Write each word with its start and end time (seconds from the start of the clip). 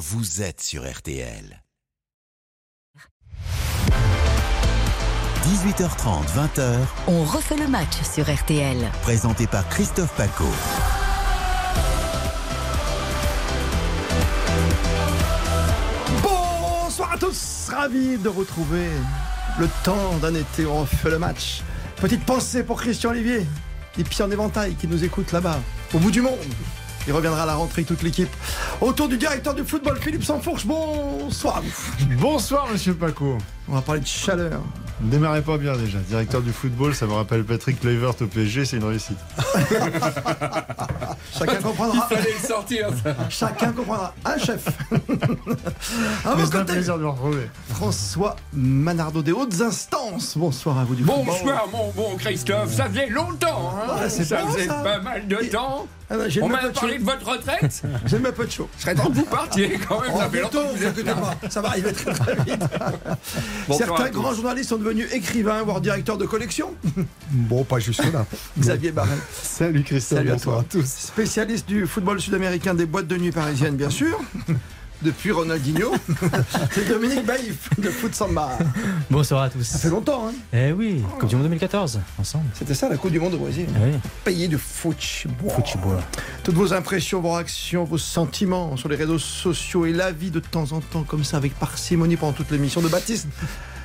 vous 0.00 0.40
êtes 0.40 0.62
sur 0.62 0.90
RTL. 0.90 1.62
18h30, 5.44 6.24
20h, 6.56 6.78
On 7.06 7.22
refait 7.22 7.58
le 7.58 7.68
match 7.68 8.00
sur 8.10 8.34
RTL. 8.34 8.78
présenté 9.02 9.46
par 9.46 9.68
Christophe 9.68 10.16
Paco. 10.16 10.46
Bonsoir 16.22 17.12
à 17.12 17.18
tous, 17.18 17.68
ravi 17.70 18.16
de 18.16 18.28
retrouver 18.30 18.88
le 19.58 19.68
temps 19.84 20.16
d'un 20.22 20.34
été 20.34 20.64
où 20.64 20.70
on 20.70 20.86
fait 20.86 21.10
le 21.10 21.18
match. 21.18 21.60
Petite 21.96 22.24
pensée 22.24 22.62
pour 22.62 22.80
Christian 22.80 23.10
Olivier, 23.10 23.46
les 23.98 24.04
pieds 24.04 24.24
en 24.24 24.30
éventail 24.30 24.76
qui 24.76 24.88
nous 24.88 25.04
écoute 25.04 25.30
là-bas, 25.32 25.60
au 25.92 25.98
bout 25.98 26.10
du 26.10 26.22
monde. 26.22 26.38
Il 27.10 27.12
reviendra 27.12 27.42
à 27.42 27.46
la 27.46 27.56
rentrée 27.56 27.82
toute 27.82 28.04
l'équipe. 28.04 28.28
Autour 28.80 29.08
du 29.08 29.16
directeur 29.18 29.52
du 29.52 29.64
football, 29.64 29.98
Philippe 30.00 30.22
Sanfourche, 30.22 30.64
bonsoir 30.64 31.56
à 31.56 31.60
vous. 31.60 31.72
Bonsoir 32.20 32.68
Monsieur 32.72 32.94
Paco. 32.94 33.36
On 33.68 33.74
va 33.74 33.80
parler 33.82 34.00
de 34.00 34.06
chaleur. 34.06 34.60
Ne 35.00 35.10
démarrez 35.10 35.42
pas 35.42 35.58
bien 35.58 35.76
déjà. 35.76 35.98
Directeur 35.98 36.40
du 36.40 36.52
football, 36.52 36.94
ça 36.94 37.06
me 37.06 37.12
rappelle 37.12 37.42
Patrick 37.42 37.80
Kluivert 37.80 38.10
au 38.20 38.26
PSG, 38.26 38.64
c'est 38.64 38.76
une 38.76 38.84
réussite. 38.84 39.16
Chacun 41.36 41.56
comprendra. 41.60 42.06
Fallait 42.06 42.32
le 42.40 42.46
sortir. 42.46 42.90
ça. 43.02 43.16
Chacun 43.28 43.72
comprendra. 43.72 44.14
Un 44.24 44.38
chef. 44.38 44.68
à 44.92 44.94
Mais 44.94 45.00
vos 45.00 46.46
c'est 46.48 46.54
un 46.54 46.60
côtés, 46.60 46.72
plaisir 46.74 46.96
de 46.96 47.02
vous 47.02 47.10
retrouver. 47.10 47.50
François 47.70 48.36
Manardo 48.52 49.20
des 49.20 49.32
hautes 49.32 49.60
instances. 49.60 50.38
Bonsoir 50.38 50.78
à 50.78 50.84
vous 50.84 50.94
du 50.94 51.02
football. 51.02 51.24
Bonsoir 51.26 51.64
mon 51.72 51.90
bon 51.90 52.16
Christophe, 52.18 52.72
ça 52.72 52.84
faisait 52.88 53.08
longtemps, 53.08 53.72
hein 53.74 54.00
Ouais, 54.00 54.08
c'est 54.08 54.24
ça 54.24 54.44
bon, 54.44 54.52
faisait 54.52 54.68
ça. 54.68 54.74
pas 54.74 55.00
mal 55.00 55.26
de 55.26 55.36
temps. 55.50 55.88
Ah 56.12 56.28
J'ai 56.28 56.42
On 56.42 56.48
m'a 56.48 56.68
de 56.68 56.72
parlé 56.72 56.94
chaud. 56.94 56.98
de 56.98 57.04
votre 57.04 57.28
retraite. 57.28 57.82
J'ai 58.06 58.16
même 58.16 58.26
un 58.26 58.32
peu 58.32 58.44
de 58.46 58.50
chaud. 58.50 58.68
Je 58.76 58.82
serais 58.82 58.94
temps 58.96 59.08
que 59.08 59.14
vous 59.14 59.24
partiez 59.24 59.78
quand 59.88 60.00
même, 60.00 60.10
Oh, 60.14 60.18
ça 60.18 60.24
fait 60.28 60.38
bientôt, 60.40 60.58
longtemps 60.60 60.72
que 60.74 61.00
vous 61.00 61.04
pas, 61.40 61.48
ça 61.48 61.60
va 61.60 61.68
arriver 61.68 61.92
très 61.92 62.12
très 62.12 62.34
vite. 62.44 62.62
Certains 63.78 64.10
grands 64.10 64.34
journalistes 64.34 64.70
sont 64.70 64.76
devenus 64.78 65.06
écrivains, 65.12 65.62
voire 65.62 65.80
directeurs 65.80 66.18
de 66.18 66.26
collection. 66.26 66.74
Bon, 67.32 67.62
pas 67.64 67.78
jusque 67.78 68.12
là. 68.12 68.26
Xavier 68.58 68.90
Barret, 68.90 69.08
Salut 69.42 69.82
Christophe, 69.84 70.18
Salut 70.18 70.30
à 70.30 70.32
bonsoir 70.32 70.64
toi. 70.64 70.80
à 70.80 70.82
tous. 70.82 70.86
spécialiste 70.88 71.68
du 71.68 71.86
football 71.86 72.20
sud-américain 72.20 72.74
des 72.74 72.86
boîtes 72.86 73.06
de 73.06 73.16
nuit 73.16 73.30
parisiennes, 73.30 73.76
bien 73.76 73.90
sûr. 73.90 74.18
Depuis 75.02 75.30
Ronaldinho, 75.32 75.92
c'est 76.72 76.86
Dominique 76.86 77.24
Baïf 77.24 77.70
de 77.78 77.88
Foot 77.88 78.14
Samba. 78.14 78.58
Bonsoir 79.10 79.44
à 79.44 79.48
tous. 79.48 79.62
Ça 79.64 79.78
fait 79.78 79.88
longtemps, 79.88 80.28
hein 80.28 80.32
Eh 80.52 80.72
oui, 80.72 81.02
Coupe 81.18 81.30
du 81.30 81.36
Monde 81.36 81.44
2014, 81.44 82.00
ensemble. 82.18 82.44
C'était 82.52 82.74
ça 82.74 82.86
la 82.90 82.98
Coupe 82.98 83.10
du 83.10 83.18
Monde 83.18 83.32
au 83.32 83.38
Brésil. 83.38 83.66
Eh 83.76 83.86
oui, 83.86 83.92
Pays 84.24 84.46
de 84.48 84.58
football. 84.58 85.50
football. 85.64 86.02
Toutes 86.44 86.54
vos 86.54 86.74
impressions, 86.74 87.22
vos 87.22 87.32
réactions, 87.32 87.84
vos 87.84 87.96
sentiments 87.96 88.76
sur 88.76 88.90
les 88.90 88.96
réseaux 88.96 89.18
sociaux 89.18 89.86
et 89.86 89.92
la 89.94 90.12
vie 90.12 90.30
de 90.30 90.40
temps 90.40 90.70
en 90.72 90.80
temps, 90.80 91.02
comme 91.04 91.24
ça, 91.24 91.38
avec 91.38 91.54
parcimonie 91.58 92.16
pendant 92.16 92.32
toute 92.34 92.50
l'émission 92.50 92.82
de 92.82 92.88
Baptiste 92.88 93.26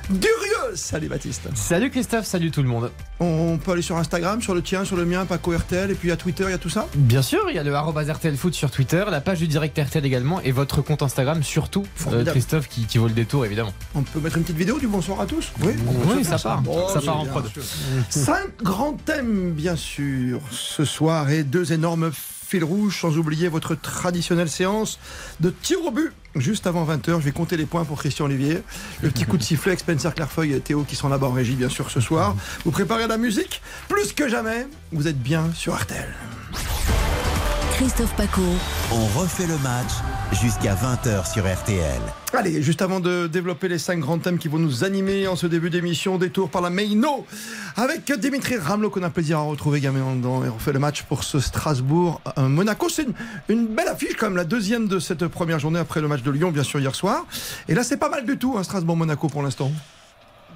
Durieux. 0.08 0.76
Salut 0.76 1.08
Baptiste. 1.08 1.48
Salut 1.54 1.90
Christophe, 1.90 2.26
salut 2.26 2.52
tout 2.52 2.62
le 2.62 2.68
monde. 2.68 2.92
On 3.18 3.58
peut 3.58 3.72
aller 3.72 3.82
sur 3.82 3.96
Instagram, 3.96 4.40
sur 4.40 4.54
le 4.54 4.62
tien, 4.62 4.84
sur 4.84 4.96
le 4.96 5.04
mien, 5.04 5.26
Paco 5.26 5.50
RTL, 5.56 5.90
et 5.90 5.94
puis 5.94 6.08
il 6.08 6.10
y 6.10 6.12
a 6.12 6.16
Twitter, 6.16 6.44
il 6.46 6.50
y 6.50 6.54
a 6.54 6.58
tout 6.58 6.68
ça? 6.68 6.86
Bien 6.94 7.22
sûr, 7.22 7.46
il 7.48 7.56
y 7.56 7.58
a 7.58 7.64
le 7.64 7.74
arobase 7.74 8.08
RTL 8.08 8.36
Foot 8.36 8.54
sur 8.54 8.70
Twitter, 8.70 9.04
la 9.10 9.20
page 9.20 9.38
du 9.38 9.48
direct 9.48 9.76
RTL 9.76 10.04
également, 10.06 10.40
et 10.42 10.52
votre 10.52 10.80
compte 10.80 11.02
Instagram 11.02 11.42
surtout, 11.42 11.84
euh. 12.12 12.24
Christophe, 12.24 12.68
qui, 12.68 12.84
qui 12.86 12.98
vaut 12.98 13.08
le 13.08 13.14
détour 13.14 13.44
évidemment. 13.46 13.72
On 13.96 14.02
peut 14.02 14.20
mettre 14.20 14.36
une 14.36 14.44
petite 14.44 14.56
vidéo 14.58 14.78
du 14.78 14.86
bonsoir 14.86 15.20
à 15.20 15.26
tous? 15.26 15.52
Oui, 15.60 16.24
ça 16.24 16.38
part. 16.38 16.62
Oh, 16.68 16.88
Ça 16.92 17.00
part 17.00 17.20
en 17.20 17.26
prod. 17.26 17.50
Cinq 18.10 18.62
grands 18.62 18.92
thèmes, 18.92 19.50
bien 19.52 19.74
sûr, 19.74 20.40
ce 20.52 20.84
soir, 20.84 21.30
et 21.30 21.42
deux 21.42 21.72
énormes 21.72 22.12
fils 22.12 22.62
rouges, 22.62 23.00
sans 23.00 23.16
oublier 23.18 23.48
votre 23.48 23.74
traditionnelle 23.74 24.48
séance 24.48 25.00
de 25.40 25.50
tir 25.50 25.78
au 25.84 25.90
but. 25.90 26.12
Juste 26.36 26.66
avant 26.66 26.84
20h, 26.84 27.18
je 27.18 27.24
vais 27.24 27.32
compter 27.32 27.56
les 27.56 27.64
points 27.64 27.84
pour 27.84 27.98
Christian 27.98 28.26
Olivier. 28.26 28.62
Le 29.02 29.10
petit 29.10 29.24
coup 29.24 29.38
de 29.38 29.42
sifflet 29.42 29.76
Spencer 29.76 30.14
Clairefeuille 30.14 30.52
et 30.52 30.60
Théo 30.60 30.84
qui 30.86 30.94
sont 30.94 31.08
là-bas 31.08 31.28
en 31.28 31.32
régie, 31.32 31.54
bien 31.54 31.70
sûr, 31.70 31.90
ce 31.90 32.00
soir. 32.00 32.36
Vous 32.64 32.70
préparez 32.70 33.06
la 33.06 33.16
musique 33.16 33.62
Plus 33.88 34.12
que 34.12 34.28
jamais, 34.28 34.66
vous 34.92 35.08
êtes 35.08 35.20
bien 35.20 35.50
sur 35.54 35.74
RTL. 35.74 36.14
Christophe 37.76 38.16
Paco. 38.16 38.40
On 38.90 39.20
refait 39.20 39.46
le 39.46 39.58
match 39.58 39.90
jusqu'à 40.32 40.74
20h 40.74 41.30
sur 41.30 41.44
RTL. 41.44 42.00
Allez, 42.32 42.62
juste 42.62 42.80
avant 42.80 43.00
de 43.00 43.26
développer 43.26 43.68
les 43.68 43.78
cinq 43.78 43.98
grands 44.00 44.16
thèmes 44.16 44.38
qui 44.38 44.48
vont 44.48 44.58
nous 44.58 44.82
animer 44.82 45.28
en 45.28 45.36
ce 45.36 45.46
début 45.46 45.68
d'émission, 45.68 46.16
détour 46.16 46.48
par 46.48 46.62
la 46.62 46.70
Meino 46.70 47.26
avec 47.76 48.10
Dimitri 48.18 48.56
Ramelot 48.56 48.88
qu'on 48.88 49.02
a 49.02 49.10
plaisir 49.10 49.40
à 49.40 49.42
retrouver 49.42 49.76
également 49.76 50.16
dans 50.16 50.42
et 50.42 50.48
on 50.48 50.58
fait 50.58 50.72
le 50.72 50.78
match 50.78 51.02
pour 51.02 51.22
ce 51.22 51.38
Strasbourg 51.38 52.22
euh, 52.38 52.48
Monaco. 52.48 52.88
C'est 52.88 53.02
une, 53.02 53.12
une 53.50 53.66
belle 53.66 53.88
affiche 53.88 54.16
quand 54.18 54.28
même, 54.28 54.38
la 54.38 54.44
deuxième 54.44 54.88
de 54.88 54.98
cette 54.98 55.26
première 55.26 55.58
journée 55.58 55.78
après 55.78 56.00
le 56.00 56.08
match 56.08 56.22
de 56.22 56.30
Lyon 56.30 56.52
bien 56.52 56.62
sûr 56.62 56.80
hier 56.80 56.94
soir. 56.94 57.26
Et 57.68 57.74
là 57.74 57.84
c'est 57.84 57.98
pas 57.98 58.08
mal 58.08 58.24
du 58.24 58.38
tout, 58.38 58.56
hein, 58.56 58.62
Strasbourg 58.62 58.96
Monaco 58.96 59.28
pour 59.28 59.42
l'instant. 59.42 59.70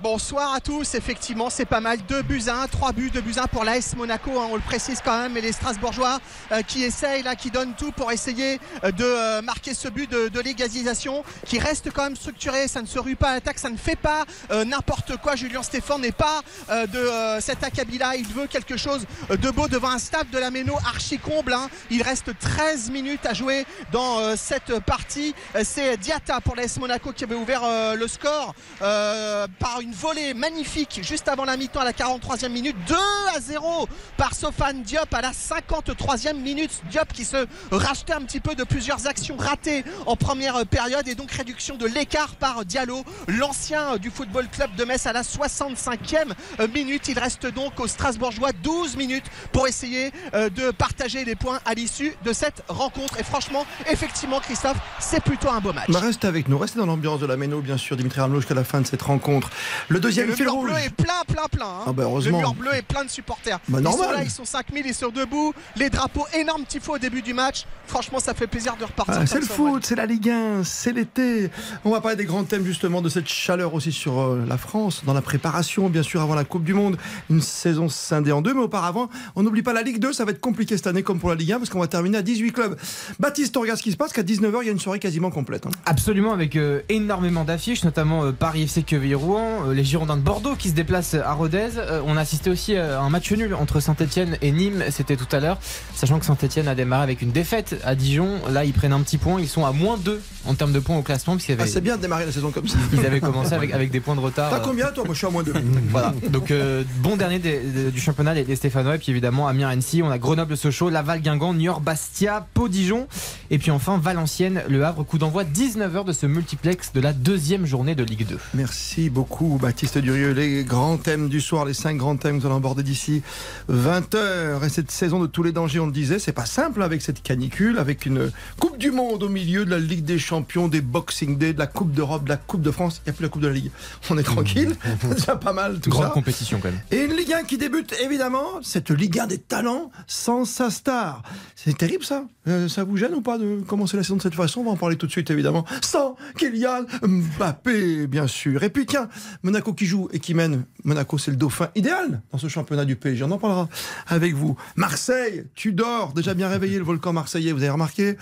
Bonsoir 0.02 0.54
à 0.54 0.60
tous, 0.60 0.94
effectivement 0.94 1.50
c'est 1.50 1.66
pas 1.66 1.80
mal, 1.80 1.98
2 2.08 2.22
buts 2.22 2.44
à 2.46 2.62
1, 2.62 2.68
3 2.68 2.92
buts, 2.92 3.10
2 3.10 3.20
buts 3.20 3.34
à 3.36 3.42
1 3.42 3.46
pour 3.48 3.64
l'AS 3.64 3.94
Monaco, 3.96 4.30
hein, 4.40 4.48
on 4.50 4.54
le 4.54 4.62
précise 4.62 5.02
quand 5.04 5.20
même, 5.20 5.36
et 5.36 5.42
les 5.42 5.52
Strasbourgeois 5.52 6.20
euh, 6.52 6.62
qui 6.62 6.84
essayent 6.84 7.22
là, 7.22 7.36
qui 7.36 7.50
donnent 7.50 7.74
tout 7.74 7.92
pour 7.92 8.10
essayer 8.10 8.58
euh, 8.82 8.92
de 8.92 9.04
euh, 9.04 9.42
marquer 9.42 9.74
ce 9.74 9.88
but 9.88 10.10
de, 10.10 10.40
l'égalisation, 10.40 11.22
qui 11.44 11.58
reste 11.58 11.90
quand 11.92 12.04
même 12.04 12.16
structuré, 12.16 12.66
ça 12.66 12.80
ne 12.80 12.86
se 12.86 12.98
rue 12.98 13.14
pas 13.14 13.28
à 13.28 13.34
l'attaque, 13.34 13.58
ça 13.58 13.68
ne 13.68 13.76
fait 13.76 13.94
pas 13.94 14.24
n'importe 14.64 15.18
quoi, 15.18 15.36
Julien 15.36 15.62
Stéphane 15.62 16.00
n'est 16.00 16.12
pas 16.12 16.40
de 16.70 17.40
cet 17.40 17.62
acabit 17.62 17.98
là, 17.98 18.16
il 18.16 18.26
veut 18.26 18.46
quelque 18.46 18.78
chose 18.78 19.04
de 19.28 19.50
beau 19.50 19.68
devant 19.68 19.90
un 19.90 19.98
stade 19.98 20.30
de 20.30 20.38
la 20.38 20.50
Méno 20.50 20.76
archi 20.86 21.18
comble, 21.18 21.52
hein. 21.52 21.68
il 21.90 22.02
reste 22.02 22.30
13 22.38 22.90
minutes 22.90 23.26
à 23.26 23.34
jouer 23.34 23.66
dans 23.92 24.34
cette 24.36 24.78
partie, 24.80 25.34
c'est 25.62 25.98
Diata 25.98 26.40
pour 26.40 26.56
l'AS 26.56 26.78
Monaco 26.78 27.12
qui 27.12 27.24
avait 27.24 27.34
ouvert 27.34 27.62
le 27.94 28.08
score 28.08 28.54
par 28.78 29.80
une 29.82 29.89
volée 29.92 30.34
magnifique 30.34 31.00
juste 31.02 31.28
avant 31.28 31.44
la 31.44 31.56
mi-temps 31.56 31.80
à 31.80 31.84
la 31.84 31.92
43e 31.92 32.48
minute. 32.48 32.76
2 32.86 32.94
à 33.36 33.40
0 33.40 33.88
par 34.16 34.34
Sofane 34.34 34.82
Diop 34.82 35.12
à 35.12 35.20
la 35.20 35.32
53e 35.32 36.34
minute. 36.34 36.70
Diop 36.90 37.12
qui 37.12 37.24
se 37.24 37.46
rachetait 37.70 38.12
un 38.12 38.22
petit 38.22 38.40
peu 38.40 38.54
de 38.54 38.64
plusieurs 38.64 39.06
actions 39.06 39.36
ratées 39.36 39.84
en 40.06 40.16
première 40.16 40.66
période 40.66 41.06
et 41.08 41.14
donc 41.14 41.30
réduction 41.30 41.76
de 41.76 41.86
l'écart 41.86 42.34
par 42.36 42.64
Diallo 42.64 43.04
l'ancien 43.28 43.96
du 43.96 44.10
football 44.10 44.48
club 44.48 44.74
de 44.76 44.84
Metz 44.84 45.06
à 45.06 45.12
la 45.12 45.22
65e 45.22 46.34
minute. 46.72 47.08
Il 47.08 47.18
reste 47.18 47.46
donc 47.46 47.78
aux 47.80 47.86
Strasbourgeois 47.86 48.52
12 48.52 48.96
minutes 48.96 49.26
pour 49.52 49.66
essayer 49.66 50.12
euh, 50.34 50.50
de 50.50 50.70
partager 50.70 51.24
les 51.24 51.34
points 51.34 51.60
à 51.64 51.74
l'issue 51.74 52.14
de 52.24 52.32
cette 52.32 52.62
rencontre. 52.68 53.18
Et 53.18 53.24
franchement 53.24 53.66
effectivement 53.90 54.40
Christophe 54.40 54.78
c'est 54.98 55.22
plutôt 55.22 55.48
un 55.48 55.60
beau 55.60 55.72
match. 55.72 55.88
Bah, 55.88 56.00
restez 56.00 56.26
avec 56.26 56.48
nous, 56.48 56.58
restez 56.58 56.78
dans 56.78 56.86
l'ambiance 56.86 57.20
de 57.20 57.26
la 57.26 57.36
Méno 57.36 57.60
bien 57.60 57.76
sûr, 57.76 57.96
Dimitri 57.96 58.20
Ramelot 58.20 58.40
jusqu'à 58.40 58.54
la 58.54 58.64
fin 58.64 58.80
de 58.80 58.86
cette 58.86 59.02
rencontre. 59.02 59.50
Le 59.88 60.00
deuxième 60.00 60.28
le 60.28 60.34
fil 60.34 60.44
mur 60.46 60.54
rouge. 60.54 60.70
bleu 60.70 60.78
est 60.78 60.90
plein, 60.94 61.22
plein, 61.26 61.46
plein. 61.50 61.66
hein. 61.66 61.84
Ah 61.86 61.92
bah, 61.92 62.04
le 62.04 62.30
mur 62.30 62.54
bleu 62.54 62.74
est 62.74 62.82
plein 62.82 63.04
de 63.04 63.10
supporters. 63.10 63.58
Bah, 63.68 63.78
ils 63.80 63.82
normal. 63.84 64.06
sont 64.08 64.12
là, 64.12 64.22
ils 64.24 64.30
sont 64.30 64.44
5000, 64.44 64.86
ils 64.86 64.94
sont 64.94 65.08
debout. 65.10 65.52
Les 65.76 65.90
drapeaux, 65.90 66.26
énorme 66.38 66.64
tifo 66.64 66.94
au 66.94 66.98
début 66.98 67.22
du 67.22 67.34
match. 67.34 67.64
Franchement, 67.86 68.20
ça 68.20 68.34
fait 68.34 68.46
plaisir 68.46 68.76
de 68.78 68.84
repartir. 68.84 69.16
Ah, 69.18 69.26
c'est 69.26 69.40
le 69.40 69.46
ça, 69.46 69.54
foot, 69.54 69.84
c'est 69.84 69.96
la 69.96 70.06
Ligue 70.06 70.30
1, 70.30 70.64
c'est 70.64 70.92
l'été. 70.92 71.50
On 71.84 71.90
va 71.90 72.00
parler 72.00 72.16
des 72.16 72.24
grands 72.24 72.44
thèmes 72.44 72.64
justement 72.64 73.02
de 73.02 73.08
cette 73.08 73.28
chaleur 73.28 73.74
aussi 73.74 73.90
sur 73.92 74.20
euh, 74.20 74.44
la 74.48 74.56
France, 74.58 75.02
dans 75.04 75.14
la 75.14 75.22
préparation 75.22 75.88
bien 75.88 76.02
sûr 76.02 76.20
avant 76.20 76.34
la 76.34 76.44
Coupe 76.44 76.64
du 76.64 76.74
Monde. 76.74 76.96
Une 77.30 77.40
saison 77.40 77.88
scindée 77.88 78.32
en 78.32 78.42
deux, 78.42 78.54
mais 78.54 78.60
auparavant, 78.62 79.08
on 79.34 79.42
n'oublie 79.42 79.62
pas 79.62 79.72
la 79.72 79.82
Ligue 79.82 79.98
2, 79.98 80.12
ça 80.12 80.24
va 80.24 80.30
être 80.30 80.40
compliqué 80.40 80.76
cette 80.76 80.86
année 80.86 81.02
comme 81.02 81.18
pour 81.18 81.28
la 81.30 81.34
Ligue 81.34 81.52
1 81.52 81.58
parce 81.58 81.70
qu'on 81.70 81.80
va 81.80 81.88
terminer 81.88 82.18
à 82.18 82.22
18 82.22 82.52
clubs. 82.52 82.76
Baptiste, 83.18 83.56
on 83.56 83.60
regarde 83.60 83.78
ce 83.78 83.82
qui 83.82 83.92
se 83.92 83.96
passe, 83.96 84.12
qu'à 84.12 84.22
19h, 84.22 84.58
il 84.62 84.66
y 84.66 84.68
a 84.68 84.72
une 84.72 84.78
soirée 84.78 84.98
quasiment 85.00 85.30
complète. 85.30 85.66
hein. 85.66 85.70
Absolument, 85.86 86.32
avec 86.32 86.54
euh, 86.56 86.80
énormément 86.88 87.44
d'affiches, 87.44 87.82
notamment 87.84 88.24
euh, 88.24 88.32
Paris 88.32 88.62
FC 88.62 88.84
euh, 88.92 89.69
les 89.72 89.84
Girondins 89.84 90.16
de 90.16 90.22
Bordeaux 90.22 90.54
qui 90.56 90.68
se 90.68 90.74
déplacent 90.74 91.14
à 91.14 91.32
Rodez. 91.32 91.70
Euh, 91.76 92.00
on 92.06 92.16
a 92.16 92.20
assisté 92.20 92.50
aussi 92.50 92.76
à 92.76 93.00
un 93.00 93.10
match 93.10 93.30
nul 93.32 93.54
entre 93.54 93.80
Saint-Etienne 93.80 94.36
et 94.42 94.52
Nîmes, 94.52 94.84
c'était 94.90 95.16
tout 95.16 95.28
à 95.34 95.40
l'heure, 95.40 95.58
sachant 95.94 96.18
que 96.18 96.24
Saint-Etienne 96.26 96.68
a 96.68 96.74
démarré 96.74 97.02
avec 97.02 97.22
une 97.22 97.30
défaite 97.32 97.76
à 97.84 97.94
Dijon. 97.94 98.40
Là, 98.50 98.64
ils 98.64 98.72
prennent 98.72 98.92
un 98.92 99.00
petit 99.00 99.18
point, 99.18 99.40
ils 99.40 99.48
sont 99.48 99.64
à 99.64 99.72
moins 99.72 99.96
2 99.98 100.20
en 100.46 100.54
termes 100.54 100.72
de 100.72 100.78
points 100.78 100.96
au 100.96 101.02
classement, 101.02 101.36
Ah, 101.58 101.66
c'est 101.66 101.80
bien 101.82 101.96
de 101.96 102.02
démarrer 102.02 102.26
la 102.26 102.32
saison 102.32 102.50
comme 102.50 102.66
ça. 102.66 102.78
ils 102.92 103.04
avaient 103.04 103.20
commencé 103.20 103.52
avec, 103.52 103.72
avec 103.72 103.90
des 103.90 104.00
points 104.00 104.14
de 104.16 104.20
retard. 104.20 104.50
T'as 104.50 104.56
euh, 104.58 104.60
combien 104.64 104.86
toi? 104.88 105.04
Moi 105.04 105.14
je 105.14 105.18
suis 105.18 105.26
à 105.26 105.30
moins 105.30 105.42
2. 105.42 105.52
Voilà, 105.90 106.14
donc 106.30 106.50
euh, 106.50 106.82
bon 106.98 107.16
dernier 107.16 107.38
des- 107.38 107.60
des- 107.60 107.90
du 107.90 108.00
championnat 108.00 108.34
les, 108.34 108.44
les 108.44 108.56
Stéphanois 108.56 108.94
et 108.94 108.98
puis 108.98 109.10
évidemment 109.10 109.48
Amiens 109.48 109.68
Annecy, 109.68 110.02
on 110.02 110.10
a 110.10 110.18
Grenoble 110.18 110.56
Sochaux, 110.56 110.88
Laval 110.90 111.20
Guingamp, 111.20 111.52
Niort 111.54 111.80
Bastia, 111.80 112.46
Pau 112.54 112.68
Dijon 112.68 113.06
et 113.50 113.58
puis 113.58 113.70
enfin 113.70 113.98
Valenciennes 113.98 114.62
Le 114.68 114.84
Havre, 114.84 115.02
coup 115.04 115.18
d'envoi 115.18 115.44
19h 115.44 116.04
de 116.04 116.12
ce 116.12 116.26
multiplex 116.26 116.92
de 116.92 117.00
la 117.00 117.12
deuxième 117.12 117.66
journée 117.66 117.94
de 117.94 118.04
Ligue 118.04 118.26
2. 118.26 118.38
Merci 118.54 119.10
beaucoup 119.10 119.49
Baptiste 119.58 119.98
Durieux. 119.98 120.32
Les 120.32 120.64
grands 120.64 120.96
thèmes 120.96 121.28
du 121.28 121.40
soir, 121.40 121.64
les 121.64 121.74
cinq 121.74 121.96
grands 121.96 122.16
thèmes 122.16 122.36
que 122.38 122.42
nous 122.42 122.46
allons 122.46 122.56
aborder 122.56 122.82
d'ici 122.82 123.22
20h. 123.70 124.64
Et 124.64 124.68
cette 124.68 124.90
saison 124.90 125.20
de 125.20 125.26
tous 125.26 125.42
les 125.42 125.52
dangers, 125.52 125.80
on 125.80 125.86
le 125.86 125.92
disait, 125.92 126.18
c'est 126.18 126.32
pas 126.32 126.46
simple 126.46 126.82
avec 126.82 127.02
cette 127.02 127.22
canicule, 127.22 127.78
avec 127.78 128.06
une 128.06 128.30
Coupe 128.58 128.78
du 128.78 128.90
Monde 128.90 129.22
au 129.22 129.28
milieu 129.28 129.64
de 129.64 129.70
la 129.70 129.78
Ligue 129.78 130.04
des 130.04 130.18
Champions, 130.18 130.68
des 130.68 130.80
Boxing 130.80 131.38
Day, 131.38 131.52
de 131.52 131.58
la 131.58 131.66
Coupe 131.66 131.92
d'Europe, 131.92 132.24
de 132.24 132.28
la 132.30 132.36
Coupe 132.36 132.62
de 132.62 132.70
France. 132.70 133.00
Il 133.04 133.08
n'y 133.08 133.10
a 133.10 133.12
plus 133.14 133.22
la 133.22 133.28
Coupe 133.28 133.42
de 133.42 133.48
la 133.48 133.54
Ligue. 133.54 133.70
On 134.10 134.18
est 134.18 134.22
tranquille. 134.22 134.76
c'est 135.00 135.14
déjà 135.14 135.36
pas 135.36 135.52
mal 135.52 135.80
tout 135.80 135.90
Grande 135.90 136.04
ça. 136.04 136.10
compétition 136.10 136.58
quand 136.60 136.68
même. 136.70 136.80
Et 136.90 137.04
une 137.04 137.14
Ligue 137.14 137.32
1 137.32 137.44
qui 137.44 137.58
débute, 137.58 137.94
évidemment, 138.02 138.60
cette 138.62 138.90
Ligue 138.90 139.18
1 139.18 139.26
des 139.28 139.38
talents 139.38 139.90
sans 140.06 140.44
sa 140.44 140.70
star. 140.70 141.22
C'est 141.56 141.76
terrible 141.76 142.04
ça. 142.04 142.24
Euh, 142.48 142.68
ça 142.68 142.84
vous 142.84 142.96
gêne 142.96 143.14
ou 143.14 143.20
pas 143.20 143.38
de 143.38 143.60
commencer 143.66 143.96
la 143.96 144.02
saison 144.02 144.16
de 144.16 144.22
cette 144.22 144.34
façon? 144.34 144.60
On 144.60 144.64
va 144.64 144.70
en 144.70 144.76
parler 144.76 144.96
tout 144.96 145.06
de 145.06 145.12
suite, 145.12 145.30
évidemment. 145.30 145.64
Sans 145.82 146.16
Kylian 146.36 146.84
Mbappé, 147.02 148.06
bien 148.06 148.26
sûr. 148.26 148.62
Et 148.62 148.70
puis 148.70 148.86
tiens, 148.86 149.08
Monaco 149.42 149.72
qui 149.72 149.86
joue 149.86 150.08
et 150.12 150.18
qui 150.18 150.34
mène. 150.34 150.64
Monaco, 150.84 151.18
c'est 151.18 151.30
le 151.30 151.36
dauphin 151.36 151.68
idéal 151.74 152.22
dans 152.32 152.38
ce 152.38 152.48
championnat 152.48 152.84
du 152.84 152.96
PSG. 152.96 153.24
On 153.24 153.30
en 153.30 153.38
parlera 153.38 153.68
avec 154.06 154.34
vous. 154.34 154.56
Marseille, 154.76 155.44
tu 155.54 155.72
dors. 155.72 156.12
Déjà 156.12 156.34
bien 156.34 156.48
réveillé, 156.48 156.78
le 156.78 156.84
volcan 156.84 157.12
marseillais, 157.12 157.52
vous 157.52 157.62
avez 157.62 157.70
remarqué. 157.70 158.16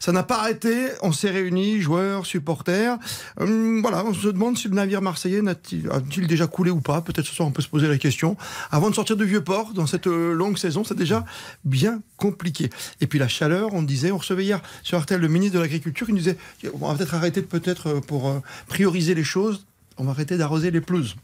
Ça 0.00 0.12
n'a 0.12 0.22
pas 0.22 0.38
arrêté. 0.38 0.88
On 1.02 1.12
s'est 1.12 1.30
réunis, 1.30 1.80
joueurs, 1.80 2.26
supporters. 2.26 2.98
Hum, 3.38 3.80
voilà, 3.82 4.04
on 4.04 4.14
se 4.14 4.28
demande 4.28 4.56
si 4.56 4.68
le 4.68 4.74
navire 4.74 5.02
marseillais 5.02 5.46
a-t-il 5.46 6.26
déjà 6.26 6.46
coulé 6.46 6.70
ou 6.70 6.80
pas. 6.80 7.00
Peut-être 7.00 7.26
ce 7.26 7.34
soir, 7.34 7.48
on 7.48 7.52
peut 7.52 7.62
se 7.62 7.68
poser 7.68 7.88
la 7.88 7.98
question. 7.98 8.36
Avant 8.70 8.90
de 8.90 8.94
sortir 8.94 9.16
de 9.16 9.24
Vieux-Port, 9.24 9.72
dans 9.74 9.86
cette 9.86 10.06
euh, 10.06 10.32
longue 10.32 10.58
saison, 10.58 10.84
c'est 10.84 10.96
déjà 10.96 11.24
bien 11.64 12.02
compliqué. 12.16 12.70
Et 13.00 13.06
puis 13.06 13.18
la 13.18 13.28
chaleur, 13.28 13.74
on 13.74 13.82
disait, 13.82 14.10
on 14.10 14.18
recevait 14.18 14.44
hier 14.44 14.62
sur 14.82 15.00
RTL 15.00 15.20
le 15.20 15.28
ministre 15.28 15.56
de 15.56 15.60
l'Agriculture 15.60 16.06
qui 16.06 16.12
nous 16.12 16.18
disait 16.18 16.36
on 16.80 16.88
va 16.88 16.94
peut-être 16.94 17.14
arrêter 17.14 17.42
peut-être 17.42 17.88
euh, 17.88 18.00
pour 18.00 18.28
euh, 18.28 18.40
prioriser 18.66 19.14
les 19.14 19.24
choses, 19.24 19.66
on 19.98 20.04
va 20.04 20.10
arrêter 20.12 20.36
d'arroser 20.36 20.70
les 20.70 20.80
pelouses. 20.80 21.16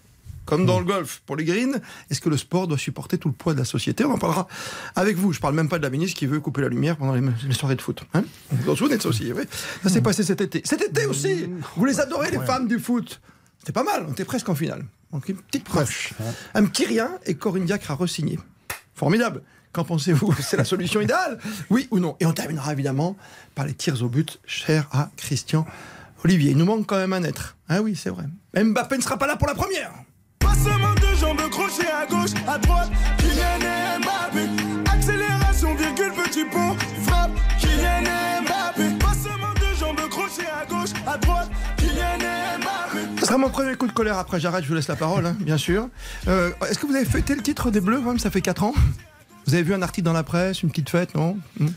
Comme 0.45 0.65
dans 0.65 0.79
le 0.79 0.87
golf, 0.87 1.21
pour 1.27 1.37
les 1.37 1.45
greens, 1.45 1.79
est-ce 2.11 2.23
que 2.23 2.31
le 2.31 2.39
sport 2.39 2.67
doit 2.67 2.79
supporter 2.79 3.19
tout 3.19 3.29
le 3.29 3.35
poids 3.35 3.53
de 3.53 3.59
la 3.59 3.67
société? 3.67 4.07
On 4.07 4.13
en 4.13 4.19
parlera 4.19 4.49
avec 4.97 5.19
vous. 5.19 5.35
Je 5.35 5.41
parle 5.41 5.55
même 5.55 5.69
pas 5.69 5.77
de 5.77 5.83
la 5.83 5.91
ministre 5.91 6.19
qui 6.19 6.25
veut 6.25 6.41
couper 6.41 6.63
la 6.63 6.69
lumière 6.69 6.97
pendant 6.97 7.13
les, 7.15 7.21
les 7.47 7.53
soirées 7.53 7.77
de 7.77 7.83
foot. 7.83 8.03
Hein? 8.15 8.25
Vous 8.51 8.65
vous 8.65 8.77
souvenez 8.77 8.97
de 8.97 9.03
ça 9.03 9.11
aussi 9.11 9.31
oui 9.31 9.43
Ça 9.83 9.91
s'est 9.91 10.01
passé 10.01 10.23
cet 10.23 10.41
été. 10.41 10.63
Cet 10.65 10.81
été 10.81 11.05
aussi 11.05 11.51
Vous 11.77 11.85
les 11.85 12.01
adorez, 12.01 12.31
les 12.31 12.39
femmes 12.39 12.67
du 12.67 12.79
foot 12.79 13.21
C'était 13.59 13.73
pas 13.73 13.83
mal, 13.83 14.07
on 14.09 14.13
était 14.13 14.25
presque 14.25 14.49
en 14.49 14.55
finale. 14.55 14.87
Donc 15.13 15.29
une 15.29 15.37
petite 15.37 15.65
proche. 15.65 16.15
Un 16.55 16.65
petit 16.65 16.87
rien 16.87 17.11
et 17.27 17.35
Corinne 17.35 17.67
Diacre 17.67 17.91
a 17.91 17.97
re-signé. 17.97 18.39
Formidable. 18.95 19.43
Qu'en 19.73 19.85
pensez-vous? 19.85 20.35
C'est 20.41 20.57
la 20.57 20.65
solution 20.65 21.03
idéale? 21.03 21.39
Oui 21.69 21.89
ou 21.91 21.99
non? 21.99 22.17
Et 22.21 22.27
on 22.27 22.33
terminera 22.33 22.73
évidemment 22.73 23.19
par 23.55 23.67
les 23.67 23.75
tirs 23.75 24.03
au 24.03 24.09
but, 24.09 24.41
chers 24.47 24.89
à 24.93 25.11
Christian 25.19 25.67
Olivier. 26.25 26.51
Il 26.53 26.57
nous 26.57 26.65
manque 26.65 26.87
quand 26.87 26.97
même 26.97 27.13
un 27.13 27.23
être. 27.23 27.57
Ah 27.69 27.81
oui, 27.83 27.95
c'est 27.97 28.11
vrai. 28.11 28.25
Mbappé 28.55 28.97
ne 28.97 29.03
sera 29.03 29.17
pas 29.17 29.27
là 29.27 29.37
pour 29.37 29.47
la 29.49 29.55
première. 29.55 29.93
Passement 30.39 30.95
de 30.95 31.17
jambes, 31.19 31.41
crochet 31.51 31.87
à 31.91 32.07
gauche, 32.07 32.31
à 32.47 32.59
droite, 32.59 32.91
Kylian 33.19 34.01
Mbappé. 34.01 34.49
Accélération, 34.93 35.75
virgule, 35.75 36.13
petit 36.25 36.45
pont, 36.45 36.75
frappe, 37.05 37.31
Kylian 37.61 38.43
Mbappé. 38.43 38.99
Passement 38.99 39.55
de 39.55 39.77
jambes, 39.79 40.09
crochet 40.11 40.47
à 40.47 40.65
gauche, 40.67 40.91
à 41.07 41.19
droite, 41.19 41.51
Kylian 41.77 42.19
Mbappé. 42.59 43.21
Ce 43.21 43.27
sera 43.27 43.39
mon 43.39 43.51
premier 43.51 43.75
coup 43.77 43.87
de 43.87 43.93
colère. 43.93 44.19
Après, 44.19 44.41
j'arrête, 44.41 44.65
je 44.65 44.69
vous 44.69 44.75
laisse 44.75 44.89
la 44.89 44.97
parole, 44.97 45.27
hein, 45.27 45.37
bien 45.41 45.59
sûr. 45.59 45.89
Euh, 46.27 46.51
Est-ce 46.69 46.79
que 46.79 46.87
vous 46.87 46.95
avez 46.97 47.05
fêté 47.05 47.35
le 47.35 47.43
titre 47.43 47.71
des 47.71 47.81
Bleus, 47.81 48.01
même 48.01 48.19
Ça 48.19 48.31
fait 48.31 48.41
4 48.41 48.65
ans? 48.65 48.75
Vous 49.47 49.55
avez 49.55 49.63
vu 49.63 49.73
un 49.75 49.83
article 49.83 50.05
dans 50.05 50.13
la 50.13 50.25
presse, 50.25 50.63
une 50.63 50.69
petite 50.71 50.91
fête, 50.91 51.15
non? 51.15 51.39
Hmm? 51.59 51.69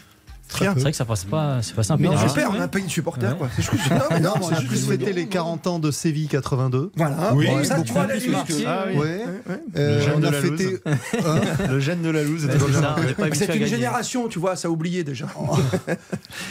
Rien. 0.53 0.74
C'est 0.75 0.81
vrai 0.81 0.92
que 0.92 0.98
ça 0.98 1.06
passe 1.06 1.24
pas, 1.24 1.59
c'est 1.62 1.74
passé 1.75 1.92
un 1.92 1.98
peu 1.98 2.03
Non, 2.03 2.12
inaperçu. 2.12 2.30
super, 2.39 2.51
on 2.51 2.59
a 2.59 2.63
un 2.63 2.68
pays 2.68 2.83
de 2.83 2.89
supporters, 2.89 3.38
quoi. 3.38 3.50
C'est 3.56 3.62
juste, 3.62 3.74
non, 3.92 3.98
mais 4.12 4.19
non, 4.19 4.31
mais 4.38 4.45
on 4.45 4.50
c'est 4.50 4.56
a 4.56 4.59
juste 4.59 4.68
plus 4.69 4.86
fêté 4.98 5.13
les 5.13 5.27
40 5.27 5.68
ans 5.68 5.80
de 5.80 5.92
Séville 5.92 6.27
82. 6.27 6.92
Voilà. 6.95 7.33
Oui, 7.36 7.48
ça, 7.63 7.81
tu 7.81 7.94
vois, 7.94 8.07
la. 8.07 8.15
Ah. 8.68 8.86
Euh, 9.77 10.01
on 10.18 10.24
a 10.24 10.31
fêté. 10.31 10.77
Le 11.69 11.80
gène 11.80 12.01
de 12.01 12.09
la 12.09 12.24
loose. 12.24 12.48
C'est 12.51 12.57
pas 13.15 13.24
Mais 13.24 13.30
une 13.30 13.45
gagner. 13.48 13.68
génération, 13.68 14.27
tu 14.27 14.39
vois, 14.39 14.56
ça 14.56 14.68
a 14.68 14.71
oublié 14.71 15.03
déjà. 15.03 15.27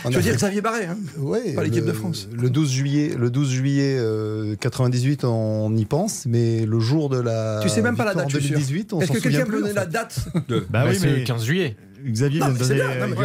On 0.04 0.10
Je 0.10 0.16
veux 0.16 0.22
dire 0.22 0.34
Xavier 0.36 0.60
Barré. 0.60 0.86
Hein. 0.86 0.96
Ouais, 1.18 1.52
Pas 1.54 1.64
l'équipe 1.64 1.84
le- 1.84 1.88
de 1.92 1.96
France. 1.96 2.28
Le 2.32 2.50
12 2.50 2.70
juillet, 2.70 3.14
le 3.18 3.30
12 3.30 3.50
juillet 3.50 3.96
euh, 3.98 4.56
98, 4.56 5.24
on 5.24 5.76
y 5.76 5.84
pense, 5.84 6.24
mais 6.26 6.64
le 6.66 6.80
jour 6.80 7.08
de 7.08 7.18
la. 7.20 7.60
Tu 7.62 7.68
sais 7.68 7.82
même 7.82 7.96
pas 7.96 8.04
la 8.04 8.14
date, 8.14 8.26
en 8.26 8.28
je 8.28 8.38
suis 8.38 8.46
sûr. 8.48 8.56
2018, 8.56 8.92
on 8.94 9.00
Est-ce 9.00 9.12
que 9.12 9.18
quelqu'un 9.18 9.44
peut 9.44 9.60
donner 9.60 9.72
la 9.72 9.86
date 9.86 10.20
De- 10.48 10.66
Bah 10.70 10.84
oui, 10.88 10.96
c'est 10.98 11.06
le 11.08 11.16
mais 11.18 11.24
15 11.24 11.44
juillet. 11.44 11.76
Xavier 12.06 12.40
vient 12.40 12.48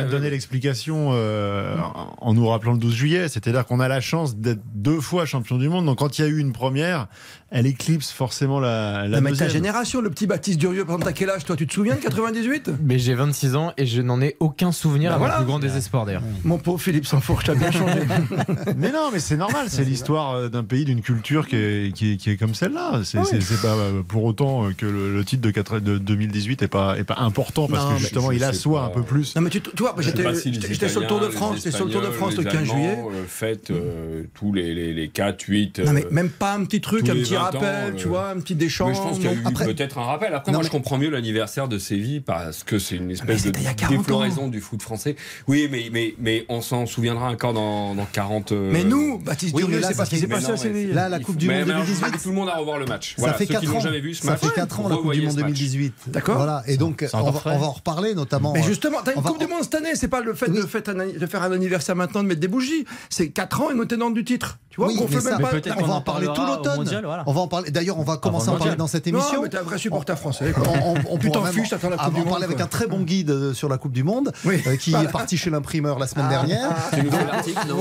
de 0.06 0.10
donner, 0.10 0.30
l'explication 0.30 1.10
euh, 1.14 1.76
en- 1.80 2.16
en 2.20 2.34
nous 2.34 2.48
rappelant 2.48 2.74
le 2.74 2.78
12 2.80 2.94
juillet. 2.94 3.28
C'est-à-dire 3.30 3.66
qu'on 3.66 3.80
a 3.80 3.88
la 3.88 4.02
chance 4.02 4.36
d'être 4.38 4.62
deux 4.74 5.00
fois 5.02 5.26
champion 5.26 5.58
du 5.58 5.70
monde. 5.70 5.86
Donc 5.86 6.00
quand 6.00 6.18
il 6.20 6.22
y 6.22 6.26
a 6.26 6.28
eu 6.28 6.40
une 6.40 6.54
première, 6.54 7.08
elle 7.52 7.68
éclipse 7.68 8.12
forcément 8.12 8.60
la, 8.60 9.08
la 9.08 9.18
Non, 9.18 9.22
mais 9.22 9.34
ta 9.34 9.48
génération, 9.48 10.02
le 10.02 10.10
petit 10.10 10.28
Baptiste 10.28 10.60
Durieux, 10.60 10.84
par 10.84 10.96
exemple, 10.96 11.06
t'as 11.14 11.18
quel 11.18 11.30
âge 11.30 11.46
toi? 11.46 11.56
Tu 11.56 11.68
te 11.68 11.74
souviens 11.74 11.96
de 11.96 12.00
98 12.02 12.72
Mais 12.84 13.00
j'ai 13.00 13.14
26 13.14 13.56
ans 13.56 13.72
et 13.78 13.86
je 13.86 14.02
n'en 14.02 14.22
ai 14.22 14.36
aucun 14.40 14.72
souvenir 14.72 15.12
Bah 15.12 15.16
à 15.16 15.20
mon 15.20 15.26
voilà. 15.26 15.38
plus 15.38 15.46
grand 15.46 15.60
désespoir 15.60 16.06
d'ailleurs. 16.06 16.24
Mon 16.44 16.58
pauvre 16.58 16.82
Philippe 16.82 17.06
Sanfourche, 17.06 17.46
t'as 17.46 17.56
bien 17.56 17.72
changé. 17.72 18.00
Mais 18.78 18.92
non, 18.92 19.10
mais 19.14 19.20
c'est 19.20 19.38
normal. 19.38 19.68
C'est 19.70 19.84
l'histoire 19.84 20.34
euh, 20.34 20.50
d'un 20.50 20.64
pays, 20.64 20.86
d'une 20.86 21.02
culture 21.02 21.48
qui 21.48 21.56
est, 21.56 21.94
qui 21.96 22.14
est, 22.14 22.18
qui 22.18 22.30
est 22.32 22.38
comme 22.38 22.54
celle-là. 22.56 23.02
C'est 23.04 23.20
Ah 23.20 23.24
oui. 23.32 23.40
pas 23.62 23.68
euh, 23.76 24.02
pour 24.04 24.24
autant 24.26 24.66
euh, 24.68 24.72
que 24.76 24.86
le, 24.86 25.14
le 25.16 25.24
titre 25.26 25.42
de, 25.42 25.52
4 25.52 25.80
de 25.80 25.98
2018 25.98 26.64
est 26.64 26.68
pas, 26.68 26.98
est 26.98 27.04
pas 27.04 27.18
important 27.20 27.68
parce 27.68 27.86
Non, 27.86 27.94
que 27.96 28.00
justement 28.02 28.32
il 28.32 28.44
assoit 28.44 28.82
pas. 28.82 28.86
un 28.88 28.90
peu 28.90 29.04
plus. 29.04 29.36
Non, 29.36 29.42
mais 29.42 29.50
tu, 29.50 29.62
tu 29.62 29.70
vois, 29.80 29.96
j'étais 30.00 30.34
si 30.36 30.54
sur 30.90 31.02
le 31.02 31.08
Tour 31.08 31.20
de 31.20 31.30
France, 31.30 31.58
j'étais 31.58 31.72
sur 31.72 31.86
le 31.86 31.92
Tour 31.92 32.02
de 32.02 32.08
France 32.12 32.36
le 32.38 32.44
les 32.44 32.50
15 32.50 32.64
juillet. 32.64 32.98
Euh, 33.42 33.56
euh, 33.72 34.24
tous 34.34 34.54
les, 34.54 34.74
les, 34.74 34.94
les 34.94 35.08
4, 35.10 35.42
8. 35.48 35.80
Non, 35.80 35.94
mais 35.94 36.06
même 36.12 36.30
pas 36.30 36.54
un 36.54 36.64
petit 36.66 36.82
truc, 36.82 37.08
un 37.10 37.14
les 37.14 37.24
petit 37.36 37.58
20 37.58 37.60
ans, 37.60 37.62
rappel, 37.62 37.94
euh, 37.94 37.98
tu 37.98 38.08
vois, 38.08 38.30
un 38.30 38.40
petit 38.40 38.56
déchant. 38.56 38.88
mais 38.88 38.94
je 38.96 39.00
pense 39.02 39.16
qu'il 39.18 39.26
y 39.26 39.28
a 39.30 39.34
eu 39.34 39.42
Après, 39.46 39.66
peut-être 39.66 39.98
un 39.98 40.04
rappel. 40.04 40.34
Après, 40.34 40.52
Non, 40.52 40.58
moi, 40.58 40.64
mais- 40.64 40.68
je 40.68 40.72
comprends 40.72 40.98
mieux 40.98 41.10
l'anniversaire 41.10 41.68
de 41.68 41.78
Séville 41.78 42.22
parce 42.22 42.64
que 42.64 42.80
c'est 42.80 42.96
une 42.96 43.12
espèce 43.12 43.42
de 43.44 43.48
c'était 43.48 43.60
il 43.60 43.66
y 43.66 43.68
a 43.68 43.74
40 43.74 43.96
ans. 43.96 44.02
défloraison 44.02 44.48
du 44.48 44.62
foot 44.62 44.82
français. 44.82 45.16
Oui, 45.48 45.68
mais, 45.72 45.90
mais, 45.92 46.16
mais 46.20 46.46
on 46.50 46.62
s'en 46.62 46.86
souviendra 46.86 47.30
encore 47.30 47.54
dans, 47.54 47.96
dans 47.96 48.06
40. 48.06 48.52
euh, 48.52 48.70
Mais 48.72 48.84
nous, 48.84 49.20
Baptiste 49.20 49.54
Oui, 49.56 49.62
Durieux, 49.64 49.76
mais 49.78 49.82
là, 49.82 49.88
c'est 49.90 49.94
pas 49.96 50.00
ça 50.00 50.06
ce 50.06 50.10
qui 50.16 50.20
s'est 50.22 50.28
passé 50.28 50.52
à 50.52 50.58
Séville. 50.58 50.92
Là, 50.94 51.10
la 51.10 51.20
Coupe 51.20 51.38
du 51.38 51.48
Monde 51.48 51.56
mais 51.66 51.72
alors, 51.74 51.84
je 51.84 51.92
2018. 51.94 52.06
invite 52.06 52.22
tout 52.24 52.30
le 52.30 52.36
monde 52.36 52.50
à 52.50 52.56
revoir 52.58 52.78
le 52.80 52.86
match. 52.86 53.16
Ça 53.18 53.34
fait 53.34 53.46
ceux 53.46 53.54
4 53.54 53.62
qui 53.62 53.68
ans. 53.70 53.80
jamais 53.80 54.00
vu 54.02 54.14
ce 54.14 54.24
ça 54.24 54.32
match. 54.32 54.42
fait 54.42 54.54
4 54.54 54.80
ans 54.80 54.90
la 54.90 54.96
Coupe 54.98 55.12
du 55.14 55.22
Monde 55.22 55.32
ce 55.32 55.36
match. 55.38 55.46
2018. 55.48 55.94
D'accord. 56.08 56.38
Voilà. 56.38 56.64
Et 56.68 56.78
donc 56.78 57.06
on 57.14 57.18
va, 57.32 57.42
on 57.46 57.62
en 57.64 57.72
reparler 57.72 58.14
notamment. 58.16 58.54
Mais 58.54 58.62
euh, 58.62 58.64
justement, 58.64 58.98
t'as 59.04 59.14
une 59.14 59.20
on 59.20 59.22
Coupe 59.22 59.40
du 59.40 59.48
Monde 59.48 59.64
cette 59.64 59.76
année, 59.76 59.96
c'est 59.96 60.08
pas 60.08 60.22
le 60.22 60.34
fait 60.34 60.50
de, 60.50 60.62
de 60.62 61.26
faire 61.28 61.44
un 61.44 61.52
anniversaire 61.52 61.96
maintenant, 61.96 62.24
de 62.24 62.28
mettre 62.28 62.40
des 62.42 62.48
bougies. 62.48 62.86
C'est 63.10 63.30
4 63.30 63.62
ans 63.62 63.72
et 63.72 63.74
nous 63.74 63.86
tenons 63.86 64.10
du 64.12 64.24
titre. 64.24 64.60
Tu 64.70 64.82
vois, 64.82 64.88
Oui, 64.90 64.98
mais 65.00 65.08
fait 65.08 65.22
ça- 65.22 65.38
même 65.38 65.50
pas. 65.62 65.76
on 65.80 65.86
va 65.86 65.94
en 65.94 66.02
parler 66.02 66.28
tout 66.36 66.42
l'automne. 66.46 66.84
voilà. 67.04 67.24
On 67.26 67.34
va 67.34 67.42
en 67.42 67.48
parler. 67.48 67.72
D'ailleurs, 67.72 67.98
on 68.00 68.04
va 68.04 68.18
commencer 68.18 68.50
à 68.50 68.54
en 68.54 68.58
parler 68.58 68.76
dans 68.76 68.88
cette 68.88 69.08
Non, 69.08 69.20
émission. 69.20 69.42
mais 69.42 69.50
t'es 69.50 69.58
un 69.58 69.64
vrai 69.64 69.78
supporter 69.78 70.18
français. 70.18 70.52
quoi. 70.52 70.64
On, 70.84 70.92
on- 70.94 70.96
on 71.12 71.18
Tu 71.26 71.32
t'en 71.32 71.44
fiches, 71.46 71.70
t'attends 71.70 71.90
la 71.90 71.96
en- 71.96 72.06
Coupe 72.06 72.14
du 72.14 72.20
en 72.20 72.24
Monde, 72.24 72.30
parler 72.32 72.46
avec 72.46 72.58
quoi. 72.58 72.66
un 72.66 72.70
très 72.70 72.88
bon 72.88 73.02
guide 73.02 73.30
euh, 73.32 73.54
sur 73.54 73.68
la 73.70 73.78
Coupe 73.78 73.92
du 73.94 74.04
Monde 74.04 74.32
Oui. 74.46 74.62
euh, 74.68 74.76
qui 74.78 74.94
est 74.96 75.12
parti 75.12 75.38
chez 75.38 75.50
l'imprimeur 75.50 75.98
la 76.00 76.08
semaine 76.08 76.26
Ah, 76.28 76.32
dernière. 76.32 76.70
Tu 76.94 77.04
nous 77.04 77.12
fais 77.12 77.26
l'article, 77.26 77.68
non 77.68 77.78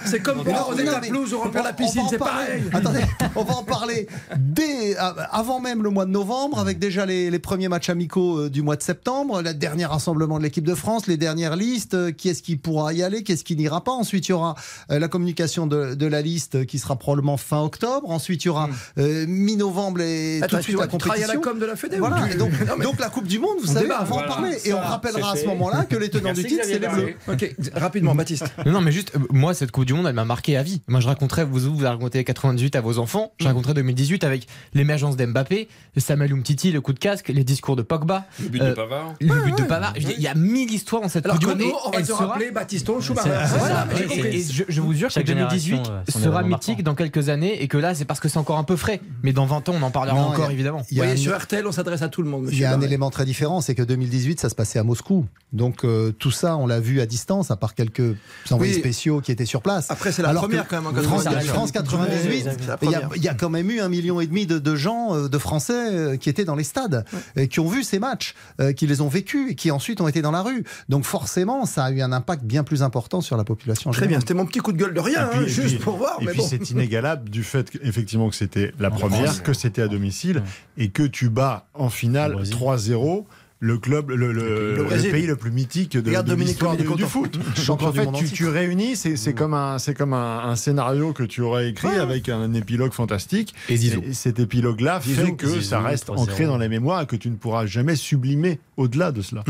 C'est 0.04 0.20
comme 0.20 0.42
pour 0.42 0.52
Non, 0.52 0.58
arroser 0.58 0.84
non, 0.84 0.92
la 0.92 1.00
pelouse 1.00 1.32
ou 1.34 1.38
remplir 1.38 1.60
on- 1.62 1.64
la 1.64 1.70
on 1.70 1.74
piscine, 1.74 2.02
c'est 2.10 2.18
pareil. 2.18 2.62
Attendez, 2.72 3.00
on 3.36 3.44
va 3.44 3.54
en 3.54 3.62
parler 3.62 4.06
dès 4.36 4.96
avant 4.96 5.60
même 5.60 5.82
le 5.82 5.90
mois 5.90 6.04
de 6.04 6.10
novembre, 6.10 6.58
avec 6.58 6.78
déjà 6.78 7.06
les, 7.06 7.30
les 7.30 7.38
premiers 7.38 7.68
matchs 7.68 7.88
amicaux 7.90 8.38
euh, 8.40 8.50
du 8.50 8.62
mois 8.62 8.76
de 8.76 8.82
septembre, 8.82 9.42
le 9.42 9.54
dernier 9.54 9.84
rassemblement 9.86 10.38
de 10.38 10.42
l'équipe 10.44 10.64
de 10.64 10.74
France, 10.74 11.06
les 11.06 11.16
dernières 11.16 11.56
listes, 11.56 12.14
qui 12.16 12.28
est-ce 12.28 12.42
qui 12.42 12.56
pourra 12.56 12.92
y 12.92 13.02
aller, 13.02 13.22
qui 13.22 13.32
est-ce 13.32 13.44
qui 13.44 13.56
n'ira 13.56 13.82
pas. 13.82 13.92
Ensuite, 13.92 14.28
il 14.28 14.32
y 14.32 14.34
aura 14.34 14.54
la 14.88 15.08
communication 15.08 15.66
de, 15.66 15.93
de 15.94 16.06
la 16.06 16.22
liste 16.22 16.54
euh, 16.56 16.64
qui 16.64 16.78
sera 16.78 16.96
probablement 16.96 17.36
fin 17.36 17.60
octobre. 17.60 18.10
Ensuite, 18.10 18.44
il 18.44 18.48
y 18.48 18.50
aura 18.50 18.68
euh, 18.98 19.24
mi-novembre 19.28 20.00
et 20.00 20.38
Attends, 20.42 20.48
tout 20.48 20.56
de 20.56 20.62
suite 20.62 20.78
la 20.78 20.86
travailles 20.86 21.24
à 21.24 21.26
la 21.28 21.34
compétition. 21.34 21.52
com 21.52 21.58
de 21.60 21.66
la 21.66 21.98
Voilà, 21.98 22.32
et 22.32 22.36
donc, 22.36 22.50
Non, 22.66 22.74
mais- 22.78 22.84
donc 22.84 22.98
la 23.00 23.08
Coupe 23.08 23.26
du 23.26 23.38
Monde, 23.38 23.56
vous 23.62 23.70
On 23.70 23.74
savez, 23.74 23.86
débat, 23.86 23.98
on 24.00 24.04
va 24.04 24.10
en 24.10 24.14
voilà. 24.18 24.28
parler 24.28 24.58
et 24.64 24.72
on 24.72 24.80
rappellera 24.80 25.32
à 25.32 25.36
ce 25.36 25.46
moment-là 25.46 25.84
que 25.84 25.96
les 25.96 26.08
tenants 26.10 26.32
du 26.32 26.44
titre, 26.44 26.62
c'est 26.64 26.78
les 26.78 26.88
Bleus. 26.88 27.14
Ok, 27.28 27.54
rapidement, 27.74 28.14
Baptiste. 28.14 28.46
Non, 28.66 28.72
non, 28.72 28.80
mais 28.80 28.92
juste, 28.92 29.12
euh, 29.16 29.20
moi, 29.30 29.54
cette 29.54 29.70
Coupe 29.70 29.84
du 29.84 29.94
Monde, 29.94 30.06
elle 30.06 30.14
m'a 30.14 30.24
marqué 30.24 30.56
à 30.56 30.62
vie. 30.62 30.82
Moi, 30.88 31.00
je 31.00 31.06
raconterai, 31.06 31.44
vous, 31.44 31.58
vous 31.60 31.84
racontez 31.84 32.22
98 32.24 32.76
à 32.76 32.80
vos 32.80 32.98
enfants, 32.98 33.32
je 33.40 33.46
raconterai 33.46 33.74
2018 33.74 34.24
avec 34.24 34.46
l'émergence 34.74 35.16
d'Mbappé, 35.16 35.68
Samuel 35.96 36.32
Umtiti, 36.32 36.72
le 36.72 36.80
coup 36.80 36.92
de 36.92 36.98
casque, 36.98 37.28
les 37.28 37.44
discours 37.44 37.76
de 37.76 37.82
Pogba, 37.82 38.24
Le 38.42 38.48
but 38.48 38.62
Euh, 38.62 38.70
de 38.70 38.74
Pavard. 38.74 39.14
le 39.20 39.44
but 39.44 39.58
de 39.58 39.62
Pavard. 39.64 39.94
Il 39.96 40.20
y 40.20 40.26
a 40.26 40.34
mille 40.34 40.72
histoires 40.72 41.02
dans 41.02 41.08
cette 41.08 41.24
Alors 41.26 41.38
Coupe 41.38 41.56
du 41.56 41.64
Monde. 41.64 41.72
on 41.86 41.90
va 41.90 41.98
elle 41.98 42.02
te 42.04 42.08
sera- 42.08 42.26
rappeler 42.26 42.50
Baptiston, 42.50 43.00
Schumacher. 43.00 43.30
Voilà. 43.58 43.86
Et, 43.98 44.04
compris. 44.06 44.20
et 44.36 44.42
je, 44.42 44.64
je 44.68 44.80
vous 44.80 44.92
jure 44.92 45.08
que 45.08 45.14
Chaque 45.14 45.26
2018 45.26 45.70
génération, 45.70 45.82
euh, 45.83 45.83
son 46.08 46.18
sera 46.18 46.42
mythique 46.42 46.68
marquant. 46.78 46.82
dans 46.82 46.94
quelques 46.94 47.28
années 47.28 47.62
et 47.62 47.68
que 47.68 47.78
là, 47.78 47.94
c'est 47.94 48.04
parce 48.04 48.20
que 48.20 48.28
c'est 48.28 48.38
encore 48.38 48.58
un 48.58 48.64
peu 48.64 48.76
frais. 48.76 49.00
Mais 49.22 49.32
dans 49.32 49.46
20 49.46 49.68
ans, 49.68 49.74
on 49.78 49.82
en 49.82 49.90
parlera 49.90 50.16
Non, 50.16 50.26
encore, 50.28 50.48
a- 50.48 50.52
évidemment. 50.52 50.78
Vous 50.78 50.96
voyez, 50.96 51.12
un- 51.12 51.16
sur 51.16 51.36
RTL, 51.36 51.66
on 51.66 51.72
s'adresse 51.72 52.02
à 52.02 52.08
tout 52.08 52.22
le 52.22 52.28
monde, 52.28 52.48
Il 52.50 52.58
y 52.58 52.64
a 52.64 52.70
un 52.70 52.74
Barret. 52.74 52.86
élément 52.86 53.10
très 53.10 53.24
différent, 53.24 53.60
c'est 53.60 53.74
que 53.74 53.82
2018, 53.82 54.40
ça 54.40 54.48
se 54.48 54.54
passait 54.54 54.78
à 54.78 54.84
Moscou. 54.84 55.26
Donc 55.52 55.84
euh, 55.84 56.12
tout 56.12 56.30
ça, 56.30 56.56
on 56.56 56.66
l'a 56.66 56.80
vu 56.80 57.00
à 57.00 57.06
distance, 57.06 57.50
à 57.50 57.56
part 57.56 57.74
quelques 57.74 58.16
envoyés 58.50 58.72
Oui. 58.74 58.78
spéciaux 58.80 59.20
qui 59.20 59.30
étaient 59.32 59.44
sur 59.46 59.62
place. 59.62 59.90
Après, 59.90 60.10
c'est 60.12 60.22
la 60.22 60.30
Alors 60.30 60.42
première 60.42 60.66
quand 60.68 60.76
même. 60.82 60.86
en 60.86 61.02
France, 61.02 61.24
98. 61.24 61.48
France 61.48 61.70
98, 61.72 62.42
C'est 62.44 62.66
la 62.66 62.78
il 62.82 62.90
y, 63.22 63.28
a, 63.28 63.32
y 63.32 63.36
quand 63.36 63.50
même 63.50 63.70
eu 63.70 63.80
un 63.80 63.88
million 63.88 64.20
et 64.20 64.26
demi 64.26 64.46
de, 64.46 64.58
de 64.58 64.76
gens, 64.76 65.14
euh, 65.14 65.28
de 65.28 65.38
Français, 65.38 65.72
euh, 65.74 66.16
qui 66.16 66.28
étaient 66.28 66.44
dans 66.44 66.54
les 66.56 66.64
stades, 66.64 67.04
et 67.36 67.48
qui 67.48 67.60
ont 67.60 67.68
vu 67.68 67.84
ces 67.84 67.98
matchs, 67.98 68.34
euh, 68.60 68.72
qui 68.72 68.86
les 68.86 69.00
ont 69.00 69.08
vécus 69.08 69.52
et 69.52 69.54
qui 69.54 69.70
ensuite 69.70 70.00
ont 70.00 70.08
été 70.08 70.22
dans 70.22 70.30
la 70.32 70.42
rue. 70.42 70.64
Donc 70.88 71.04
forcément, 71.04 71.66
ça 71.66 71.84
a 71.84 71.90
eu 71.90 72.00
un 72.00 72.12
impact 72.12 72.44
bien 72.44 72.64
plus 72.64 72.82
important 72.82 73.20
sur 73.20 73.36
la 73.36 73.44
population. 73.44 73.90
en 73.90 73.92
Très 73.92 74.06
bien, 74.08 74.20
c'était 74.20 74.34
mon 74.34 74.46
petit 74.46 74.58
coup 74.58 74.72
de 74.72 74.78
gueule 74.78 74.94
de 74.94 75.00
rien, 75.00 75.28
Et 75.32 75.44
puis- 75.46 75.60
hein, 75.60 75.66
et 75.66 75.73
juste 75.74 75.82
puis- 75.82 75.90
pour 75.90 75.96
voir. 75.98 76.16
Et 76.20 76.24
mais 76.24 76.32
puis 76.32 76.40
bon. 76.40 76.46
c'est 76.48 76.70
inégalable 76.70 77.28
du 77.30 77.42
fait 77.44 77.70
que, 77.70 77.78
effectivement 77.82 78.28
que 78.30 78.36
c'était 78.36 78.72
la 78.78 78.90
première, 78.90 79.24
France. 79.24 79.40
que 79.40 79.52
c'était 79.52 79.82
à 79.82 79.88
domicile 79.88 80.42
et 80.78 80.88
que 80.90 81.02
tu 81.02 81.28
bats 81.28 81.66
en 81.74 81.88
finale 81.90 82.32
Le 82.32 82.36
Brésil. 82.38 82.54
3-0 82.54 83.26
le 83.60 83.78
club, 83.78 84.10
le, 84.10 84.16
le- 84.16 84.32
Le 84.32 84.76
le 84.76 84.84
Brésil. 84.84 85.10
pays 85.10 85.26
le 85.26 85.36
plus 85.36 85.50
mythique 85.50 85.96
de, 85.96 86.10
l'histoire 86.34 86.76
du, 86.76 86.84
foot. 87.04 87.38
Donc 87.66 87.82
en 87.82 87.92
fait, 87.94 88.06
tu, 88.34 88.46
réunis, 88.46 88.94
c'est 88.94 89.16
c'est 89.16 89.32
comme, 89.32 89.54
un, 89.54 89.78
c'est 89.78 89.94
comme 89.94 90.12
un, 90.12 90.40
un 90.40 90.56
scénario 90.56 91.14
que 91.14 91.22
tu 91.22 91.40
aurais 91.40 91.70
écrit 91.70 91.96
avec 91.96 92.28
un 92.28 92.52
épilogue 92.52 92.92
fantastique. 92.92 93.54
Et 93.70 93.76
Zizou. 93.78 94.02
Et 94.06 94.12
cet 94.12 94.38
épilogue-là 94.38 95.00
fait 95.00 95.14
Zizou, 95.22 95.36
que 95.36 95.46
Zizou, 95.46 95.60
ça 95.62 95.80
reste 95.80 96.08
3-0. 96.08 96.18
ancré 96.18 96.44
dans 96.44 96.58
les 96.58 96.68
mémoires 96.68 97.00
et 97.02 97.06
que 97.06 97.16
tu 97.16 97.30
ne 97.30 97.36
pourras 97.36 97.64
jamais 97.64 97.96
sublimer 97.96 98.60
au-delà 98.76 99.12
de 99.12 99.22
cela. 99.22 99.44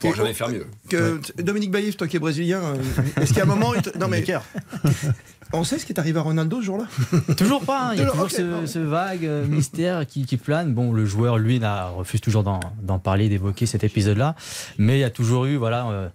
Pour 0.00 0.12
jamais 0.16 0.34
faire 0.34 0.48
mieux. 0.48 0.66
Que- 0.88 1.20
Dominique 1.40 1.70
Baïf, 1.70 1.96
toi 1.96 2.08
qui 2.08 2.16
es 2.16 2.20
brésilien, 2.20 2.62
euh, 2.62 2.76
est-ce 3.20 3.28
qu'il 3.28 3.36
y 3.36 3.40
a 3.40 3.44
un 3.44 3.46
moment. 3.46 3.74
Non, 4.00 4.08
mais. 4.08 4.24
On 5.54 5.64
sait 5.64 5.78
ce 5.78 5.84
qui 5.86 5.92
est 5.92 5.98
arrivé 5.98 6.18
à 6.18 6.22
Ronaldo 6.22 6.60
ce 6.60 6.66
jour-là 6.66 6.86
Toujours 7.36 7.62
pas, 7.64 7.88
hein. 7.88 7.90
il 7.94 8.00
y 8.00 8.02
a 8.02 8.06
Toujours, 8.06 8.24
ok, 8.24 8.30
ce, 8.66 8.78
vague 8.78 9.26
euh, 9.26 9.46
mystère 9.46 10.06
qui, 10.06 10.24
qui 10.24 10.36
plane. 10.38 10.72
Bon, 10.72 10.92
le 10.92 11.04
joueur, 11.04 11.38
lui, 11.38 11.60
n'a- 11.60 11.88
refuse 11.88 12.20
toujours 12.20 12.42
d'en 12.42 12.60
d'en 12.82 12.98
parler, 12.98 13.28
d'évoquer 13.28 13.66
cet 13.66 13.84
épisode-là. 13.84 14.34
Mais 14.78 14.96
il 14.96 15.00
y 15.00 15.04
a 15.04 15.10
toujours 15.10 15.44
eu, 15.44 15.56
voilà, 15.56 15.86
euh, 15.88 16.08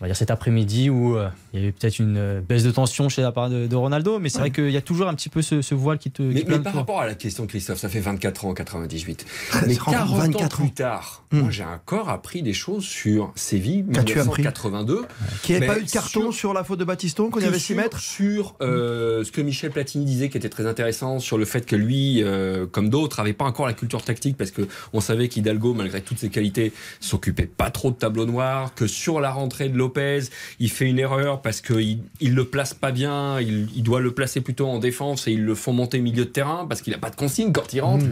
on 0.00 0.04
va 0.04 0.06
dire 0.08 0.16
cet 0.16 0.30
après-midi 0.30 0.90
où 0.90 1.16
euh, 1.16 1.28
il 1.52 1.60
y 1.60 1.64
a 1.64 1.68
eu 1.68 1.72
peut-être 1.72 1.98
une 1.98 2.16
euh, 2.16 2.40
baisse 2.40 2.62
de 2.62 2.70
tension 2.70 3.08
chez 3.08 3.22
la 3.22 3.32
part 3.32 3.48
de, 3.50 3.66
de 3.66 3.76
Ronaldo. 3.76 4.18
Mais 4.18 4.28
c'est 4.28 4.38
vrai 4.38 4.50
qu'il 4.50 4.70
y 4.70 4.76
a 4.76 4.82
toujours 4.82 5.08
un 5.08 5.14
petit 5.14 5.28
peu 5.28 5.42
ce, 5.42 5.62
ce 5.62 5.74
voile 5.74 5.98
qui 5.98 6.10
te. 6.10 6.22
Mais, 6.22 6.44
mais 6.46 6.58
par 6.58 6.74
rapport 6.74 7.00
à 7.00 7.06
la 7.06 7.14
question 7.14 7.44
de 7.44 7.48
Christophe, 7.48 7.78
ça 7.78 7.88
fait 7.88 8.00
24 8.00 8.44
ans 8.44 8.50
en 8.50 8.54
98. 8.54 9.24
Ça 9.50 9.60
Mais 9.66 9.74
rend 9.76 9.92
40 9.92 10.10
ans 10.10 10.16
24 10.18 10.42
ans. 10.60 10.64
plus 10.64 10.72
tard, 10.74 11.24
Hmm. 11.30 11.40
moi 11.40 11.50
j'ai 11.50 11.64
encore 11.64 12.08
appris 12.08 12.40
des 12.42 12.54
choses 12.54 12.84
sur 12.86 13.32
Séville, 13.34 13.84
Qu'as-tu 13.92 14.18
appris 14.18 14.40
1982. 14.42 15.04
Qui 15.42 15.52
n'avait 15.52 15.66
pas 15.66 15.78
eu 15.78 15.84
de 15.84 15.90
carton 15.90 16.22
sur- 16.30 16.34
sur, 16.34 16.54
la 16.54 16.64
faute 16.64 16.78
de 16.78 16.84
Batiston, 16.84 17.28
qu'on 17.28 17.42
avait 17.42 17.58
6 17.58 17.64
sur- 17.66 17.76
mètres 17.76 18.00
Sur 18.00 18.56
euh, 18.62 19.24
ce 19.24 19.30
que 19.32 19.42
Michel 19.42 19.70
Platini 19.70 20.06
disait 20.06 20.30
qui 20.30 20.38
était 20.38 20.48
très 20.48 20.66
intéressant, 20.66 21.18
sur 21.18 21.36
le 21.36 21.44
fait 21.44 21.66
que 21.66 21.76
lui, 21.76 22.22
euh, 22.22 22.66
comme 22.66 22.88
d'autres, 22.88 23.18
n'avait 23.20 23.34
pas 23.34 23.44
encore 23.44 23.66
la 23.66 23.74
culture 23.74 24.02
tactique 24.02 24.38
parce 24.38 24.50
que 24.50 24.62
on 24.94 25.00
savait 25.00 25.28
qu'Hidalgo, 25.28 25.74
malgré 25.74 26.00
toutes 26.00 26.18
ses 26.18 26.30
qualités, 26.30 26.72
s'occupait 27.00 27.46
pas 27.46 27.70
trop 27.70 27.90
de 27.90 27.96
tableau 27.96 28.24
noir, 28.24 28.74
que 28.74 28.86
sur 28.86 29.20
la 29.20 29.30
rentrée 29.30 29.68
de 29.68 29.76
Lopez, 29.76 30.20
il 30.60 30.70
fait 30.70 30.86
une 30.86 30.98
erreur 30.98 31.37
parce 31.42 31.60
qu'il 31.60 32.00
il 32.20 32.34
le 32.34 32.44
place 32.44 32.74
pas 32.74 32.90
bien, 32.92 33.40
il, 33.40 33.68
il 33.74 33.82
doit 33.82 34.00
le 34.00 34.12
placer 34.12 34.40
plutôt 34.40 34.66
en 34.68 34.78
défense 34.78 35.26
et 35.28 35.32
ils 35.32 35.44
le 35.44 35.54
font 35.54 35.72
monter 35.72 36.00
milieu 36.00 36.24
de 36.24 36.30
terrain 36.30 36.66
parce 36.68 36.82
qu'il 36.82 36.92
n'a 36.92 36.98
pas 36.98 37.10
de 37.10 37.16
consigne 37.16 37.52
quand 37.52 37.72
il 37.72 37.80
rentre. 37.80 38.04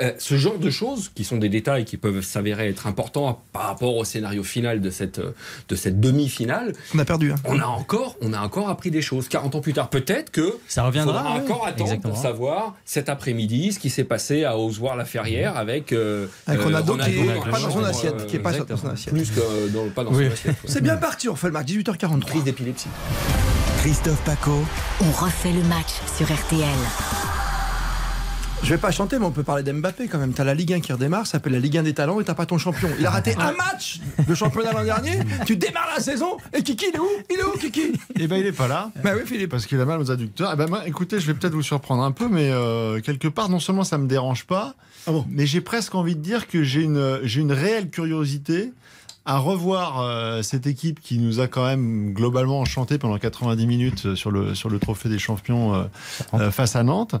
Euh, 0.00 0.12
ce 0.18 0.36
genre 0.36 0.58
de 0.58 0.70
choses 0.70 1.10
qui 1.14 1.24
sont 1.24 1.36
des 1.38 1.48
détails 1.48 1.84
qui 1.84 1.96
peuvent 1.96 2.22
s'avérer 2.22 2.68
être 2.68 2.86
importants 2.86 3.42
par 3.52 3.62
rapport 3.66 3.96
au 3.96 4.04
scénario 4.04 4.42
final 4.42 4.80
de 4.80 4.90
cette, 4.90 5.20
de 5.20 5.76
cette 5.76 6.00
demi-finale, 6.00 6.72
On 6.94 6.98
a 6.98 7.04
perdu. 7.04 7.32
hein. 7.32 7.36
on 7.44 7.58
a 7.60 7.66
encore, 7.66 8.16
on 8.20 8.32
a 8.32 8.40
encore 8.40 8.68
appris 8.68 8.90
des 8.90 9.02
choses. 9.02 9.28
40 9.28 9.54
ans 9.56 9.60
plus 9.60 9.72
tard, 9.72 9.90
peut-être 9.90 10.30
que 10.30 10.56
Ça 10.68 10.84
reviendra. 10.84 11.22
oui, 11.36 11.40
encore 11.42 11.66
attendre 11.66 11.82
exactement. 11.90 12.12
pour 12.14 12.22
savoir 12.22 12.74
cet 12.84 13.08
après-midi 13.08 13.72
ce 13.72 13.78
qui 13.78 13.90
s'est 13.90 14.04
passé 14.04 14.44
à 14.44 14.58
Ozoir-la-Ferrière 14.58 15.56
avec, 15.56 15.92
euh, 15.92 16.26
Avec 16.46 16.60
euh, 16.60 16.64
Ronaldo 16.64 16.96
qui 16.96 17.12
pas 17.50 17.60
dans 17.60 17.70
son 17.70 17.84
assiette, 17.84 18.26
qui 18.26 18.36
est 18.36 18.40
pas 18.40 18.52
dans 18.52 18.76
son 18.76 18.88
assiette. 18.88 19.14
Plus 19.14 19.30
que 19.30 19.68
dans, 19.72 19.88
pas 19.90 20.04
dans 20.04 20.12
Oui. 20.12 20.26
son 20.26 20.32
assiette. 20.32 20.52
ouais. 20.62 20.68
C'est 20.68 20.80
bien 20.82 20.96
parti, 20.96 21.28
on 21.28 21.36
fait 21.36 21.46
le 21.48 21.52
match. 21.52 21.66
18h43. 21.66 22.20
Prise 22.20 22.44
Christophe 23.78 24.22
Paco. 24.24 24.64
On 25.00 25.10
refait 25.12 25.52
le 25.52 25.62
match 25.64 25.92
sur 26.16 26.26
RTL. 26.26 26.68
Je 28.62 28.70
vais 28.70 28.78
pas 28.78 28.90
chanter, 28.90 29.18
mais 29.18 29.26
on 29.26 29.30
peut 29.30 29.42
parler 29.42 29.62
d'Mbappé 29.62 30.08
quand 30.08 30.16
même. 30.16 30.32
T'as 30.32 30.44
la 30.44 30.54
Ligue 30.54 30.72
1 30.72 30.80
qui 30.80 30.90
redémarre, 30.90 31.26
ça 31.26 31.32
s'appelle 31.32 31.52
la 31.52 31.58
Ligue 31.58 31.76
1 31.76 31.82
des 31.82 31.92
talents 31.92 32.18
et 32.20 32.24
t'as 32.24 32.32
pas 32.32 32.46
ton 32.46 32.56
champion. 32.56 32.88
Il 32.98 33.04
a 33.04 33.10
raté 33.10 33.34
un 33.38 33.52
match 33.52 34.00
de 34.26 34.34
championnat 34.34 34.72
l'an 34.72 34.84
dernier. 34.84 35.18
Tu 35.46 35.56
démarres 35.56 35.90
la 35.94 36.00
saison 36.00 36.38
et 36.54 36.62
Kiki, 36.62 36.86
il 36.88 36.96
est 36.96 36.98
où? 36.98 37.08
Il 37.30 37.38
est 37.38 37.44
où, 37.44 37.58
Kiki? 37.58 37.92
Et 38.18 38.26
ben 38.26 38.36
il 38.36 38.46
est 38.46 38.52
pas 38.52 38.66
là. 38.66 38.90
Bah 39.02 39.10
oui, 39.14 39.22
Philippe. 39.26 39.50
Parce 39.50 39.66
qu'il 39.66 39.78
a 39.80 39.84
mal 39.84 40.00
aux 40.00 40.10
adducteurs. 40.10 40.50
Eh 40.54 40.56
ben, 40.56 40.66
moi, 40.66 40.88
écoutez, 40.88 41.20
je 41.20 41.26
vais 41.26 41.34
peut-être 41.34 41.52
vous 41.52 41.62
surprendre 41.62 42.02
un 42.02 42.12
peu, 42.12 42.26
mais 42.28 42.48
euh, 42.50 43.00
quelque 43.02 43.28
part, 43.28 43.50
non 43.50 43.60
seulement 43.60 43.84
ça 43.84 43.98
me 43.98 44.06
dérange 44.08 44.46
pas, 44.46 44.74
Ah 45.06 45.10
bon 45.12 45.26
mais 45.28 45.44
j'ai 45.44 45.60
presque 45.60 45.94
envie 45.94 46.16
de 46.16 46.22
dire 46.22 46.48
que 46.48 46.62
j'ai 46.64 46.82
une, 46.82 47.20
j'ai 47.22 47.42
une 47.42 47.52
réelle 47.52 47.90
curiosité 47.90 48.72
à 49.26 49.38
revoir 49.38 50.00
euh, 50.02 50.42
cette 50.42 50.66
équipe 50.66 51.00
qui 51.00 51.18
nous 51.18 51.40
a 51.40 51.48
quand 51.48 51.64
même 51.64 52.12
globalement 52.12 52.60
enchanté 52.60 52.98
pendant 52.98 53.18
90 53.18 53.66
minutes 53.66 54.06
euh, 54.06 54.16
sur 54.16 54.30
le, 54.30 54.54
sur 54.54 54.68
le 54.68 54.78
trophée 54.78 55.08
des 55.08 55.18
champions 55.18 55.74
euh, 55.74 55.84
euh, 56.34 56.50
face 56.50 56.76
à 56.76 56.82
Nantes. 56.82 57.14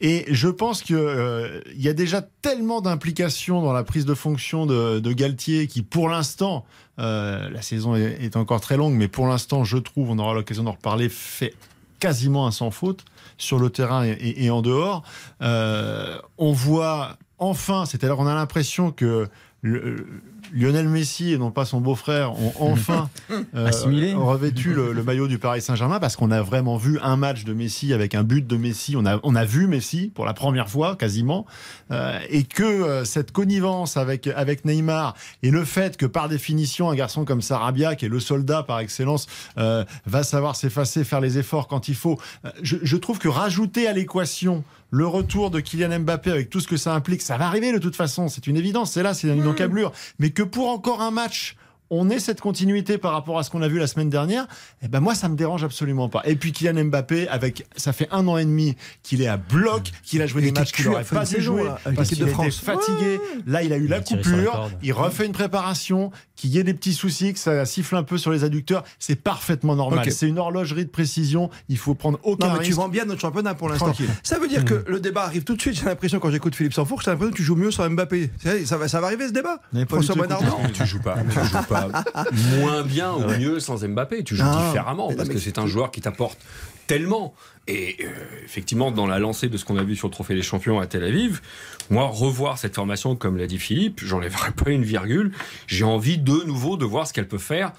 Et 0.00 0.24
je 0.30 0.48
pense 0.48 0.82
qu'il 0.82 1.62
y 1.76 1.88
a 1.88 1.92
déjà 1.92 2.22
tellement 2.22 2.80
d'implications 2.80 3.60
dans 3.60 3.74
la 3.74 3.84
prise 3.84 4.06
de 4.06 4.14
fonction 4.14 4.64
de, 4.64 4.98
de 4.98 5.12
Galtier 5.12 5.66
qui, 5.66 5.82
pour 5.82 6.08
l'instant, 6.08 6.64
euh, 6.98 7.50
la 7.50 7.60
saison 7.60 7.94
est, 7.94 8.16
est 8.24 8.36
encore 8.36 8.62
très 8.62 8.78
longue, 8.78 8.94
mais 8.94 9.08
pour 9.08 9.26
l'instant, 9.26 9.62
je 9.64 9.76
trouve, 9.76 10.08
on 10.10 10.18
aura 10.18 10.32
l'occasion 10.32 10.62
d'en 10.64 10.72
reparler, 10.72 11.10
fait 11.10 11.54
quasiment 11.98 12.46
un 12.46 12.50
sans 12.50 12.70
faute 12.70 13.04
sur 13.36 13.58
le 13.58 13.68
terrain 13.68 14.04
et, 14.06 14.12
et- 14.12 14.44
et 14.46 14.50
en 14.50 14.62
dehors. 14.62 15.02
Euh, 15.42 16.16
on 16.38 16.52
voit 16.52 17.18
enfin, 17.38 17.84
c'est-à-dire 17.84 18.18
on 18.18 18.26
a 18.26 18.34
l'impression 18.34 18.90
que 18.92 19.28
le- 19.60 20.06
Lionel 20.52 20.88
Messi 20.88 21.32
et 21.32 21.38
non 21.38 21.50
pas 21.50 21.64
son 21.64 21.80
beau-frère 21.80 22.32
ont 22.32 22.52
enfin 22.60 23.08
euh, 23.30 23.70
revêtu 24.16 24.72
le, 24.74 24.92
le 24.92 25.02
maillot 25.02 25.28
du 25.28 25.38
Paris 25.38 25.62
Saint-Germain 25.62 26.00
parce 26.00 26.16
qu'on 26.16 26.30
a 26.30 26.42
vraiment 26.42 26.76
vu 26.76 26.98
un 27.02 27.16
match 27.16 27.44
de 27.44 27.52
Messi 27.52 27.92
avec 27.92 28.14
un 28.14 28.22
but 28.22 28.46
de 28.46 28.56
Messi. 28.56 28.96
On 28.96 29.06
a, 29.06 29.18
on 29.22 29.34
a 29.34 29.44
vu 29.44 29.66
Messi 29.66 30.10
pour 30.14 30.24
la 30.24 30.34
première 30.34 30.68
fois 30.68 30.96
quasiment 30.96 31.46
euh, 31.90 32.18
et 32.28 32.44
que 32.44 32.62
euh, 32.62 33.04
cette 33.04 33.32
connivence 33.32 33.96
avec, 33.96 34.26
avec 34.26 34.64
Neymar 34.64 35.14
et 35.42 35.50
le 35.50 35.64
fait 35.64 35.96
que 35.96 36.06
par 36.06 36.28
définition 36.28 36.90
un 36.90 36.94
garçon 36.94 37.24
comme 37.24 37.42
Sarabia 37.42 37.94
qui 37.94 38.06
est 38.06 38.08
le 38.08 38.20
soldat 38.20 38.62
par 38.62 38.80
excellence 38.80 39.26
euh, 39.58 39.84
va 40.06 40.22
savoir 40.22 40.56
s'effacer, 40.56 41.04
faire 41.04 41.20
les 41.20 41.38
efforts 41.38 41.68
quand 41.68 41.88
il 41.88 41.94
faut. 41.94 42.18
Euh, 42.44 42.50
Je, 42.62 42.76
je 42.82 42.96
trouve 42.96 43.18
que 43.18 43.28
rajouter 43.28 43.86
à 43.86 43.92
l'équation 43.92 44.64
le 44.90 45.06
retour 45.06 45.50
de 45.50 45.60
Kylian 45.60 46.00
Mbappé 46.00 46.30
avec 46.30 46.50
tout 46.50 46.60
ce 46.60 46.68
que 46.68 46.76
ça 46.76 46.94
implique, 46.94 47.22
ça 47.22 47.36
va 47.36 47.46
arriver 47.46 47.72
de 47.72 47.78
toute 47.78 47.96
façon, 47.96 48.28
c'est 48.28 48.46
une 48.46 48.56
évidence, 48.56 48.92
c'est 48.92 49.02
là, 49.02 49.14
c'est 49.14 49.28
une 49.28 49.46
encablure. 49.46 49.92
Mais 50.18 50.30
que 50.30 50.42
pour 50.42 50.68
encore 50.68 51.00
un 51.00 51.10
match, 51.10 51.56
on 51.90 52.08
ait 52.08 52.20
cette 52.20 52.40
continuité 52.40 52.98
par 52.98 53.12
rapport 53.12 53.38
à 53.38 53.42
ce 53.42 53.50
qu'on 53.50 53.62
a 53.62 53.68
vu 53.68 53.78
la 53.78 53.86
semaine 53.86 54.10
dernière, 54.10 54.46
eh 54.82 54.88
ben 54.88 55.00
moi 55.00 55.14
ça 55.14 55.28
me 55.28 55.36
dérange 55.36 55.64
absolument 55.64 56.08
pas. 56.08 56.22
Et 56.24 56.36
puis 56.36 56.52
Kylian 56.52 56.84
Mbappé, 56.84 57.28
avec 57.28 57.66
ça 57.76 57.92
fait 57.92 58.08
un 58.12 58.26
an 58.28 58.36
et 58.38 58.44
demi 58.44 58.76
qu'il 59.02 59.20
est 59.22 59.26
à 59.26 59.36
bloc, 59.36 59.90
qu'il 60.04 60.22
a 60.22 60.26
joué 60.26 60.42
Il 60.42 60.52
des 60.52 60.60
matchs 60.60 60.72
qu'il 60.72 60.86
n'aurait 60.86 61.04
pas 61.04 61.24
dû 61.24 61.40
jouer 61.40 61.64
parce 61.96 62.08
qu'il 62.08 62.18
de 62.18 62.24
était 62.24 62.32
France. 62.32 62.58
fatigué. 62.58 63.20
Là, 63.46 63.62
il 63.62 63.72
a 63.72 63.76
eu 63.76 63.86
la 63.86 64.04
sur 64.04 64.16
coupure, 64.18 64.70
il 64.82 64.92
refait 64.92 65.26
une 65.26 65.32
préparation, 65.32 66.10
qu'il 66.36 66.50
y 66.50 66.58
ait 66.58 66.64
des 66.64 66.74
petits 66.74 66.94
soucis, 66.94 67.32
que 67.34 67.38
ça 67.38 67.66
siffle 67.66 67.96
un 67.96 68.02
peu 68.02 68.16
sur 68.18 68.30
les 68.30 68.44
adducteurs, 68.44 68.84
c'est 68.98 69.16
parfaitement 69.16 69.76
normal. 69.76 70.10
C'est 70.10 70.28
une 70.28 70.38
horlogerie 70.38 70.84
de 70.84 70.90
précision, 70.90 71.50
il 71.68 71.76
faut 71.76 71.94
prendre 71.94 72.18
aucun 72.22 72.46
Non, 72.46 72.52
mais 72.54 72.58
tu 72.60 72.66
risque. 72.66 72.76
vends 72.78 72.88
bien 72.88 73.04
notre 73.04 73.20
championnat 73.20 73.54
pour 73.54 73.68
l'instant. 73.68 73.92
Ça 74.22 74.38
veut 74.38 74.48
dire 74.48 74.64
que 74.64 74.84
le 74.86 75.00
débat 75.00 75.24
arrive 75.24 75.44
tout 75.44 75.56
de 75.56 75.60
suite. 75.60 75.74
J'ai 75.74 75.84
l'impression, 75.86 76.18
quand 76.18 76.30
j'écoute 76.30 76.54
Philippe 76.54 76.72
Sanfour, 76.74 77.00
j'ai 77.02 77.10
l'impression 77.10 77.32
que 77.32 77.36
tu 77.36 77.42
joues 77.42 77.56
mieux 77.56 77.70
sans 77.70 77.88
Mbappé. 77.90 78.30
Ça 78.64 78.76
va, 78.76 78.88
ça 78.88 79.00
va 79.00 79.08
arriver 79.08 79.28
ce 79.28 79.32
débat? 79.32 79.60
François 79.88 80.14
Bonnardon 80.14 80.56
tu 80.72 80.86
joues 80.86 81.00
pas, 81.00 81.16
tu 81.30 81.38
joues 81.40 81.62
pas 81.68 81.79
moins 82.58 82.82
bien 82.82 83.12
ou 83.12 83.20
mieux 83.38 83.60
sans 83.60 83.86
Mbappé. 83.86 84.24
Tu 84.24 84.36
joues 84.36 84.44
Non. 84.44 84.66
différemment 84.68 85.12
parce 85.16 85.28
que 85.28 85.38
c'est 85.38 85.58
un 85.58 85.66
joueur 85.66 85.90
qui 85.90 86.00
t'apporte 86.00 86.38
tellement. 86.86 87.34
Et 87.68 87.96
euh, 88.02 88.08
effectivement, 88.44 88.90
dans 88.90 89.06
la 89.06 89.18
lancée 89.20 89.48
de 89.48 89.56
ce 89.56 89.64
qu'on 89.64 89.76
a 89.76 89.84
vu 89.84 89.94
sur 89.94 90.08
le 90.08 90.12
Trophée 90.12 90.34
des 90.34 90.42
Champions 90.42 90.80
à 90.80 90.86
Tel 90.86 91.04
Aviv, 91.04 91.40
moi, 91.88 92.06
revoir 92.06 92.58
cette 92.58 92.74
formation, 92.74 93.14
comme 93.14 93.36
l'a 93.36 93.46
dit 93.46 93.58
Philippe, 93.58 94.00
j'enlèverai 94.04 94.50
pas 94.52 94.70
une 94.70 94.82
virgule. 94.82 95.30
J'ai 95.68 95.84
envie 95.84 96.18
de 96.18 96.44
nouveau 96.46 96.76
de 96.76 96.84
voir 96.84 97.06
ce 97.06 97.12
qu'elle 97.12 97.28
peut 97.28 97.38
faire 97.38 97.72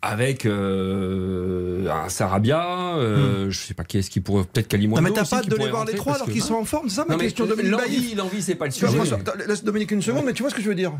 avec 0.00 0.46
euh, 0.46 1.86
un 1.90 2.08
Sarabia, 2.08 2.96
euh, 2.96 3.50
je 3.50 3.58
sais 3.58 3.74
pas 3.74 3.84
qui 3.84 3.98
est-ce 3.98 4.10
qui 4.10 4.20
pourrait 4.20 4.44
peut-être 4.44 4.68
Kalimundo 4.68 5.00
Hmm. 5.00 5.04
Non, 5.04 5.10
mais 5.10 5.14
t'as 5.16 5.24
pas 5.28 5.42
de 5.42 5.54
les 5.56 5.68
voir 5.70 5.84
les 5.84 5.94
trois 5.94 6.14
alors 6.16 6.26
que- 6.26 6.32
qu'ils 6.32 6.42
sont 6.42 6.54
en 6.54 6.64
forme 6.64 6.88
C'est 6.88 6.96
ça 6.96 7.04
ma 7.08 7.14
Non, 7.14 7.20
question, 7.20 7.46
l'envie, 7.46 8.14
l'envie, 8.14 8.42
c'est 8.42 8.54
pas 8.56 8.66
le 8.66 8.72
vois, 8.72 9.04
sujet. 9.04 9.16
Laisse 9.46 9.64
Dominique 9.64 9.90
une 9.92 10.02
seconde, 10.02 10.24
mais 10.26 10.32
tu 10.32 10.42
vois 10.42 10.50
ce 10.50 10.56
que 10.56 10.62
je 10.62 10.68
veux 10.68 10.74
dire 10.74 10.92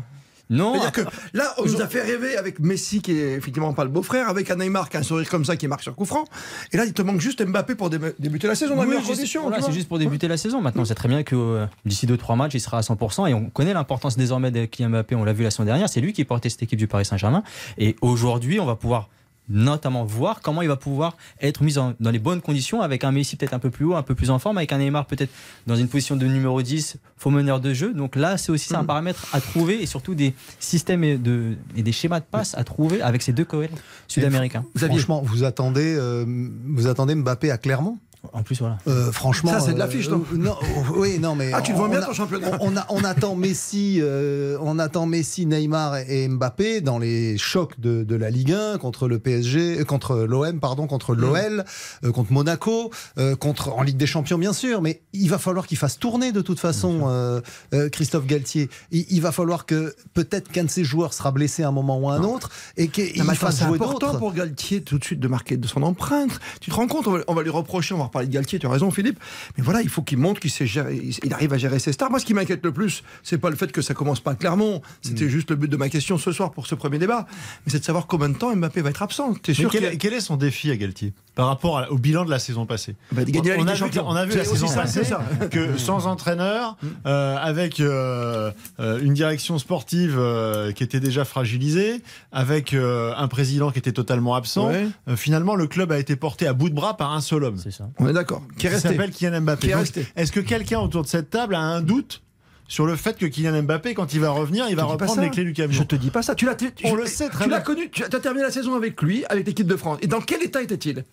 Non, 0.53 0.73
C'est-à-dire 0.73 0.91
que 0.91 1.01
là, 1.33 1.53
on 1.57 1.65
nous 1.65 1.81
a 1.81 1.87
fait 1.87 2.01
rêver 2.01 2.37
avec 2.37 2.59
Messi, 2.59 3.01
qui 3.01 3.11
est 3.11 3.33
effectivement 3.33 3.73
pas 3.73 3.83
le 3.83 3.89
beau-frère, 3.89 4.29
avec 4.29 4.49
un 4.51 4.55
Neymar 4.57 4.89
qui 4.89 4.97
a 4.97 4.99
un 4.99 5.03
sourire 5.03 5.27
comme 5.29 5.43
ça, 5.45 5.55
qui 5.55 5.67
marque 5.67 5.81
sur 5.83 5.95
coup 5.95 6.05
franc. 6.05 6.25
Et 6.71 6.77
là, 6.77 6.85
il 6.85 6.93
te 6.93 7.01
manque 7.01 7.19
juste 7.21 7.43
Mbappé 7.43 7.75
pour 7.75 7.89
dé- 7.89 7.97
débuter 8.19 8.47
la 8.47 8.55
saison 8.55 8.75
dans 8.75 8.81
Oui, 8.81 8.87
voilà, 8.87 9.01
tu 9.01 9.63
c'est 9.63 9.71
juste 9.71 9.87
pour 9.87 9.99
débuter 9.99 10.27
la 10.27 10.37
saison. 10.37 10.61
Maintenant, 10.61 10.83
on 10.83 10.85
sait 10.85 10.95
très 10.95 11.09
bien 11.09 11.23
que 11.23 11.35
euh, 11.35 11.65
d'ici 11.85 12.05
2-3 12.07 12.37
matchs, 12.37 12.53
il 12.55 12.59
sera 12.59 12.77
à 12.77 12.81
100%. 12.81 13.27
Et 13.29 13.33
on 13.33 13.49
connaît 13.49 13.73
l'importance 13.73 14.15
désormais 14.17 14.51
de 14.51 14.65
Kylian 14.65 14.89
Mbappé. 14.91 15.15
On 15.15 15.23
l'a 15.23 15.33
vu 15.33 15.43
la 15.43 15.51
semaine 15.51 15.67
dernière. 15.67 15.89
C'est 15.89 16.01
lui 16.01 16.13
qui 16.13 16.23
portait 16.23 16.49
cette 16.49 16.63
équipe 16.63 16.79
du 16.79 16.87
Paris 16.87 17.05
Saint-Germain. 17.05 17.43
Et 17.77 17.95
aujourd'hui, 18.01 18.59
on 18.59 18.65
va 18.65 18.75
pouvoir 18.75 19.09
notamment 19.49 20.03
voir 20.05 20.41
comment 20.41 20.61
il 20.61 20.67
va 20.67 20.75
pouvoir 20.77 21.17
être 21.41 21.61
mis 21.63 21.77
en- 21.77 21.93
dans 21.99 22.11
les 22.11 22.19
bonnes 22.19 22.41
conditions 22.41 22.81
avec 22.81 23.03
un 23.03 23.11
Messi 23.11 23.35
peut-être 23.35 23.53
un 23.53 23.59
peu 23.59 23.69
plus 23.69 23.85
haut, 23.85 23.95
un 23.95 24.01
peu 24.03 24.15
plus 24.15 24.29
en 24.29 24.39
forme, 24.39 24.57
avec 24.57 24.71
un 24.71 24.77
Neymar 24.77 25.05
peut-être 25.05 25.31
dans 25.67 25.75
une 25.75 25.87
position 25.87 26.15
de 26.15 26.25
numéro 26.25 26.61
10, 26.61 26.97
faux 27.17 27.29
meneur 27.29 27.59
de 27.59 27.73
jeu. 27.73 27.93
Donc 27.93 28.15
là, 28.15 28.37
c'est 28.37 28.51
aussi 28.51 28.73
un 28.75 28.83
paramètre 28.85 29.27
à 29.33 29.41
trouver 29.41 29.81
et 29.81 29.85
surtout 29.85 30.15
des 30.15 30.33
systèmes 30.59 31.03
et, 31.03 31.17
de, 31.17 31.55
et 31.75 31.83
des 31.83 31.91
schémas 31.91 32.19
de 32.19 32.25
passe 32.29 32.55
à 32.55 32.63
trouver 32.63 33.01
avec 33.01 33.21
ces 33.21 33.33
deux 33.33 33.45
cohérents 33.45 33.75
sud-américains. 34.07 34.63
Franchement, 34.95 35.21
vous 35.23 35.43
attendez, 35.43 35.95
euh, 35.97 36.25
vous 36.65 36.87
attendez 36.87 37.15
Mbappé 37.15 37.51
à 37.51 37.57
Clermont? 37.57 37.97
En 38.31 38.41
plus, 38.41 38.59
voilà. 38.59 38.77
Euh, 38.87 39.11
franchement, 39.11 39.51
Ça, 39.51 39.59
c'est 39.59 39.71
de 39.71 39.75
euh, 39.75 39.79
l'affiche, 39.79 40.07
non 40.09 40.23
euh, 40.31 40.37
non, 40.37 40.55
euh, 40.61 40.65
Oui, 40.95 41.19
non, 41.19 41.35
mais 41.35 41.51
Ah, 41.53 41.61
tu 41.61 41.73
le 41.73 41.77
on 41.79 41.87
bien, 41.89 42.01
a- 42.01 42.05
ton 42.05 42.13
championnat. 42.13 42.57
On, 42.61 42.75
a- 42.77 42.85
on 42.89 43.03
attend 43.03 43.35
Messi, 43.35 43.99
euh, 44.01 44.57
on 44.61 44.79
attend 44.79 45.05
Messi, 45.05 45.45
Neymar 45.45 45.97
et 46.09 46.27
Mbappé 46.29 46.79
dans 46.81 46.99
les 46.99 47.37
chocs 47.37 47.79
de, 47.79 48.03
de 48.03 48.15
la 48.15 48.29
Ligue 48.29 48.53
1 48.53 48.77
contre 48.77 49.07
le 49.09 49.19
PSG, 49.19 49.81
euh, 49.81 49.83
contre 49.83 50.15
l'OM, 50.15 50.59
pardon, 50.61 50.85
Mm. 50.85 50.87
contre 50.87 51.15
l'OL, 51.15 51.65
euh, 52.05 52.11
contre 52.11 52.31
Monaco, 52.31 52.91
euh, 53.17 53.35
contre 53.35 53.73
en 53.73 53.83
Ligue 53.83 53.97
des 53.97 54.07
Champions, 54.07 54.37
bien 54.37 54.53
sûr. 54.53 54.81
Mais 54.81 55.01
il 55.11 55.29
va 55.29 55.37
falloir 55.37 55.67
qu'il 55.67 55.77
fasse 55.77 55.99
tourner 55.99 56.31
de 56.31 56.41
toute 56.41 56.59
façon, 56.61 57.01
euh, 57.07 57.41
euh, 57.73 57.89
Christophe 57.89 58.25
Galtier. 58.25 58.69
Il, 58.91 59.05
il 59.09 59.21
va 59.21 59.31
falloir 59.33 59.65
que 59.65 59.93
peut-être 60.13 60.49
qu'un 60.49 60.63
de 60.63 60.69
ses 60.69 60.85
joueurs 60.85 61.13
sera 61.13 61.31
blessé 61.31 61.63
à 61.63 61.67
un 61.67 61.71
moment 61.71 61.99
ou 61.99 62.09
à 62.09 62.13
un 62.15 62.23
autre 62.23 62.49
et 62.77 62.87
qu'il 62.87 63.21
Non, 63.23 63.33
fasse 63.33 63.57
c'est 63.57 63.65
jouer 63.65 63.75
important 63.75 64.07
d'autres. 64.07 64.19
pour 64.19 64.33
Galtier 64.33 64.81
tout 64.81 64.97
de 64.97 65.03
suite 65.03 65.19
de 65.19 65.27
marquer 65.27 65.57
de 65.57 65.67
son 65.67 65.83
empreinte. 65.83 66.39
Tu 66.61 66.69
te 66.71 66.75
rends 66.75 66.87
compte, 66.87 67.05
on 67.07 67.11
va, 67.11 67.19
on 67.27 67.33
va 67.33 67.43
lui 67.43 67.49
reprocher, 67.49 67.93
on 67.93 67.97
va 67.99 68.09
reparler 68.13 68.27
de 68.27 68.33
Galtier, 68.33 68.59
tu 68.59 68.67
as 68.67 68.69
raison 68.69 68.91
Philippe, 68.91 69.19
mais 69.57 69.63
voilà, 69.63 69.81
il 69.81 69.89
faut 69.89 70.01
qu'il 70.03 70.17
montre 70.19 70.39
qu'il 70.39 70.51
sait 70.51 70.67
gérer, 70.67 70.95
il- 70.95 71.17
il 71.23 71.33
arrive 71.33 71.51
à 71.53 71.57
gérer 71.57 71.79
ses 71.79 71.91
stars. 71.93 72.09
Moi, 72.11 72.19
ce 72.19 72.25
qui 72.25 72.33
m'inquiète 72.33 72.63
le 72.63 72.71
plus, 72.71 73.03
c'est 73.23 73.37
pas 73.39 73.49
le 73.49 73.55
fait 73.55 73.71
que 73.71 73.81
ça 73.81 73.93
commence 73.93 74.19
pas 74.19 74.35
clairement, 74.35 74.75
Mm. 74.77 74.81
c'était 75.01 75.29
juste 75.29 75.49
le 75.49 75.55
but 75.55 75.69
de 75.69 75.77
ma 75.77 75.89
question 75.89 76.17
ce 76.17 76.31
soir 76.31 76.51
pour 76.51 76.67
ce 76.67 76.75
premier 76.75 76.99
débat, 76.99 77.25
mais 77.65 77.71
c'est 77.71 77.79
de 77.79 77.83
savoir 77.85 78.05
combien 78.07 78.29
de 78.29 78.37
temps 78.37 78.55
Mbappé 78.55 78.81
va 78.81 78.91
être 78.91 79.01
absent. 79.01 79.33
T'es 79.33 79.39
Mais 79.51 79.53
sûr 79.55 79.71
quel, 79.71 79.85
a- 79.85 79.91
est 79.93 80.19
son 80.19 80.37
défi 80.37 80.69
à 80.69 80.75
Galtier 80.77 81.13
par 81.33 81.47
rapport 81.47 81.79
à- 81.79 81.91
au 81.91 81.97
bilan 81.97 82.23
de 82.25 82.29
la 82.29 82.37
saison 82.39 82.65
passée 82.67 82.95
Bah, 83.11 83.23
on, 83.25 83.67
a 83.67 83.71
vu, 83.73 83.77
Champions. 83.79 84.05
on 84.07 84.15
a 84.15 84.25
vu 84.25 84.31
C'est 84.33 84.37
la 84.39 84.45
saison 84.45 84.67
ça, 84.67 84.81
passée 84.81 85.03
ça. 85.03 85.23
que 85.49 85.77
sans 85.77 86.05
entraîneur, 86.05 86.77
euh, 87.07 87.35
avec 87.37 87.79
euh, 87.79 88.51
euh, 88.79 88.99
une 89.01 89.13
direction 89.13 89.57
sportive 89.57 90.15
euh, 90.19 90.71
qui 90.71 90.83
était 90.83 90.99
déjà 90.99 91.25
fragilisée, 91.25 92.01
avec 92.31 92.73
euh, 92.73 93.13
un 93.17 93.27
président 93.27 93.71
qui 93.71 93.79
était 93.79 93.91
totalement 93.91 94.35
absent, 94.35 94.67
Ouais. 94.67 94.87
euh, 95.07 95.15
finalement 95.15 95.55
le 95.55 95.65
club 95.67 95.91
a 95.91 95.97
été 95.97 96.15
porté 96.15 96.45
à 96.47 96.53
bout 96.53 96.69
de 96.69 96.75
bras 96.75 96.95
par 96.97 97.11
un 97.13 97.21
seul 97.21 97.43
homme. 97.43 97.57
C'est 97.57 97.71
ça. 97.71 97.89
On 98.03 98.09
est 98.09 98.13
d'accord. 98.13 98.43
Qui 98.57 98.67
Qui 98.67 98.79
s'appelle 98.79 99.11
Kylian 99.11 99.41
Mbappé. 99.41 99.73
Est-ce 100.15 100.31
que 100.31 100.39
quelqu'un 100.39 100.79
autour 100.79 101.01
de 101.03 101.07
cette 101.07 101.29
table 101.29 101.55
a 101.55 101.59
un 101.59 101.81
doute 101.81 102.21
sur 102.67 102.85
le 102.85 102.95
fait 102.95 103.17
que 103.17 103.25
Kylian 103.25 103.63
Mbappé, 103.63 103.93
quand 103.93 104.13
il 104.13 104.19
va 104.19 104.29
revenir, 104.31 104.65
il 104.69 104.75
va 104.75 104.83
reprendre 104.85 105.21
les 105.21 105.29
clés 105.29 105.43
du 105.43 105.53
camion 105.53 105.73
Je 105.79 105.83
te 105.83 105.95
dis 105.95 106.09
pas 106.09 106.21
ça. 106.23 106.35
Tu 106.35 106.45
l'as, 106.45 106.55
On 106.85 106.95
le 106.95 107.05
sait 107.05 107.29
très 107.29 107.45
Tu 107.45 107.49
l'as 107.49 107.57
bien. 107.57 107.65
connu. 107.65 107.89
Tu 107.91 108.03
as 108.03 108.09
terminé 108.09 108.43
la 108.43 108.51
saison 108.51 108.73
avec 108.75 109.01
lui, 109.01 109.25
avec 109.29 109.45
l'équipe 109.47 109.67
de 109.67 109.75
France. 109.75 109.99
Et 110.01 110.07
dans 110.07 110.21
quel 110.21 110.41
état 110.43 110.61
était-il? 110.61 111.03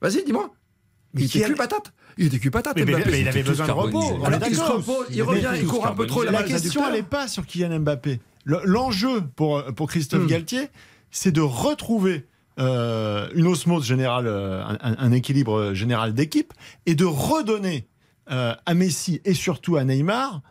Vas-y, 0.00 0.24
dis-moi. 0.24 0.50
Mais 1.14 1.22
Il 1.22 1.24
était 1.26 1.44
a- 1.44 1.48
cul 1.48 1.54
patate. 1.54 1.92
Il 2.18 2.26
était 2.26 2.38
cul 2.38 2.50
patate. 2.50 2.76
Mais, 2.76 2.84
mais- 2.84 2.92
Mbappé. 2.92 3.10
mais 3.10 3.20
il 3.20 3.28
avait 3.28 3.42
besoin 3.42 3.66
de 3.66 3.72
repos. 3.72 4.24
Alors 4.24 4.40
se 4.44 4.60
repose, 4.60 5.06
il 5.10 5.22
revient, 5.22 5.50
il 5.56 5.66
court 5.66 5.86
un 5.86 5.92
peu 5.94 6.06
trop 6.06 6.22
la 6.22 6.42
question, 6.42 6.86
elle 6.86 6.94
n'est 6.94 7.02
pas 7.02 7.28
sur 7.28 7.46
Kylian 7.46 7.80
Mbappé. 7.80 8.20
Le- 8.44 8.60
L'enjeu 8.64 9.22
pour, 9.36 9.62
pour 9.76 9.88
Christophe 9.88 10.22
Hmm. 10.24 10.26
Galtier, 10.26 10.68
c'est 11.10 11.30
de 11.32 11.40
retrouver 11.40 12.26
euh, 12.58 13.28
une 13.34 13.46
osmose 13.46 13.86
générale, 13.86 14.26
euh, 14.26 14.62
un, 14.80 15.12
équilibre 15.12 15.72
général 15.74 16.12
d'équipe, 16.14 16.52
et 16.86 16.94
de 16.94 17.04
redonner 17.04 17.86
euh, 18.30 18.54
à 18.66 18.74
Messi 18.74 19.20
et 19.24 19.34
surtout 19.34 19.76
à 19.76 19.84
Neymar 19.84 20.42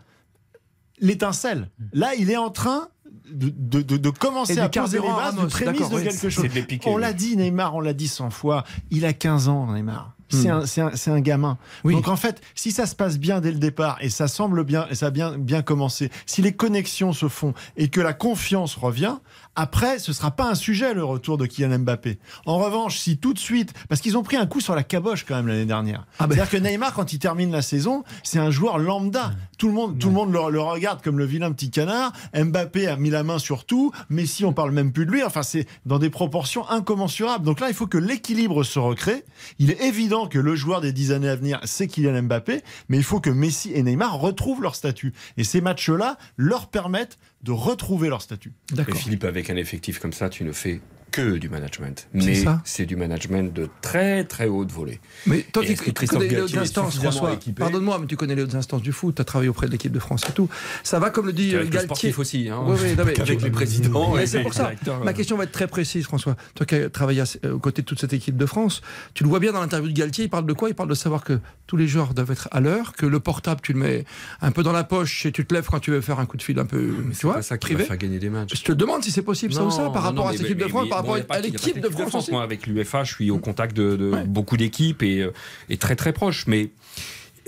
l'étincelle. 1.00 1.70
Là, 1.94 2.14
il 2.16 2.30
est 2.30 2.38
en 2.38 2.50
train 2.50 2.90
de, 3.32 3.50
de- 3.56 3.82
de- 3.82 3.98
de 3.98 4.10
commencer 4.10 4.54
à 4.60 4.70
poser 4.84 5.00
les 5.00 5.08
bases 5.08 5.36
prémisse 5.48 5.80
d'accord, 5.82 5.90
de 6.00 6.04
quelque 6.04 6.30
chose. 6.30 6.44
De 6.44 6.50
On 6.90 6.98
l'a 6.98 7.14
dit, 7.14 7.38
Neymar, 7.38 7.76
on 7.76 7.80
l'a 7.80 7.94
dit 7.94 8.08
100 8.08 8.30
fois, 8.30 8.64
il 8.90 9.06
a 9.06 9.14
15 9.14 9.48
ans, 9.48 9.72
Neymar. 9.74 10.16
C'est 10.32 10.50
Hmm. 10.52 10.62
un, 10.82 10.88
un- 10.88 11.14
un 11.16 11.20
gamin. 11.20 11.58
Oui. 11.84 11.94
Donc 11.94 12.08
en 12.08 12.16
fait, 12.16 12.42
si 12.56 12.72
ça 12.72 12.86
se 12.86 12.96
passe 12.96 13.18
bien 13.20 13.42
dès 13.42 13.52
le 13.52 13.60
départ 13.60 13.98
et 14.02 14.10
ça 14.10 14.28
semble 14.28 14.64
bien 14.64 14.88
et 14.90 14.96
ça 14.96 15.08
a 15.08 15.10
bien 15.12 15.38
bien 15.38 15.62
commencé, 15.62 16.10
si 16.26 16.42
les 16.42 16.54
connexions 16.54 17.14
se 17.14 17.28
font 17.28 17.54
et 17.78 17.90
que 17.90 18.02
la 18.02 18.14
confiance 18.14 18.76
revient, 18.76 19.18
après 19.56 20.00
ce 20.00 20.14
sera 20.14 20.32
pas 20.32 20.50
un 20.50 20.56
sujet 20.56 20.94
le 20.94 21.04
retour 21.04 21.38
de 21.38 21.46
Kylian 21.46 21.80
Mbappé. 21.80 22.18
En 22.46 22.58
revanche, 22.58 22.98
si 22.98 23.18
tout 23.18 23.34
de 23.34 23.40
suite, 23.40 23.74
parce 23.90 24.00
qu'ils 24.02 24.18
ont 24.18 24.24
pris 24.24 24.38
un 24.38 24.46
coup 24.46 24.62
sur 24.62 24.74
la 24.76 24.84
caboche 24.84 25.26
quand 25.28 25.36
même 25.36 25.48
l'année 25.48 25.66
dernière. 25.66 26.06
Ah 26.20 26.28
ben. 26.28 26.36
C'est-à-dire 26.36 26.52
que 26.52 26.58
Neymar 26.66 26.94
quand 26.94 27.12
il 27.14 27.20
termine 27.20 27.52
la 27.52 27.62
saison, 27.62 28.04
c'est 28.24 28.40
un 28.40 28.52
joueur 28.52 28.78
lambda. 28.80 29.32
Tout 29.58 29.68
le 29.68 29.74
monde 29.74 30.00
tout 30.00 30.08
le 30.08 30.14
monde 30.14 30.32
le, 30.32 30.40
le 30.52 30.62
regarde 30.62 31.02
comme 31.04 31.18
le 31.20 31.26
vilain 31.26 31.52
petit 31.52 31.70
canard. 31.70 32.14
Mbappé 32.34 32.88
a 32.88 32.96
mis 32.96 33.10
la 33.10 33.24
main 33.24 33.38
sur 33.40 33.66
tout. 33.66 33.92
Messi 34.10 34.46
on 34.46 34.54
parle 34.54 34.72
même 34.72 34.94
plus 34.94 35.06
de 35.06 35.12
lui. 35.12 35.24
Enfin 35.24 35.44
c'est 35.44 35.68
dans 35.86 36.00
des 36.00 36.10
proportions 36.10 36.68
incommensurables. 36.70 37.46
Donc 37.46 37.60
là 37.60 37.68
il 37.70 37.74
faut 37.76 37.88
que 37.88 37.98
l'équilibre 37.98 38.64
se 38.64 38.80
recrée. 38.80 39.26
Il 39.60 39.70
est 39.72 39.82
évident 39.84 40.21
que 40.28 40.40
le 40.40 40.56
joueur 40.56 40.82
des 40.82 40.92
dix 40.92 41.12
années 41.12 41.30
à 41.30 41.36
venir, 41.36 41.60
c'est 41.64 41.88
Kylian 41.88 42.24
Mbappé, 42.24 42.62
mais 42.90 42.98
il 42.98 43.04
faut 43.04 43.20
que 43.20 43.30
Messi 43.30 43.72
et 43.74 43.84
Neymar 43.84 44.20
retrouvent 44.20 44.62
leur 44.62 44.76
statut. 44.76 45.14
Et 45.38 45.44
ces 45.44 45.62
matchs-là 45.62 46.18
leur 46.38 46.68
permettent 46.68 47.18
de 47.44 47.52
retrouver 47.52 48.10
leur 48.10 48.22
statut. 48.22 48.54
Et 48.72 48.76
D'accord. 48.76 48.96
Philippe, 48.96 49.24
avec 49.24 49.50
un 49.50 49.56
effectif 49.56 50.00
comme 50.00 50.14
ça, 50.14 50.30
tu 50.30 50.44
ne 50.44 50.52
fais 50.52 50.82
que 51.12 51.38
du 51.38 51.50
management. 51.50 52.08
Mais 52.14 52.36
ça. 52.36 52.62
c'est 52.66 52.86
du 52.86 52.96
management 52.96 53.54
de 53.54 53.70
très 53.82 54.24
très 54.24 54.48
haute 54.48 54.72
volée. 54.72 55.00
Mais 55.28 55.46
toi 55.54 55.64
tu 55.64 55.76
Christophe 55.76 56.20
connais 56.20 56.30
les 56.30 56.36
est 56.56 56.58
instances, 56.58 56.98
François, 56.98 57.38
pardonne-moi, 57.58 58.00
mais 58.00 58.08
tu 58.08 58.16
connais 58.18 58.36
les 58.36 58.42
hautes 58.44 58.56
instances 58.56 58.82
du 58.82 58.92
foot, 58.92 59.16
tu 59.16 59.22
as 59.22 59.26
travaillé 59.26 59.50
auprès 59.50 59.68
de 59.68 59.72
l'équipe 59.72 59.92
de 59.92 60.00
France 60.00 60.24
et 60.30 60.32
tout. 60.32 60.50
Ça 60.84 61.00
va 61.00 61.10
comme 61.10 61.28
le 61.28 61.34
dit 61.34 61.54
Avec 61.54 61.66
le 61.66 61.70
Galtier. 61.72 61.86
sportif 61.88 62.20
aussi. 62.20 62.50
Hein. 62.50 62.60
Oui, 62.66 62.78
oui, 62.82 62.96
non, 62.98 63.04
mais 63.06 63.20
Avec 63.22 63.38
tu- 63.40 63.44
les 63.46 63.52
présidents. 63.52 64.16
Mais 64.16 64.26
c'est 64.26 64.38
les 64.38 64.44
pour 64.44 64.54
ça. 64.54 64.72
Ma 65.04 65.12
euh. 65.12 65.14
question 65.14 65.38
va 65.38 65.44
être 65.44 65.52
très 65.52 65.68
précise, 65.68 66.06
François. 66.06 66.36
Toi 66.56 66.66
qui 66.66 66.76
as 66.76 66.90
travaillé 66.90 67.24
euh, 67.46 67.54
aux 67.54 67.60
côtés 67.60 67.82
de 67.82 67.88
toute 67.88 68.00
cette 68.00 68.14
équipe 68.14 68.38
de 68.38 68.46
France, 68.46 68.82
tu 69.14 69.24
le 69.24 69.30
vois 69.30 69.40
bien 69.40 69.52
dans 69.52 69.62
l'interview 69.62 69.90
de 69.92 69.98
Galtier, 69.98 70.26
il 70.26 70.30
parle 70.30 70.46
de 70.46 70.54
quoi? 70.54 70.70
Il 70.70 70.76
parle 70.76 70.90
de 70.90 70.96
savoir 70.96 71.24
que 71.24 71.40
tous 71.68 71.78
les 71.78 71.88
joueurs 71.88 72.14
doivent 72.14 72.32
être 72.32 72.48
à 72.52 72.60
l'heure, 72.62 72.94
que 72.94 73.06
le 73.06 73.20
portable, 73.20 73.62
tu 73.62 73.74
le 73.74 73.80
mets 73.80 74.06
un 74.42 74.52
peu 74.52 74.64
dans 74.64 74.72
la 74.72 74.84
poche 74.84 75.26
et 75.26 75.32
tu 75.32 75.46
te 75.46 75.54
lèves 75.54 75.68
quand 75.70 75.80
tu 75.80 75.92
veux 75.92 76.02
faire 76.02 76.20
un 76.20 76.26
coup 76.26 76.38
de 76.38 76.42
fil 76.42 76.58
un 76.60 76.66
peu, 76.66 76.94
Mais 77.06 77.14
tu 77.16 77.26
vois, 77.26 77.36
pas 77.36 77.42
ça 77.42 77.58
qui 77.58 77.68
va 77.70 77.76
privé. 77.76 77.84
faire 77.88 77.98
gagner 77.98 78.20
des 78.20 78.30
matchs. 78.30 78.52
Je 78.56 78.64
te 78.64 78.72
demande 78.72 79.04
si 79.04 79.12
c'est 79.12 79.22
possible, 79.22 79.54
ça 79.54 79.64
ou 79.64 79.72
ça, 79.72 79.90
par 79.90 80.04
rapport 80.04 80.28
à 80.28 80.32
cette 80.34 80.42
équipe 80.42 80.58
de 80.60 80.68
France, 80.68 80.90
rapport 81.02 81.36
à 81.36 81.40
l'équipe 81.40 81.80
de 81.80 81.90
France. 81.90 82.30
Moi, 82.32 82.42
avec 82.44 82.68
l'UFA, 82.68 83.04
je 83.04 83.14
suis 83.14 83.32
au 83.32 83.38
contact 83.40 83.76
de, 83.76 83.96
de 83.96 84.12
Ouais. 84.12 84.24
beaucoup 84.26 84.58
d'équipes 84.58 85.04
et, 85.04 85.20
euh, 85.22 85.34
et 85.70 85.78
très 85.78 85.96
très 85.96 86.14
proche. 86.14 86.48
Mais 86.48 86.70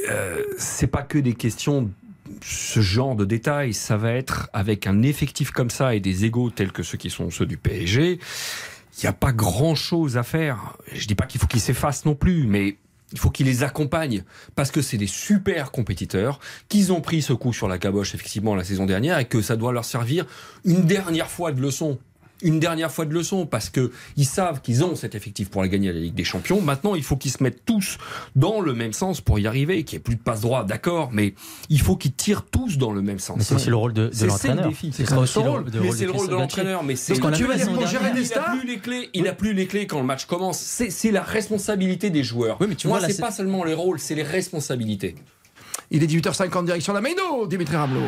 euh, 0.09 0.41
c'est 0.57 0.87
pas 0.87 1.01
que 1.03 1.17
des 1.17 1.33
questions 1.33 1.89
ce 2.41 2.79
genre 2.81 3.15
de 3.15 3.25
détails, 3.25 3.73
ça 3.73 3.97
va 3.97 4.11
être 4.13 4.49
avec 4.53 4.87
un 4.87 5.01
effectif 5.03 5.51
comme 5.51 5.69
ça 5.69 5.93
et 5.93 5.99
des 5.99 6.25
égaux 6.25 6.49
tels 6.49 6.71
que 6.71 6.81
ceux 6.81 6.97
qui 6.97 7.09
sont 7.09 7.29
ceux 7.29 7.45
du 7.45 7.57
PSG, 7.57 8.13
il 8.97 9.01
n'y 9.03 9.07
a 9.07 9.13
pas 9.13 9.31
grand 9.33 9.75
chose 9.75 10.17
à 10.17 10.23
faire. 10.23 10.77
Je 10.93 11.05
dis 11.05 11.15
pas 11.15 11.25
qu'il 11.25 11.39
faut 11.41 11.47
qu'ils 11.47 11.59
s'effacent 11.61 12.05
non 12.05 12.15
plus, 12.15 12.45
mais 12.47 12.77
il 13.11 13.19
faut 13.19 13.29
qu'ils 13.29 13.45
les 13.45 13.63
accompagnent 13.63 14.23
parce 14.55 14.71
que 14.71 14.81
c'est 14.81 14.97
des 14.97 15.05
super 15.07 15.71
compétiteurs, 15.71 16.39
qu'ils 16.69 16.91
ont 16.93 17.01
pris 17.01 17.21
ce 17.21 17.33
coup 17.33 17.53
sur 17.53 17.67
la 17.67 17.77
caboche 17.77 18.15
effectivement 18.15 18.55
la 18.55 18.63
saison 18.63 18.85
dernière 18.85 19.19
et 19.19 19.25
que 19.25 19.41
ça 19.41 19.55
doit 19.55 19.71
leur 19.73 19.85
servir 19.85 20.25
une 20.65 20.85
dernière 20.85 21.29
fois 21.29 21.51
de 21.51 21.61
leçon. 21.61 21.99
Une 22.43 22.59
dernière 22.59 22.91
fois 22.91 23.05
de 23.05 23.13
leçon 23.13 23.45
parce 23.45 23.69
que 23.69 23.91
ils 24.17 24.25
savent 24.25 24.61
qu'ils 24.61 24.83
ont 24.83 24.95
cet 24.95 25.15
effectif 25.15 25.49
pour 25.49 25.61
la 25.61 25.67
gagner 25.67 25.89
à 25.89 25.93
la 25.93 25.99
Ligue 25.99 26.13
des 26.13 26.23
Champions. 26.23 26.61
Maintenant, 26.61 26.95
il 26.95 27.03
faut 27.03 27.15
qu'ils 27.17 27.31
se 27.31 27.41
mettent 27.41 27.65
tous 27.65 27.97
dans 28.35 28.61
le 28.61 28.73
même 28.73 28.93
sens 28.93 29.21
pour 29.21 29.39
y 29.39 29.47
arriver, 29.47 29.83
qu'il 29.83 29.97
n'y 29.97 30.01
ait 30.01 30.03
plus 30.03 30.15
de 30.15 30.21
passe 30.21 30.41
droit, 30.41 30.63
d'accord, 30.63 31.09
mais 31.11 31.33
il 31.69 31.81
faut 31.81 31.95
qu'ils 31.95 32.13
tirent 32.13 32.45
tous 32.45 32.77
dans 32.77 32.91
le 32.91 33.01
même 33.01 33.19
sens. 33.19 33.37
Mais 33.37 33.43
c'est 33.43 33.55
aussi 33.55 33.69
le 33.69 33.75
rôle 33.75 33.93
de, 33.93 34.09
de 34.09 34.25
l'entraîneur. 34.25 34.71
C'est 34.91 35.05
le 35.05 36.11
rôle 36.11 36.27
de 36.27 36.31
de 36.33 36.35
l'entraîneur. 36.35 36.83
Mais 36.83 36.95
c'est 36.95 37.13
tu 37.13 37.19
pour 37.21 37.87
gérer 37.87 38.11
des 38.13 38.25
stars 38.25 38.51
plus 38.57 38.67
les 38.67 38.79
clés. 38.79 39.09
Il 39.13 39.27
a 39.27 39.33
plus 39.33 39.53
les 39.53 39.67
clés 39.67 39.87
quand 39.87 39.99
le 39.99 40.05
match 40.05 40.25
commence. 40.25 40.59
C'est 40.59 41.11
la 41.11 41.23
responsabilité 41.23 42.09
des 42.09 42.23
joueurs. 42.23 42.57
Oui, 42.59 42.67
mais 42.69 42.75
tu 42.75 42.87
Moi, 42.87 42.99
c'est 43.01 43.13
c'est- 43.13 43.21
pas 43.21 43.31
seulement 43.31 43.63
les 43.63 43.73
rôles, 43.73 43.99
c'est 43.99 44.15
les 44.15 44.23
responsabilités. 44.23 45.15
Il 45.91 46.03
est 46.03 46.07
18h50 46.07 46.65
direction 46.65 46.93
la 46.93 47.01
Méno, 47.01 47.47
Dimitri 47.47 47.75
Ramelot. 47.75 48.01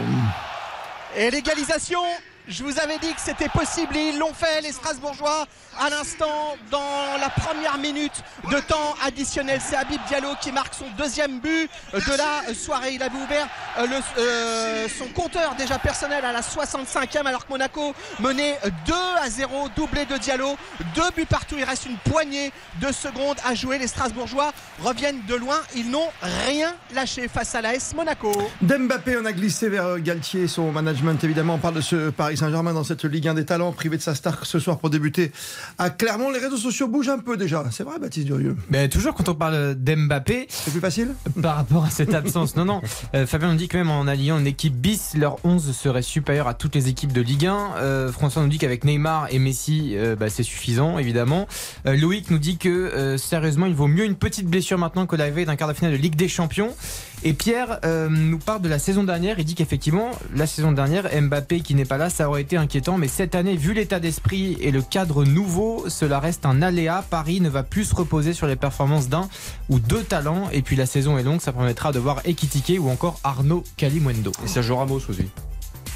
Et 1.18 1.30
l'égalisation, 1.32 2.00
je 2.48 2.64
vous 2.64 2.80
avais 2.80 2.98
dit 3.00 3.14
que 3.14 3.22
c'était 3.22 3.50
possible 3.50 3.96
ils 3.96 4.18
l'ont 4.18 4.34
fait, 4.34 4.62
les 4.62 4.72
Strasbourgeois, 4.72 5.46
à 5.80 5.90
l'instant, 5.90 6.56
dans 6.72 7.18
la 7.20 7.30
première 7.30 7.78
minute 7.78 8.24
de 8.52 8.60
temps 8.60 8.96
additionnel. 9.06 9.60
C'est 9.64 9.76
Habib 9.76 10.00
Diallo 10.08 10.30
qui 10.42 10.52
marque 10.52 10.74
son 10.74 10.86
deuxième 10.98 11.40
but 11.40 11.70
de 11.94 12.18
la 12.18 12.54
soirée. 12.54 12.94
Il 12.94 13.04
avait 13.04 13.18
ouvert 13.18 13.48
euh, 13.80 13.88
euh, 14.18 14.88
son 14.98 15.08
compteur 15.08 15.56
déjà 15.56 15.80
personnel 15.80 16.24
à 16.24 16.32
la 16.32 16.42
65e 16.42 17.26
alors 17.26 17.46
que 17.46 17.52
Monaco 17.52 17.94
menait 18.20 18.58
2 18.86 18.94
à 19.22 19.30
0, 19.30 19.70
doublé 19.76 20.06
de 20.06 20.18
Diallo. 20.18 20.56
Deux 20.96 21.12
buts 21.16 21.26
partout, 21.26 21.56
il 21.58 21.64
reste 21.64 21.86
une 21.86 21.98
poignée 21.98 22.52
de 22.82 22.92
secondes 22.92 23.38
à 23.46 23.56
jouer. 23.56 23.78
Les 23.78 23.88
Strasbourgeois 23.88 24.54
reviennent 24.84 25.22
de 25.28 25.36
loin, 25.36 25.60
ils 25.76 25.90
n'ont 25.90 26.10
rien 26.48 26.74
lâché 26.94 27.28
face 27.28 27.56
à 27.56 27.62
l'AS 27.62 27.94
Monaco. 27.96 28.32
D'Mbappé, 28.62 29.18
on 29.22 29.26
a 29.26 29.34
glissé 29.34 29.70
vers 29.70 30.00
Galtier 30.00 30.48
son 30.48 30.72
management. 30.72 31.24
Évidemment, 31.24 31.58
parle 31.58 31.76
de 31.76 31.82
ce 31.82 32.10
Paris 32.10 32.35
Saint-Germain 32.36 32.74
dans 32.74 32.84
cette 32.84 33.04
Ligue 33.06 33.28
1 33.28 33.34
des 33.36 33.46
talents, 33.46 33.72
privé 33.72 33.98
de 33.98 34.02
sa 34.02 34.16
star 34.16 34.46
ce 34.46 34.60
soir 34.60 34.78
pour 34.80 34.90
débuter 34.90 35.32
à 35.78 35.90
Clermont. 35.90 36.32
Les 36.32 36.40
réseaux 36.40 36.58
sociaux 36.58 36.88
bougent 36.88 37.10
un 37.10 37.20
peu 37.20 37.38
déjà. 37.38 37.64
C'est 37.72 37.84
vrai, 37.84 38.00
Baptiste 38.00 38.28
Durieux. 38.28 38.56
Mais 38.70 38.90
toujours 38.90 39.14
quand 39.14 39.30
on 39.30 39.36
parle 39.36 39.76
d'Mbappé, 39.76 40.48
C'est 40.50 40.72
plus 40.72 40.80
facile? 40.80 41.16
Par 41.42 41.56
rapport 41.56 41.86
à 41.86 41.90
cette 41.90 42.14
absence. 42.14 42.56
Non, 42.56 42.66
non. 42.66 42.82
Euh, 43.14 43.26
Fabien 43.26 43.52
nous 43.52 43.58
dit 43.58 43.68
que 43.68 43.78
même 43.78 43.90
en 43.90 44.08
alliant 44.08 44.40
une 44.40 44.48
équipe 44.48 44.76
bis, 44.76 45.16
leur 45.16 45.38
11 45.44 45.76
serait 45.76 46.02
supérieur 46.02 46.48
à 46.48 46.54
toutes 46.54 46.76
les 46.76 46.88
équipes 46.88 47.14
de 47.14 47.22
Ligue 47.22 47.46
1. 47.48 47.76
Euh, 47.78 48.12
François 48.12 48.42
nous 48.42 48.50
dit 48.50 48.58
qu'avec 48.58 48.84
Neymar 48.84 49.28
et 49.32 49.40
Messi, 49.40 49.94
euh, 49.96 50.16
bah, 50.16 50.30
c'est 50.30 50.44
suffisant, 50.44 50.98
évidemment. 50.98 51.48
Loïc 51.86 52.30
nous 52.32 52.40
dit 52.40 52.58
que 52.58 53.16
sérieusement, 53.18 53.66
il 53.66 53.76
vaut 53.76 53.88
mieux 53.88 54.06
une 54.06 54.16
petite 54.16 54.48
blessure 54.48 54.78
maintenant 54.78 55.06
que 55.06 55.16
l'arrivée 55.16 55.46
d'un 55.46 55.56
quart 55.56 55.68
de 55.68 55.74
finale 55.74 55.94
de 55.94 55.98
Ligue 55.98 56.16
des 56.16 56.28
Champions. 56.28 56.74
Et 57.28 57.34
Pierre 57.34 57.80
euh, 57.86 58.08
nous 58.08 58.38
parle 58.38 58.62
de 58.62 58.70
la 58.70 58.78
saison 58.78 59.04
dernière. 59.04 59.40
Il 59.40 59.46
dit 59.46 59.56
qu'effectivement, 59.56 60.12
la 60.36 60.46
saison 60.46 60.72
dernière, 60.72 61.10
Mbappé 61.24 61.62
qui 61.62 61.74
n'est 61.74 61.84
pas 61.84 61.98
là, 61.98 62.12
ça 62.12 62.30
aurait 62.30 62.44
été 62.44 62.56
inquiétant, 62.56 63.00
mais 63.00 63.08
cette 63.08 63.34
année, 63.34 63.56
vu 63.56 63.74
l'état 63.74 64.00
d'esprit 64.00 64.58
et 64.62 64.70
le 64.70 64.84
cadre 64.84 65.26
nouveau, 65.26 65.86
cela 65.88 66.20
reste 66.20 66.46
un 66.46 66.62
aléa. 66.62 67.04
Paris 67.10 67.42
ne 67.42 67.50
va 67.50 67.64
plus 67.64 67.86
se 67.86 67.96
reposer 67.96 68.34
sur 68.34 68.46
les 68.46 68.56
performances 68.56 69.10
d'un 69.10 69.28
ou 69.70 69.80
deux 69.80 70.04
talents. 70.04 70.52
Et 70.52 70.62
puis 70.62 70.76
la 70.76 70.86
saison 70.86 71.18
est 71.18 71.24
longue, 71.24 71.42
ça 71.42 71.52
permettra 71.52 71.92
de 71.92 71.98
voir 71.98 72.22
Ekitike 72.26 72.78
ou 72.80 72.92
encore 72.92 73.20
Arnaud 73.24 73.64
Calimundo. 73.76 74.32
Et 74.44 74.48
Sergio 74.48 74.76
Ramos 74.76 75.02
aussi. 75.10 75.26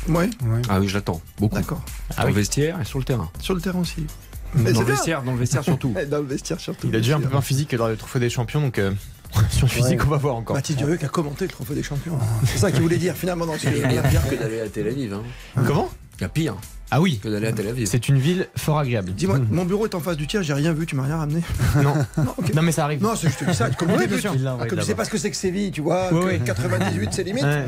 Ouais, 0.07 0.31
Ah 0.67 0.79
oui, 0.79 0.87
je 0.87 0.95
l'attends. 0.95 1.21
Beaucoup. 1.37 1.53
d'accord. 1.57 1.83
Dans 2.17 2.23
le 2.25 2.33
vestiaire 2.33 2.81
et 2.81 2.85
sur 2.85 2.97
le 2.97 3.05
terrain. 3.05 3.29
Sur 3.39 3.53
le 3.53 3.61
terrain 3.61 3.79
aussi. 3.79 4.07
Mais 4.55 4.73
Dans 4.73 4.79
le 4.79 4.87
vestiaire, 4.87 5.21
dans 5.21 5.33
le 5.33 5.37
vestiaire 5.37 5.63
surtout. 5.63 5.93
Dans 6.09 6.17
le 6.17 6.25
vestiaire 6.25 6.59
surtout. 6.59 6.87
Il 6.87 6.95
a 6.95 6.99
déjà 6.99 7.17
un 7.17 7.21
peu 7.21 7.37
un 7.37 7.41
physique 7.41 7.75
dans 7.75 7.87
le 7.87 7.95
trophée 7.95 8.19
des 8.19 8.31
champions, 8.31 8.61
donc 8.61 8.79
euh, 8.79 8.89
sur 9.49 9.67
le 9.67 9.71
physique, 9.71 10.03
on 10.05 10.09
va 10.09 10.17
voir 10.17 10.35
encore. 10.35 10.55
Baptiste 10.55 10.79
Durieux 10.79 10.97
qui 10.97 11.05
a 11.05 11.09
commenté 11.09 11.45
le 11.45 11.51
trophée 11.51 11.75
des 11.75 11.83
champions. 11.83 12.17
C'est 12.45 12.57
ça 12.57 12.71
qu'il 12.71 12.81
voulait 12.81 12.97
dire 12.97 13.15
finalement 13.15 13.45
dans 13.45 13.57
ce 13.57 13.67
Il 13.67 13.93
y 13.93 13.97
a 13.97 14.01
pire 14.03 14.27
que 14.27 14.35
d'aller 14.35 14.61
à 14.61 14.67
Tel 14.69 14.87
Aviv. 14.87 15.13
Hein. 15.13 15.23
Comment 15.67 15.89
Il 16.17 16.21
y 16.21 16.25
a 16.25 16.29
pire 16.29 16.55
Ah 16.89 16.99
oui, 16.99 17.19
que 17.19 17.29
d'aller 17.29 17.47
à 17.47 17.51
Tel 17.53 17.67
Aviv. 17.67 17.87
c'est 17.87 18.09
une 18.09 18.17
ville 18.17 18.47
fort 18.55 18.79
agréable. 18.79 19.11
Dis-moi, 19.13 19.39
mon 19.51 19.65
bureau 19.65 19.85
est 19.85 19.93
en 19.95 19.99
face 19.99 20.17
du 20.17 20.25
tien, 20.27 20.41
j'ai 20.41 20.53
rien 20.53 20.73
vu, 20.73 20.85
tu 20.85 20.95
m'as 20.95 21.03
rien 21.03 21.17
ramené. 21.17 21.41
Non, 21.83 21.93
Non, 22.55 22.61
mais 22.63 22.71
ça 22.71 22.85
arrive. 22.85 23.01
Non, 23.03 23.15
c'est- 23.15 23.29
je 23.29 23.37
te 23.37 23.45
dis 23.45 23.55
ça, 23.55 23.69
comme 23.69 23.91
Oui, 23.91 23.97
tu 24.03 24.07
bien 24.07 24.19
sûr. 24.19 24.31
Comme 24.67 24.79
tu 24.79 24.85
sais 24.85 24.95
pas 24.95 25.05
ce 25.05 25.09
que 25.11 25.17
c'est 25.17 25.29
que 25.29 25.37
Séville, 25.37 25.71
tu 25.71 25.81
vois, 25.81 26.09
Oui, 26.11 26.19
que 26.21 26.25
oui. 26.25 26.39
98 26.45 27.09
c'est 27.11 27.23
limite. 27.23 27.43
Ouais, 27.43 27.65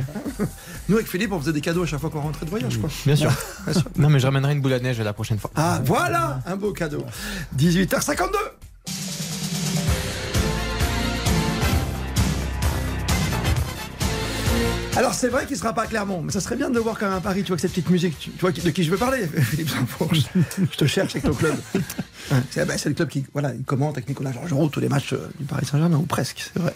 Nous 0.90 0.96
avec 0.96 1.08
Philippe, 1.08 1.32
on 1.32 1.40
faisait 1.40 1.54
des 1.54 1.62
cadeaux 1.62 1.84
à 1.84 1.86
chaque 1.86 2.00
fois 2.00 2.10
qu'on 2.10 2.22
rentrait 2.22 2.46
de 2.46 2.50
voyage, 2.50 2.78
quoi. 2.80 2.90
bien 3.06 3.16
sûr. 3.16 3.32
Non, 3.98 4.10
mais 4.10 4.20
je 4.20 4.26
ramènerai 4.26 4.54
une 4.54 4.62
boule 4.62 4.74
à 4.74 4.80
neige 4.80 5.00
la 5.00 5.14
prochaine 5.14 5.38
fois. 5.38 5.52
Ah, 5.56 5.80
voilà 5.86 6.40
un 6.48 6.56
beau 6.56 6.72
cadeau. 6.74 7.06
18h52. 7.58 8.30
Alors 14.98 15.14
c'est 15.14 15.30
vrai 15.30 15.46
qu'il 15.46 15.56
sera 15.58 15.74
pas 15.74 15.84
à 15.84 15.88
Clermont, 15.88 16.22
mais 16.22 16.32
ça 16.32 16.42
serait 16.42 16.58
bien 16.58 16.70
de 16.70 16.76
le 16.76 16.82
voir 16.82 17.00
quand 17.00 17.08
même 17.08 17.18
à 17.18 17.22
Paris, 17.22 17.42
tu 17.44 17.48
vois, 17.48 17.54
avec 17.54 17.62
cette 17.62 17.72
petite 17.72 17.90
musique. 17.90 18.18
Tu, 18.20 18.30
tu 18.32 18.40
vois 18.40 18.52
de 18.52 18.70
qui 18.70 18.84
je 18.84 18.92
veux 18.92 18.98
parler, 18.98 19.26
Philippe 19.42 19.70
Saint-Fourche. 19.70 20.20
Je 20.58 20.78
te 20.78 20.86
cherche 20.86 21.16
avec 21.16 21.24
ton 21.26 21.34
club. 21.34 21.56
C'est 22.52 22.66
bah, 22.66 22.76
le 22.86 22.94
club 22.94 23.10
qui 23.10 23.26
voilà, 23.34 23.54
il 23.54 23.64
commente 23.64 23.96
avec 23.98 24.08
Nicolas 24.08 24.32
Georgerot 24.32 24.70
tous 24.70 24.80
les 24.80 24.90
matchs 24.90 25.14
euh, 25.14 25.28
du 25.40 25.46
Paris 25.46 25.66
Saint-Germain, 25.66 25.98
ou 25.98 26.04
presque, 26.06 26.50
c'est 26.54 26.62
vrai. 26.62 26.74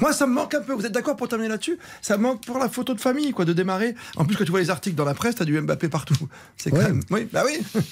Moi, 0.00 0.12
ça 0.12 0.26
me 0.26 0.34
manque 0.34 0.54
un 0.54 0.60
peu. 0.60 0.74
Vous 0.74 0.84
êtes 0.84 0.92
d'accord 0.92 1.16
pour 1.16 1.28
terminer 1.28 1.48
là-dessus? 1.48 1.78
Ça 2.02 2.18
me 2.18 2.24
manque 2.24 2.44
pour 2.44 2.58
la 2.58 2.68
photo 2.68 2.92
de 2.94 3.00
famille, 3.00 3.30
quoi, 3.32 3.44
de 3.46 3.52
démarrer. 3.54 3.94
En 4.16 4.24
plus, 4.26 4.36
quand 4.36 4.44
tu 4.44 4.50
vois 4.50 4.60
les 4.60 4.68
articles 4.70 4.96
dans 4.96 5.06
la 5.06 5.14
presse, 5.14 5.36
t'as 5.36 5.44
du 5.46 5.58
Mbappé 5.58 5.88
partout. 5.88 6.16
C'est 6.58 6.70
quand 6.70 6.78
Ouais. 6.78 6.84
même. 6.88 7.00
Oui, 7.10 7.28
bah 7.32 7.42
oui. 7.46 7.58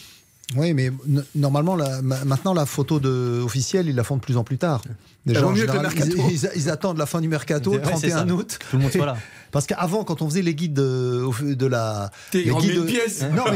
Oui, 0.57 0.75
mais 0.75 0.93
normalement, 1.35 1.75
la- 1.75 2.03
maintenant, 2.03 2.55
la 2.55 2.67
photo 2.67 3.01
de, 3.01 3.41
officielle, 3.45 3.89
ils 3.89 3.97
la 3.97 4.05
font 4.05 4.15
de 4.15 4.21
plus 4.21 4.37
en 4.37 4.45
plus 4.45 4.59
tard. 4.59 4.81
Que 5.27 5.33
le 5.41 5.55
général, 5.57 5.83
mercato. 5.83 6.17
Ils, 6.31 6.35
ils- 6.35 6.51
ils 6.57 6.71
attendent 6.71 6.99
la 6.99 7.07
fin 7.07 7.21
du 7.21 7.29
mercato, 7.29 7.73
le 7.73 7.79
Ouais, 7.79 7.85
c'est 7.97 8.09
31 8.11 8.27
ça. 8.29 8.35
août. 8.35 8.59
Tout 8.71 8.77
le 8.77 8.83
monde 8.83 8.93
soit 8.93 9.07
là. 9.07 9.17
Parce 9.53 9.67
qu'avant, 9.67 10.05
quand 10.05 10.21
on 10.23 10.29
faisait 10.29 10.43
les 10.43 10.55
guides 10.55 10.75
de, 10.75 11.23
au- 11.25 11.55
de 11.55 11.67
la. 11.67 12.11
T'es 12.31 12.43
les 12.43 12.55
guides 12.55 12.85
pièce. 12.87 13.23
Non, 13.35 13.45
mais 13.47 13.53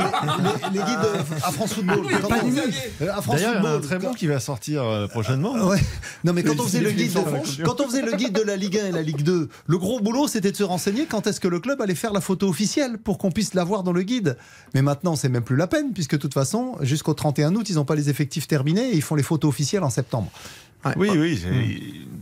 les, 0.73 0.79
les 0.79 0.85
guides 0.85 0.99
de- 1.03 1.35
à 1.45 1.51
France 1.53 1.75
Football. 1.75 2.07
quand 2.23 2.29
on- 2.43 3.05
euh, 3.05 3.11
à 3.13 3.21
France 3.21 3.37
D'ailleurs, 3.37 3.51
il 3.59 3.65
y 3.65 3.67
a 3.67 3.71
un 3.71 3.73
Football, 3.75 3.81
très 3.83 3.99
bon 3.99 4.15
qui 4.15 4.27
va 4.27 4.41
sortir 4.41 4.83
euh, 4.83 5.07
prochainement. 5.09 5.53
Ouais. 5.69 5.79
Non 6.25 6.33
mais 6.33 6.43
quand 6.43 6.59
on 6.59 6.65
faisait 6.65 6.81
le 6.81 6.91
guide 6.93 7.13
de, 7.13 7.65
quand 7.65 7.81
on 7.81 7.87
faisait 7.89 8.03
le 8.03 8.13
guide 8.13 8.33
de 8.33 8.43
la 8.43 8.57
Ligue 8.57 8.79
1 8.79 8.87
et 8.87 8.93
la 8.93 9.03
Ligue 9.03 9.23
2, 9.23 9.49
le 9.67 9.79
gros 9.79 10.01
boulot 10.01 10.27
c'était 10.29 10.53
de 10.53 10.57
se 10.57 10.63
renseigner 10.65 11.07
quand 11.07 11.27
est-ce 11.27 11.41
que 11.41 11.49
le 11.49 11.61
club 11.61 11.81
allait 11.83 11.95
faire 11.95 12.13
la 12.13 12.21
photo 12.21 12.49
officielle 12.49 12.99
pour 12.99 13.19
qu'on 13.19 13.31
puisse 13.31 13.55
la 13.55 13.65
voir 13.65 13.83
dans 13.83 13.93
le 13.93 14.03
guide. 14.03 14.37
Mais 14.75 14.83
maintenant 14.83 15.17
c'est 15.17 15.29
même 15.29 15.43
plus 15.45 15.57
la 15.57 15.67
peine 15.67 15.93
puisque 15.93 16.13
de 16.13 16.21
toute 16.21 16.35
façon 16.35 16.77
jusqu'au 16.81 17.15
31 17.15 17.55
août 17.57 17.69
ils 17.69 17.77
n'ont 17.77 17.85
pas 17.85 17.95
les 17.97 18.09
effectifs 18.11 18.47
terminés 18.49 18.91
et 18.91 18.95
ils 18.97 19.03
font 19.03 19.15
les 19.17 19.23
photos 19.23 19.49
officielles 19.51 19.83
en 19.83 19.91
septembre. 19.91 20.31
Oui, 20.97 21.11
oui. 21.17 21.37
c'est- 21.37 21.51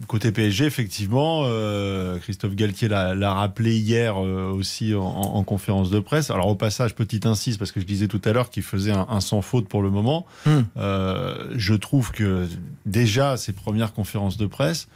Côté 0.06 0.32
PSG, 0.32 0.64
effectivement, 0.64 1.42
euh, 1.44 2.16
Christophe 2.18 2.54
Galtier 2.54 2.88
l'a 2.88 3.14
l'a 3.14 3.34
rappelé 3.34 3.76
hier 3.76 4.16
euh, 4.16 4.50
aussi 4.50 4.94
en, 4.94 5.02
en 5.04 5.44
conférence 5.44 5.90
de 5.90 6.00
presse. 6.00 6.30
Alors 6.30 6.46
au 6.48 6.54
passage, 6.54 6.94
petite 6.94 7.26
insiste, 7.26 7.58
parce 7.58 7.72
que 7.72 7.80
je 7.80 7.84
disais 7.84 8.08
tout 8.08 8.20
à 8.24 8.32
l'heure 8.32 8.48
qu'il 8.48 8.62
faisait 8.62 8.92
un, 8.92 9.06
un 9.10 9.20
sans 9.20 9.42
faute 9.42 9.68
pour 9.68 9.82
le 9.82 9.90
moment. 9.90 10.24
Hmm. 10.46 10.60
Euh, 10.78 11.52
je 11.56 11.74
trouve 11.74 12.10
que 12.10 12.46
déjà, 12.86 13.36
ces 13.36 13.52
premières 13.52 13.92
conférences 13.92 14.38
de 14.38 14.46
presse, 14.46 14.88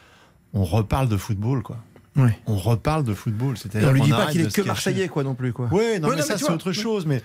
on 0.54 0.64
reparle 0.64 1.10
de 1.10 1.18
football, 1.18 1.62
quoi. 1.62 1.76
Oui. 2.14 2.28
On 2.46 2.56
reparle 2.56 3.04
de 3.04 3.14
football. 3.14 3.56
C'est-à-dire 3.56 3.88
on 3.88 3.92
lui 3.92 4.02
dit 4.02 4.10
pas 4.10 4.26
qu'il 4.26 4.42
est 4.42 4.54
que 4.54 4.60
marseillais, 4.62 5.08
quoi, 5.08 5.22
non 5.22 5.34
plus, 5.34 5.52
quoi. 5.52 5.68
Oui, 5.72 5.98
non, 6.00 6.08
Ouais, 6.08 6.16
mais 6.16 6.20
non, 6.20 6.26
ça 6.26 6.34
mais 6.34 6.38
c'est 6.40 6.50
autre 6.50 6.72
chose. 6.72 7.06
Mais 7.06 7.22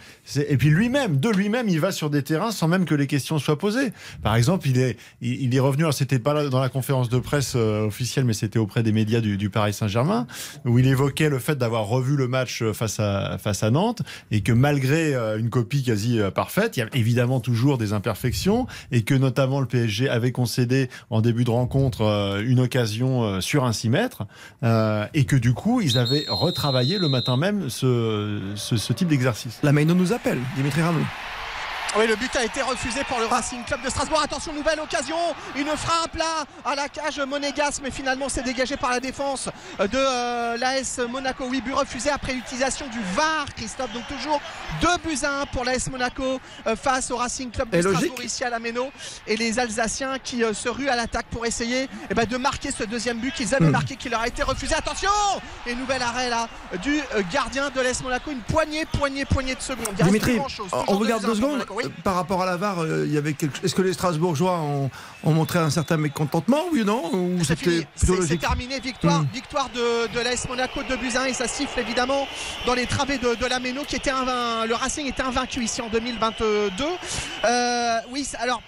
et 0.48 0.56
puis 0.56 0.70
lui-même, 0.70 1.18
de 1.18 1.30
lui-même, 1.30 1.68
il 1.68 1.80
va 1.80 1.92
sur 1.92 2.10
des 2.10 2.24
terrains 2.24 2.52
sans 2.52 2.70
même 2.70 2.86
que 2.86 2.96
les 2.96 3.08
questions 3.08 3.38
soient 3.38 3.58
posées. 3.58 3.92
Par 4.24 4.36
exemple, 4.36 4.68
il 4.70 4.80
est, 4.80 4.98
il, 5.22 5.54
est 5.54 5.60
revenu. 5.60 5.84
Alors 5.84 5.94
c'était 5.94 6.20
pas 6.20 6.34
là 6.34 6.48
dans 6.48 6.62
la 6.62 6.70
conférence 6.70 7.10
de 7.10 7.20
presse 7.20 7.54
euh, 7.56 7.88
officielle, 7.88 8.24
mais 8.24 8.34
c'était 8.34 8.60
auprès 8.60 8.82
des 8.82 8.94
médias 8.94 9.20
du, 9.20 9.36
du 9.36 9.50
Paris 9.50 9.74
Saint-Germain, 9.74 10.26
où 10.64 10.80
il 10.80 10.88
évoquait 10.88 11.30
le 11.30 11.40
fait 11.40 11.58
d'avoir 11.58 11.86
revu 11.86 12.16
le 12.16 12.30
match 12.30 12.62
euh, 12.62 12.72
face 12.72 13.00
à 13.00 13.38
face 13.40 13.64
à 13.64 13.72
Nantes 13.72 14.04
et 14.32 14.42
que 14.42 14.54
malgré 14.54 15.14
euh, 15.14 15.38
une 15.38 15.50
copie 15.50 15.84
quasi 15.84 16.20
parfaite, 16.34 16.78
il 16.78 16.80
y 16.80 16.84
a 16.84 16.88
évidemment 16.94 17.42
toujours 17.42 17.78
des 17.78 17.92
imperfections 17.92 18.68
et 18.92 19.04
que 19.04 19.14
notamment 19.14 19.60
le 19.60 19.66
PSG 19.68 20.08
avait 20.08 20.32
concédé 20.32 20.90
en 21.10 21.22
début 21.22 21.44
de 21.44 21.50
rencontre 21.50 22.42
une 22.46 22.60
occasion 22.60 23.42
sur 23.42 23.66
un 23.66 23.74
6 23.74 23.90
mètres 23.90 24.26
euh, 24.64 24.77
et 25.14 25.26
que 25.26 25.36
du 25.36 25.54
coup 25.54 25.82
ils 25.82 25.98
avaient 25.98 26.26
retravaillé 26.28 26.98
le 26.98 27.10
matin 27.10 27.38
même 27.38 27.70
ce, 27.70 28.94
type 28.94 29.08
d'exercice. 29.08 29.60
La 29.64 29.72
Maino 29.72 29.94
nous 29.94 30.14
appelle, 30.14 30.40
Dimitri 30.56 30.82
Ramon. 30.82 31.04
Oui, 31.98 32.06
le 32.06 32.16
but 32.16 32.36
a 32.36 32.44
été 32.44 32.62
refusé 32.62 33.04
pour 33.06 33.20
le 33.20 33.26
Racing 33.26 33.64
Club 33.64 33.82
de 33.84 33.90
Strasbourg. 33.90 34.22
Attention, 34.24 34.54
nouvelle 34.54 34.80
occasion. 34.80 35.16
Une 35.56 35.68
frappe 35.76 36.16
là 36.16 36.46
à 36.64 36.76
la 36.76 36.90
cage 36.90 37.20
monégasque, 37.20 37.82
mais 37.84 37.90
finalement 37.90 38.30
c'est 38.30 38.44
dégagé 38.44 38.78
par 38.78 38.92
la 38.92 39.00
défense 39.00 39.50
de 39.80 39.88
euh, 39.96 40.58
l'AS 40.58 41.00
Monaco. 41.10 41.46
Oui, 41.50 41.60
but 41.62 41.74
refusé 41.74 42.12
après 42.12 42.34
utilisation 42.36 42.86
du 42.88 43.00
VAR, 43.16 43.46
Christophe. 43.56 43.92
Donc 43.94 44.04
toujours 44.08 44.40
2 44.82 44.88
buts 45.04 45.18
à 45.24 45.42
1 45.42 45.46
pour 45.48 45.64
l'AS 45.66 45.90
Monaco 45.90 46.40
euh, 46.68 46.76
face 46.76 47.10
au 47.10 47.18
Racing 47.18 47.50
Club 47.50 47.70
de 47.72 47.78
Et 47.78 47.82
Strasbourg 47.82 48.02
logique. 48.12 48.24
ici 48.26 48.44
à 48.44 48.52
la 48.52 48.60
Méno. 48.60 48.92
Et 49.26 49.36
les 49.36 49.58
Alsaciens 49.58 50.20
qui 50.20 50.44
euh, 50.44 50.54
se 50.54 50.70
ruent 50.70 50.90
à 50.90 50.96
l'attaque 50.96 51.26
pour 51.32 51.48
essayer 51.48 51.90
eh 52.12 52.14
ben, 52.14 52.26
de 52.26 52.38
marquer 52.38 52.70
ce 52.72 52.84
deuxième 52.84 53.18
but 53.18 53.34
qu'ils 53.34 53.56
avaient 53.56 53.66
Hmm. 53.68 53.72
marqué, 53.72 53.96
qui 53.96 54.08
leur 54.10 54.22
a 54.22 54.28
été 54.28 54.44
refusé. 54.44 54.76
Attention 54.76 55.10
Et 55.66 55.74
nouvel 55.74 56.02
arrêt 56.04 56.30
là 56.30 56.48
du 56.84 57.02
gardien 57.34 57.72
de 57.72 57.82
l'AS 57.82 58.04
Monaco. 58.04 58.30
Une 58.30 58.42
poignée, 58.42 58.86
poignée, 58.86 59.26
poignée 59.26 59.56
de 59.56 59.62
secondes. 59.62 59.88
Il 59.98 60.06
Dimitri, 60.06 60.40
on 60.88 60.98
regarde 60.98 61.24
2 61.24 61.28
buts 61.28 61.34
à 61.34 61.34
deux 61.34 61.34
1 61.34 61.34
pour 61.34 61.36
secondes. 61.36 61.52
Monaco. 61.54 61.74
Oui. 61.76 61.84
Euh, 61.88 62.02
Par 62.04 62.16
rapport 62.16 62.42
à 62.42 62.46
la 62.46 62.58
VAR, 62.58 62.80
euh, 62.80 63.06
il 63.08 63.14
y 63.14 63.18
avait 63.18 63.34
quelque... 63.34 63.66
est-ce 63.66 63.74
que 63.76 63.82
les 63.82 63.94
Strasbourgeois 63.94 64.60
ont, 64.60 64.90
ont 65.24 65.32
montré 65.32 65.60
un 65.60 65.70
certain 65.70 65.98
mécontentement, 65.98 66.62
oui 66.72 66.82
ou 66.82 66.86
non 66.86 67.10
Ou 67.14 67.40
C'est 67.44 67.58
c'était 67.60 67.88
c'est 67.96 68.38
terminé. 68.38 68.80
Victoire, 68.80 69.22
Mm. 69.22 69.28
victoire 69.34 69.70
de, 69.74 70.14
de 70.14 70.20
l'AS 70.20 70.48
Monaco 70.48 70.82
de 70.84 71.18
1 71.18 71.26
et 71.26 71.34
ça 71.34 71.48
siffle 71.48 71.80
évidemment 71.80 72.28
dans 72.66 72.74
les 72.74 72.86
travées 72.86 73.18
de, 73.18 73.36
de 73.36 73.46
la 73.46 73.60
Méno 73.60 73.84
qui 73.88 73.96
était 73.96 74.12
un, 74.12 74.66
le 74.66 74.76
Racing 74.76 75.08
était 75.08 75.24
invaincu 75.24 75.64
ici 75.64 75.82
en 75.82 75.90
2022. 75.90 76.86
Euh, 77.46 77.98
oui, 78.12 78.28
alors. 78.40 78.62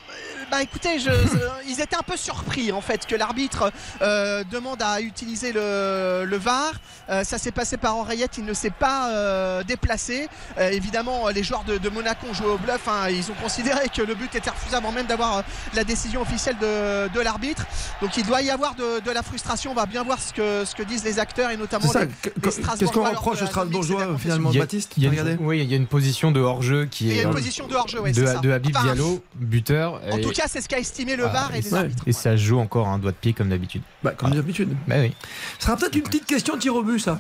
Bah 0.51 0.63
écoutez, 0.63 0.99
je, 0.99 1.09
ils 1.67 1.79
étaient 1.79 1.95
un 1.95 2.01
peu 2.03 2.17
surpris 2.17 2.71
en 2.71 2.81
fait 2.81 3.05
que 3.05 3.15
l'arbitre 3.15 3.71
euh, 4.01 4.43
demande 4.51 4.81
à 4.81 4.99
utiliser 5.01 5.51
le, 5.51 6.25
le 6.25 6.37
VAR. 6.37 6.71
Euh, 7.09 7.23
ça 7.23 7.37
s'est 7.37 7.51
passé 7.51 7.77
par 7.77 7.97
oreillette, 7.97 8.37
il 8.37 8.45
ne 8.45 8.53
s'est 8.53 8.69
pas 8.69 9.09
euh, 9.11 9.63
déplacé. 9.63 10.27
Euh, 10.57 10.69
évidemment, 10.69 11.27
les 11.29 11.43
joueurs 11.43 11.63
de, 11.63 11.77
de 11.77 11.89
Monaco 11.89 12.27
ont 12.29 12.33
joué 12.33 12.47
au 12.47 12.57
bluff. 12.57 12.87
hein. 12.87 13.09
Ils 13.09 13.29
ont 13.31 13.35
considéré 13.41 13.89
que 13.89 14.01
le 14.01 14.15
but 14.15 14.33
était 14.35 14.49
refusé 14.49 14.75
avant 14.75 14.91
même 14.91 15.05
d'avoir 15.07 15.37
euh, 15.37 15.41
la 15.75 15.83
décision 15.83 16.21
officielle 16.21 16.55
de, 16.59 17.07
de 17.13 17.19
l'arbitre. 17.19 17.65
Donc 18.01 18.15
il 18.17 18.25
doit 18.25 18.41
y 18.41 18.49
avoir 18.51 18.75
de, 18.75 18.99
de 19.03 19.11
la 19.11 19.23
frustration. 19.23 19.71
On 19.71 19.75
va 19.75 19.85
bien 19.85 20.03
voir 20.03 20.19
ce 20.19 20.33
que, 20.33 20.65
ce 20.65 20.75
que 20.75 20.83
disent 20.83 21.03
les 21.03 21.19
acteurs 21.19 21.49
et 21.51 21.57
notamment 21.57 21.87
ça. 21.91 22.05
les, 22.05 22.09
Qu'est-ce 22.41 22.85
qu'on 22.91 23.03
reproche 23.09 23.41
aux 23.41 23.47
Strasbourgeois 23.47 24.17
finalement, 24.17 24.51
Baptiste 24.51 24.93
il 24.97 25.03
y 25.03 25.07
a 25.07 25.09
Regardez. 25.09 25.37
oui, 25.39 25.59
il 25.61 25.69
y 25.69 25.73
a 25.73 25.77
une 25.77 25.87
position 25.87 26.31
de 26.31 26.39
hors-jeu 26.39 26.85
qui 26.85 27.05
Il 27.07 27.13
y 27.13 27.17
est 27.17 27.21
a 27.21 27.23
une 27.27 27.33
position 27.33 27.67
de 27.67 27.75
hors-jeu, 27.75 27.99
ouais, 28.01 28.11
de, 28.11 28.25
c'est 28.25 28.33
ça. 28.33 28.39
de 28.39 28.51
Habib 28.51 28.75
Enfin, 28.75 28.85
Diallo, 28.85 29.23
buteur. 29.35 30.01
En 30.11 30.17
et- 30.17 30.21
tout 30.21 30.31
cas, 30.39 30.47
c'est 30.47 30.61
ce 30.61 30.69
qu'a 30.69 30.79
estimé 30.79 31.15
le 31.15 31.25
Ah, 31.25 31.29
VAR 31.29 31.51
et 31.53 31.59
et 31.59 31.61
les 31.61 31.69
ça- 31.69 31.79
arbitres. 31.79 32.03
Et 32.07 32.13
ça 32.13 32.35
joue 32.37 32.59
encore 32.59 32.87
un 32.87 32.99
doigt 32.99 33.11
de 33.11 33.17
pied 33.17 33.33
comme 33.33 33.49
d'habitude. 33.49 33.81
Bah, 34.03 34.11
comme 34.11 34.31
d'habitude. 34.31 34.69
Bah 34.87 34.95
oui. 34.99 35.13
Ce 35.59 35.65
sera 35.65 35.75
peut-être 35.77 35.95
une 35.95 36.03
petite 36.03 36.25
question 36.25 36.57
tir 36.57 36.75
au 36.75 36.83
but, 36.83 36.99
ça. 36.99 37.19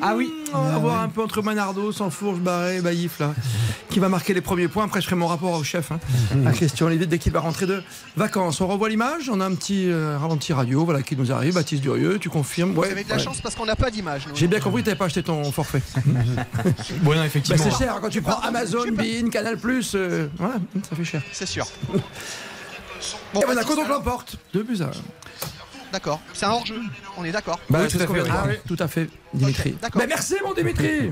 Ah 0.00 0.14
oui. 0.14 0.30
On 0.54 0.62
va 0.62 0.78
voir 0.78 1.02
un 1.02 1.08
peu 1.08 1.20
entre 1.20 1.42
Manardo, 1.42 1.90
Sanfourche, 1.90 2.38
Barré, 2.38 2.80
Baïf, 2.80 3.18
là. 3.18 3.34
Qui 3.88 3.98
va 3.98 4.08
marquer 4.08 4.32
les 4.34 4.40
premiers 4.40 4.68
points. 4.68 4.84
Après, 4.84 5.00
je 5.00 5.06
ferai 5.06 5.16
mon 5.16 5.26
rapport 5.26 5.50
au 5.52 5.64
chef, 5.64 5.90
hein, 5.90 5.98
à 6.46 6.52
Christian 6.52 6.86
Olivier, 6.86 7.06
dès 7.06 7.18
qu'il 7.18 7.32
va 7.32 7.40
rentrer 7.40 7.66
de 7.66 7.82
vacances. 8.16 8.60
On 8.60 8.68
revoit 8.68 8.88
l'image. 8.88 9.28
On 9.28 9.40
a 9.40 9.44
un 9.46 9.54
petit 9.56 9.90
euh, 9.90 10.16
ralenti 10.16 10.52
radio 10.52 10.84
voilà, 10.84 11.02
qui 11.02 11.16
nous 11.16 11.32
arrive. 11.32 11.54
Baptiste 11.54 11.82
Durieux, 11.82 12.20
tu 12.20 12.28
confirmes? 12.28 12.72
Vous 12.72 12.82
Ouais, 12.82 12.92
avez 12.92 13.02
de 13.02 13.08
la 13.08 13.16
ouais. 13.16 13.20
chance 13.20 13.40
parce 13.40 13.56
qu'on 13.56 13.66
n'a 13.66 13.74
pas 13.74 13.90
d'image. 13.90 14.28
J'ai 14.32 14.46
bien 14.46 14.60
compris 14.60 14.82
que 14.82 14.84
tu 14.84 14.90
n'avais 14.90 14.98
pas 14.98 15.06
acheté 15.06 15.24
ton 15.24 15.50
forfait. 15.50 15.82
Bon, 17.02 17.10
non, 17.12 17.16
Bah, 17.18 17.26
effectivement. 17.26 17.64
c'est 17.70 17.76
cher 17.84 17.98
quand 18.00 18.08
tu 18.10 18.22
prends 18.22 18.40
Pardon, 18.40 18.46
Amazon, 18.58 18.84
Bein, 18.92 19.28
Canal, 19.28 19.58
euh, 19.96 20.28
voilà, 20.38 20.54
ça 20.88 20.94
fait 20.94 21.04
cher. 21.04 21.22
C'est 21.32 21.46
sûr. 21.46 21.66
Et 23.34 23.46
Monaco 23.46 23.74
donc 23.74 23.88
l'emporte. 23.88 24.36
Deux 24.52 24.62
buts 24.62 24.78
à. 24.82 24.90
D'accord. 25.92 26.20
C'est 26.32 26.46
un 26.46 26.50
hors-jeu. 26.50 26.80
On 27.16 27.24
est 27.24 27.32
d'accord. 27.32 27.58
Bah, 27.68 27.80
Oui, 27.82 27.88
c'est 27.90 27.98
tout 27.98 28.04
à 28.04 28.06
fait, 28.06 28.22
oui. 28.48 28.54
Tout 28.66 28.76
à 28.78 28.88
fait, 28.88 29.08
Dimitri. 29.34 29.72
d'accord. 29.80 30.00
Bah, 30.00 30.06
merci, 30.08 30.36
mon 30.44 30.54
Dimitri. 30.54 31.10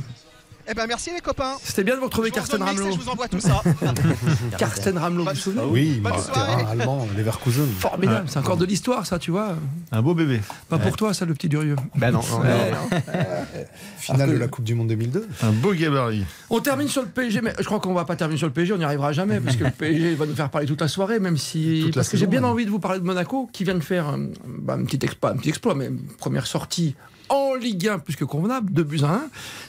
Eh 0.70 0.74
ben 0.74 0.86
merci 0.86 1.10
les 1.14 1.20
copains. 1.20 1.56
C'était 1.62 1.82
bien 1.82 1.94
de 1.94 2.00
vous 2.00 2.06
retrouver, 2.06 2.28
et 2.28 2.38
Ramelow. 2.38 2.92
Je 2.92 2.98
vous 2.98 3.08
envoie 3.08 3.26
tout 3.26 3.40
ça. 3.40 3.62
Karsten 4.58 4.98
Ramelow, 4.98 5.24
vous 5.24 5.30
vous 5.30 5.36
souvenez 5.36 5.62
Oui, 5.64 6.00
Bonne 6.00 6.12
bah, 6.12 6.58
allemand, 6.70 7.08
Leverkusen. 7.16 7.66
Formidable, 7.78 8.26
c'est 8.28 8.38
encore 8.38 8.58
de 8.58 8.66
l'histoire, 8.66 9.06
ça, 9.06 9.18
tu 9.18 9.30
vois. 9.30 9.56
Un 9.92 10.02
beau 10.02 10.14
bébé. 10.14 10.40
Pas 10.68 10.78
pour 10.78 10.94
toi, 10.94 11.14
ça, 11.14 11.24
le 11.24 11.32
petit 11.32 11.48
Durieux. 11.48 11.76
Bah 11.94 12.10
non. 12.10 12.20
Finale 13.98 14.32
de 14.32 14.36
la 14.36 14.48
Coupe 14.48 14.64
du 14.64 14.74
Monde 14.74 14.88
2002. 14.88 15.26
Un 15.42 15.52
beau 15.52 15.72
gabarit. 15.72 16.26
On 16.50 16.60
termine 16.60 16.88
sur 16.88 17.00
le 17.00 17.08
PSG, 17.08 17.40
mais 17.40 17.54
je 17.58 17.64
crois 17.64 17.80
qu'on 17.80 17.94
va 17.94 18.04
pas 18.04 18.16
terminer 18.16 18.36
sur 18.36 18.46
le 18.46 18.52
PSG, 18.52 18.74
on 18.74 18.78
n'y 18.78 18.84
arrivera 18.84 19.12
jamais, 19.12 19.40
parce 19.40 19.56
que 19.56 19.64
le 19.64 19.70
PSG 19.70 20.16
va 20.16 20.26
nous 20.26 20.34
faire 20.34 20.50
parler 20.50 20.66
toute 20.66 20.82
la 20.82 20.88
soirée, 20.88 21.18
même 21.18 21.38
si. 21.38 21.80
Toute 21.86 21.94
parce 21.94 22.10
que 22.10 22.18
j'ai 22.18 22.26
bien 22.26 22.42
même. 22.42 22.50
envie 22.50 22.66
de 22.66 22.70
vous 22.70 22.78
parler 22.78 23.00
de 23.00 23.04
Monaco, 23.04 23.48
qui 23.54 23.64
vient 23.64 23.74
de 23.74 23.80
faire 23.80 24.10
euh, 24.10 24.26
bah, 24.46 24.74
un 24.74 24.84
petit 24.84 24.98
exploit, 25.02 25.30
un 25.30 25.36
petit 25.36 25.48
exploit, 25.48 25.74
mais 25.74 25.86
une 25.86 26.08
première 26.18 26.46
sortie 26.46 26.94
en 27.28 27.54
Ligue 27.54 27.88
1 27.88 27.98
plus 28.00 28.16
que 28.16 28.24
convenable, 28.24 28.72
2 28.72 28.82
buts 28.82 29.00
à 29.04 29.14
1. 29.14 29.20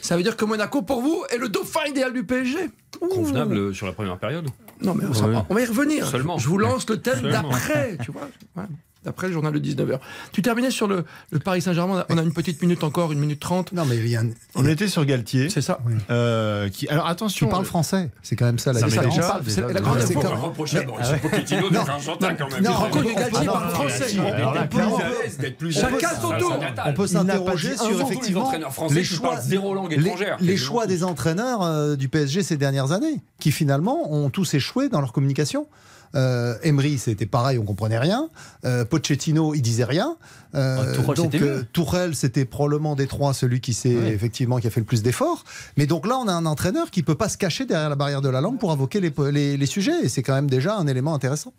Ça 0.01 0.15
veut 0.17 0.23
dire 0.23 0.35
que 0.37 0.45
Monaco, 0.45 0.81
pour 0.81 1.01
vous, 1.01 1.23
est 1.29 1.37
le 1.37 1.49
dauphin 1.49 1.81
idéal 1.87 2.13
du 2.13 2.23
PSG 2.23 2.69
Ouh. 3.01 3.07
Convenable 3.07 3.73
sur 3.75 3.85
la 3.85 3.93
première 3.93 4.17
période. 4.17 4.47
Non, 4.81 4.93
mais 4.95 5.05
on, 5.05 5.13
s'en- 5.13 5.29
Ouais. 5.29 5.37
on 5.49 5.53
va 5.55 5.61
y 5.61 5.65
revenir. 5.65 6.05
Seulement. 6.07 6.37
Je 6.37 6.47
vous 6.49 6.57
lance 6.57 6.89
le 6.89 6.97
thème 7.01 7.21
d'après, 7.21 7.97
tu 8.03 8.11
vois. 8.11 8.27
Ouais. 8.55 8.63
D'après 9.05 9.27
le 9.27 9.33
journal 9.33 9.53
de 9.53 9.59
19h. 9.59 9.97
Tu 10.33 10.41
terminais 10.41 10.71
sur 10.71 10.85
le, 10.85 11.05
le 11.31 11.39
Paris 11.39 11.61
Saint-Germain. 11.61 12.03
On 12.09 12.17
a 12.17 12.21
une 12.21 12.33
petite 12.33 12.61
minute 12.61 12.83
encore, 12.83 13.13
une 13.13 13.19
minute 13.19 13.39
trente. 13.39 13.71
Non, 13.71 13.85
mais 13.85 13.95
il 13.95 14.07
y 14.09 14.15
a 14.17 14.19
un- 14.21 14.29
On 14.55 14.65
était 14.65 14.89
sur 14.89 15.05
Galtier. 15.05 15.49
C'est 15.49 15.61
ça. 15.61 15.79
euh, 16.09 16.67
qui, 16.67 16.85
alors 16.89 17.05
Tu 17.05 17.11
attention. 17.11 17.47
parles 17.47 17.63
français, 17.63 18.11
c'est 18.23 18.35
quand 18.35 18.45
même 18.45 18.59
ça 18.59 18.73
la 18.73 18.81
différence. 18.81 19.15
déjà, 19.15 19.39
c'est 19.47 19.61
la 19.61 19.79
grande 19.79 19.95
Ouais, 19.95 20.01
c'est 20.01 20.07
différence. 20.15 20.37
quand- 20.39 20.45
reprocher 20.47 20.77
à 20.77 20.79
Mais- 20.81 20.85
Mauricio 20.87 21.15
Pochettino 21.21 21.69
d'être 21.69 21.89
argentin 21.89 22.33
quand 22.35 22.51
même. 22.51 22.63
Non, 22.63 22.71
on- 22.91 23.01
Galtier 23.01 23.45
parle 23.45 23.69
français. 23.69 24.15
Chacun 25.71 26.09
son 26.21 26.37
tour. 26.37 26.59
On 26.85 26.93
peut 26.93 27.07
s'interroger 27.07 27.77
sur 27.77 28.01
effectivement 28.01 28.45
entraîneurs 28.47 28.73
français 28.73 28.95
les 28.95 29.03
choix, 29.03 29.37
zéro 29.39 29.73
langue 29.73 29.91
les, 29.91 30.05
étrangère, 30.05 30.37
les 30.39 30.57
choix 30.57 30.87
des 30.87 31.03
entraîneurs 31.03 31.61
euh, 31.63 31.95
du 31.95 32.09
PSG 32.09 32.43
ces 32.43 32.57
dernières 32.57 32.91
années, 32.91 33.21
qui 33.39 33.51
finalement 33.51 34.11
ont 34.11 34.29
tous 34.29 34.53
échoué 34.53 34.89
dans 34.89 34.99
leur 35.01 35.13
communication. 35.13 35.67
Euh, 36.15 36.55
Emery, 36.63 36.97
c'était 36.97 37.25
pareil, 37.25 37.57
on 37.59 37.63
comprenait 37.65 37.99
rien. 37.99 38.29
Euh, 38.65 38.85
Pochettino, 38.85 39.53
il 39.53 39.61
disait 39.61 39.83
rien. 39.83 40.17
Euh, 40.55 40.77
Ah, 40.81 40.95
Tourelle, 40.95 41.15
donc 41.17 41.35
euh, 41.35 41.63
Tourelle, 41.73 42.15
c'était 42.15 42.45
probablement 42.45 42.95
des 42.95 43.05
trois 43.07 43.33
celui 43.33 43.61
qui 43.61 43.73
s'est 43.73 43.95
Ouais. 43.95 44.09
effectivement 44.13 44.57
qui 44.57 44.67
a 44.67 44.69
fait 44.71 44.79
le 44.79 44.85
plus 44.85 45.03
d'efforts. 45.03 45.43
Mais 45.77 45.85
donc 45.85 46.07
là, 46.07 46.17
on 46.17 46.27
a 46.27 46.33
un 46.33 46.45
entraîneur 46.45 46.89
qui 46.91 47.03
peut 47.03 47.15
pas 47.15 47.29
se 47.29 47.37
cacher 47.37 47.65
derrière 47.65 47.89
la 47.89 47.95
barrière 47.95 48.21
de 48.21 48.29
la 48.29 48.41
langue 48.41 48.57
pour 48.59 48.71
invoquer 48.71 48.99
les, 48.99 49.13
les, 49.31 49.57
les 49.57 49.65
sujets, 49.65 50.03
et 50.03 50.09
c'est 50.09 50.23
quand 50.23 50.33
même 50.33 50.49
déjà 50.49 50.75
un 50.75 50.87
élément 50.87 51.13
intéressant. 51.13 51.53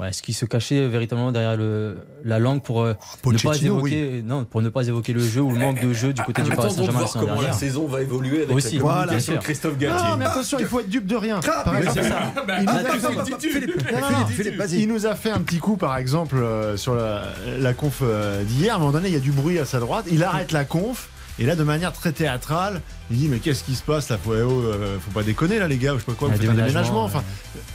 Ouais, 0.00 0.12
ce 0.12 0.22
qui 0.22 0.32
se 0.32 0.46
cachait 0.46 0.86
véritablement 0.88 1.30
derrière 1.30 1.56
le, 1.56 1.98
la 2.24 2.38
langue 2.38 2.62
pour 2.62 2.82
euh, 2.82 2.94
ne 3.26 3.38
pas 3.38 3.56
évoquer, 3.56 4.22
non, 4.24 4.44
pour 4.44 4.62
ne 4.62 4.68
pas 4.70 4.86
évoquer 4.88 5.12
le 5.12 5.20
jeu 5.20 5.42
ou 5.42 5.50
le 5.52 5.58
manque 5.58 5.80
de 5.82 5.92
jeu 5.92 6.12
du 6.12 6.22
côté 6.22 6.42
du 6.42 6.50
Paris 6.50 6.70
Saint-Germain 6.70 6.92
la 6.92 6.98
voir 7.00 7.08
saison 7.12 7.26
comment 7.26 7.40
la 7.42 7.52
saison 7.52 7.86
va 7.86 8.00
évoluer 8.00 8.42
avec 8.44 8.56
Aussi, 8.56 8.76
la 8.76 8.80
voilà, 8.82 9.14
de. 9.16 9.36
Christophe 9.38 9.72
Non, 9.74 9.78
Galtier. 9.78 10.08
mais 10.18 10.24
attention, 10.24 10.58
il 10.58 10.66
faut 10.66 10.80
être 10.80 10.88
dupe 10.88 11.06
de 11.06 11.16
rien. 11.16 11.40
Par 11.40 11.72
mais 11.72 11.80
exemple, 11.80 12.00
c'est 12.02 12.08
ça. 12.08 12.32
il, 12.36 12.46
Bah, 12.46 12.62
nous 12.62 12.68
a 12.70 12.78
fait, 12.78 13.92
Non, 13.92 14.00
non, 14.00 14.10
non. 14.10 14.66
Il 14.72 14.88
nous 14.88 15.06
a 15.06 15.10
un 15.10 15.40
petit 15.40 15.58
coup, 15.58 15.76
par 15.76 15.96
exemple, 15.96 16.36
euh, 16.36 16.76
sur 16.76 16.94
la, 16.94 17.24
la 17.58 17.74
conf 17.74 18.00
euh, 18.02 18.42
d'hier. 18.42 18.72
À 18.72 18.76
un 18.76 18.78
moment 18.80 18.92
donné, 18.92 19.08
il 19.08 19.14
y 19.14 19.18
a 19.18 19.20
du 19.20 19.32
bruit 19.32 19.58
à 19.58 19.64
sa 19.64 19.80
droite. 19.80 20.06
Il 20.10 20.24
arrête 20.24 20.52
la 20.52 20.64
conf. 20.64 21.08
Et 21.40 21.46
là, 21.46 21.56
de 21.56 21.64
manière 21.64 21.92
très 21.94 22.12
théâtrale, 22.12 22.82
il 23.10 23.16
dit 23.16 23.28
Mais 23.28 23.38
qu'est-ce 23.38 23.64
qui 23.64 23.74
se 23.74 23.82
passe 23.82 24.10
là 24.10 24.18
faut, 24.22 24.32
oh, 24.32 24.34
euh, 24.34 24.98
faut 25.00 25.10
pas 25.10 25.22
déconner 25.22 25.58
là, 25.58 25.66
les 25.68 25.78
gars, 25.78 25.94
ou 25.94 25.98
je 25.98 26.00
sais 26.00 26.06
pas 26.06 26.12
quoi, 26.12 26.28
vous 26.28 26.36
faites 26.36 26.50
un 26.50 26.52
déménagement, 26.52 27.06
ouais. 27.06 27.10
Enfin, 27.10 27.24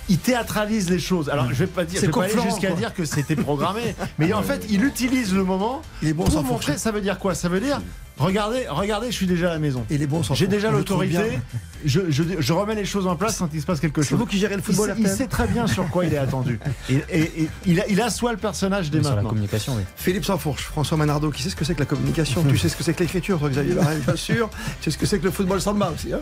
il 0.08 0.20
théâtralise 0.20 0.92
les 0.92 1.00
choses. 1.00 1.30
Alors, 1.30 1.50
je 1.50 1.56
vais 1.56 1.68
pas 1.68 1.84
dire, 1.84 2.00
C'est 2.00 2.06
je 2.06 2.12
vais 2.12 2.12
pas 2.12 2.26
aller 2.26 2.34
Conflans, 2.36 2.52
jusqu'à 2.52 2.72
dire 2.72 2.94
que 2.94 3.06
c'était 3.06 3.36
programmé, 3.36 3.96
mais 4.20 4.32
en 4.34 4.44
fait, 4.44 4.68
il 4.70 4.84
utilise 4.84 5.34
le 5.34 5.44
moment 5.44 5.82
Il 6.04 6.10
est 6.10 6.14
bon 6.14 6.26
pour 6.26 6.44
montrer. 6.44 6.78
Ça 6.78 6.92
veut 6.92 7.02
dire 7.02 7.18
quoi? 7.18 7.34
Ça 7.34 7.50
veut 7.50 7.60
dire 7.60 7.82
Regardez, 8.18 8.66
regardez, 8.70 9.08
je 9.08 9.16
suis 9.16 9.28
déjà 9.28 9.50
à 9.50 9.54
la 9.54 9.60
maison. 9.60 9.86
Il 9.90 10.02
est 10.02 10.08
bon 10.08 10.24
sans 10.24 10.36
J'ai 10.36 10.48
déjà 10.48 10.72
l'autorité. 10.72 11.40
Je, 11.84 12.00
je, 12.10 12.24
je 12.40 12.54
remets 12.54 12.74
les 12.76 12.86
choses 12.86 13.06
en 13.08 13.16
place 13.18 13.38
quand 13.38 13.50
il 13.54 13.60
se 13.62 13.66
passe 13.66 13.80
quelque 13.82 14.02
C'est 14.02 14.10
chose. 14.12 14.20
vous 14.20 14.26
qui 14.26 14.40
gérez 14.40 14.56
le 14.56 14.62
Il 14.62 14.64
football, 14.64 14.90
sait, 14.96 15.02
il 15.02 15.08
sait 15.10 15.28
très 15.28 15.48
bien 15.48 15.68
sur 15.68 15.88
quoi 15.90 16.06
il 16.06 16.14
est 16.14 16.18
attendu. 16.18 16.58
Et, 16.90 16.96
et- 17.10 17.42
et 17.44 17.50
il, 17.66 17.80
a- 17.82 17.88
il 17.88 18.00
assoit 18.02 18.32
le 18.32 18.38
personnage 18.38 18.90
dès 18.90 19.02
Sur 19.02 19.10
la 19.10 19.16
maintenant. 19.18 19.30
communication, 19.30 19.76
oui. 19.76 19.84
Philippe 19.98 20.24
Sansfourche, 20.26 20.64
François 20.64 20.98
Manardo, 20.98 21.30
qui 21.30 21.44
sait 21.44 21.50
ce 21.50 21.56
que 21.58 21.66
c'est 21.66 21.74
que 21.76 21.80
la 21.82 21.86
communication 21.86 22.44
Tu 22.50 22.58
sais 22.58 22.70
ce 22.70 22.76
que 22.78 22.84
c'est 22.84 22.94
que 22.94 23.04
l'écriture, 23.04 23.38
toi, 23.38 23.50
Xavier 23.50 23.74
Barrel, 23.76 24.00
bien 24.00 24.16
sûr. 24.16 24.50
Tu 24.80 24.86
sais 24.86 24.92
ce 24.92 24.98
que 24.98 25.06
c'est 25.06 25.20
que 25.20 25.26
le 25.26 25.32
football 25.32 25.60
samba 25.60 25.92
aussi, 25.94 26.14
hein 26.14 26.20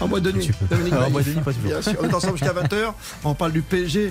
En 0.00 0.08
boîte 0.08 0.22
de 0.22 0.32
nuit. 0.32 0.50
Dominique 0.70 0.94
En 0.94 1.10
boîte 1.10 1.26
de 1.26 1.30
nuit, 1.34 1.40
pas 1.40 1.52
toujours. 1.52 1.68
Bien 1.68 1.82
sûr, 1.82 1.92
on 2.00 2.08
est 2.08 2.14
ensemble 2.14 2.38
jusqu'à 2.38 2.54
20h. 2.54 2.92
On 3.24 3.34
parle 3.34 3.52
du 3.52 3.60
PSG. 3.62 4.06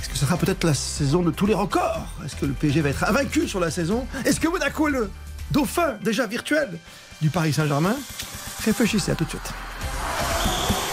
Est-ce 0.00 0.08
que 0.08 0.16
ce 0.16 0.24
sera 0.24 0.36
peut-être 0.36 0.64
la 0.64 0.74
saison 0.74 1.22
de 1.22 1.30
tous 1.30 1.46
les 1.46 1.54
records? 1.54 2.06
Est-ce 2.24 2.34
que 2.34 2.46
le 2.46 2.54
PSG 2.54 2.80
va 2.80 2.88
être 2.88 3.04
invaincu 3.04 3.46
sur 3.46 3.60
la 3.60 3.70
saison? 3.70 4.04
Est-ce 4.24 4.40
que 4.40 4.48
Monaco 4.48 4.88
est 4.88 4.92
le 4.92 5.10
dauphin, 5.52 5.98
déjà 6.02 6.26
virtuel, 6.26 6.78
du 7.20 7.30
Paris 7.30 7.52
Saint-Germain 7.52 7.96
Réfléchissez, 8.64 9.10
à 9.10 9.14
tout 9.14 9.24
de 9.24 9.30
suite. 9.30 9.50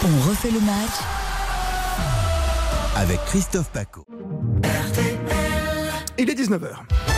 On 0.04 0.28
refait 0.28 0.50
le 0.50 0.60
match 0.60 0.98
avec 2.96 3.24
Christophe 3.26 3.70
Paco. 3.70 4.04
Il 6.18 6.28
est 6.28 6.34
19h. 6.34 7.09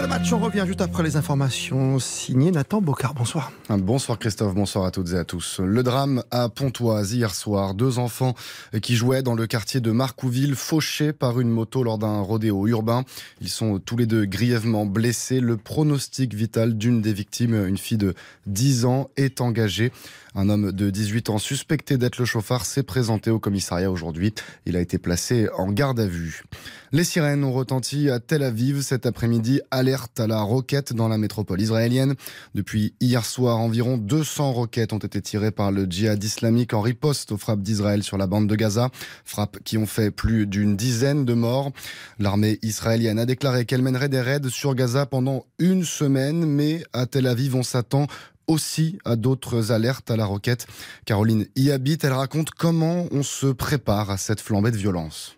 Le 0.00 0.06
match, 0.06 0.32
on 0.32 0.38
revient 0.38 0.62
juste 0.64 0.80
après 0.80 1.02
les 1.02 1.16
informations 1.16 1.98
signées 1.98 2.52
Nathan 2.52 2.80
Bocard. 2.80 3.14
Bonsoir. 3.14 3.50
Bonsoir 3.68 4.16
Christophe, 4.16 4.54
bonsoir 4.54 4.84
à 4.84 4.92
toutes 4.92 5.12
et 5.12 5.16
à 5.16 5.24
tous. 5.24 5.58
Le 5.58 5.82
drame 5.82 6.22
à 6.30 6.48
Pontoise 6.48 7.14
hier 7.14 7.34
soir. 7.34 7.74
Deux 7.74 7.98
enfants 7.98 8.34
qui 8.80 8.94
jouaient 8.94 9.22
dans 9.22 9.34
le 9.34 9.48
quartier 9.48 9.80
de 9.80 9.90
Marcouville, 9.90 10.54
fauchés 10.54 11.12
par 11.12 11.40
une 11.40 11.48
moto 11.50 11.82
lors 11.82 11.98
d'un 11.98 12.20
rodéo 12.20 12.68
urbain. 12.68 13.02
Ils 13.40 13.48
sont 13.48 13.80
tous 13.80 13.96
les 13.96 14.06
deux 14.06 14.24
grièvement 14.24 14.86
blessés. 14.86 15.40
Le 15.40 15.56
pronostic 15.56 16.32
vital 16.32 16.78
d'une 16.78 17.02
des 17.02 17.12
victimes, 17.12 17.66
une 17.66 17.78
fille 17.78 17.98
de 17.98 18.14
10 18.46 18.84
ans, 18.84 19.10
est 19.16 19.40
engagé. 19.40 19.90
Un 20.38 20.50
homme 20.50 20.70
de 20.70 20.88
18 20.88 21.30
ans 21.30 21.38
suspecté 21.38 21.98
d'être 21.98 22.18
le 22.18 22.24
chauffard 22.24 22.64
s'est 22.64 22.84
présenté 22.84 23.28
au 23.28 23.40
commissariat 23.40 23.90
aujourd'hui. 23.90 24.32
Il 24.66 24.76
a 24.76 24.80
été 24.80 24.96
placé 24.96 25.48
en 25.56 25.72
garde 25.72 25.98
à 25.98 26.06
vue. 26.06 26.44
Les 26.92 27.02
sirènes 27.02 27.42
ont 27.42 27.50
retenti 27.50 28.08
à 28.08 28.20
Tel 28.20 28.44
Aviv 28.44 28.82
cet 28.82 29.04
après-midi. 29.04 29.60
Alerte 29.72 30.20
à 30.20 30.28
la 30.28 30.40
roquette 30.40 30.92
dans 30.92 31.08
la 31.08 31.18
métropole 31.18 31.60
israélienne. 31.60 32.14
Depuis 32.54 32.94
hier 33.00 33.24
soir, 33.24 33.58
environ 33.58 33.98
200 33.98 34.52
roquettes 34.52 34.92
ont 34.92 34.98
été 34.98 35.20
tirées 35.20 35.50
par 35.50 35.72
le 35.72 35.86
djihad 35.86 36.22
islamique 36.22 36.72
en 36.72 36.82
riposte 36.82 37.32
aux 37.32 37.36
frappes 37.36 37.62
d'Israël 37.62 38.04
sur 38.04 38.16
la 38.16 38.28
bande 38.28 38.46
de 38.46 38.54
Gaza. 38.54 38.90
Frappes 39.24 39.58
qui 39.64 39.76
ont 39.76 39.86
fait 39.86 40.12
plus 40.12 40.46
d'une 40.46 40.76
dizaine 40.76 41.24
de 41.24 41.34
morts. 41.34 41.72
L'armée 42.20 42.60
israélienne 42.62 43.18
a 43.18 43.26
déclaré 43.26 43.64
qu'elle 43.64 43.82
mènerait 43.82 44.08
des 44.08 44.20
raids 44.20 44.48
sur 44.50 44.76
Gaza 44.76 45.04
pendant 45.04 45.46
une 45.58 45.82
semaine, 45.82 46.46
mais 46.46 46.84
à 46.92 47.06
Tel 47.06 47.26
Aviv, 47.26 47.56
on 47.56 47.64
s'attend 47.64 48.06
aussi 48.48 48.98
à 49.04 49.16
d'autres 49.16 49.70
alertes 49.72 50.10
à 50.10 50.16
la 50.16 50.24
roquette. 50.24 50.66
Caroline 51.04 51.46
y 51.54 51.70
habite, 51.70 52.04
elle 52.04 52.12
raconte 52.12 52.50
comment 52.50 53.06
on 53.12 53.22
se 53.22 53.46
prépare 53.46 54.10
à 54.10 54.16
cette 54.16 54.40
flambée 54.40 54.70
de 54.70 54.76
violence. 54.76 55.37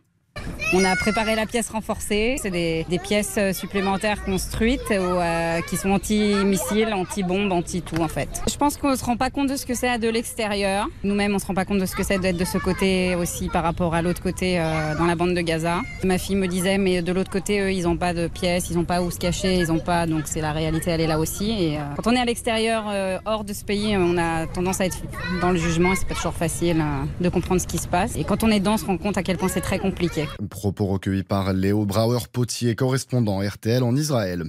On 0.73 0.85
a 0.85 0.95
préparé 0.97 1.35
la 1.35 1.47
pièce 1.47 1.69
renforcée. 1.71 2.37
C'est 2.41 2.51
des, 2.51 2.85
pièces 3.03 3.37
euh, 3.39 3.53
supplémentaires 3.53 4.23
construites 4.25 4.81
euh, 4.91 5.61
qui 5.63 5.77
sont 5.77 5.91
anti-missiles, 5.91 6.93
anti-bombes, 6.93 7.51
anti-tout 7.51 8.01
en 8.01 8.09
fait. 8.09 8.43
Je 8.49 8.57
pense 8.57 8.77
qu'on 8.77 8.91
ne 8.91 8.97
se 8.97 9.05
rend 9.05 9.17
pas 9.17 9.31
compte 9.31 9.49
de 9.49 9.57
ce 9.57 9.67
que 9.67 9.75
c'est 9.75 9.99
de 9.99 10.09
l'extérieur. 10.09 10.87
Nous-mêmes, 11.03 11.33
on 11.33 11.35
ne 11.35 11.41
se 11.41 11.47
rend 11.47 11.55
pas 11.55 11.65
compte 11.65 11.79
de 11.79 11.87
ce 11.87 11.97
que 11.97 12.03
c'est 12.03 12.19
d'être 12.19 12.37
de 12.37 12.45
ce 12.45 12.59
côté 12.59 13.15
aussi 13.15 13.49
par 13.49 13.63
rapport 13.63 13.95
à 13.95 14.03
l'autre 14.03 14.23
côté 14.23 14.61
euh, 14.61 14.95
dans 14.97 15.07
la 15.07 15.17
bande 15.17 15.35
de 15.35 15.41
Gaza. 15.41 15.81
Ma 16.05 16.19
fille 16.19 16.37
me 16.37 16.47
disait, 16.47 16.79
mais 16.79 17.03
de 17.03 17.13
l'autre 17.13 17.31
côté, 17.31 17.61
eux, 17.61 17.73
ils 17.73 17.85
n'ont 17.85 17.97
pas 17.97 18.15
de 18.15 18.29
pièces, 18.29 18.71
ils 18.71 18.77
n'ont 18.77 18.85
pas 18.85 19.03
où 19.03 19.11
se 19.11 19.19
cacher, 19.19 19.55
ils 19.55 19.69
n'ont 19.69 19.81
pas. 19.81 20.07
Donc 20.07 20.23
c'est 20.27 20.41
la 20.41 20.53
réalité, 20.53 20.91
elle 20.91 21.01
est 21.01 21.07
là 21.07 21.19
aussi. 21.19 21.51
Et 21.51 21.79
quand 21.97 22.11
on 22.11 22.15
est 22.15 22.21
à 22.21 22.25
l'extérieur, 22.25 22.85
hors 23.25 23.45
de 23.45 23.53
ce 23.53 23.65
pays, 23.65 23.97
on 23.97 24.17
a 24.19 24.47
tendance 24.47 24.81
à 24.81 24.87
être 24.87 24.99
dans 25.41 25.51
le 25.51 25.59
jugement 25.59 25.93
et 25.93 25.97
c'est 25.97 26.07
pas 26.07 26.15
toujours 26.15 26.35
facile 26.35 26.81
euh, 26.81 27.05
de 27.21 27.29
comprendre 27.29 27.61
ce 27.61 27.67
qui 27.67 27.79
se 27.79 27.89
passe. 27.89 28.17
Et 28.17 28.25
quand 28.25 28.45
on 28.45 28.51
est 28.51 28.61
dedans, 28.61 28.75
on 28.75 28.79
se 28.79 28.85
rend 28.85 28.99
compte 28.99 29.17
à 29.17 29.23
quel 29.23 29.37
point 29.37 29.49
c'est 29.49 29.61
très 29.61 29.79
compliqué. 29.79 30.27
Propos 30.49 30.87
recueillis 30.87 31.23
par 31.23 31.53
Léo 31.53 31.85
Brauer-Potier, 31.85 32.75
correspondant 32.75 33.41
RTL 33.41 33.83
en 33.83 33.97
Israël. 33.97 34.45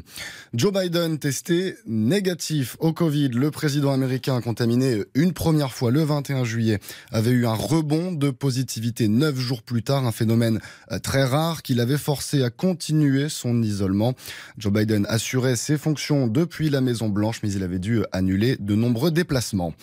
Joe 0.54 0.74
Biden 0.74 1.17
testé 1.20 1.76
négatif 1.86 2.78
au 2.80 2.94
Covid. 2.94 3.30
Le 3.30 3.52
président 3.52 3.91
américain 3.91 4.41
contaminé 4.41 5.04
une 5.15 5.34
première 5.34 5.74
fois 5.74 5.91
le 5.91 6.04
21 6.04 6.44
juillet 6.44 6.80
avait 7.12 7.32
eu 7.32 7.46
un 7.46 7.54
rebond 7.54 8.12
de 8.12 8.30
positivité 8.30 9.08
neuf 9.08 9.38
jours 9.38 9.62
plus 9.63 9.84
tard, 9.84 10.06
un 10.06 10.12
phénomène 10.12 10.60
euh, 10.91 11.00
très 11.00 11.24
rare 11.24 11.62
qui 11.62 11.74
l'avait 11.74 11.98
forcé 11.98 12.44
à 12.44 12.50
continuer 12.50 13.30
son 13.30 13.62
isolement. 13.62 14.13
Joe 14.58 14.74
Biden 14.74 15.06
assurait 15.10 15.56
ses 15.56 15.78
fonctions 15.78 16.28
depuis 16.28 16.70
la 16.70 16.82
Maison 16.82 17.10
Blanche, 17.10 17.39
mais 17.44 17.52
il 17.52 17.63
avait 17.63 17.80
dû 17.80 18.04
annuler 18.12 18.58
de 18.60 18.76
nombreux 18.76 19.12
déplacements. 19.12 19.74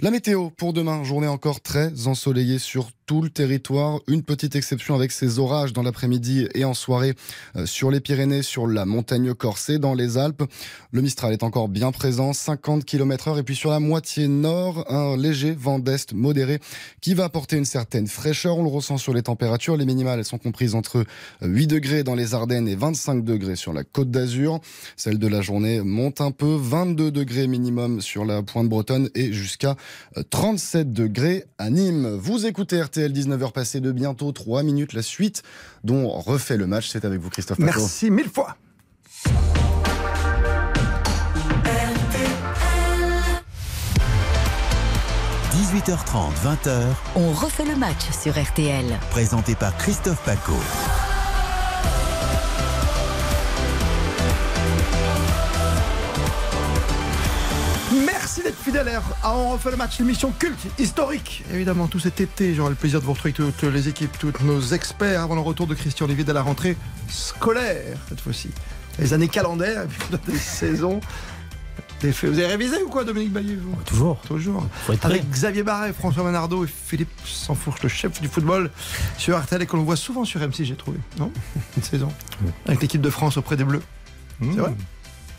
La 0.00 0.12
météo 0.12 0.50
pour 0.50 0.72
demain, 0.72 1.02
journée 1.02 1.26
encore 1.26 1.60
très 1.60 2.06
ensoleillée 2.06 2.60
sur 2.60 2.92
tout 3.08 3.22
le 3.22 3.30
territoire. 3.30 4.00
Une 4.06 4.22
petite 4.22 4.54
exception 4.54 4.94
avec 4.94 5.10
ces 5.10 5.38
orages 5.38 5.72
dans 5.72 5.82
l'après-midi 5.82 6.46
et 6.54 6.64
en 6.66 6.74
soirée 6.74 7.14
euh, 7.56 7.64
sur 7.64 7.90
les 7.90 8.00
Pyrénées, 8.00 8.42
sur 8.42 8.66
la 8.66 8.84
montagne 8.84 9.32
corsée, 9.32 9.78
dans 9.78 9.94
les 9.94 10.18
Alpes. 10.18 10.44
Le 10.92 11.00
Mistral 11.00 11.32
est 11.32 11.42
encore 11.42 11.68
bien 11.68 11.90
présent, 11.90 12.34
50 12.34 12.84
km 12.84 13.28
heure. 13.28 13.38
Et 13.38 13.42
puis 13.42 13.56
sur 13.56 13.70
la 13.70 13.80
moitié 13.80 14.28
nord, 14.28 14.84
un 14.92 15.16
léger 15.16 15.52
vent 15.52 15.78
d'est 15.78 16.12
modéré 16.12 16.60
qui 17.00 17.14
va 17.14 17.24
apporter 17.24 17.56
une 17.56 17.64
certaine 17.64 18.06
fraîcheur. 18.06 18.58
On 18.58 18.62
le 18.62 18.68
ressent 18.68 18.98
sur 18.98 19.14
les 19.14 19.22
températures. 19.22 19.78
Les 19.78 19.86
minimales, 19.86 20.22
sont 20.24 20.38
comprises 20.38 20.74
entre 20.74 21.04
8 21.40 21.66
degrés 21.66 22.04
dans 22.04 22.14
les 22.14 22.34
Ardennes 22.34 22.68
et 22.68 22.76
25 22.76 23.24
degrés 23.24 23.56
sur 23.56 23.72
la 23.72 23.84
côte 23.84 24.10
d'Azur. 24.10 24.60
Celle 24.96 25.18
de 25.18 25.26
la 25.26 25.40
journée 25.40 25.80
monte 25.80 26.20
un 26.20 26.30
peu, 26.30 26.56
22 26.60 27.10
degrés 27.10 27.46
minimum 27.46 28.02
sur 28.02 28.26
la 28.26 28.42
pointe 28.42 28.68
bretonne 28.68 29.08
et 29.14 29.32
jusqu'à 29.32 29.76
37 30.30 30.92
degrés 30.92 31.44
à 31.58 31.70
Nîmes. 31.70 32.16
Vous 32.16 32.46
écoutez 32.46 32.80
RTL 32.82 33.12
19h 33.12 33.52
passé 33.52 33.80
de 33.80 33.92
bientôt 33.92 34.32
3 34.32 34.62
minutes. 34.62 34.92
La 34.92 35.02
suite 35.02 35.42
dont 35.84 36.08
refait 36.08 36.56
le 36.56 36.66
match, 36.66 36.88
c'est 36.90 37.04
avec 37.04 37.20
vous 37.20 37.30
Christophe 37.30 37.58
Paco. 37.58 37.80
Merci 37.80 38.10
mille 38.10 38.28
fois.– 38.28 38.56
18h30, 45.52 46.32
20h, 46.44 46.82
On 47.16 47.32
refait 47.32 47.64
le 47.64 47.76
match 47.76 48.10
sur 48.22 48.40
RTL. 48.40 48.84
présenté 49.10 49.54
par 49.54 49.76
Christophe 49.76 50.22
Paco. 50.24 50.54
Merci 58.38 58.42
d'être 58.52 58.62
fidèle 58.62 59.00
à 59.24 59.34
On 59.34 59.50
refait 59.50 59.72
le 59.72 59.76
match, 59.76 59.98
l'émission 59.98 60.30
culte, 60.30 60.60
historique. 60.78 61.42
Évidemment, 61.52 61.88
tout 61.88 61.98
cet 61.98 62.20
été, 62.20 62.54
j'aurai 62.54 62.70
le 62.70 62.76
plaisir 62.76 63.00
de 63.00 63.04
vous 63.04 63.12
retrouver 63.12 63.32
toutes 63.32 63.62
les 63.64 63.88
équipes, 63.88 64.16
tous 64.16 64.32
nos 64.44 64.60
experts 64.60 65.22
avant 65.22 65.34
le 65.34 65.40
retour 65.40 65.66
de 65.66 65.74
Christian 65.74 66.06
Olivier 66.06 66.22
de 66.22 66.30
la 66.30 66.42
rentrée 66.42 66.76
scolaire, 67.08 67.96
cette 68.08 68.20
fois-ci. 68.20 68.50
Les 69.00 69.12
années 69.12 69.26
calendaires, 69.26 69.82
et 69.82 69.86
puis 69.86 70.18
des 70.32 70.38
saisons. 70.38 71.00
Des 72.00 72.12
faits. 72.12 72.30
Vous 72.30 72.38
avez 72.38 72.46
révisé 72.46 72.80
ou 72.80 72.88
quoi, 72.88 73.02
Dominique 73.02 73.32
Bailly 73.32 73.56
vous? 73.56 73.74
Toujours. 73.84 74.20
Toujours. 74.20 74.64
Avec 75.02 75.28
Xavier 75.30 75.64
Barret, 75.64 75.92
François 75.92 76.22
Manardo 76.22 76.64
et 76.64 76.68
Philippe 76.68 77.10
Sansfourche, 77.24 77.82
le 77.82 77.88
chef 77.88 78.20
du 78.20 78.28
football 78.28 78.70
sur 79.16 79.36
RTL 79.36 79.62
et 79.62 79.66
qu'on 79.66 79.78
le 79.78 79.82
voit 79.82 79.96
souvent 79.96 80.24
sur 80.24 80.40
M6, 80.40 80.64
j'ai 80.64 80.76
trouvé. 80.76 80.98
Non? 81.18 81.32
Une 81.76 81.82
saison. 81.82 82.12
Avec 82.66 82.82
l'équipe 82.82 83.00
de 83.00 83.10
France 83.10 83.36
auprès 83.36 83.56
des 83.56 83.64
Bleus. 83.64 83.82
C'est 84.40 84.60
vrai? 84.60 84.74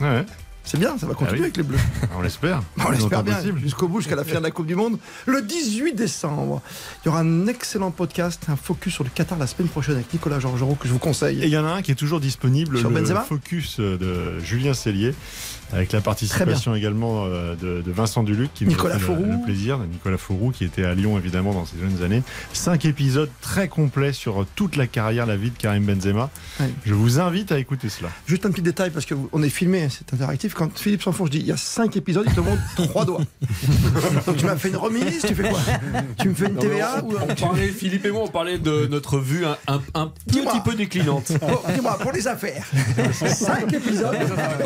Ouais, 0.02 0.26
C'est 0.70 0.78
bien, 0.78 1.00
ça 1.00 1.08
va 1.08 1.16
continuer 1.16 1.30
Ah 1.32 1.34
oui. 1.34 1.42
avec 1.46 1.58
les 1.58 1.64
Bleus. 1.64 1.80
on 2.16 2.22
l'espère. 2.22 2.62
On 2.86 2.92
l'espère 2.92 3.24
bien, 3.24 3.40
jusqu'au 3.58 3.88
bout, 3.88 4.02
jusqu'à 4.02 4.16
la 4.16 4.24
fin 4.24 4.38
de 4.38 4.44
la 4.44 4.52
Coupe 4.52 4.68
du 4.68 4.76
Monde. 4.76 5.00
Le 5.26 5.42
18 5.42 5.94
décembre, 5.96 6.62
il 7.04 7.08
y 7.08 7.10
aura 7.10 7.22
un 7.22 7.48
excellent 7.48 7.90
podcast, 7.90 8.44
un 8.50 8.56
focus 8.56 8.94
sur 8.94 9.04
le 9.04 9.10
Qatar 9.10 9.40
la 9.40 9.48
semaine 9.48 9.68
prochaine 9.68 9.96
avec 9.96 10.14
Nicolas 10.14 10.40
Georgerot 10.40 10.76
que 10.76 10.88
je 10.88 10.94
vous 10.94 11.00
conseille. 11.00 11.42
Et 11.42 11.46
il 11.46 11.50
y 11.52 11.58
en 11.58 11.66
a 11.66 11.70
un 11.70 11.82
qui 11.82 11.90
est 11.92 11.96
toujours 11.96 12.20
disponible, 12.20 12.78
Sur 12.78 12.92
le 12.92 13.00
Benzema? 13.00 13.22
focus 13.22 13.80
de 13.80 14.38
Julien 14.44 14.76
Cellier, 14.76 15.16
avec 15.74 15.92
la 15.92 16.02
participation 16.02 16.76
également 16.76 17.26
euh, 17.26 17.56
de, 17.56 17.82
de 17.82 17.92
Vincent 17.92 18.24
Duluc, 18.24 18.54
qui 18.54 18.66
Nicolas 18.66 18.96
nous 18.98 19.04
a 19.04 19.16
fait 19.18 19.22
le- 19.24 19.44
plaisir, 19.46 19.78
de 19.80 19.86
Nicolas 19.86 20.18
Fauroux, 20.18 20.52
qui 20.52 20.64
était 20.64 20.84
à 20.86 20.94
Lyon 20.96 21.18
évidemment 21.18 21.54
dans 21.54 21.66
ses 21.66 21.78
jeunes 21.80 22.04
années. 22.04 22.24
Cinq 22.54 22.86
épisodes 22.86 23.30
très 23.42 23.68
complets 23.68 24.14
sur 24.14 24.46
toute 24.56 24.76
la 24.76 24.88
carrière, 24.88 25.26
la 25.26 25.38
vie 25.38 25.52
de 25.52 25.58
Karim 25.58 25.84
Benzema. 25.86 26.30
Ouais. 26.60 26.70
Je 26.86 26.94
vous 26.94 27.20
invite 27.20 27.52
à 27.52 27.60
écouter 27.60 27.90
cela. 27.90 28.10
Juste 28.26 28.46
un 28.46 28.52
petit 28.52 28.62
détail, 28.62 28.90
parce 28.90 29.06
qu'on 29.06 29.44
est 29.44 29.50
filmé, 29.50 29.84
hein, 29.84 29.88
c'est 29.90 30.14
interactif. 30.14 30.54
Quand 30.54 30.76
Philippe 30.78 31.04
Sanfourche 31.04 31.30
dit 31.30 31.40
il 31.40 31.48
y 31.48 31.52
a 31.52 31.58
5 31.58 31.96
épisodes, 31.98 32.26
il 32.28 32.34
te 32.34 32.40
montre 32.42 32.62
trois 32.76 33.06
doigts. 33.06 33.22
Donc 34.26 34.38
tu 34.38 34.46
m'as 34.46 34.56
fait 34.58 34.70
une 34.70 34.78
remise, 34.78 35.22
tu 35.26 35.36
fais 35.36 35.50
quoi? 35.50 35.60
Tu 36.20 36.30
me 36.30 36.34
fais 36.34 36.48
une 36.48 36.54
Non, 36.56 36.62
TVA 36.62 37.04
on, 37.04 37.08
ou 37.10 37.16
on 37.30 37.36
parlait, 37.36 37.68
Philippe 37.70 38.06
et 38.06 38.12
moi, 38.12 38.24
on 38.26 38.28
parlait 38.28 38.58
de 38.58 38.88
notre 38.88 39.20
vue 39.20 39.46
un, 39.46 39.58
un- 39.68 39.82
un 39.94 40.12
petit 40.28 40.42
peu 40.64 40.76
déclinante. 40.76 41.32
Bon, 41.40 41.60
Dis-moi, 41.74 41.98
pour 42.00 42.12
les 42.12 42.28
affaires, 42.28 42.66
5 43.14 43.72
épisodes, 43.74 44.16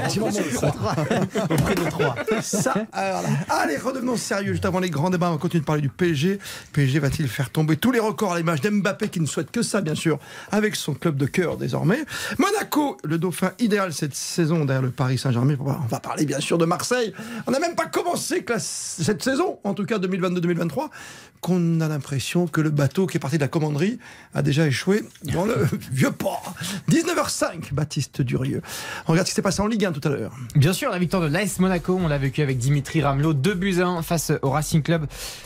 tu 0.10 0.20
m'en 0.20 0.28
montres 0.28 0.52
trois. 0.54 0.93
Auprès 1.50 1.76
de 1.76 1.90
trois. 1.90 2.16
Ça, 2.42 2.74
alors 2.92 3.22
là. 3.22 3.30
Allez, 3.50 3.78
redevenons 3.78 4.18
sérieux. 4.18 4.54
Juste 4.54 4.66
avant 4.66 4.80
les 4.80 4.90
grands 4.90 5.10
débats, 5.10 5.30
on 5.30 5.34
va 5.34 5.38
continuer 5.38 5.62
de 5.62 5.66
parler 5.66 5.82
du 5.82 5.90
PSG. 5.90 6.40
PSG 6.74 7.00
va-t-il 7.00 7.28
faire 7.28 7.50
tomber 7.50 7.78
tous 7.78 7.92
les 7.92 8.00
records 8.00 8.34
à 8.34 8.38
l'image 8.38 8.62
d'Mbappé 8.62 9.10
qui 9.10 9.20
ne 9.20 9.26
souhaite 9.26 9.52
que 9.52 9.62
ça, 9.62 9.82
bien 9.82 9.96
sûr, 9.96 10.20
avec 10.52 10.76
son 10.76 10.94
club 10.94 11.18
de 11.18 11.26
cœur 11.26 11.58
désormais? 11.58 12.04
Monaco, 12.38 12.98
le 13.04 13.18
dauphin 13.18 13.52
idéal 13.60 13.94
cette 13.94 14.16
saison 14.16 14.66
derrière 14.66 14.82
le 14.82 14.92
Paris 14.92 15.18
Saint-Germain. 15.18 15.56
On 15.60 15.88
va 15.88 16.00
parler 16.00 16.26
bien 16.26 16.40
sûr 16.40 16.58
de 16.58 16.66
Marseille. 16.66 17.14
On 17.48 17.52
n'a 17.52 17.60
même 17.60 17.76
pas 17.76 17.86
commencé 17.86 18.46
cette 18.58 19.24
saison, 19.24 19.60
en 19.64 19.74
tout 19.74 19.86
cas 19.86 19.98
2022-2023, 20.00 20.90
qu'on 21.42 21.82
a 21.82 21.88
l'impression 21.88 22.48
que 22.48 22.62
le 22.62 22.70
bateau 22.70 23.06
qui 23.06 23.18
est 23.18 23.20
parti 23.20 23.38
de 23.38 23.44
la 23.44 23.48
commanderie 23.48 24.00
a 24.34 24.42
déjà 24.42 24.66
échoué 24.66 25.04
dans 25.24 25.46
le 25.46 25.68
vieux 25.92 26.12
port. 26.12 26.54
19h05, 26.90 27.74
Baptiste 27.74 28.22
Durieux. 28.22 28.62
On 29.08 29.12
regarde 29.12 29.28
ce 29.28 29.32
qui 29.32 29.36
s'est 29.36 29.42
passé 29.42 29.62
en 29.62 29.68
Ligue 29.68 29.86
1 29.86 29.92
tout 29.92 30.08
à 30.08 30.12
l'heure. 30.12 30.32
Bien 30.56 30.74
sûr, 30.74 30.83
la 30.92 31.00
victoire 31.00 31.22
de 31.22 31.28
l'AS 31.28 31.60
Monaco, 31.60 31.98
on 32.02 32.08
l'a 32.08 32.18
vécu 32.18 32.42
avec 32.42 32.58
Dimitri 32.58 33.02
Ramelot, 33.02 33.34
2 33.34 33.54
buts 33.54 33.80
à 33.80 33.88
1 33.88 34.02
face 34.02 34.32
au 34.42 34.50
Racing 34.50 34.82
Club 34.82 35.06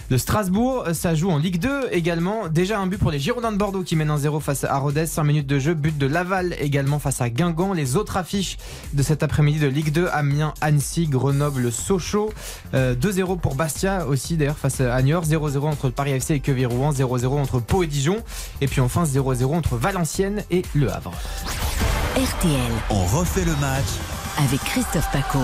de 0.09 0.17
Strasbourg. 0.17 0.85
Ça 0.93 1.15
joue 1.15 1.29
en 1.29 1.37
Ligue 1.37 1.59
2 1.59 1.89
également. 1.91 2.47
Déjà 2.47 2.79
un 2.79 2.87
but 2.87 2.97
pour 2.97 3.11
les 3.11 3.19
Girondins 3.19 3.51
de 3.51 3.57
Bordeaux 3.57 3.83
qui 3.83 3.95
mènent 3.95 4.09
1-0 4.09 4.41
face 4.41 4.63
à 4.63 4.77
Rodez. 4.77 5.05
5 5.05 5.23
minutes 5.23 5.47
de 5.47 5.59
jeu, 5.59 5.73
but 5.73 5.97
de 5.97 6.07
Laval 6.07 6.55
également 6.59 6.99
face 6.99 7.21
à 7.21 7.29
Guingamp. 7.29 7.73
Les 7.73 7.95
autres 7.95 8.17
affiches 8.17 8.57
de 8.93 9.03
cet 9.03 9.21
après-midi 9.21 9.59
de 9.59 9.67
Ligue 9.67 9.91
2, 9.91 10.07
Amiens, 10.11 10.53
Annecy, 10.61 11.07
Grenoble, 11.07 11.71
Sochaux. 11.71 12.31
Euh, 12.73 12.95
2-0 12.95 13.39
pour 13.39 13.55
Bastia 13.55 14.07
aussi 14.07 14.37
d'ailleurs 14.37 14.57
face 14.57 14.81
à 14.81 15.01
Niort. 15.01 15.25
0-0 15.25 15.59
entre 15.65 15.89
Paris 15.89 16.11
FC 16.11 16.35
et 16.35 16.39
Quevilly-Rouen. 16.39 16.91
0-0 16.91 17.27
entre 17.27 17.59
Pau 17.59 17.83
et 17.83 17.87
Dijon. 17.87 18.17
Et 18.61 18.67
puis 18.67 18.81
enfin 18.81 19.03
0-0 19.03 19.45
entre 19.55 19.75
Valenciennes 19.75 20.43
et 20.51 20.63
Le 20.73 20.91
Havre. 20.91 21.13
RTL 22.15 22.71
On 22.89 23.05
refait 23.05 23.45
le 23.45 23.55
match 23.57 24.16
avec 24.37 24.59
Christophe 24.61 25.09
Paco. 25.11 25.39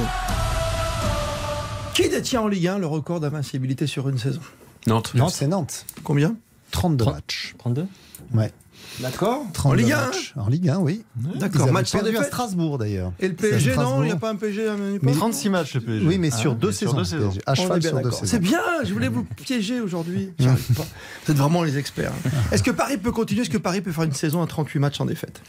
Qui 1.93 2.09
détient 2.09 2.41
en 2.41 2.47
Ligue 2.47 2.67
1 2.67 2.79
le 2.79 2.87
record 2.87 3.19
d'invincibilité 3.19 3.87
sur 3.87 4.09
une 4.09 4.17
saison? 4.17 4.41
Nantes. 4.87 5.13
Non, 5.15 5.29
c'est 5.29 5.47
Nantes. 5.47 5.85
Combien? 6.03 6.35
32 6.71 7.03
Trente- 7.05 7.13
matchs. 7.15 7.55
32 7.59 7.85
Ouais. 8.33 8.51
D'accord. 8.99 9.41
En 9.47 9.51
32 9.51 9.77
Ligue 9.83 9.91
1 9.93 9.97
hein 9.97 10.05
matchs. 10.07 10.33
En 10.35 10.47
Ligue 10.49 10.69
1, 10.69 10.77
oui. 10.79 11.03
D'accord, 11.35 11.71
match 11.71 11.91
perdu 11.91 12.17
à. 12.17 12.23
Strasbourg 12.23 12.77
d'ailleurs. 12.77 13.11
Et 13.19 13.27
le 13.27 13.35
PSG, 13.35 13.75
non. 13.75 14.03
Il 14.03 14.07
n'y 14.07 14.11
a 14.11 14.15
pas 14.17 14.29
un 14.31 14.35
PSG 14.35 14.67
à 14.67 14.75
Mais- 15.01 15.11
36 15.13 15.49
matchs 15.49 15.75
le 15.75 15.81
PSG. 15.81 16.05
Oui, 16.07 16.17
mais 16.17 16.31
sur 16.31 16.51
Ah, 16.51 16.55
deux 16.55 16.67
mais 16.67 16.73
saisons. 16.73 16.93
deux 16.93 17.03
saisons. 17.03 17.33
À 17.45 17.55
cheval 17.55 17.81
sur 17.81 18.01
deux 18.01 18.11
saisons. 18.11 18.25
C'est 18.25 18.39
bien, 18.39 18.61
je 18.83 18.93
voulais 18.93 19.07
vous 19.07 19.23
piéger 19.23 19.79
aujourd'hui. 19.81 20.31
Vous 20.39 21.31
êtes 21.31 21.37
vraiment 21.37 21.63
les 21.63 21.77
experts. 21.77 22.11
hein. 22.25 22.29
Est-ce 22.51 22.63
que 22.63 22.71
Paris 22.71 22.97
peut 22.97 23.11
continuer? 23.11 23.41
Est-ce 23.41 23.49
que 23.49 23.57
Paris 23.57 23.81
peut 23.81 23.91
faire 23.91 24.03
une 24.03 24.13
saison 24.13 24.41
à 24.41 24.47
38 24.47 24.79
matchs 24.79 24.97
sans 24.97 25.05
défaite? 25.05 25.41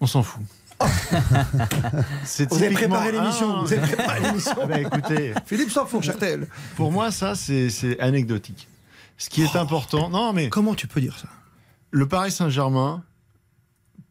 On 0.00 0.06
s'en 0.06 0.22
fout. 0.22 0.42
C'est 2.24 2.48
Vous 2.50 2.62
avez 2.62 2.70
préparé 2.74 3.12
l'émission. 3.12 3.56
Ah, 3.58 3.62
Vous 3.64 3.72
avez 3.72 3.82
préparé 3.82 4.20
l'émission. 4.20 4.52
ah 4.62 4.66
bah, 4.66 4.80
écoutez, 4.80 5.34
Philippe 5.46 5.70
RTL. 5.72 6.46
pour 6.76 6.92
moi, 6.92 7.10
ça, 7.10 7.34
c'est 7.34 7.98
anecdotique. 8.00 8.68
Ce 9.18 9.28
qui 9.30 9.42
est 9.42 9.56
important. 9.56 10.08
Non, 10.10 10.32
mais 10.32 10.48
Comment 10.48 10.74
tu 10.74 10.86
peux 10.86 11.00
dire 11.00 11.16
ça? 11.18 11.28
le 11.94 12.08
Paris 12.08 12.30
Saint-Germain 12.32 13.02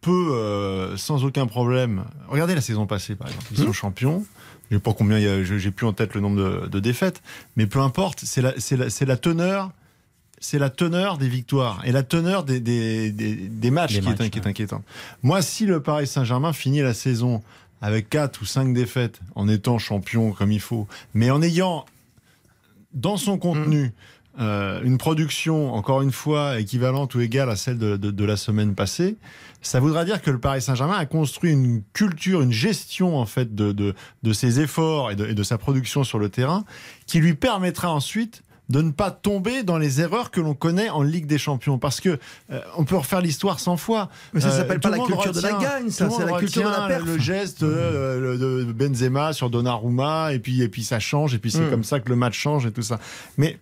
peut, 0.02 0.30
euh, 0.34 0.98
sans 0.98 1.26
aucun 1.26 1.48
problème. 1.48 2.06
Regardez 2.28 2.54
la 2.56 2.62
saison 2.62 2.86
passée, 2.86 3.16
par 3.16 3.28
exemple. 3.28 3.46
Ils 3.52 3.58
sont 3.58 3.74
champions. 3.74 4.24
Je 4.70 4.78
sais 4.78 4.82
pas 4.82 4.94
combien, 4.94 5.20
j'ai 5.44 5.72
plus 5.72 5.86
en 5.86 5.94
tête 5.94 6.14
le 6.14 6.22
nombre 6.22 6.38
de, 6.38 6.68
de 6.68 6.80
défaites, 6.80 7.22
mais 7.58 7.66
peu 7.68 7.80
importe. 7.82 8.22
C'est 8.24 8.42
la, 8.42 8.54
c'est 8.58 8.78
la, 8.78 8.90
c'est 8.90 9.06
la 9.06 9.18
teneur. 9.18 9.72
C'est 10.44 10.58
la 10.60 10.70
teneur 10.72 11.18
des 11.20 11.30
victoires 11.30 11.82
et 11.86 11.92
la 11.92 12.02
teneur 12.04 12.44
des, 12.44 12.60
des, 12.60 13.12
des, 13.12 13.36
des 13.36 13.72
matchs, 13.72 13.94
qui, 14.00 14.02
matchs, 14.02 14.20
est, 14.22 14.30
qui 14.32 14.40
est 14.40 14.42
ouais. 14.44 14.50
inquiétante. 14.50 14.84
Moi, 15.24 15.42
si 15.44 15.66
le 15.68 15.82
Paris 15.82 16.08
Saint-Germain 16.08 16.52
finit 16.52 16.82
la 16.82 16.94
saison 16.96 17.42
avec 17.80 18.10
4 18.10 18.42
ou 18.42 18.46
5 18.46 18.74
défaites, 18.74 19.20
en 19.36 19.48
étant 19.48 19.78
champion 19.78 20.32
comme 20.34 20.52
il 20.52 20.60
faut, 20.60 20.88
mais 21.14 21.30
en 21.32 21.42
ayant 21.42 21.86
dans 22.94 23.18
son 23.18 23.38
contenu 23.38 23.94
euh, 24.40 24.82
une 24.84 24.98
production, 24.98 25.74
encore 25.74 26.02
une 26.02 26.12
fois, 26.12 26.60
équivalente 26.60 27.16
ou 27.16 27.22
égale 27.22 27.50
à 27.50 27.56
celle 27.56 27.78
de, 27.78 27.96
de- 27.98 28.12
de 28.12 28.26
la 28.26 28.38
semaine 28.38 28.76
passée, 28.76 29.18
ça 29.62 29.80
voudra 29.80 30.06
dire 30.06 30.22
que 30.22 30.32
le 30.32 30.40
Paris 30.40 30.62
Saint-Germain 30.62 30.98
a 30.98 31.06
construit 31.06 31.52
une 31.52 31.84
culture, 31.94 32.42
une 32.42 32.52
gestion 32.52 33.18
en 33.18 33.26
fait 33.26 33.54
de, 33.54 33.72
de, 33.74 33.94
de 34.24 34.34
ses 34.34 34.60
efforts 34.60 35.12
et 35.12 35.16
de, 35.16 35.28
et 35.28 35.34
de 35.36 35.44
sa 35.44 35.58
production 35.58 36.04
sur 36.04 36.18
le 36.18 36.30
terrain 36.30 36.66
qui 37.06 37.20
lui 37.20 37.36
permettra 37.36 37.92
ensuite 37.92 38.42
de 38.72 38.82
ne 38.82 38.92
pas 38.92 39.12
tomber 39.12 39.64
dans 39.64 39.78
les 39.78 40.02
erreurs 40.02 40.32
que 40.32 40.40
l'on 40.42 40.54
connaît 40.54 40.90
en 40.90 41.04
Ligue 41.04 41.26
des 41.28 41.38
Champions. 41.38 41.78
Parce 41.78 42.00
que 42.02 42.18
euh, 42.52 42.60
on 42.78 42.86
peut 42.86 42.96
refaire 42.98 43.22
l'histoire 43.22 43.60
100 43.60 43.78
fois. 43.78 44.10
Mais 44.34 44.42
ça 44.42 44.48
Euh, 44.48 44.58
s'appelle 44.58 44.80
pas 44.80 44.90
la 44.90 44.98
culture 45.00 45.34
de 45.34 45.42
la 45.42 45.56
retient- 45.56 45.70
gagne, 45.70 45.90
ça, 45.90 46.10
c'est 46.10 46.26
la 46.26 46.38
culture 46.40 46.62
de 46.64 46.68
la 46.68 46.74
retient 46.86 46.88
perf. 46.88 47.06
Le 47.06 47.18
geste 47.20 47.64
euh, 47.64 48.20
le- 48.20 48.66
de 48.66 48.72
Benzema 48.74 49.34
sur 49.34 49.50
Donnarumma, 49.50 50.34
et 50.34 50.40
puis, 50.40 50.62
et 50.62 50.70
puis 50.70 50.84
ça 50.84 51.00
change, 51.00 51.34
et 51.36 51.38
puis 51.38 51.52
c'est 51.52 51.60
Mm. 51.66 51.70
comme 51.70 51.84
ça 51.84 52.00
que 52.00 52.10
le 52.10 52.16
match 52.16 52.38
change 52.40 52.66
et 52.66 52.72
tout 52.72 52.82
ça. 52.82 53.00
Mais 53.38 53.60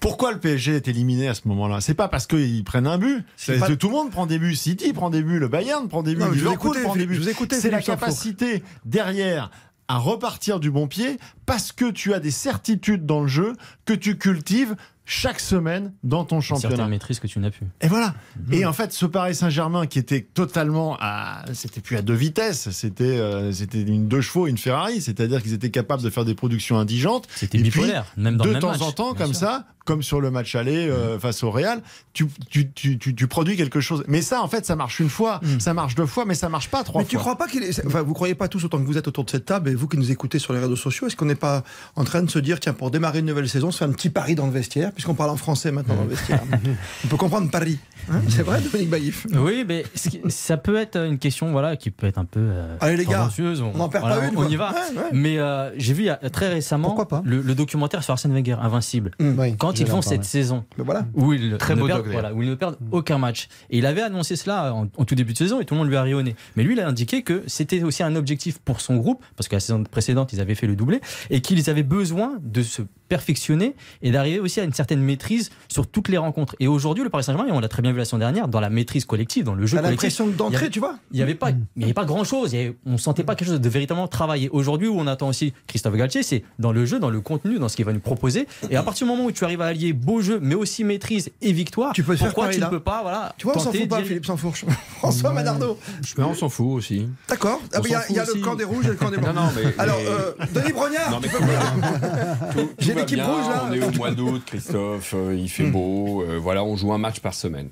pourquoi 0.00 0.30
le 0.32 0.38
PSG 0.38 0.76
est 0.76 0.86
éliminé 0.86 1.26
à 1.28 1.34
ce 1.34 1.40
moment-là? 1.46 1.80
C'est 1.80 1.94
pas 1.94 2.06
parce 2.06 2.26
qu'ils 2.28 2.62
prennent 2.62 2.86
un 2.86 2.98
but. 2.98 3.24
C'est 3.36 3.58
pas- 3.58 3.66
que 3.66 3.72
tout 3.72 3.88
le 3.88 3.94
monde 3.94 4.10
prend 4.10 4.26
des 4.26 4.38
buts. 4.38 4.54
City 4.54 4.92
prend 4.92 5.10
des 5.10 5.22
buts, 5.22 5.38
le 5.40 5.48
Bayern 5.48 5.88
prend 5.88 6.02
des 6.04 6.14
buts, 6.14 6.20
Non, 6.20 6.30
Liverpool 6.30 6.54
écoutais, 6.70 6.82
prend 6.84 6.94
des 6.96 7.06
buts. 7.06 7.20
C'est 7.50 7.70
la 7.70 7.82
capacité 7.82 8.62
derrière 8.84 9.50
à 9.88 9.98
repartir 9.98 10.60
du 10.60 10.70
bon 10.70 10.86
pied 10.86 11.18
parce 11.46 11.72
que 11.72 11.90
tu 11.90 12.14
as 12.14 12.20
des 12.20 12.30
certitudes 12.30 13.06
dans 13.06 13.22
le 13.22 13.26
jeu 13.26 13.54
que 13.84 13.94
tu 13.94 14.18
cultives 14.18 14.76
chaque 15.10 15.40
semaine 15.40 15.94
dans 16.04 16.24
ton 16.24 16.42
championnat. 16.42 16.76
Certaines 16.76 16.90
maîtrises 16.90 17.18
que 17.18 17.26
tu 17.26 17.38
n'as 17.38 17.50
plus. 17.50 17.66
Et 17.80 17.88
voilà. 17.88 18.14
Et 18.52 18.66
en 18.66 18.74
fait, 18.74 18.92
ce 18.92 19.06
Paris 19.06 19.34
Saint-Germain 19.34 19.86
qui 19.86 19.98
était 19.98 20.20
totalement 20.20 20.98
à, 21.00 21.44
c'était 21.54 21.80
plus 21.80 21.96
à 21.96 22.02
deux 22.02 22.14
vitesses, 22.14 22.68
c'était 22.70 23.04
euh, 23.04 23.50
c'était 23.50 23.80
une 23.80 24.06
deux 24.06 24.20
chevaux, 24.20 24.46
une 24.46 24.58
Ferrari, 24.58 25.00
c'est-à-dire 25.00 25.42
qu'ils 25.42 25.54
étaient 25.54 25.70
capables 25.70 26.02
de 26.02 26.10
faire 26.10 26.26
des 26.26 26.34
productions 26.34 26.78
indigentes. 26.78 27.26
C'était 27.34 27.58
puis, 27.58 27.70
bipolaire, 27.70 28.04
même 28.18 28.36
dans 28.36 28.44
de 28.44 28.48
le 28.48 28.52
même 28.54 28.60
temps 28.60 28.70
match, 28.70 28.82
en 28.82 28.92
temps, 28.92 29.14
comme 29.14 29.32
sûr. 29.32 29.48
ça, 29.48 29.66
comme 29.86 30.02
sur 30.02 30.20
le 30.20 30.30
match 30.30 30.54
aller 30.54 30.86
euh, 30.90 31.18
face 31.18 31.42
au 31.42 31.50
Real, 31.50 31.80
tu, 32.12 32.26
tu, 32.50 32.70
tu, 32.72 32.98
tu, 32.98 33.14
tu 33.14 33.26
produis 33.26 33.56
quelque 33.56 33.80
chose. 33.80 34.04
Mais 34.06 34.20
ça, 34.20 34.42
en 34.42 34.48
fait, 34.48 34.66
ça 34.66 34.76
marche 34.76 35.00
une 35.00 35.08
fois, 35.08 35.40
ça 35.58 35.72
marche 35.72 35.94
deux 35.94 36.04
fois, 36.04 36.26
mais 36.26 36.34
ça 36.34 36.50
marche 36.50 36.68
pas 36.68 36.84
trois 36.84 37.00
Mais 37.00 37.06
tu 37.06 37.16
fois. 37.16 37.22
crois 37.22 37.38
pas 37.38 37.48
qu'il 37.48 37.62
est. 37.62 37.86
Enfin, 37.86 38.02
vous 38.02 38.12
croyez 38.12 38.34
pas 38.34 38.48
tous 38.48 38.62
autant 38.64 38.78
que 38.78 38.84
vous 38.84 38.98
êtes 38.98 39.08
autour 39.08 39.24
de 39.24 39.30
cette 39.30 39.46
table 39.46 39.70
et 39.70 39.74
vous 39.74 39.88
qui 39.88 39.96
nous 39.96 40.10
écoutez 40.10 40.38
sur 40.38 40.52
les 40.52 40.60
réseaux 40.60 40.76
sociaux, 40.76 41.06
est-ce 41.06 41.16
qu'on 41.16 41.24
n'est 41.24 41.34
pas 41.34 41.64
en 41.96 42.04
train 42.04 42.22
de 42.22 42.30
se 42.30 42.38
dire, 42.38 42.60
tiens, 42.60 42.74
pour 42.74 42.90
démarrer 42.90 43.20
une 43.20 43.26
nouvelle 43.26 43.48
saison, 43.48 43.68
on 43.68 43.70
se 43.70 43.78
fait 43.78 43.86
un 43.86 43.92
petit 43.92 44.10
pari 44.10 44.34
dans 44.34 44.46
le 44.46 44.52
vestiaire, 44.52 44.92
puisqu'on 44.98 45.14
parle 45.14 45.30
en 45.30 45.36
français 45.36 45.70
maintenant 45.70 45.94
dans 45.94 46.02
le 46.02 46.08
vestiaire. 46.08 46.42
on 47.04 47.06
peut 47.06 47.16
comprendre 47.16 47.48
Paris. 47.52 47.78
Hein 48.10 48.20
C'est 48.28 48.42
vrai, 48.42 48.60
Dominique 48.60 48.90
Baïf? 48.90 49.28
Oui, 49.32 49.64
mais 49.64 49.84
ça 50.28 50.56
peut 50.56 50.74
être 50.76 50.96
une 50.96 51.18
question 51.18 51.52
voilà, 51.52 51.76
qui 51.76 51.92
peut 51.92 52.08
être 52.08 52.18
un 52.18 52.24
peu 52.24 52.40
euh, 52.40 52.76
Allez, 52.80 52.96
les 52.96 53.04
gars, 53.04 53.28
on 53.38 53.78
n'en 53.78 53.88
perd 53.88 54.02
voilà, 54.04 54.16
pas 54.22 54.24
une, 54.26 54.32
On 54.36 54.40
quoi. 54.42 54.46
y 54.50 54.56
va. 54.56 54.72
Ouais, 54.72 54.96
ouais. 54.96 55.02
Mais 55.12 55.38
euh, 55.38 55.70
j'ai 55.76 55.94
vu 55.94 56.08
très 56.32 56.48
récemment 56.48 56.98
Le, 57.22 57.42
le 57.42 57.54
documentaire 57.54 58.02
sur 58.02 58.10
Arsène 58.10 58.32
Wenger, 58.32 58.56
Invincible. 58.60 59.12
Quand 59.56 59.76
je 59.76 59.82
ils 59.82 59.86
font 59.86 60.02
cette 60.02 60.24
saison 60.24 60.64
voilà. 60.76 61.06
où 61.14 61.32
ils, 61.32 61.56
Très 61.58 61.76
ne 61.76 61.80
beau 61.80 61.86
perdent, 61.86 61.98
doc, 62.00 62.06
d'ailleurs. 62.08 62.22
voilà, 62.22 62.34
où 62.36 62.42
ils 62.42 62.48
ne 62.50 62.56
perdent 62.56 62.78
aucun 62.90 63.18
match. 63.18 63.46
Et 63.70 63.78
il 63.78 63.86
avait 63.86 64.02
annoncé 64.02 64.34
cela 64.34 64.74
en, 64.74 64.88
en 64.96 65.04
tout 65.04 65.14
début 65.14 65.32
de 65.32 65.38
saison 65.38 65.60
et 65.60 65.64
tout 65.64 65.74
le 65.74 65.78
monde 65.78 65.88
lui 65.90 65.96
a 65.96 66.02
rayonné. 66.02 66.34
Mais 66.56 66.64
lui, 66.64 66.74
il 66.74 66.80
a 66.80 66.88
indiqué 66.88 67.22
que 67.22 67.44
c'était 67.46 67.84
aussi 67.84 68.02
un 68.02 68.16
objectif 68.16 68.58
pour 68.58 68.80
son 68.80 68.96
groupe, 68.96 69.24
parce 69.36 69.46
que 69.46 69.54
la 69.54 69.60
saison 69.60 69.84
précédente, 69.84 70.32
ils 70.32 70.40
avaient 70.40 70.56
fait 70.56 70.66
le 70.66 70.74
doublé, 70.74 71.00
et 71.30 71.40
qu'ils 71.40 71.70
avaient 71.70 71.84
besoin 71.84 72.32
de 72.42 72.62
se 72.62 72.82
perfectionner 73.08 73.74
et 74.02 74.10
d'arriver 74.10 74.40
aussi 74.40 74.60
à 74.60 74.64
une 74.64 74.72
certaine 74.72 75.00
maîtrise 75.00 75.50
sur 75.68 75.86
toutes 75.86 76.08
les 76.08 76.18
rencontres. 76.18 76.54
Et 76.60 76.68
aujourd'hui, 76.68 77.04
le 77.04 77.10
Paris 77.10 77.24
Saint-Germain, 77.24 77.48
et 77.48 77.52
on 77.52 77.60
l'a 77.60 77.68
très 77.68 77.82
bien 77.82 77.92
vu 77.92 77.98
la 77.98 78.04
saison 78.04 78.18
dernière, 78.18 78.48
dans 78.48 78.60
la 78.60 78.70
maîtrise 78.70 79.04
collective, 79.04 79.44
dans 79.44 79.54
le 79.54 79.66
jeu 79.66 79.76
T'as 79.76 79.82
collectif. 79.84 80.18
l'impression 80.18 80.26
d'entrer, 80.36 80.70
tu 80.70 80.78
vois 80.80 80.96
Il 81.12 81.16
n'y 81.16 81.22
avait 81.22 81.34
pas, 81.34 81.50
il 81.50 81.82
y 81.82 81.84
avait 81.84 81.94
pas 81.94 82.04
grand 82.04 82.24
chose. 82.24 82.54
on 82.86 82.98
sentait 82.98 83.24
pas 83.24 83.34
quelque 83.34 83.48
chose 83.48 83.60
de 83.60 83.68
véritablement 83.68 84.08
travaillé. 84.08 84.48
Aujourd'hui, 84.50 84.88
où 84.88 84.98
on 84.98 85.06
attend 85.06 85.28
aussi 85.28 85.52
Christophe 85.66 85.94
Galtier, 85.96 86.22
c'est 86.22 86.44
dans 86.58 86.72
le 86.72 86.84
jeu, 86.84 86.98
dans 86.98 87.10
le 87.10 87.20
contenu, 87.20 87.58
dans 87.58 87.68
ce 87.68 87.76
qu'il 87.76 87.84
va 87.84 87.92
nous 87.92 88.00
proposer. 88.00 88.46
Et 88.70 88.76
à 88.76 88.82
partir 88.82 89.06
du 89.06 89.12
moment 89.12 89.24
où 89.26 89.32
tu 89.32 89.44
arrives 89.44 89.60
à 89.62 89.66
allier 89.66 89.92
beau 89.92 90.20
jeu, 90.20 90.38
mais 90.42 90.54
aussi 90.54 90.84
maîtrise 90.84 91.30
et 91.40 91.52
victoire, 91.52 91.92
Tu 91.92 92.02
peux 92.02 92.16
pourquoi 92.16 92.48
tu 92.48 92.60
ne 92.60 92.66
peux 92.66 92.80
pas, 92.80 93.02
voilà, 93.02 93.34
Tu 93.38 93.44
vois, 93.44 93.56
on 93.56 93.60
s'en 93.60 93.72
fout 93.72 93.88
pas, 93.88 94.02
Philippe 94.02 94.26
Sansfourche. 94.26 94.64
François 94.98 95.32
Manardo. 95.32 95.78
Mais 96.16 96.24
on 96.24 96.34
s'en 96.34 96.48
fout 96.48 96.66
aussi. 96.72 97.08
D'accord. 97.28 97.60
Ah, 97.74 97.80
Il 97.84 97.90
y 97.90 98.18
a, 98.18 98.24
le 98.24 98.40
camp 98.42 98.54
des 98.54 98.64
rouges 98.64 98.86
et 98.86 98.90
le 98.90 98.94
camp 98.94 99.10
des 99.10 99.16
blancs. 99.18 99.34
Non, 99.34 99.42
non, 99.44 99.50
mais- 99.56 99.74
Alors, 99.78 99.98
mais- 99.98 100.08
euh, 100.08 100.46
Denis 100.54 100.72
Brognard, 100.72 101.10
Non, 101.10 101.18
mais 101.22 101.28
tu 101.28 101.34
peux 101.36 102.62
J'ai 102.78 102.94
l'équipe 103.00 103.20
rouge, 103.22 103.48
là. 103.48 103.66
On 103.68 103.72
est 103.72 103.84
au 103.84 103.90
mois 103.92 104.10
d'août, 104.10 104.42
Christophe, 104.46 105.14
euh, 105.16 105.34
il 105.36 105.48
fait 105.48 105.64
beau. 105.70 106.22
euh, 106.22 106.38
voilà, 106.38 106.62
on 106.64 106.76
joue 106.76 106.92
un 106.92 106.98
match 106.98 107.20
par 107.20 107.34
semaine. 107.34 107.68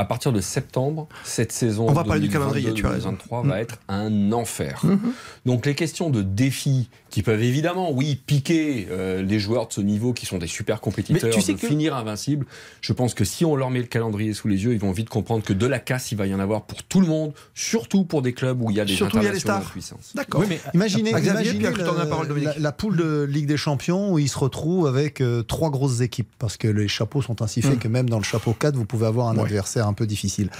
À 0.00 0.04
partir 0.04 0.32
de 0.32 0.40
septembre, 0.40 1.08
cette 1.24 1.50
saison 1.50 1.88
On 1.88 1.92
va 1.92 2.04
parler 2.04 2.20
du 2.20 2.28
calendrier, 2.28 2.72
tu 2.72 2.86
as 2.86 2.90
raison. 2.90 3.08
2023 3.10 3.42
Mm. 3.42 3.48
va 3.48 3.60
être 3.60 3.78
un 3.88 4.30
enfer. 4.32 4.80
Mhm. 4.84 5.12
Donc 5.44 5.66
les 5.66 5.74
questions 5.74 6.08
de 6.10 6.22
défis 6.22 6.88
qui 7.10 7.22
peuvent 7.22 7.42
évidemment, 7.42 7.90
oui, 7.90 8.20
piquer 8.26 8.86
euh, 8.90 9.22
les 9.22 9.38
joueurs 9.38 9.68
de 9.68 9.72
ce 9.72 9.80
niveau 9.80 10.12
qui 10.12 10.26
sont 10.26 10.38
des 10.38 10.46
super 10.46 10.80
compétiteurs, 10.80 11.24
Mais 11.24 11.30
tu 11.30 11.40
sais 11.40 11.54
de 11.54 11.58
que- 11.58 11.66
finir 11.66 11.96
invincibles. 11.96 12.46
Je 12.80 12.92
pense 12.92 13.14
que 13.14 13.24
si 13.24 13.44
on 13.44 13.56
leur 13.56 13.70
met 13.70 13.78
le 13.80 13.86
calendrier 13.86 14.34
sous 14.34 14.46
les 14.48 14.62
yeux, 14.64 14.72
ils 14.74 14.78
vont 14.80 14.92
vite 14.92 15.08
comprendre 15.08 15.42
que 15.42 15.52
de 15.52 15.66
la 15.66 15.78
casse, 15.78 16.12
il 16.12 16.18
va 16.18 16.26
y 16.26 16.34
en 16.34 16.40
avoir 16.40 16.62
pour 16.66 16.82
tout 16.82 17.00
le 17.00 17.06
monde, 17.06 17.32
surtout 17.54 18.04
pour 18.04 18.20
des 18.22 18.32
clubs 18.34 18.60
où 18.62 18.70
il 18.70 18.76
y 18.76 18.80
a 18.80 18.84
des 18.84 18.94
Surtout, 18.94 19.18
il 19.18 19.22
y 19.24 19.26
a 19.26 19.32
les 19.32 19.38
internationaux 19.38 19.60
stars. 19.62 19.68
en 19.68 19.72
puissance. 19.72 20.12
D'accord. 20.14 20.40
Oui, 20.42 20.46
mais 20.50 20.60
imaginez, 20.74 21.12
Xavier, 21.12 21.30
imaginez 21.52 21.62
la 21.64 21.70
le- 22.04 22.08
parole, 22.08 22.28
Dominique. 22.28 22.48
la, 22.56 22.58
la 22.58 22.72
poule 22.72 22.96
de 22.96 23.22
Ligue 23.22 23.46
des 23.46 23.56
Champions 23.56 24.12
où 24.12 24.18
ils 24.18 24.28
se 24.28 24.38
retrouvent 24.38 24.86
avec 24.86 25.20
euh, 25.20 25.42
trois 25.42 25.70
grosses 25.70 26.00
équipes 26.00 26.28
parce 26.38 26.56
que 26.56 26.68
les 26.68 26.88
chapeaux 26.88 27.22
sont 27.22 27.40
ainsi 27.42 27.62
faits 27.62 27.76
Mm. 27.76 27.78
que 27.78 27.88
même 27.88 28.08
dans 28.10 28.18
le 28.18 28.24
chapeau 28.24 28.52
4 28.52 28.76
vous 28.76 28.84
pouvez 28.84 29.06
avoir 29.06 29.28
un 29.28 29.36
Ouais. 29.36 29.44
adversaire 29.44 29.86
un 29.86 29.92
peu 29.94 30.06
difficile. 30.06 30.50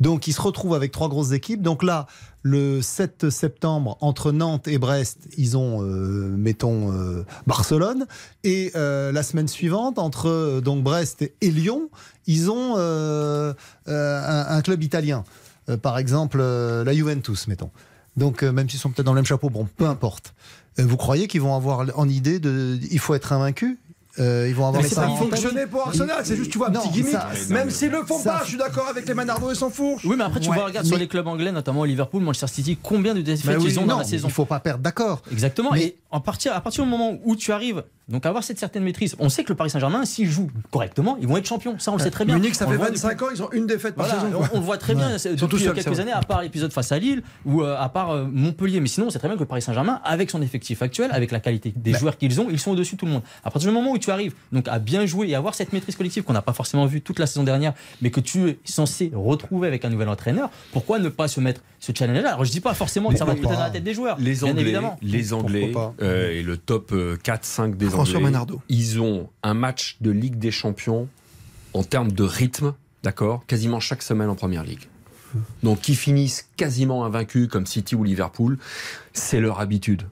Donc 0.00 0.26
ils 0.28 0.32
se 0.32 0.40
retrouvent 0.40 0.74
avec 0.74 0.92
trois 0.92 1.08
grosses 1.08 1.32
équipes. 1.32 1.62
Donc 1.62 1.82
là, 1.82 2.06
le 2.42 2.80
7 2.80 3.30
septembre 3.30 3.96
entre 4.00 4.30
Nantes 4.30 4.68
et 4.68 4.78
Brest, 4.78 5.28
ils 5.36 5.56
ont 5.56 5.82
euh, 5.82 6.28
mettons 6.36 6.92
euh, 6.92 7.24
Barcelone 7.46 8.06
et 8.44 8.70
euh, 8.76 9.10
la 9.10 9.22
semaine 9.22 9.48
suivante 9.48 9.98
entre 9.98 10.60
donc 10.62 10.84
Brest 10.84 11.22
et 11.40 11.50
Lyon, 11.50 11.90
ils 12.26 12.50
ont 12.50 12.76
un, 12.76 13.54
un 13.86 14.62
club 14.62 14.82
italien. 14.82 15.24
Par 15.82 15.98
exemple 15.98 16.38
la 16.38 16.94
Juventus 16.94 17.48
mettons. 17.48 17.70
Donc, 18.16 18.42
même 18.42 18.70
s'ils 18.70 18.80
sont 18.80 18.90
peut-être 18.90 19.04
dans 19.04 19.12
le 19.12 19.16
même 19.16 19.26
chapeau, 19.26 19.50
bon, 19.50 19.68
peu 19.76 19.84
importe. 19.84 20.32
Vous 20.78 20.96
croyez 20.96 21.26
qu'ils 21.26 21.42
vont 21.42 21.54
avoir 21.54 21.86
en 21.98 22.08
idée 22.08 22.38
de. 22.38 22.78
Il 22.90 22.98
faut 22.98 23.14
être 23.14 23.32
invaincu? 23.32 23.78
Euh, 24.18 24.46
Ils 24.48 24.54
vont 24.54 24.66
avoir 24.66 24.82
Mais 24.82 24.88
ça 24.88 24.94
ça 25.02 25.08
fonctionné 25.08 25.66
pour 25.66 25.86
Arsenal, 25.86 26.20
c'est 26.24 26.36
juste, 26.36 26.50
tu 26.50 26.58
vois, 26.58 26.68
un 26.68 26.72
Non, 26.72 26.80
petit 26.80 26.90
gimmick. 26.90 27.12
ça- 27.12 27.28
Même 27.50 27.70
s'ils 27.70 27.90
le 27.90 28.02
font 28.04 28.18
ça- 28.18 28.32
pas, 28.32 28.40
je 28.44 28.48
suis 28.48 28.56
d'accord 28.58 28.86
avec 28.88 29.06
les 29.06 29.14
Manardo 29.14 29.50
et 29.50 29.54
Sansfourche. 29.54 30.04
Oui, 30.06 30.14
mais 30.16 30.24
après, 30.24 30.40
tu 30.40 30.48
Ouais, 30.48 30.56
vois, 30.56 30.64
regarde 30.66 30.86
sur 30.86 30.96
les 30.96 31.06
clubs 31.08 31.26
anglais, 31.26 31.52
notamment 31.52 31.84
Liverpool, 31.84 32.22
Manchester 32.22 32.46
City, 32.46 32.78
combien 32.82 33.14
de 33.14 33.20
défaites 33.20 33.46
Bah 33.46 33.52
oui, 33.60 33.68
ils 33.70 33.78
ont 33.78 33.84
dans 33.86 33.94
non, 33.94 33.98
la 33.98 34.04
saison 34.04 34.28
Il 34.28 34.32
faut 34.34 34.44
pas 34.46 34.60
perdre, 34.60 34.80
d'accord. 34.82 35.22
Exactement. 35.30 35.70
Mais- 35.72 35.82
Et 35.84 35.96
en 36.10 36.20
partir, 36.20 36.52
à 36.54 36.60
partir 36.60 36.84
du 36.84 36.90
moment 36.90 37.18
où 37.24 37.36
tu 37.36 37.52
arrives 37.52 37.82
donc 38.08 38.24
à 38.24 38.28
avoir 38.28 38.44
cette 38.44 38.60
certaine 38.60 38.84
maîtrise, 38.84 39.16
on 39.18 39.28
sait 39.28 39.42
que 39.42 39.48
le 39.48 39.56
Paris 39.56 39.68
Saint-Germain, 39.70 40.04
s'ils 40.04 40.30
jouent 40.30 40.48
correctement, 40.70 41.16
ils 41.20 41.26
vont 41.26 41.38
être 41.38 41.46
champions. 41.46 41.76
Ça, 41.80 41.90
on 41.90 41.96
le 41.96 42.02
sait 42.04 42.10
très 42.12 42.24
bien. 42.24 42.36
Munich, 42.36 42.54
ça 42.54 42.64
On 42.64 42.68
fait 42.68 42.74
le 42.74 42.78
voit 42.78 42.88
25 42.90 43.20
ans, 43.22 43.26
ils 43.34 43.42
ont 43.42 43.50
une 43.50 43.66
défaite 43.66 43.96
par 43.96 44.06
Voilà, 44.06 44.22
saison. 44.22 44.42
on, 44.52 44.56
on 44.58 44.60
le 44.60 44.64
voit 44.64 44.78
très 44.78 44.94
bien 44.94 45.18
sont 45.18 45.28
depuis 45.32 45.58
seuls, 45.64 45.74
quelques 45.74 45.98
années, 45.98 46.12
à 46.12 46.20
part 46.22 46.40
l'épisode 46.42 46.72
face 46.72 46.92
à 46.92 47.00
Lille 47.00 47.24
ou 47.44 47.62
euh, 47.62 47.76
à 47.76 47.88
part 47.88 48.10
euh, 48.12 48.24
Montpellier. 48.30 48.78
Mais 48.78 48.86
sinon, 48.86 49.08
on 49.08 49.10
sait 49.10 49.18
très 49.18 49.26
bien 49.26 49.34
que 49.34 49.40
le 49.42 49.46
Paris 49.46 49.60
Saint-Germain, 49.62 50.00
avec 50.04 50.30
son 50.30 50.40
effectif 50.40 50.82
actuel, 50.82 51.10
avec 51.12 51.32
la 51.32 51.40
qualité 51.40 51.72
des 51.74 51.94
joueurs 51.94 52.16
qu'ils 52.16 52.40
ont, 52.40 52.46
ils 52.48 52.60
sont 52.60 52.70
au-dessus 52.70 52.94
de 52.94 53.00
tout 53.00 53.06
le 53.06 53.12
monde. 53.12 53.22
À 53.42 53.50
partir 53.50 53.68
du 53.70 53.74
moment 53.74 53.90
où 53.90 53.98
tu 53.98 54.12
arrives 54.12 54.34
donc 54.52 54.68
à 54.68 54.78
bien 54.78 55.04
jouer 55.04 55.26
et 55.28 55.34
avoir 55.34 55.56
cette 55.56 55.72
maîtrise 55.72 55.96
collective 55.96 56.22
qu'on 56.22 56.32
n'a 56.32 56.42
pas 56.42 56.52
forcément 56.52 56.86
vue 56.86 57.00
toute 57.00 57.18
la 57.18 57.26
saison 57.26 57.42
dernière, 57.42 57.72
mais 58.02 58.12
que 58.12 58.20
tu 58.20 58.48
es 58.50 58.58
censé 58.64 59.10
retrouver 59.16 59.66
avec 59.66 59.84
un 59.84 59.90
nouvel 59.90 60.08
entraîneur, 60.08 60.50
pourquoi 60.72 61.00
ne 61.00 61.08
pas 61.08 61.26
se 61.26 61.40
mettre 61.40 61.60
ce 61.80 61.90
challenge-là? 61.92 62.28
Alors 62.34 62.44
je 62.44 62.52
dis 62.52 62.60
pas 62.60 62.74
forcément 62.74 63.10
que 63.10 63.16
ça 63.16 63.24
va 63.24 63.34
péter 63.34 63.48
dans 63.48 63.58
la 63.58 63.70
tête 63.70 63.82
des 63.82 63.94
joueurs, 63.94 64.16
Les 64.20 64.34
bien 64.34 64.50
Anglais, 64.50 64.62
évidemment. 64.62 64.96
les 65.02 65.32
Anglais 65.32 65.70
Pourquoi 65.72 65.94
euh, 66.02 66.30
et 66.30 66.42
le 66.42 66.56
top 66.56 66.92
4-5 66.92 67.76
des 67.76 67.86
François 67.86 68.16
Anglais, 68.16 68.30
Manardo. 68.30 68.60
ils 68.68 69.00
ont 69.00 69.30
un 69.42 69.54
match 69.54 69.96
de 70.00 70.10
Ligue 70.10 70.38
des 70.38 70.50
Champions 70.50 71.08
en 71.74 71.84
termes 71.84 72.12
de 72.12 72.22
rythme, 72.24 72.74
d'accord, 73.02 73.44
quasiment 73.46 73.80
chaque 73.80 74.02
semaine 74.02 74.28
en 74.28 74.34
Première 74.34 74.64
Ligue. 74.64 74.88
Donc 75.62 75.80
qui 75.80 75.94
finissent 75.94 76.48
quasiment 76.56 77.04
invaincus 77.04 77.48
comme 77.48 77.66
City 77.66 77.94
ou 77.94 78.04
Liverpool, 78.04 78.58
c'est 79.12 79.40
leur 79.40 79.60
habitude. 79.60 80.02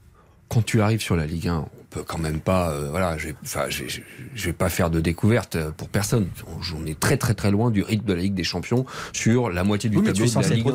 Quand 0.49 0.63
tu 0.63 0.83
arrives 0.83 1.01
sur 1.01 1.17
la 1.17 1.27
Ligue 1.27 1.49
1, 1.49 1.57
on 1.57 1.85
peut 1.91 2.03
quand 2.03 2.19
même 2.19 2.41
pas, 2.41 2.71
euh, 2.71 2.91
voilà, 2.91 3.17
je 3.17 3.29
vais, 3.29 3.35
je 4.35 4.47
vais 4.47 4.53
pas 4.53 4.69
faire 4.69 4.91
de 4.91 5.01
découverte 5.01 5.57
euh, 5.57 5.71
pour 5.71 5.89
personne. 5.89 6.29
On, 6.47 6.83
on 6.83 6.87
est 6.87 6.99
très 6.99 7.17
très 7.17 7.35
très 7.35 7.51
loin 7.51 7.71
du 7.71 7.83
rythme 7.83 8.05
de 8.05 8.13
la 8.13 8.23
Ligue 8.23 8.35
des 8.35 8.45
Champions 8.45 8.85
sur 9.13 9.49
la 9.51 9.65
moitié 9.65 9.89
du 9.89 9.97
Oui, 9.97 10.05
tableau 10.05 10.27
de 10.27 10.35
la 10.35 10.49
Ligue 10.49 10.69
1. 10.69 10.75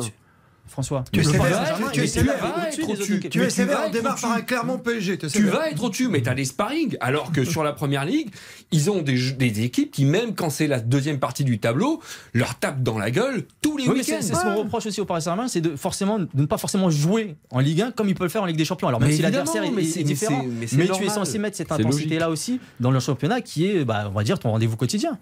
François. 0.70 1.04
Tu 1.12 1.20
es 1.20 1.24
sévère, 1.24 1.40
Paris 1.40 1.84
tu 1.92 2.00
es 2.02 2.06
sévère, 2.06 2.36
on 2.42 3.86
être 3.88 3.92
démarre 3.92 4.12
au-dessus. 4.12 4.22
par 4.26 4.32
un 4.32 4.40
Clermont 4.42 4.78
PSG. 4.78 5.18
Tu 5.18 5.44
vas 5.46 5.70
être 5.70 5.82
au-dessus, 5.82 6.08
mais 6.08 6.22
tu 6.22 6.28
as 6.28 6.34
des 6.34 6.44
sparring. 6.44 6.96
Alors 7.00 7.32
que 7.32 7.44
sur 7.44 7.62
la 7.62 7.72
première 7.72 8.04
ligue, 8.04 8.30
ils 8.72 8.90
ont 8.90 9.02
des, 9.02 9.32
des 9.32 9.62
équipes 9.62 9.90
qui, 9.90 10.04
même 10.04 10.34
quand 10.34 10.50
c'est 10.50 10.66
la 10.66 10.80
deuxième 10.80 11.18
partie 11.18 11.44
du 11.44 11.58
tableau, 11.58 12.00
leur 12.32 12.54
tapent 12.54 12.82
dans 12.82 12.98
la 12.98 13.10
gueule 13.10 13.44
tous 13.60 13.76
les 13.76 13.88
Oui, 13.88 13.98
week-ends. 13.98 14.16
c'est 14.20 14.34
ce 14.34 14.40
qu'on 14.42 14.54
reproche 14.56 14.86
aussi 14.86 15.00
au 15.00 15.04
Paris 15.04 15.22
Saint-Germain, 15.22 15.48
c'est 15.48 15.60
de, 15.60 15.76
forcément, 15.76 16.18
de 16.18 16.28
ne 16.34 16.46
pas 16.46 16.58
forcément 16.58 16.90
jouer 16.90 17.34
en 17.50 17.58
Ligue 17.60 17.82
1 17.82 17.90
comme 17.92 18.08
ils 18.08 18.14
peuvent 18.14 18.26
le 18.26 18.30
faire 18.30 18.42
en 18.42 18.46
Ligue 18.46 18.56
des 18.56 18.64
Champions. 18.64 18.88
Alors 18.88 19.00
même 19.00 19.08
Mais 19.10 19.16
si 19.16 19.22
l'adversaire 19.22 19.64
est, 19.64 20.02
différent, 20.04 20.44
mais 20.46 20.66
tu 20.66 21.04
es 21.04 21.08
censé 21.08 21.38
mettre 21.38 21.56
cette 21.56 21.72
intensité-là 21.72 22.30
aussi 22.30 22.60
dans 22.78 22.90
le 22.90 23.00
championnat 23.00 23.40
qui 23.40 23.66
est, 23.66 23.84
bah, 23.84 24.04
on 24.08 24.14
va 24.14 24.22
dire, 24.24 24.38
ton 24.38 24.50
rendez-vous 24.50 24.76
quotidien. 24.76 25.18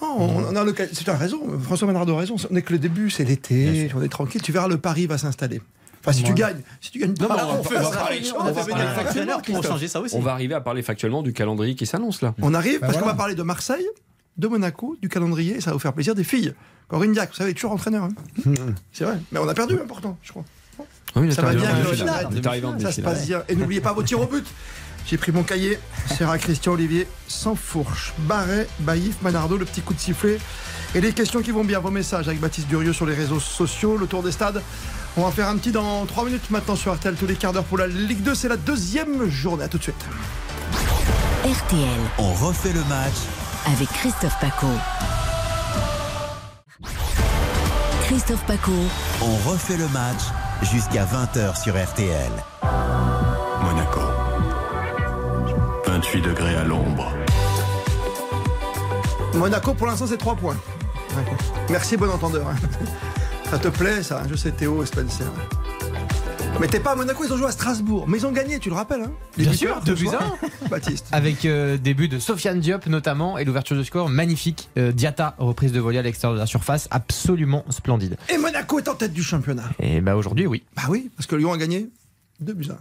Oh, 0.00 0.16
on 0.18 0.56
a 0.56 0.64
le 0.64 0.72
cas- 0.72 0.86
tu 0.86 1.08
as 1.08 1.16
raison, 1.16 1.40
François 1.62 1.86
Manardo 1.86 2.14
a 2.14 2.18
raison. 2.20 2.36
On 2.50 2.54
n'est 2.54 2.62
que 2.62 2.72
le 2.72 2.78
début, 2.78 3.08
c'est 3.10 3.24
l'été, 3.24 3.88
on 3.94 4.02
est 4.02 4.08
tranquille. 4.08 4.42
Tu 4.42 4.50
verras, 4.50 4.66
le 4.68 4.78
pari 4.92 5.06
va 5.06 5.18
s'installer. 5.18 5.60
Enfin, 6.00 6.12
si 6.12 6.22
tu 6.24 6.34
gagnes, 6.34 6.60
si 6.80 6.90
tu 6.90 6.98
gagnes. 6.98 7.14
Non, 7.20 7.28
Ah, 7.30 7.46
on, 7.48 7.62
fait- 7.62 7.76
on 7.76 7.80
va 7.82 7.90
parler- 7.90 8.20
parler- 8.20 8.32
on 8.36 8.40
on 8.40 8.44
va 8.44 8.50
va 8.50 8.52
parler 8.60 8.72
parler 8.72 8.84
factuellement, 8.86 9.02
factuellement, 9.04 9.32
pour 9.34 9.42
Christophe. 9.42 9.66
changer 9.66 9.88
ça 9.88 10.00
aussi. 10.00 10.14
On 10.16 10.20
va 10.20 10.32
arriver 10.32 10.54
à 10.54 10.60
parler 10.60 10.82
factuellement 10.82 11.22
du 11.22 11.32
calendrier 11.32 11.74
qui 11.76 11.86
s'annonce 11.86 12.22
là. 12.22 12.34
On 12.42 12.54
arrive 12.54 12.80
parce 12.80 12.96
qu'on 12.96 13.06
va 13.06 13.14
parler 13.14 13.34
de 13.36 13.42
Marseille, 13.42 13.86
de 14.36 14.48
Monaco, 14.48 14.96
du 15.00 15.08
calendrier, 15.08 15.56
et 15.56 15.60
ça 15.60 15.70
va 15.70 15.74
vous 15.74 15.78
faire 15.80 15.92
plaisir 15.92 16.14
des 16.16 16.24
filles. 16.24 16.54
Corinne 16.88 17.12
Diac, 17.12 17.30
vous 17.30 17.36
savez, 17.36 17.54
toujours 17.54 17.72
entraîneur. 17.72 18.04
hein. 18.04 18.52
C'est 18.92 19.04
vrai. 19.04 19.18
Mais 19.30 19.38
on 19.38 19.48
a 19.48 19.54
perdu, 19.54 19.74
important, 19.80 20.18
je 20.22 20.30
crois. 20.32 20.44
Oui, 21.14 21.32
Ça 21.32 21.42
va 21.42 21.54
bien, 21.54 21.70
Ça 22.80 22.90
se 22.92 23.00
passe 23.00 23.26
bien. 23.26 23.42
Et 23.48 23.54
n'oubliez 23.54 23.80
pas 23.80 23.92
vos 23.92 24.02
tirs 24.02 24.20
au 24.20 24.26
but. 24.26 24.44
J'ai 25.06 25.16
pris 25.18 25.30
mon 25.32 25.42
cahier. 25.42 25.78
Serra 26.16 26.36
Christian 26.38 26.72
Olivier, 26.72 27.06
sans 27.28 27.54
fourche. 27.54 28.12
Barret, 28.18 28.66
Baïf, 28.80 29.20
Manardo, 29.22 29.56
le 29.56 29.64
petit 29.64 29.80
coup 29.82 29.94
de 29.94 30.00
sifflet. 30.00 30.38
Et 30.94 31.00
les 31.00 31.12
questions 31.12 31.40
qui 31.40 31.52
vont 31.52 31.64
bien, 31.64 31.80
vos 31.80 31.90
messages 31.90 32.28
avec 32.28 32.38
Baptiste 32.40 32.68
Durieux 32.68 32.92
sur 32.92 33.06
les 33.06 33.14
réseaux 33.14 33.40
sociaux, 33.40 33.96
le 33.96 34.06
tour 34.06 34.22
des 34.22 34.32
stades. 34.32 34.62
On 35.16 35.24
va 35.24 35.30
faire 35.30 35.48
un 35.48 35.56
petit 35.56 35.72
dans 35.72 36.04
3 36.04 36.26
minutes 36.26 36.50
maintenant 36.50 36.76
sur 36.76 36.94
RTL, 36.94 37.14
tous 37.14 37.26
les 37.26 37.34
quarts 37.34 37.54
d'heure 37.54 37.64
pour 37.64 37.78
la 37.78 37.86
Ligue 37.86 38.22
2. 38.22 38.34
C'est 38.34 38.48
la 38.48 38.58
deuxième 38.58 39.28
journée. 39.30 39.64
À 39.64 39.68
tout 39.68 39.78
de 39.78 39.84
suite. 39.84 40.04
RTL 41.44 42.00
On 42.18 42.32
refait 42.34 42.72
le 42.72 42.84
match 42.84 43.14
avec 43.66 43.88
Christophe 43.88 44.38
Paco. 44.38 44.66
Christophe 48.04 48.44
Paco. 48.46 48.72
On 49.22 49.50
refait 49.50 49.78
le 49.78 49.88
match 49.88 50.20
jusqu'à 50.62 51.06
20h 51.06 51.62
sur 51.62 51.74
RTL. 51.74 52.30
Monaco. 53.62 54.00
28 55.86 56.20
degrés 56.20 56.56
à 56.56 56.64
l'ombre. 56.64 57.10
Monaco, 59.34 59.72
pour 59.72 59.86
l'instant, 59.86 60.06
c'est 60.06 60.18
3 60.18 60.36
points. 60.36 60.56
Ouais. 61.16 61.24
Merci, 61.70 61.96
bon 61.96 62.08
entendeur. 62.10 62.46
hein. 62.48 62.54
Ça 63.50 63.58
te 63.58 63.68
plaît, 63.68 64.02
ça 64.02 64.22
Je 64.30 64.34
sais, 64.34 64.50
Théo 64.52 64.82
et 64.82 64.86
Spencer. 64.86 65.26
Mais 66.60 66.68
t'es 66.68 66.80
pas 66.80 66.92
à 66.92 66.94
Monaco, 66.94 67.24
ils 67.24 67.32
ont 67.32 67.36
joué 67.36 67.46
à 67.48 67.50
Strasbourg. 67.50 68.04
Mais 68.08 68.18
ils 68.18 68.26
ont 68.26 68.30
gagné, 68.32 68.58
tu 68.58 68.68
le 68.68 68.74
rappelles. 68.74 69.02
Hein 69.02 69.10
Les 69.36 69.44
Bien 69.44 69.52
sûr, 69.52 69.80
2 69.84 69.96
ce 69.96 70.00
buts 70.02 70.08
Baptiste. 70.70 71.06
Avec 71.12 71.44
euh, 71.44 71.76
des 71.78 71.92
buts 71.94 72.08
de 72.08 72.18
Sofiane 72.18 72.60
Diop 72.60 72.86
notamment 72.86 73.36
et 73.38 73.44
l'ouverture 73.44 73.76
de 73.76 73.82
score 73.82 74.08
magnifique. 74.08 74.68
Euh, 74.78 74.92
Diata, 74.92 75.34
reprise 75.38 75.72
de 75.72 75.80
volée 75.80 75.98
à 75.98 76.02
l'extérieur 76.02 76.34
de 76.34 76.40
la 76.40 76.46
surface, 76.46 76.88
absolument 76.90 77.64
splendide. 77.70 78.16
Et 78.32 78.38
Monaco 78.38 78.78
est 78.78 78.88
en 78.88 78.94
tête 78.94 79.12
du 79.12 79.22
championnat. 79.22 79.64
Et 79.80 80.00
bah 80.00 80.14
aujourd'hui, 80.14 80.46
oui. 80.46 80.62
Bah 80.76 80.82
oui, 80.88 81.10
parce 81.16 81.26
que 81.26 81.36
Lyon 81.36 81.52
a 81.52 81.58
gagné 81.58 81.88
2 82.40 82.52
buts 82.52 82.68
à 82.70 82.74
1. 82.74 82.76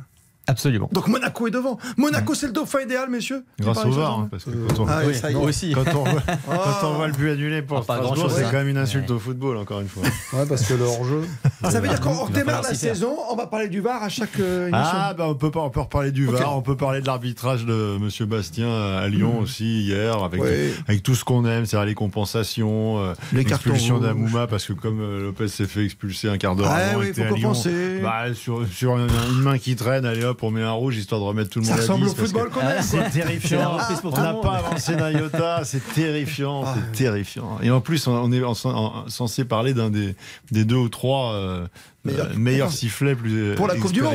Absolument. 0.51 0.89
Donc 0.91 1.07
Monaco 1.07 1.47
est 1.47 1.51
devant. 1.51 1.77
Monaco, 1.97 2.33
c'est 2.35 2.47
le 2.47 2.51
dauphin 2.53 2.81
idéal, 2.81 3.09
messieurs. 3.09 3.43
Grâce 3.59 3.85
au 3.85 3.91
VAR, 3.91 4.19
hein, 4.19 4.27
parce 4.29 4.43
que 4.43 4.49
quand 4.51 4.79
on, 4.83 4.87
Ah 4.87 5.01
oui, 5.07 5.15
ça 5.15 5.31
y 5.31 5.33
est. 5.33 5.37
aussi. 5.37 5.71
quand 5.73 5.85
on 5.95 6.03
voit, 6.03 6.21
Oh. 6.27 6.51
quand 6.81 6.89
on 6.89 6.93
voit 6.95 7.07
le 7.07 7.13
but 7.13 7.29
annulé 7.31 7.61
pour 7.61 7.77
Ah, 7.79 7.83
Strasbourg, 7.83 8.29
c'est 8.29 8.43
hein. 8.43 8.47
quand 8.51 8.57
même 8.57 8.67
une 8.67 8.77
insulte 8.77 9.09
au 9.11 9.19
football, 9.19 9.57
encore 9.57 9.79
une 9.81 9.87
fois. 9.87 10.03
Ouais, 10.33 10.45
parce 10.47 10.63
que 10.63 10.73
le 10.73 10.83
hors-jeu. 10.83 11.23
Ah, 11.63 11.71
ça 11.71 11.79
veut 11.79 11.87
dire 11.87 11.99
qu'on 11.99 12.13
falloir 12.27 12.61
la 12.63 12.73
saison, 12.73 13.15
on 13.29 13.35
va 13.35 13.47
parler 13.47 13.67
du 13.69 13.79
VAR 13.81 14.01
à 14.03 14.09
chaque 14.09 14.39
euh, 14.39 14.67
émission. 14.67 14.77
Ah, 14.93 15.13
bah 15.17 15.25
on 15.27 15.35
peut, 15.35 15.51
pas, 15.51 15.59
on 15.61 15.69
peut 15.69 15.79
reparler 15.81 16.11
du. 16.11 16.25
VAR, 16.25 16.55
on 16.57 16.61
peut 16.61 16.75
parler 16.77 17.01
de 17.01 17.05
l'arbitrage 17.07 17.65
de 17.65 17.97
Monsieur 17.99 18.25
Bastien 18.25 18.69
à 18.71 19.07
Lyon 19.07 19.39
aussi 19.39 19.83
hier, 19.83 20.21
avec, 20.23 20.41
Oui. 20.41 20.49
avec 20.87 21.03
tout 21.03 21.15
ce 21.15 21.23
qu'on 21.23 21.45
aime, 21.45 21.65
c'est-à-dire 21.65 21.85
les 21.87 21.95
compensations, 21.95 22.99
euh, 22.99 23.13
Les 23.33 23.43
cartons 23.45 23.69
l'expulsion 23.69 23.99
d'Amouma, 23.99 24.47
parce 24.47 24.65
que 24.65 24.73
comme 24.73 24.99
euh, 25.01 25.21
Lopez 25.23 25.47
s'est 25.47 25.65
fait 25.67 25.83
expulser 25.85 26.29
un 26.29 26.37
quart 26.37 26.55
d'heure 26.55 26.67
Ah 26.69 26.75
avant, 26.75 26.99
oui, 26.99 27.05
il 27.07 27.09
était 27.09 27.23
à 27.23 27.29
Lyon, 27.31 27.49
compenser. 27.49 27.99
bah, 28.01 28.33
sur, 28.33 28.97
une 28.97 29.41
main 29.41 29.57
qui 29.57 29.75
traîne, 29.75 30.05
allez 30.05 30.23
hop, 30.23 30.40
on 30.43 30.51
met 30.51 30.61
un 30.63 30.71
rouge 30.71 30.97
histoire 30.97 31.21
de 31.21 31.25
remettre 31.25 31.49
tout 31.49 31.59
le 31.59 31.65
Ça 31.65 31.71
monde 31.71 31.79
à 31.79 31.81
ressemble 31.83 32.05
10, 32.05 32.11
au 32.11 32.13
parce 32.15 32.27
football 32.29 32.49
que- 32.49 32.53
qu'on 32.55 32.61
aime. 32.61 32.73
quoi. 32.73 32.81
C'est 32.81 33.09
terrifiant. 33.11 33.77
pour 34.01 34.13
On 34.17 34.21
n'a 34.21 34.33
pas 34.35 34.57
avancé 34.57 34.95
d'un 34.95 35.11
iota, 35.11 35.61
c'est 35.63 35.93
terrifiant, 35.93 36.63
Ah. 36.65 36.75
c'est 36.75 36.97
terrifiant. 36.97 37.59
Et 37.61 37.69
en 37.71 37.81
plus, 37.81 38.07
on 38.07 38.31
est 38.31 38.43
en- 38.43 38.53
en- 38.65 39.09
censé 39.09 39.45
parler 39.45 39.73
d'un 39.73 39.89
des, 39.89 40.15
des 40.51 40.65
deux 40.65 40.75
ou 40.75 40.89
trois 40.89 41.33
euh, 41.33 41.67
Meilleurs- 42.03 42.27
euh, 42.31 42.37
meilleurs 42.37 42.71
sifflets 42.71 43.15
plus 43.15 43.53
Pour 43.55 43.67
la 43.67 43.75
Coupe 43.75 43.91
du 43.91 44.01
Monde. 44.01 44.13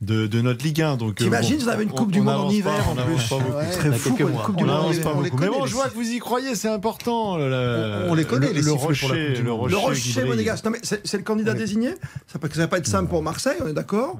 De, 0.00 0.26
de 0.26 0.40
notre 0.40 0.64
Ligue 0.64 0.80
1. 0.82 0.96
Donc, 0.96 1.20
euh, 1.20 1.24
T'imagines, 1.24 1.58
bon, 1.58 1.62
vous 1.64 1.68
avez 1.68 1.84
une 1.84 1.90
on- 1.90 1.94
Coupe 1.94 2.12
du 2.12 2.20
on 2.20 2.24
Monde 2.24 2.46
en 2.46 2.50
hiver 2.50 2.72
pas, 2.72 2.90
en 2.90 2.94
plus. 3.06 3.28
pas 3.28 3.36
beaucoup. 3.38 3.52
Ouais. 3.56 3.66
Ce 3.70 3.76
serait 3.78 3.90
Dans 3.90 3.96
fou 3.96 4.08
une. 4.18 4.30
Coupe 4.32 4.56
du 4.56 4.64
Monde 4.64 5.00
pas 5.00 5.12
beaucoup. 5.14 5.36
Mais 5.38 5.48
bon, 5.48 5.66
je 5.66 5.74
vois 5.74 5.88
que 5.88 5.94
vous 5.94 6.08
y 6.10 6.18
croyez, 6.18 6.54
c'est 6.54 6.68
important. 6.68 7.36
le- 7.36 8.04
On- 8.06 8.12
on 8.12 8.14
les 8.14 8.24
connaît, 8.24 8.48
le, 8.48 8.52
les 8.54 8.62
le 8.62 8.70
sifflets 8.70 8.78
pour 8.78 8.90
la 8.90 9.14
rocher, 9.14 9.26
Coupe 9.26 9.34
du 9.36 9.42
le 9.42 9.50
Monde. 9.50 9.74
rocher. 9.74 10.20
Le 10.22 10.26
monégasque. 10.28 10.64
Non, 10.64 10.70
mais 10.70 10.78
c'est 10.82 11.06
c'est 11.06 11.16
le 11.18 11.22
candidat 11.22 11.52
Oui. 11.52 11.58
désigné. 11.58 11.90
Ça 12.26 12.38
peut, 12.38 12.48
ça 12.52 12.60
va 12.60 12.68
pas 12.68 12.78
être 12.78 12.86
simple 12.86 13.08
pour 13.10 13.22
Marseille, 13.22 13.58
on 13.62 13.68
est 13.68 13.72
d'accord. 13.74 14.18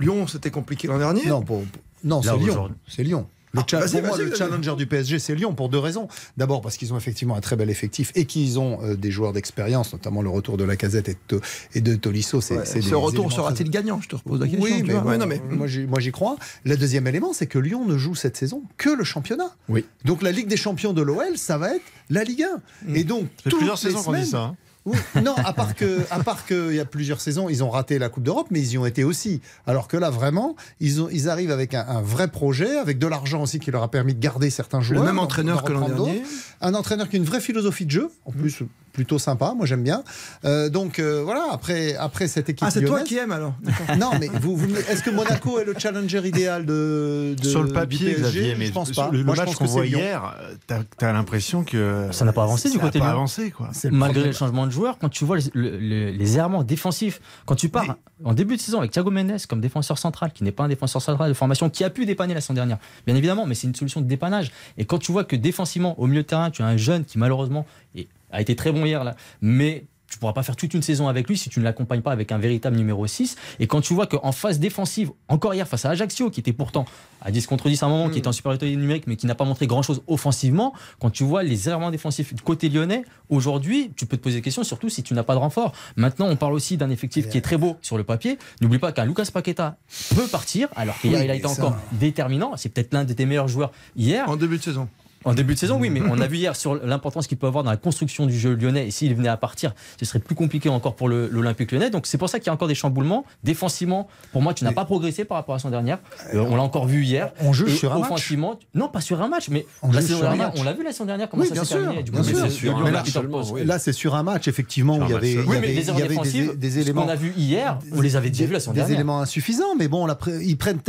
Lyon, 0.00 0.26
c'était 0.26 0.50
compliqué 0.50 0.88
l'an 0.88 0.98
dernier. 0.98 1.26
Non, 1.26 1.42
pour- 1.42 1.62
non 2.04 2.22
c'est 2.22 2.36
Lyon. 2.36 2.70
C'est 2.86 3.02
Lyon. 3.02 3.26
Le 3.54 3.60
Ah, 3.60 3.64
cha- 3.68 3.80
vas-y, 3.80 3.90
pour 3.92 4.00
moi, 4.08 4.16
vas-y, 4.16 4.26
le 4.30 4.34
challenger 4.34 4.74
du 4.76 4.86
PSG, 4.86 5.18
c'est 5.18 5.34
Lyon 5.34 5.54
pour 5.54 5.68
deux 5.68 5.78
raisons. 5.78 6.08
D'abord 6.38 6.62
parce 6.62 6.76
qu'ils 6.78 6.94
ont 6.94 6.96
effectivement 6.96 7.36
un 7.36 7.40
très 7.42 7.54
bel 7.56 7.68
effectif 7.68 8.10
et 8.14 8.24
qu'ils 8.24 8.58
ont 8.58 8.78
euh, 8.82 8.96
des 8.96 9.10
joueurs 9.10 9.32
d'expérience, 9.34 9.92
notamment 9.92 10.22
le 10.22 10.30
retour 10.30 10.56
de 10.56 10.64
la 10.64 10.76
casette 10.76 11.08
et 11.10 11.12
de, 11.14 11.18
To- 11.28 11.40
et 11.74 11.80
de 11.82 11.94
Tolisso. 11.94 12.40
C'est, 12.40 12.56
Ouais, 12.56 12.64
c'est 12.64 12.80
des 12.80 12.88
ce 12.88 12.94
retour 12.94 13.30
sera-t-il 13.30 13.70
très- 13.70 13.78
gagnant? 13.80 14.00
Je 14.00 14.08
te 14.08 14.16
repose 14.16 14.40
la 14.40 14.46
question. 14.48 14.64
Oui, 14.64 14.82
mais, 14.86 14.92
vois. 14.94 15.02
bon, 15.02 15.08
Ouais, 15.10 15.18
non, 15.18 15.26
mais 15.26 15.40
moi, 15.50 15.66
j'y, 15.66 15.80
moi, 15.86 16.00
j'y 16.00 16.12
crois. 16.12 16.36
Le 16.64 16.76
deuxième 16.78 17.06
élément, 17.06 17.32
c'est 17.34 17.46
que 17.46 17.58
Lyon 17.58 17.84
ne 17.84 17.98
joue 17.98 18.14
cette 18.14 18.36
saison 18.38 18.62
que 18.78 18.88
le 18.88 19.04
championnat. 19.04 19.54
Oui. 19.68 19.84
Donc 20.06 20.22
la 20.22 20.32
Ligue 20.32 20.48
des 20.48 20.56
champions 20.56 20.92
de 20.94 21.02
l'OL, 21.02 21.36
ça 21.36 21.58
va 21.58 21.74
être 21.76 21.84
la 22.08 22.24
Ligue 22.24 22.44
1. 22.88 22.94
Et 22.94 23.04
donc, 23.04 23.24
Ça 23.36 23.42
fait 23.44 23.50
toutes 23.50 23.58
plusieurs 23.58 23.76
les 23.76 23.80
saisons 23.82 24.02
qu'on 24.02 24.12
dit 24.14 24.26
ça. 24.26 24.38
hein. 24.40 24.56
Oui, 24.84 24.98
non, 25.22 25.34
à 25.36 25.52
part 25.52 25.74
que, 25.76 26.00
à 26.10 26.20
part 26.24 26.44
qu'il 26.46 26.74
y 26.74 26.80
a 26.80 26.84
plusieurs 26.84 27.20
saisons, 27.20 27.48
ils 27.48 27.62
ont 27.62 27.70
raté 27.70 27.98
la 27.98 28.08
Coupe 28.08 28.24
d'Europe, 28.24 28.48
mais 28.50 28.60
ils 28.60 28.72
y 28.72 28.78
ont 28.78 28.86
été 28.86 29.04
aussi. 29.04 29.40
Alors 29.66 29.86
que 29.88 29.96
là, 29.96 30.10
vraiment, 30.10 30.56
ils, 30.80 31.00
ont, 31.00 31.08
ils 31.10 31.28
arrivent 31.28 31.52
avec 31.52 31.74
un, 31.74 31.86
un 31.86 32.00
vrai 32.02 32.28
projet, 32.28 32.78
avec 32.78 32.98
de 32.98 33.06
l'argent 33.06 33.42
aussi 33.42 33.58
qui 33.60 33.70
leur 33.70 33.82
a 33.82 33.90
permis 33.90 34.14
de 34.14 34.20
garder 34.20 34.50
certains 34.50 34.78
le 34.78 34.84
joueurs. 34.84 35.04
même 35.04 35.16
d'en- 35.16 35.22
entraîneur 35.22 35.62
que 35.62 35.72
l'an 35.72 35.88
dernier. 35.88 36.22
Un 36.60 36.74
entraîneur 36.74 37.08
qui 37.08 37.16
a 37.16 37.18
une 37.18 37.24
vraie 37.24 37.40
philosophie 37.40 37.86
de 37.86 37.90
jeu, 37.92 38.10
en 38.24 38.32
plus 38.32 38.62
plutôt 38.92 39.18
sympa, 39.18 39.54
moi 39.56 39.66
j'aime 39.66 39.82
bien. 39.82 40.02
Euh, 40.44 40.68
donc 40.68 40.98
euh, 40.98 41.22
voilà, 41.24 41.46
après, 41.52 41.94
après 41.96 42.28
cette 42.28 42.48
équipe 42.48 42.66
Ah, 42.66 42.70
c'est 42.70 42.84
toi 42.84 43.00
qui 43.00 43.16
aimes 43.18 43.32
alors. 43.32 43.54
Non, 43.98 44.10
mais 44.20 44.28
vous, 44.40 44.56
vous- 44.56 44.76
est-ce 44.76 45.02
que 45.02 45.10
Monaco 45.10 45.58
est 45.58 45.64
le 45.64 45.74
challenger 45.78 46.26
idéal 46.26 46.66
de, 46.66 47.34
de- 47.40 47.48
Sur 47.48 47.62
le 47.62 47.72
papier, 47.72 48.10
PSG 48.14 48.22
Xavier, 48.22 48.54
mais 48.56 48.66
je 48.66 48.72
pense 48.72 48.92
pas. 48.92 49.10
le, 49.10 49.24
Moi, 49.24 49.34
je 49.34 49.40
match 49.40 49.48
pense 49.50 49.56
qu'on 49.56 49.64
voit 49.66 49.86
hier, 49.86 50.34
euh, 50.40 50.54
t'as 50.66 51.08
as, 51.08 51.12
l'impression 51.12 51.64
que 51.64 52.08
Ça 52.12 52.24
n'a 52.24 52.32
pas 52.32 52.42
avancé 52.44 52.70
du 52.70 52.78
côté 52.78 52.98
pas 52.98 53.10
avancé, 53.10 53.50
quoi. 53.50 53.70
C'est 53.72 53.90
le 53.90 53.96
Malgré 53.96 54.14
problème. 54.20 54.32
le 54.32 54.36
changement 54.36 54.66
de 54.66 54.70
joueur, 54.72 54.98
quand 54.98 55.08
tu 55.08 55.24
vois 55.24 55.38
les, 55.38 55.44
le- 55.54 55.78
le- 55.78 56.10
les 56.10 56.36
errements 56.38 56.62
défensifs, 56.64 57.20
quand 57.46 57.54
tu 57.56 57.68
pars 57.68 57.96
en 58.24 58.34
début 58.34 58.56
de 58.56 58.60
saison 58.60 58.78
avec 58.78 58.90
Thiago 58.92 59.10
Mendes 59.10 59.38
comme 59.48 59.60
défenseur 59.60 59.98
central, 59.98 60.32
qui 60.32 60.44
n'est 60.44 60.52
pas 60.52 60.64
un 60.64 60.68
défenseur 60.68 61.02
central 61.02 61.28
de 61.28 61.34
formation, 61.34 61.70
qui 61.70 61.82
a 61.84 61.90
pu 61.90 62.06
dépanner 62.06 62.34
la 62.34 62.40
saison 62.40 62.54
dernière, 62.54 62.78
bien 63.06 63.16
évidemment, 63.16 63.46
mais 63.46 63.54
c'est 63.54 63.66
une 63.66 63.74
solution 63.74 64.00
de 64.00 64.06
dépannage. 64.06 64.52
Et 64.78 64.84
quand 64.84 64.98
tu 64.98 65.10
vois 65.12 65.24
que 65.24 65.34
défensivement, 65.36 65.98
au 66.00 66.06
milieu 66.06 66.22
de 66.22 66.26
terrain, 66.28 66.50
tu 66.50 66.62
as 66.62 66.66
un 66.66 66.76
jeune 66.76 67.04
qui 67.04 67.18
malheureusement 67.18 67.66
est- 67.96 68.08
a 68.32 68.40
été 68.40 68.56
très 68.56 68.72
bon 68.72 68.84
hier, 68.84 69.04
là, 69.04 69.14
mais 69.40 69.86
tu 70.08 70.18
pourras 70.18 70.34
pas 70.34 70.42
faire 70.42 70.56
toute 70.56 70.74
une 70.74 70.82
saison 70.82 71.08
avec 71.08 71.26
lui 71.26 71.38
si 71.38 71.48
tu 71.48 71.58
ne 71.58 71.64
l'accompagnes 71.64 72.02
pas 72.02 72.12
avec 72.12 72.32
un 72.32 72.36
véritable 72.38 72.76
numéro 72.76 73.06
6. 73.06 73.34
Et 73.60 73.66
quand 73.66 73.80
tu 73.80 73.94
vois 73.94 74.06
qu'en 74.06 74.30
phase 74.32 74.58
défensive, 74.60 75.10
encore 75.28 75.54
hier 75.54 75.66
face 75.66 75.86
à 75.86 75.88
Ajaccio, 75.90 76.28
qui 76.28 76.40
était 76.40 76.52
pourtant 76.52 76.84
à 77.22 77.30
10 77.30 77.46
contre 77.46 77.70
10 77.70 77.82
à 77.82 77.86
un 77.86 77.88
moment, 77.88 78.10
qui 78.10 78.18
était 78.18 78.28
en 78.28 78.32
supériorité 78.32 78.76
numérique, 78.76 79.04
mais 79.06 79.16
qui 79.16 79.24
n'a 79.26 79.34
pas 79.34 79.46
montré 79.46 79.66
grand-chose 79.66 80.02
offensivement, 80.08 80.74
quand 81.00 81.08
tu 81.08 81.24
vois 81.24 81.42
les 81.42 81.66
errements 81.70 81.90
défensifs 81.90 82.34
du 82.34 82.42
côté 82.42 82.68
lyonnais, 82.68 83.04
aujourd'hui, 83.30 83.90
tu 83.96 84.04
peux 84.04 84.18
te 84.18 84.22
poser 84.22 84.36
des 84.36 84.42
questions, 84.42 84.64
surtout 84.64 84.90
si 84.90 85.02
tu 85.02 85.14
n'as 85.14 85.22
pas 85.22 85.32
de 85.32 85.38
renfort. 85.38 85.72
Maintenant, 85.96 86.26
on 86.28 86.36
parle 86.36 86.52
aussi 86.52 86.76
d'un 86.76 86.90
effectif 86.90 87.30
qui 87.30 87.38
est 87.38 87.42
très 87.42 87.56
beau 87.56 87.78
sur 87.80 87.96
le 87.96 88.04
papier. 88.04 88.38
N'oublie 88.60 88.78
pas 88.78 88.92
qu'un 88.92 89.06
Lucas 89.06 89.28
Paqueta 89.32 89.78
peut 90.14 90.26
partir, 90.26 90.68
alors 90.76 90.98
qu'hier, 91.00 91.18
Oui, 91.20 91.24
il 91.24 91.30
a 91.30 91.34
été 91.36 91.48
ça- 91.48 91.52
encore 91.64 91.78
déterminant. 91.92 92.52
C'est 92.58 92.68
peut-être 92.68 92.92
l'un 92.92 93.04
de 93.04 93.14
tes 93.14 93.24
meilleurs 93.24 93.48
joueurs 93.48 93.72
hier. 93.96 94.28
En 94.28 94.36
début 94.36 94.58
de 94.58 94.62
saison. 94.62 94.90
En 95.24 95.34
début 95.34 95.54
de 95.54 95.58
saison, 95.58 95.78
oui, 95.78 95.90
mais 95.90 96.00
on 96.10 96.20
a 96.20 96.26
vu 96.26 96.36
hier 96.38 96.56
sur 96.56 96.74
l'importance 96.74 97.26
qu'il 97.26 97.38
peut 97.38 97.46
avoir 97.46 97.64
dans 97.64 97.70
la 97.70 97.76
construction 97.76 98.26
du 98.26 98.38
jeu 98.38 98.54
lyonnais. 98.54 98.88
Et 98.88 98.90
s'il 98.90 99.14
venait 99.14 99.28
à 99.28 99.36
partir, 99.36 99.74
ce 99.98 100.04
serait 100.04 100.18
plus 100.18 100.34
compliqué 100.34 100.68
encore 100.68 100.94
pour 100.96 101.08
l'Olympique 101.08 101.72
lyonnais. 101.72 101.90
Donc 101.90 102.06
c'est 102.06 102.18
pour 102.18 102.28
ça 102.28 102.38
qu'il 102.38 102.46
y 102.46 102.50
a 102.50 102.52
encore 102.52 102.68
des 102.68 102.74
chamboulements. 102.74 103.24
Défensivement, 103.44 104.08
pour 104.32 104.42
moi, 104.42 104.54
tu 104.54 104.64
n'as 104.64 104.72
pas 104.72 104.84
progressé 104.84 105.24
par 105.24 105.36
rapport 105.36 105.54
à 105.54 105.56
la 105.56 105.60
saison 105.60 105.70
dernière. 105.70 105.98
Euh, 106.34 106.40
on 106.40 106.56
l'a 106.56 106.62
encore 106.62 106.86
vu 106.86 107.04
hier. 107.04 107.32
On 107.40 107.52
juge 107.52 107.76
sur 107.76 107.92
un 107.92 107.98
match. 107.98 108.32
non, 108.74 108.88
pas 108.88 109.00
sur 109.00 109.20
un 109.22 109.28
match, 109.28 109.48
mais 109.48 109.66
On 109.82 109.90
la 109.92 110.00
juge 110.00 110.08
saison 110.08 110.18
sur 110.20 110.26
un 110.26 110.30
dernière, 110.30 110.48
match. 110.48 110.58
on 110.60 110.64
l'a 110.64 110.72
vu 110.72 110.84
la 110.84 110.92
saison 110.92 111.04
dernière 111.04 111.28
comment 111.28 111.42
Oui, 111.42 111.48
ça 111.48 111.54
bien 111.54 111.64
s'est 111.64 111.74
sûr, 111.74 111.80
terminé. 111.82 112.02
Bien 112.02 112.22
sûr. 112.22 112.50
sur 112.52 112.76
un 112.76 112.90
match 112.90 113.08
oui. 113.52 113.64
Là, 113.64 113.78
c'est 113.78 113.92
sur 113.92 114.14
un 114.14 114.22
match, 114.22 114.48
effectivement, 114.48 114.98
où 114.98 115.04
il 115.04 115.10
y 115.10 115.14
avait, 115.14 115.38
Oui, 115.46 115.56
mais 115.60 115.74
il 115.74 115.84
y 115.84 115.90
avait 116.02 116.16
des, 116.16 116.56
des 116.56 116.70
ce 116.70 116.78
éléments. 116.78 117.02
qu'on 117.04 117.08
a 117.08 117.16
vu 117.16 117.32
hier, 117.36 117.78
on 117.94 118.00
les 118.00 118.16
avait 118.16 118.30
déjà 118.30 118.46
vus 118.46 118.52
la 118.52 118.60
saison 118.60 118.72
des 118.72 118.76
dernière. 118.80 118.94
éléments 118.96 119.20
insuffisants, 119.20 119.74
mais 119.78 119.88
bon, 119.88 120.08
on 120.08 120.16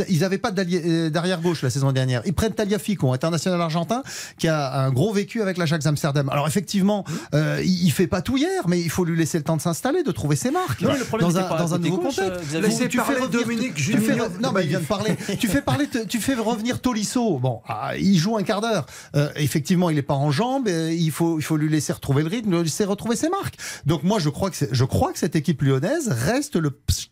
ils 0.08 0.20
n'avaient 0.20 0.38
pas 0.38 0.50
euh, 0.56 1.10
d'arrière 1.10 1.40
gauche 1.40 1.62
la 1.62 1.70
saison 1.70 1.92
dernière. 1.92 2.22
Ils 2.26 2.34
prennent 2.34 2.52
Taliafico, 2.52 3.12
international 3.12 3.60
argentin, 3.60 4.02
qui 4.38 4.48
a 4.48 4.74
un 4.80 4.90
gros 4.90 5.12
vécu 5.12 5.42
avec 5.42 5.56
l'Ajax 5.58 5.86
Amsterdam. 5.86 6.28
Alors 6.30 6.46
effectivement, 6.46 7.04
euh, 7.34 7.60
il, 7.64 7.90
fait 7.90 8.06
pas 8.06 8.22
tout 8.22 8.36
hier, 8.36 8.66
mais 8.68 8.80
il 8.80 8.90
faut 8.90 9.04
lui 9.04 9.16
laisser 9.16 9.38
le 9.38 9.44
temps 9.44 9.56
de 9.56 9.62
s'installer, 9.62 10.02
de 10.02 10.10
trouver 10.12 10.36
ses 10.36 10.50
marques 10.50 10.80
Non, 10.82 10.92
le 10.98 11.04
problème 11.04 11.28
dans 11.30 11.38
un, 11.38 11.42
pas 11.44 11.58
dans 11.58 11.74
un 11.74 11.78
nouveau 11.78 11.98
gauche, 11.98 12.16
contexte. 12.16 12.54
euh. 12.54 12.60
Laissez 12.60 12.88
Tu 12.88 12.98
fais 12.98 13.04
parler 13.04 13.20
revenir- 13.20 13.40
Dominique 13.42 13.74
tu 13.74 13.82
fais- 13.98 14.16
Non, 14.40 14.52
mais 14.52 14.62
il 14.62 14.68
vient 14.68 14.80
de 14.80 14.84
parler. 14.84 15.16
tu 15.38 15.48
fais 15.48 15.62
parler, 15.62 15.86
tu 16.08 16.20
fais 16.20 16.34
revenir 16.34 16.80
Tolisso. 16.80 17.38
Bon, 17.38 17.60
ah, 17.68 17.92
il 17.98 18.16
joue 18.18 18.36
un 18.36 18.42
quart 18.42 18.60
d'heure. 18.60 18.86
Euh, 19.16 19.28
effectivement, 19.36 19.90
il 19.90 19.98
est 19.98 20.02
pas 20.02 20.14
en 20.14 20.30
jambes. 20.30 20.68
euh, 20.68 20.92
il 20.92 21.10
faut, 21.10 21.38
il 21.38 21.42
faut 21.42 21.56
lui 21.56 21.68
laisser 21.68 21.92
retrouver 21.92 22.22
le 22.22 22.28
rythme, 22.28 22.50
lui 22.56 22.62
laisser 22.64 22.84
retrouver 22.84 23.16
ses 23.16 23.28
marques. 23.28 23.56
Donc 23.86 24.02
moi, 24.02 24.18
je 24.18 24.28
crois 24.28 24.50
que 24.50 24.56
je 24.70 24.84
crois 24.84 25.12
que 25.12 25.18
cette 25.18 25.36
équipe 25.36 25.62
lyonnaise 25.62 26.08
reste 26.08 26.56
le 26.56 26.70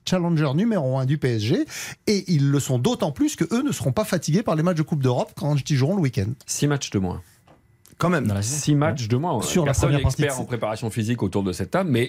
challenger 0.09 0.53
numéro 0.55 0.99
un 0.99 1.05
du 1.07 1.19
PSG, 1.19 1.65
et 2.07 2.25
ils 2.33 2.51
le 2.51 2.61
sont 2.61 2.79
d'autant 2.79 3.13
plus 3.13 3.37
que 3.37 3.45
eux 3.55 3.63
ne 3.63 3.73
seront 3.73 3.93
pas 3.93 4.05
fatigués 4.05 4.43
par 4.43 4.55
les 4.57 4.63
matchs 4.63 4.77
de 4.79 4.83
Coupe 4.83 5.03
d'Europe 5.03 5.33
quand 5.37 5.57
ils 5.71 5.77
joueront 5.77 5.97
le 5.97 6.03
week-end. 6.03 6.27
6 6.47 6.67
matchs 6.67 6.91
de 6.91 6.99
moins. 7.03 7.21
Quand 7.99 8.09
même. 8.09 8.27
Dans 8.27 8.35
la 8.35 8.43
saison. 8.43 8.63
6 8.63 8.75
matchs 8.75 9.09
de 9.09 9.17
moins. 9.17 9.41
Sur 9.43 9.65
la 9.65 9.75
première 9.75 10.01
partie 10.01 10.23
de 10.23 10.27
expert 10.27 10.41
en 10.41 10.45
préparation 10.45 10.91
physique 10.91 11.23
autour 11.23 11.45
de 11.45 11.53
cette 11.53 11.71
table, 11.71 11.91
mais 11.91 12.09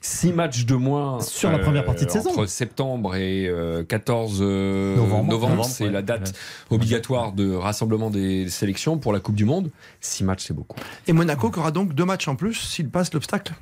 6 0.00 0.32
matchs 0.32 0.64
de 0.64 0.74
moins 0.74 1.20
Sur 1.20 1.50
la 1.50 1.58
première 1.58 1.84
partie 1.84 2.06
de 2.06 2.10
saison. 2.10 2.30
Entre 2.30 2.46
septembre 2.46 3.14
et 3.16 3.46
euh, 3.46 3.84
14 3.84 4.38
euh, 4.40 4.96
Novembre. 4.96 5.30
Novembre, 5.30 5.64
c'est 5.66 5.84
ouais. 5.84 5.90
la 5.90 6.00
date 6.02 6.32
obligatoire 6.70 7.32
de 7.32 7.52
rassemblement 7.52 8.10
des 8.10 8.48
sélections 8.48 8.96
pour 8.96 9.12
la 9.12 9.20
Coupe 9.20 9.34
du 9.34 9.44
Monde. 9.44 9.70
6 10.00 10.24
matchs, 10.24 10.44
c'est 10.46 10.54
beaucoup. 10.54 10.78
Et 11.06 11.12
Monaco 11.12 11.50
qui 11.50 11.58
aura 11.58 11.72
donc 11.72 11.94
deux 11.94 12.06
matchs 12.06 12.28
en 12.28 12.36
plus 12.36 12.54
s'il 12.54 12.88
passe 12.88 13.12
l'obstacle 13.12 13.52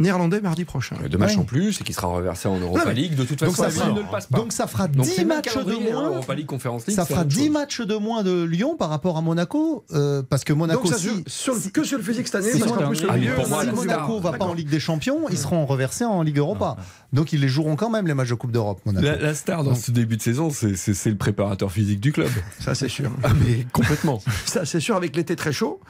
néerlandais 0.00 0.40
mardi 0.40 0.64
prochain. 0.64 0.96
Deux 1.08 1.18
matchs 1.18 1.36
en 1.38 1.44
plus 1.44 1.80
et 1.80 1.84
qui 1.84 1.92
sera 1.92 2.08
reversé 2.08 2.48
en 2.48 2.58
Europa 2.58 2.86
Non, 2.86 2.90
League. 2.92 3.14
De 3.14 3.24
toute 3.24 3.38
donc 3.38 3.50
façon, 3.50 3.62
ça 3.62 3.70
s'il 3.70 3.80
fera- 3.82 3.92
ne 3.92 4.00
le 4.00 4.06
passe 4.10 4.26
pas. 4.26 4.38
Donc 4.38 4.52
ça 4.52 4.66
fera 4.66 4.88
Donc 4.88 5.04
10 5.04 5.10
c'est 5.10 5.20
le 5.22 5.28
même 5.28 5.36
matchs 5.38 5.54
de 5.56 5.60
hein, 5.72 5.92
moins. 5.92 6.08
Europa 6.08 6.34
League 6.34 6.46
Conference 6.46 6.86
League. 6.86 6.96
Ça 6.96 7.04
fera 7.04 7.18
la 7.20 7.24
même 7.24 7.28
10 7.28 7.44
chose. 7.44 7.50
matchs 7.52 7.80
de 7.82 7.94
moins 7.96 8.22
de 8.22 8.42
Lyon 8.42 8.76
par 8.76 8.88
rapport 8.90 9.16
à 9.16 9.20
Monaco, 9.20 9.84
euh, 9.92 10.22
parce 10.28 10.42
que 10.44 10.52
Monaco, 10.52 10.82
Donc 10.84 10.92
ça 10.92 10.98
si- 10.98 11.22
sur 11.26 11.54
que 11.72 11.84
sur 11.84 11.98
le 11.98 12.04
physique 12.04 12.26
cette 12.26 12.36
année, 12.36 12.50
Si 12.52 12.58
parce 12.58 12.72
qu'en 12.72 12.76
Monaco- 12.78 12.90
plus 12.92 13.02
le 13.02 13.08
Ah, 13.10 13.12
mais 13.14 13.20
milieu, 13.20 13.34
pour 13.34 13.48
moi, 13.48 13.64
si 13.64 13.70
Monaco 13.70 14.18
star. 14.18 14.32
va 14.32 14.38
pas 14.38 14.44
en 14.46 14.54
Ligue 14.54 14.68
des 14.70 14.80
Champions, 14.80 15.28
ils 15.30 15.38
seront 15.38 15.66
reversés 15.66 16.04
en 16.04 16.22
Ligue 16.22 16.38
Europa. 16.38 16.76
Donc 17.12 17.32
ils 17.32 17.40
les 17.40 17.48
joueront 17.48 17.76
quand 17.76 17.90
même 17.90 18.06
les 18.06 18.14
matchs 18.14 18.30
de 18.30 18.34
Coupe 18.34 18.52
d'Europe, 18.52 18.80
Monaco. 18.86 19.04
La, 19.04 19.16
la 19.16 19.34
star 19.34 19.64
dans 19.64 19.74
ce 19.74 19.90
début 19.90 20.16
de 20.16 20.22
saison, 20.22 20.50
c'est 20.50 21.06
le 21.10 21.16
préparateur 21.16 21.70
physique 21.70 22.00
du 22.00 22.12
club. 22.12 22.30
Ça 22.60 22.74
c'est 22.74 22.88
sûr. 22.88 23.10
Ah, 23.22 23.28
mais 23.44 23.66
complètement. 23.72 24.20
Ça 24.46 24.64
c'est 24.64 24.80
sûr 24.80 24.96
avec 24.96 25.14
l'été 25.16 25.36
très 25.36 25.52
chaud. 25.52 25.80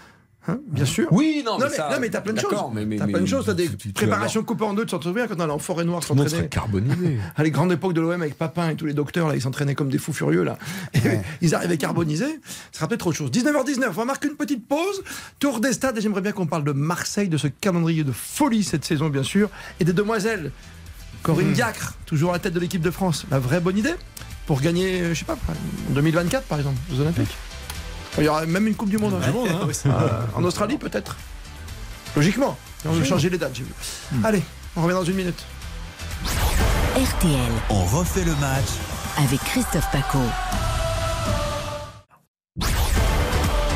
Hein, 0.49 0.59
bien 0.68 0.86
sûr. 0.86 1.07
Oui, 1.12 1.43
non, 1.45 1.59
mais, 1.59 1.66
mais, 1.68 1.76
ça, 1.76 1.91
non, 1.93 1.97
mais 2.01 2.09
t'as 2.09 2.22
plein 2.22 2.32
de 2.32 2.41
choses. 2.41 2.51
mais- 2.72 2.86
mais- 2.86 2.97
T'as 2.97 3.07
plein 3.07 3.20
de 3.20 3.26
choses. 3.26 3.45
T'as 3.45 3.53
des 3.53 3.68
tu- 3.76 3.93
préparations 3.93 4.43
coupées 4.43 4.64
en 4.64 4.72
deux. 4.72 4.84
Tu 4.86 4.93
t'en 4.97 5.01
souviens 5.03 5.26
quand 5.26 5.34
on 5.36 5.41
allait 5.41 5.53
en 5.53 5.59
forêt 5.59 5.84
noire 5.84 6.03
s'entraîner 6.03 6.49
carbonisé. 6.49 7.18
À 7.36 7.43
les 7.43 7.51
grandes 7.51 7.72
époques 7.72 7.93
de 7.93 8.01
l'OM 8.01 8.20
avec 8.22 8.36
Papin 8.38 8.70
et 8.70 8.74
tous 8.74 8.86
les 8.86 8.95
docteurs, 8.95 9.28
là, 9.28 9.36
ils 9.36 9.43
s'entraînaient 9.43 9.74
comme 9.74 9.91
des 9.91 9.99
fous 9.99 10.14
furieux, 10.14 10.43
là. 10.43 10.57
Et 10.95 11.01
ils 11.43 11.55
arrivaient 11.55 11.76
carbonisés. 11.76 12.41
Ce 12.72 12.78
sera 12.78 12.88
peut-être 12.88 13.07
autre 13.07 13.16
chose. 13.18 13.30
19h19, 13.30 13.88
on 13.88 13.91
va 13.93 14.05
marquer 14.07 14.28
une 14.28 14.36
petite 14.36 14.66
pause. 14.66 15.03
Tour 15.41 15.61
des 15.61 15.74
stades, 15.74 15.99
et 15.99 16.01
j'aimerais 16.01 16.22
bien 16.22 16.32
qu'on 16.32 16.47
parle 16.47 16.64
de 16.64 16.72
Marseille, 16.72 17.28
de 17.28 17.36
ce 17.36 17.47
calendrier 17.49 18.03
de 18.03 18.12
folie 18.12 18.64
cette 18.64 18.84
saison, 18.86 19.11
bien 19.11 19.22
sûr, 19.22 19.51
et 19.78 19.84
des 19.84 19.93
demoiselles. 19.93 20.53
Corinne 21.22 21.53
Diacre, 21.53 21.95
toujours 22.07 22.30
à 22.30 22.34
la 22.34 22.38
tête 22.38 22.55
de 22.55 22.61
l'équipe 22.61 22.80
de 22.80 22.91
France. 22.91 23.26
La 23.30 23.38
vraie 23.38 23.61
bonne 23.61 23.76
idée 23.76 23.95
pour 24.47 24.62
gagner, 24.62 25.03
euh, 25.03 25.12
je 25.14 25.18
sais 25.18 25.24
pas, 25.26 25.34
en 25.91 25.93
2024, 25.93 26.45
par 26.47 26.57
exemple, 26.59 26.78
aux 26.95 26.99
Olympiques. 27.01 27.36
Il 28.21 28.27
y 28.27 28.29
aura 28.29 28.47
même 28.47 28.66
une 28.66 28.75
Coupe 28.75 28.91
du 28.91 28.99
Monde. 28.99 29.14
hein. 29.14 29.33
Euh, 29.87 30.21
en 30.35 30.45
Australie, 30.45 30.77
peut-être. 30.79 31.16
Logiquement. 32.14 32.57
On 32.85 32.93
veut 32.93 33.05
changer 33.05 33.31
les 33.31 33.39
dates, 33.39 33.55
j'ai 33.55 33.62
vu. 33.64 33.73
Allez, 34.25 34.43
on 34.77 34.83
revient 34.83 34.95
dans 34.95 35.05
une 35.05 35.16
minute. 35.16 35.43
RTL 36.97 37.53
On 37.71 37.85
refait 37.85 38.25
le 38.25 38.35
match 38.37 38.66
avec 39.18 39.41
Christophe 39.45 39.91
Paco. 39.93 40.18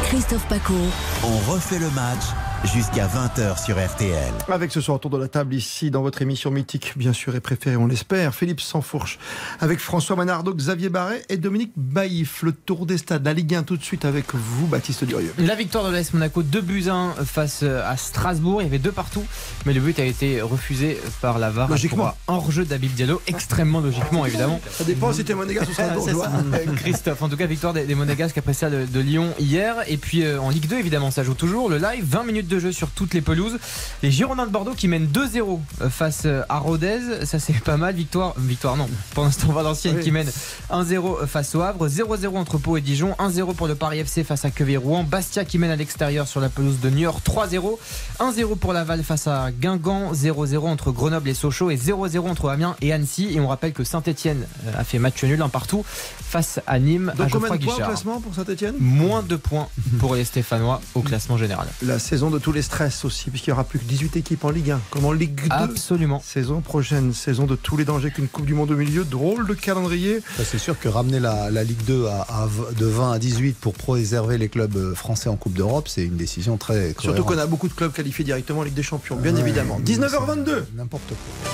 Christophe 0.05 0.47
Paco. 0.49 0.75
On 1.23 1.39
refait 1.53 1.79
le 1.79 1.91
match 1.91 2.23
jusqu'à 2.65 3.07
20h 3.07 3.62
sur 3.62 3.77
RTL. 3.77 4.33
Avec 4.49 4.73
ce 4.73 4.81
soir 4.81 4.97
autour 4.97 5.11
de 5.11 5.19
la 5.19 5.29
table 5.29 5.55
ici 5.55 5.91
dans 5.91 6.03
votre 6.03 6.23
émission 6.23 6.51
mythique, 6.51 6.95
bien 6.97 7.12
sûr 7.12 7.37
et 7.37 7.41
préférée, 7.41 7.77
on 7.77 7.87
l'espère, 7.87 8.35
Philippe 8.35 8.61
Sansfourche, 8.61 9.19
avec 9.61 9.79
François 9.79 10.17
Manardo, 10.17 10.55
Xavier 10.55 10.89
Barret 10.89 11.23
et 11.29 11.37
Dominique 11.37 11.73
Baïf. 11.77 12.43
Le 12.43 12.53
tour 12.53 12.87
des 12.87 12.99
stades, 12.99 13.25
la 13.25 13.35
Ligue 13.35 13.55
1 13.55 13.65
tout 13.65 13.77
de 13.77 13.83
suite 13.83 14.05
avec 14.05 14.35
vous, 14.35 14.67
Baptiste 14.67 15.05
Durieux. 15.05 15.33
La 15.39 15.55
victoire 15.55 15.87
de 15.87 15.93
l'AS 15.93 16.12
Monaco 16.15 16.43
2 16.43 16.61
buts 16.61 16.89
1 16.89 17.15
face 17.25 17.62
à 17.62 17.97
Strasbourg. 17.97 18.62
Il 18.62 18.65
y 18.65 18.69
avait 18.69 18.79
deux 18.79 18.93
partout, 18.93 19.25
mais 19.67 19.73
le 19.73 19.81
but 19.81 19.99
a 19.99 20.05
été 20.05 20.41
refusé 20.41 20.99
par 21.21 21.39
la 21.39 21.51
VAR. 21.51 21.69
Logiquement. 21.69 22.09
un 22.09 22.15
Hors-jeu 22.29 22.65
d'Abib 22.65 22.93
Diallo, 22.93 23.21
extrêmement 23.27 23.81
logiquement 23.81 24.25
évidemment. 24.25 24.61
Ça 24.71 24.85
dépend 24.85 25.12
si 25.12 25.25
t'es 25.25 25.35
monégasque 25.35 25.71
ou 25.71 25.73
strasbourgeois. 25.73 26.29
Christophe, 26.77 27.23
en 27.23 27.29
tout 27.29 27.37
cas, 27.37 27.47
victoire 27.47 27.73
des, 27.73 27.85
des 27.85 27.95
Monégasques 27.95 28.39
après 28.39 28.55
ça 28.55 28.71
de, 28.71 28.87
de 28.87 29.01
Lyon 29.01 29.35
hier. 29.39 29.77
Et 29.87 29.97
puis 29.97 30.25
euh, 30.25 30.41
en 30.41 30.51
Ligue 30.51 30.67
2, 30.67 30.79
évidemment, 30.79 31.11
ça 31.11 31.23
joue 31.23 31.35
toujours. 31.35 31.69
Le 31.69 31.77
live, 31.79 32.05
20 32.05 32.25
minutes 32.25 32.49
de 32.49 32.54
jeu 32.59 32.73
sur 32.73 32.89
toutes 32.91 33.15
les 33.15 33.21
pelouses. 33.21 33.59
Les 34.03 34.11
Girondins 34.11 34.47
de 34.47 34.51
Bordeaux 34.51 34.75
qui 34.75 34.89
mènent 34.89 35.07
2-0 35.07 35.61
face 35.91 36.23
euh, 36.27 36.43
à 36.49 36.59
Rodez. 36.59 37.01
Ça, 37.25 37.39
c'est 37.39 37.53
pas 37.61 37.77
mal. 37.77 37.95
Victoire, 37.95 38.35
victoire 38.39 38.77
non. 38.77 38.89
Pour 39.15 39.25
l'instant, 39.25 39.53
Valenciennes 39.53 39.97
Oui. 39.97 40.03
qui 40.03 40.11
mène 40.11 40.31
1-0 40.71 41.27
face 41.27 41.55
au 41.55 41.63
Havre. 41.63 41.89
0-0 41.89 42.37
entre 42.37 42.59
Pau 42.59 42.77
et 42.77 42.81
Dijon. 42.81 43.15
1-0 43.19 43.55
pour 43.55 43.67
le 43.69 43.75
Paris 43.75 43.99
FC 44.01 44.25
face 44.25 44.45
à 44.45 44.51
Quevilly-Rouen. 44.51 45.05
Bastia 45.05 45.45
qui 45.45 45.59
mène 45.59 45.71
à 45.71 45.77
l'extérieur 45.77 46.27
sur 46.29 46.41
la 46.41 46.49
pelouse 46.49 46.81
de 46.81 46.91
Niort. 46.91 47.21
3-0. 47.25 47.79
1-0 48.21 48.57
pour 48.57 48.73
Laval 48.73 49.03
face 49.03 49.27
à 49.27 49.51
Guingamp. 49.53 50.13
0-0 50.13 50.59
entre 50.67 50.93
Grenoble 50.93 51.29
et 51.29 51.35
Sochaux. 51.35 51.71
Et 51.71 51.77
0-0 51.77 52.19
entre 52.29 52.49
Amiens 52.49 52.77
et 52.81 52.93
Annecy. 52.93 53.29
Et 53.33 53.41
on 53.41 53.49
rappelle 53.49 53.73
que 53.73 53.85
Saint-Etienne 53.85 54.45
a 54.77 54.85
fait 54.85 54.99
match 54.99 55.23
nul 55.25 55.41
un 55.43 55.49
partout 55.49 55.85
face 55.87 56.61
à 56.67 56.79
Nîmes. 56.79 57.11
à 57.11 57.15
Donc 57.15 57.31
combien 57.31 57.51
de 57.57 57.65
points 57.65 57.75
au 57.75 57.77
classement 57.77 58.21
pour 58.21 58.35
Saint-Etienne 58.35 58.75
Moins 58.79 59.23
de 59.23 59.37
points 59.37 59.69
pour 59.99 60.15
les 60.15 60.25
Stéphanois 60.25 60.81
au 60.95 61.01
classement 61.01 61.37
général. 61.37 61.67
La 61.83 61.99
saison 61.99 62.31
de 62.31 62.39
tous 62.45 62.53
les 62.53 62.61
stress 62.61 63.07
aussi, 63.07 63.31
puisqu'il 63.31 63.49
n'y 63.49 63.55
aura 63.55 63.65
plus 63.65 63.79
que 63.79 63.87
18 63.87 64.19
équipes 64.19 64.45
en 64.45 64.51
Ligue 64.51 64.73
1, 64.73 64.81
comme 64.91 65.07
en 65.07 65.13
Ligue 65.13 65.49
2. 65.49 65.49
Absolument. 65.49 66.23
Saison 66.23 66.61
prochaine, 66.61 67.15
saison 67.15 67.47
de 67.47 67.57
tous 67.57 67.79
les 67.79 67.87
dangers 67.87 68.11
qu'une 68.11 68.29
Coupe 68.29 68.45
du 68.45 68.53
Monde 68.53 68.71
au 68.71 68.77
milieu. 68.77 69.03
Drôle 69.05 69.47
de 69.47 69.55
calendrier. 69.55 70.21
C'est 70.45 70.59
sûr 70.59 70.79
que 70.79 70.87
ramener 70.87 71.21
la, 71.21 71.51
la 71.51 71.65
Ligue 71.65 71.83
2 71.87 72.05
à, 72.07 72.47
de 72.77 72.85
20 72.85 73.13
à 73.13 73.19
18 73.19 73.57
pour 73.59 73.73
préserver 73.73 74.37
les 74.37 74.51
clubs 74.51 74.77
euh, 74.77 74.95
français 74.95 75.31
en 75.31 75.37
Coupe 75.37 75.55
d'Europe, 75.55 75.89
c'est 75.89 76.05
une 76.05 76.17
décision 76.17 76.59
très 76.59 76.95
Surtout 76.99 77.25
qu'on 77.25 77.39
a 77.39 77.47
beaucoup 77.47 77.69
de 77.69 77.73
clubs 77.73 77.93
qualifiés 77.93 78.27
directement 78.27 78.61
en 78.61 78.65
Ligue 78.65 78.75
des 78.75 78.83
Champions, 78.83 79.17
bien 79.17 79.33
Ouais, 79.33 79.41
évidemment. 79.41 79.81
19h22. 79.81 80.65
N'importe 80.77 81.09
quoi. 81.09 81.51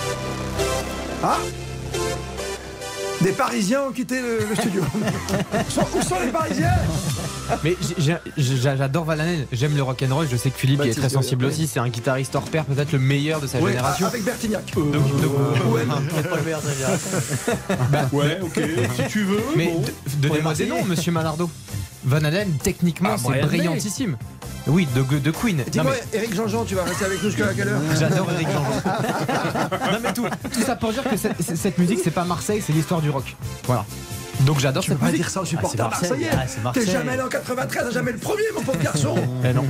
Ah 1.22 1.38
Des 3.22 3.32
Parisiens 3.32 3.82
ont 3.82 3.92
quitté 3.92 4.20
le, 4.20 4.38
le 4.48 4.56
studio. 4.56 4.82
où, 4.94 6.02
sont, 6.02 6.16
les 6.24 6.30
Parisiens 6.30 6.70
Mais 7.62 7.76
j'adore 8.38 9.04
Valanel, 9.04 9.46
j'aime 9.52 9.76
le 9.76 9.82
rock'n'roll, 9.82 10.26
je 10.30 10.36
sais 10.36 10.50
que 10.50 10.58
Philippe 10.58 10.80
est 10.82 10.94
très 10.94 11.08
sensible 11.10 11.44
aussi, 11.44 11.66
c'est 11.66 11.80
un 11.80 11.88
guitariste 11.88 12.34
hors 12.34 12.44
pair, 12.44 12.64
peut-être 12.64 12.92
le 12.92 12.98
meilleur 12.98 13.40
de 13.40 13.46
sa 13.46 13.58
Oui, 13.58 13.72
génération. 13.72 14.06
Avec 14.06 14.24
Bertignac. 14.24 14.64
Donc- 14.74 14.92
donc-. 14.92 15.00
Bah, 17.90 18.08
Ouais, 18.12 18.38
ok, 18.40 18.60
si 18.96 19.02
tu 19.10 19.24
veux. 19.24 19.40
mais 19.56 19.66
bon. 19.66 19.82
donnez-moi 20.18 20.54
des 20.54 20.66
noms, 20.66 20.84
monsieur 20.84 21.12
Malardo. 21.12 21.50
Van 22.04 22.24
Halen, 22.24 22.52
techniquement, 22.62 23.10
Ah, 23.14 23.18
c'est 23.18 23.40
brillantissime. 23.42 24.16
Oui, 24.66 24.86
de, 24.94 25.02
de 25.18 25.30
Queen. 25.30 25.62
Dis-moi, 25.70 25.92
mais 26.12 26.18
Eric 26.18 26.34
Jean-Jean, 26.34 26.64
tu 26.64 26.74
vas 26.74 26.84
rester 26.84 27.04
avec 27.06 27.22
nous 27.22 27.30
jusqu'à 27.30 27.52
quelle 27.54 27.68
heure 27.68 27.80
J'adore 27.98 28.30
Eric 28.32 28.48
Jean-Jean. 28.48 28.82
non 29.92 29.98
mais 30.02 30.12
tout, 30.12 30.26
tout 30.52 30.60
ça 30.62 30.76
pour 30.76 30.92
dire 30.92 31.02
que 31.04 31.16
cette, 31.16 31.42
cette 31.56 31.78
musique, 31.78 32.00
c'est 32.04 32.10
pas 32.10 32.24
Marseille, 32.24 32.62
c'est 32.64 32.72
l'histoire 32.72 33.00
du 33.00 33.10
rock. 33.10 33.36
Voilà. 33.64 33.84
Donc 34.46 34.58
j'adore 34.58 34.82
Tu 34.82 34.90
peux 34.90 34.94
cette 34.94 35.00
pas 35.00 35.06
musique. 35.06 35.20
dire 35.22 35.30
ça 35.30 35.42
aux 35.42 35.44
supporters 35.44 35.86
Ah, 35.86 35.90
marseillais. 35.90 36.30
Ah, 36.32 36.44
c'est 36.46 36.80
T'es 36.80 36.86
jamais 36.90 37.12
allé 37.12 37.22
en 37.22 37.28
93, 37.28 37.92
jamais 37.92 38.12
le 38.12 38.18
premier, 38.18 38.42
mon 38.54 38.62
pauvre 38.62 38.78
garçon. 38.82 39.14
Eh 39.44 39.52
non. 39.52 39.64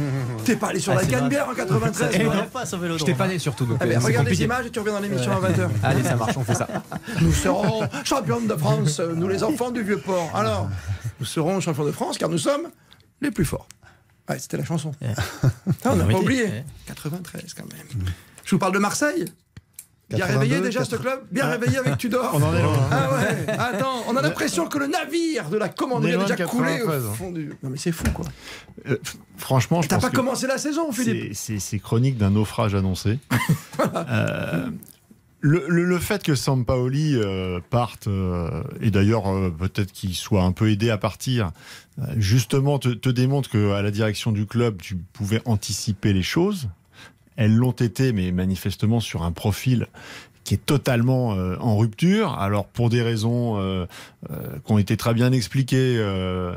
T'es 0.45 0.57
pas 0.57 0.68
allé 0.68 0.81
sur 0.81 0.93
Ah, 0.93 0.97
la 1.03 1.05
Canebière 1.07 1.49
en 1.49 1.55
93. 1.55 2.11
Eh 2.14 2.25
non. 2.25 2.47
pas 2.53 2.64
Je 2.64 3.05
t'ai 3.05 3.14
pas 3.14 3.29
né 3.29 3.39
surtout, 3.39 3.66
donc 3.66 3.79
Ah 3.81 3.87
ben, 3.87 4.01
euh, 4.01 4.05
regarde 4.05 4.29
les 4.29 4.43
images 4.43 4.66
et 4.66 4.71
tu 4.71 4.79
reviens 4.79 4.95
dans 4.95 5.01
l'émission 5.01 5.33
à 5.33 5.41
20h. 5.41 5.68
Allez, 5.83 6.03
ça 6.03 6.16
marche, 6.16 6.37
on 6.37 6.45
fait 6.45 6.55
ça. 6.55 6.68
Nous 7.21 7.33
serons 7.33 7.83
champions 8.05 8.41
de 8.41 8.55
France, 8.57 9.01
nous 9.01 9.29
les 9.29 9.43
enfants 9.43 9.71
du 9.71 9.83
vieux 9.83 9.99
port. 9.99 10.31
Alors, 10.35 10.68
nous 11.18 11.27
serons 11.27 11.61
champions 11.61 11.85
de 11.85 11.93
France 11.93 12.18
car 12.18 12.29
nous 12.29 12.39
sommes 12.39 12.68
les 13.21 13.31
plus 13.31 13.45
forts. 13.45 13.68
Ouais, 14.29 14.39
c'était 14.39 14.57
la 14.59 14.64
chanson. 14.64 14.93
Ah, 15.03 15.91
on 15.93 15.97
n'a 15.97 16.05
pas 16.05 16.18
oublié. 16.18 16.45
Ouais. 16.45 16.64
93 16.87 17.55
quand 17.55 17.64
même. 17.73 18.05
Je 18.45 18.55
vous 18.55 18.59
parle 18.59 18.73
de 18.73 18.79
Marseille. 18.79 19.25
Bien 20.11 20.26
82, 20.26 20.38
réveillé 20.40 20.61
déjà 20.61 20.84
ce 20.84 20.96
club 20.96 21.20
Bien 21.30 21.46
réveillé 21.46 21.78
avec 21.78 21.96
Tudor 21.98 22.30
On 22.34 22.42
en 22.42 22.54
est 22.54 22.62
loin. 22.62 22.88
Ah 22.90 23.11
ouais 23.14 23.52
Attends, 23.58 24.02
on 24.08 24.16
a 24.16 24.22
l'impression 24.22 24.66
que 24.68 24.78
le 24.78 24.86
navire 24.88 25.48
de 25.50 25.56
la 25.56 25.68
commanderie 25.68 26.14
a 26.14 26.18
déjà 26.18 26.36
coulé 26.44 26.82
au 26.82 26.86
93. 26.88 27.04
fond 27.16 27.30
du... 27.30 27.52
Non 27.62 27.70
mais 27.70 27.76
c'est 27.78 27.92
fou 27.92 28.04
quoi. 28.12 28.26
Euh, 28.88 28.96
franchement, 29.36 29.82
je 29.82 29.88
T'as 29.88 29.98
pas 30.00 30.11
commencé 30.11 30.46
la 30.46 30.58
saison 30.58 30.90
Philippe 30.92 31.34
c'est- 31.34 31.78
chronique 31.78 32.18
d'un 32.18 32.30
naufrage 32.30 32.74
annoncé. 32.74 33.18
Euh, 34.11 34.68
le, 35.42 35.64
le- 35.68 35.84
le 35.86 35.98
fait 35.98 36.22
que 36.22 36.34
Sampaoli 36.34 37.14
euh, 37.16 37.61
parte, 37.70 38.08
euh, 38.08 38.62
et 38.82 38.90
d'ailleurs 38.90 39.26
euh, 39.34 39.48
peut-être 39.48 39.90
qu'il 39.90 40.14
soit 40.14 40.42
un 40.42 40.52
peu 40.52 40.70
aidé 40.70 40.90
à 40.90 40.98
partir, 40.98 41.52
justement 42.18 42.78
te, 42.78 42.90
te 42.90 43.08
démontre 43.08 43.48
qu'à 43.48 43.80
la 43.80 43.90
direction 43.90 44.32
du 44.32 44.44
club, 44.44 44.82
tu 44.82 44.96
pouvais 44.96 45.40
anticiper 45.46 46.12
les 46.12 46.22
choses. 46.22 46.68
Elles 47.37 47.55
l'ont 47.55 47.70
été, 47.72 48.12
mais 48.12 48.33
manifestement 48.33 49.01
sur 49.01 49.22
un 49.22 49.33
profil 49.33 49.87
qui 50.45 50.55
est 50.55 50.66
totalement 50.66 51.35
euh, 51.35 51.57
en 51.61 51.76
rupture. 51.76 52.35
Alors 52.39 52.66
pour 52.66 52.91
des 52.91 53.03
raisons 53.03 53.59
euh, 53.59 53.87
euh, 54.31 54.59
qui 54.64 54.72
ont 54.72 54.78
été 54.78 54.97
très 54.97 55.14
bien 55.14 55.33
expliquées 55.33 55.97
euh, 55.99 56.57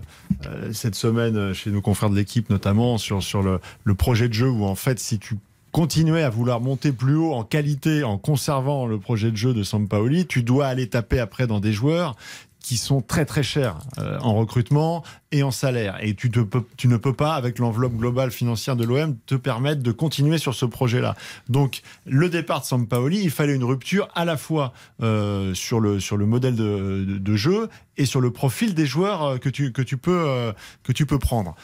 cette 0.72 0.96
semaine 0.96 1.54
chez 1.54 1.70
nos 1.70 1.82
confrères 1.82 2.10
de 2.10 2.16
l'équipe, 2.16 2.50
notamment 2.50 2.98
sur, 2.98 3.22
sur 3.22 3.44
le, 3.44 3.60
le 3.84 3.94
projet 3.96 4.28
de 4.30 4.34
jeu 4.34 4.50
où 4.50 4.66
en 4.66 4.76
fait 4.76 5.00
si 5.00 5.20
tu 5.20 5.38
continuais 5.72 6.24
à 6.24 6.30
vouloir 6.30 6.62
monter 6.62 6.92
plus 6.92 7.16
haut 7.16 7.34
en 7.34 7.44
qualité 7.44 8.04
en 8.04 8.18
conservant 8.18 8.86
le 8.86 9.00
projet 9.00 9.32
de 9.32 9.38
jeu 9.38 9.54
de 9.54 9.64
Sampaoli, 9.64 10.28
tu 10.28 10.44
dois 10.44 10.68
aller 10.68 10.88
taper 10.88 11.20
après 11.20 11.48
dans 11.48 11.60
des 11.60 11.74
joueurs 11.74 12.16
qui 12.64 12.78
sont 12.78 13.02
très 13.02 13.26
très 13.26 13.44
chers 13.44 13.78
euh, 14.00 14.18
en 14.22 14.34
recrutement 14.34 15.04
et 15.32 15.44
en 15.44 15.52
salaire. 15.52 15.98
Et 16.02 16.16
tu, 16.16 16.30
ne 16.30 16.98
peux 16.98 17.14
pas, 17.14 17.36
avec 17.36 17.60
l'enveloppe 17.60 17.94
globale 17.94 18.32
financière 18.32 18.76
de 18.76 18.86
l'OM, 18.86 19.16
te 19.28 19.36
permettre 19.36 19.84
de 19.84 19.92
continuer 19.92 20.40
sur 20.40 20.56
ce 20.56 20.66
projet-là. 20.66 21.16
Donc, 21.50 21.82
le 22.06 22.30
départ 22.30 22.62
de 22.62 22.66
Sampaoli, 22.66 23.22
il 23.22 23.32
fallait 23.32 23.54
une 23.54 23.66
rupture 23.66 24.08
à 24.16 24.26
la 24.26 24.38
fois 24.38 24.74
euh, 25.02 25.54
sur, 25.54 25.80
le, 25.80 26.00
sur 26.00 26.18
le 26.18 26.26
modèle 26.26 26.56
de, 26.56 27.36
jeu 27.36 27.70
et 27.98 28.06
sur 28.06 28.22
le 28.22 28.32
profil 28.32 28.74
des 28.74 28.86
joueurs 28.86 29.24
euh, 29.24 29.38
que 29.38 29.50
tu, 29.50 29.74
que 29.74 29.82
tu, 29.82 29.98
peux, 29.98 30.54
que 30.84 30.94
tu 30.94 31.06
peux 31.06 31.20
prendre. 31.20 31.56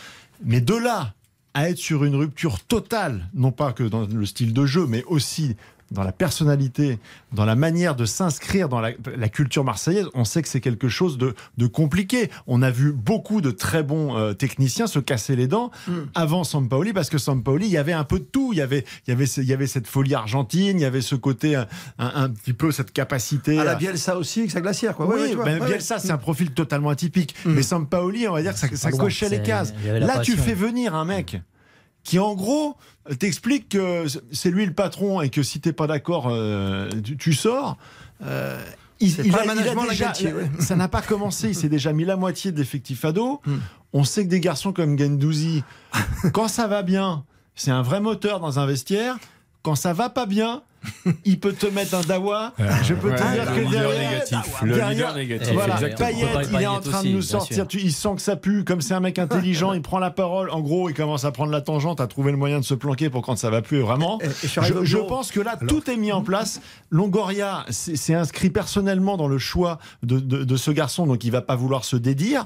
Mais 0.43 0.59
de 0.61 0.75
là 0.75 1.13
à 1.53 1.69
être 1.69 1.77
sur 1.77 2.03
une 2.03 2.15
rupture 2.15 2.59
totale, 2.59 3.29
non 3.33 3.51
pas 3.51 3.71
que 3.73 3.83
dans 3.83 4.05
le 4.05 4.25
style 4.25 4.53
de 4.53 4.65
jeu, 4.65 4.85
mais 4.85 5.03
aussi 5.05 5.55
dans 5.91 6.03
la 6.03 6.11
personnalité, 6.11 6.99
dans 7.33 7.45
la 7.45 7.55
manière 7.55 7.95
de 7.95 8.05
s'inscrire 8.05 8.69
dans 8.69 8.79
la, 8.79 8.91
la 9.17 9.29
culture 9.29 9.63
marseillaise, 9.63 10.07
on 10.13 10.23
sait 10.25 10.41
que 10.41 10.47
c'est 10.47 10.61
quelque 10.61 10.87
chose 10.89 11.17
de, 11.17 11.33
de 11.57 11.67
compliqué. 11.67 12.29
On 12.47 12.61
a 12.61 12.71
vu 12.71 12.91
beaucoup 12.91 13.41
de 13.41 13.51
très 13.51 13.83
bons 13.83 14.15
euh, 14.17 14.33
techniciens 14.33 14.87
se 14.87 14.99
casser 14.99 15.35
les 15.35 15.47
dents 15.47 15.71
avant 16.15 16.43
Sampaoli, 16.43 16.93
parce 16.93 17.09
que 17.09 17.17
Sampaoli, 17.17 17.65
il 17.65 17.71
y 17.71 17.77
avait 17.77 17.93
un 17.93 18.03
peu 18.03 18.19
de 18.19 18.23
tout. 18.25 18.53
Il 18.53 18.57
y 18.57 18.61
avait, 18.61 18.85
il 19.07 19.11
y 19.11 19.13
avait, 19.13 19.25
ce- 19.25 19.41
il 19.41 19.47
y 19.47 19.53
avait 19.53 19.67
cette 19.67 19.87
folie 19.87 20.13
argentine, 20.13 20.79
il 20.79 20.81
y 20.81 20.85
avait 20.85 21.01
ce 21.01 21.15
côté, 21.15 21.55
un, 21.55 21.67
un- 21.97 22.11
un 22.23 22.29
petit 22.29 22.53
peu 22.53 22.71
cette 22.71 22.91
capacité. 22.91 23.57
À 23.59 23.63
la 23.63 23.75
Bielsa 23.75 24.17
aussi, 24.17 24.39
avec 24.39 24.51
sa 24.51 24.61
glacière 24.61 24.95
quoi. 24.95 25.07
Oui, 25.07 25.33
vois. 25.33 25.45
ben, 25.45 25.59
Ouais, 25.61 25.67
Bielsa, 25.67 25.99
c'est 25.99 26.11
un 26.11 26.17
profil 26.17 26.51
totalement 26.51 26.89
atypique. 26.89 27.35
Mais 27.45 27.63
Sampaoli, 27.63 28.27
on 28.27 28.33
va 28.33 28.41
dire 28.41 28.53
que 28.53 28.59
ça, 28.59 28.67
ça 28.75 28.91
cochait 28.91 29.29
les 29.29 29.41
cases. 29.41 29.73
Là, 30.07 30.19
tu 30.19 30.35
fais 30.37 30.53
venir 30.53 30.93
un 30.95 31.05
mec 31.05 31.41
qui, 32.03 32.19
en 32.19 32.35
gros, 32.35 32.75
t'explique 33.19 33.69
que 33.69 34.05
c'est 34.31 34.51
lui 34.51 34.65
le 34.65 34.73
patron 34.73 35.21
et 35.21 35.29
que 35.29 35.43
si 35.43 35.59
t'es 35.59 35.73
pas 35.73 35.87
d'accord, 35.87 36.27
euh, 36.29 36.89
tu, 37.03 37.17
tu 37.17 37.33
sors. 37.33 37.77
Euh, 38.23 38.61
il, 38.99 39.09
il 39.25 39.31
pas 39.31 39.39
a, 39.39 39.45
le 39.45 39.61
il 39.61 39.67
a 39.67 39.85
déjà, 39.89 40.11
ouais. 40.35 40.49
ça 40.59 40.75
n'a 40.75 40.87
pas 40.87 41.01
commencé. 41.01 41.49
Il 41.49 41.55
s'est 41.55 41.69
déjà 41.69 41.93
mis 41.93 42.05
la 42.05 42.17
moitié 42.17 42.51
de 42.51 42.57
l'effectif 42.57 43.05
ado. 43.05 43.41
Hmm. 43.45 43.57
On 43.93 44.03
sait 44.03 44.25
que 44.25 44.29
des 44.29 44.39
garçons 44.39 44.73
comme 44.73 44.97
Gendouzi, 44.99 45.63
quand 46.33 46.47
ça 46.47 46.67
va 46.67 46.83
bien, 46.83 47.23
c'est 47.55 47.71
un 47.71 47.81
vrai 47.81 48.01
moteur 48.01 48.39
dans 48.39 48.59
un 48.59 48.65
vestiaire. 48.65 49.17
Quand 49.63 49.75
ça 49.75 49.93
va 49.93 50.09
pas 50.09 50.25
bien, 50.25 50.63
il 51.25 51.39
peut 51.39 51.53
te 51.53 51.65
mettre 51.67 51.95
un 51.95 52.01
dawa. 52.01 52.53
Je 52.83 52.93
peux 52.93 53.09
te 53.15 53.21
Ouais, 53.21 53.33
dire 53.33 53.51
le 53.55 53.63
que 53.65 53.71
derrière, 53.71 54.09
négatif. 54.11 54.61
Le 54.63 54.73
derrière- 54.75 54.89
leader 54.89 55.15
négatif, 55.15 55.53
Voilà. 55.53 55.75
Payet, 55.75 56.25
il 56.51 56.61
est 56.61 56.67
en 56.67 56.79
train 56.79 56.99
aussi, 56.99 57.09
de 57.09 57.15
nous 57.15 57.21
sortir. 57.21 57.67
Tu- 57.67 57.79
il 57.81 57.91
sent 57.93 58.09
que 58.15 58.21
ça 58.21 58.35
pue. 58.35 58.63
Comme 58.63 58.81
c'est 58.81 58.93
un 58.93 58.99
mec 58.99 59.19
intelligent, 59.19 59.73
il 59.73 59.81
prend 59.81 59.99
la 59.99 60.11
parole. 60.11 60.49
En 60.51 60.61
gros, 60.61 60.89
il 60.89 60.93
commence 60.95 61.25
à 61.25 61.31
prendre 61.31 61.51
la 61.51 61.61
tangente, 61.61 61.99
à 62.01 62.07
trouver 62.07 62.31
le 62.31 62.37
moyen 62.37 62.59
de 62.59 62.65
se 62.65 62.73
planquer 62.73 63.09
pour 63.09 63.21
quand 63.23 63.35
ça 63.37 63.49
va 63.49 63.61
plus. 63.61 63.79
Vraiment, 63.81 64.19
Et- 64.21 64.25
et 64.45 64.47
sur 64.47 64.63
je, 64.63 64.97
pense 64.97 65.31
que 65.31 65.39
là, 65.39 65.57
tout 65.67 65.89
est 65.89 65.97
mis 65.97 66.11
en 66.11 66.21
place. 66.21 66.61
Longoria 66.89 67.65
s'est 67.69 67.95
s'est 67.95 68.13
inscrit 68.15 68.49
personnellement 68.49 69.17
dans 69.17 69.27
le 69.27 69.37
choix 69.37 69.79
de, 70.03 70.19
de- 70.19 70.43
de 70.43 70.55
ce 70.57 70.71
garçon, 70.71 71.05
donc 71.07 71.23
il 71.23 71.31
va 71.31 71.41
pas 71.41 71.55
vouloir 71.55 71.83
se 71.85 71.95
dédire. 71.95 72.45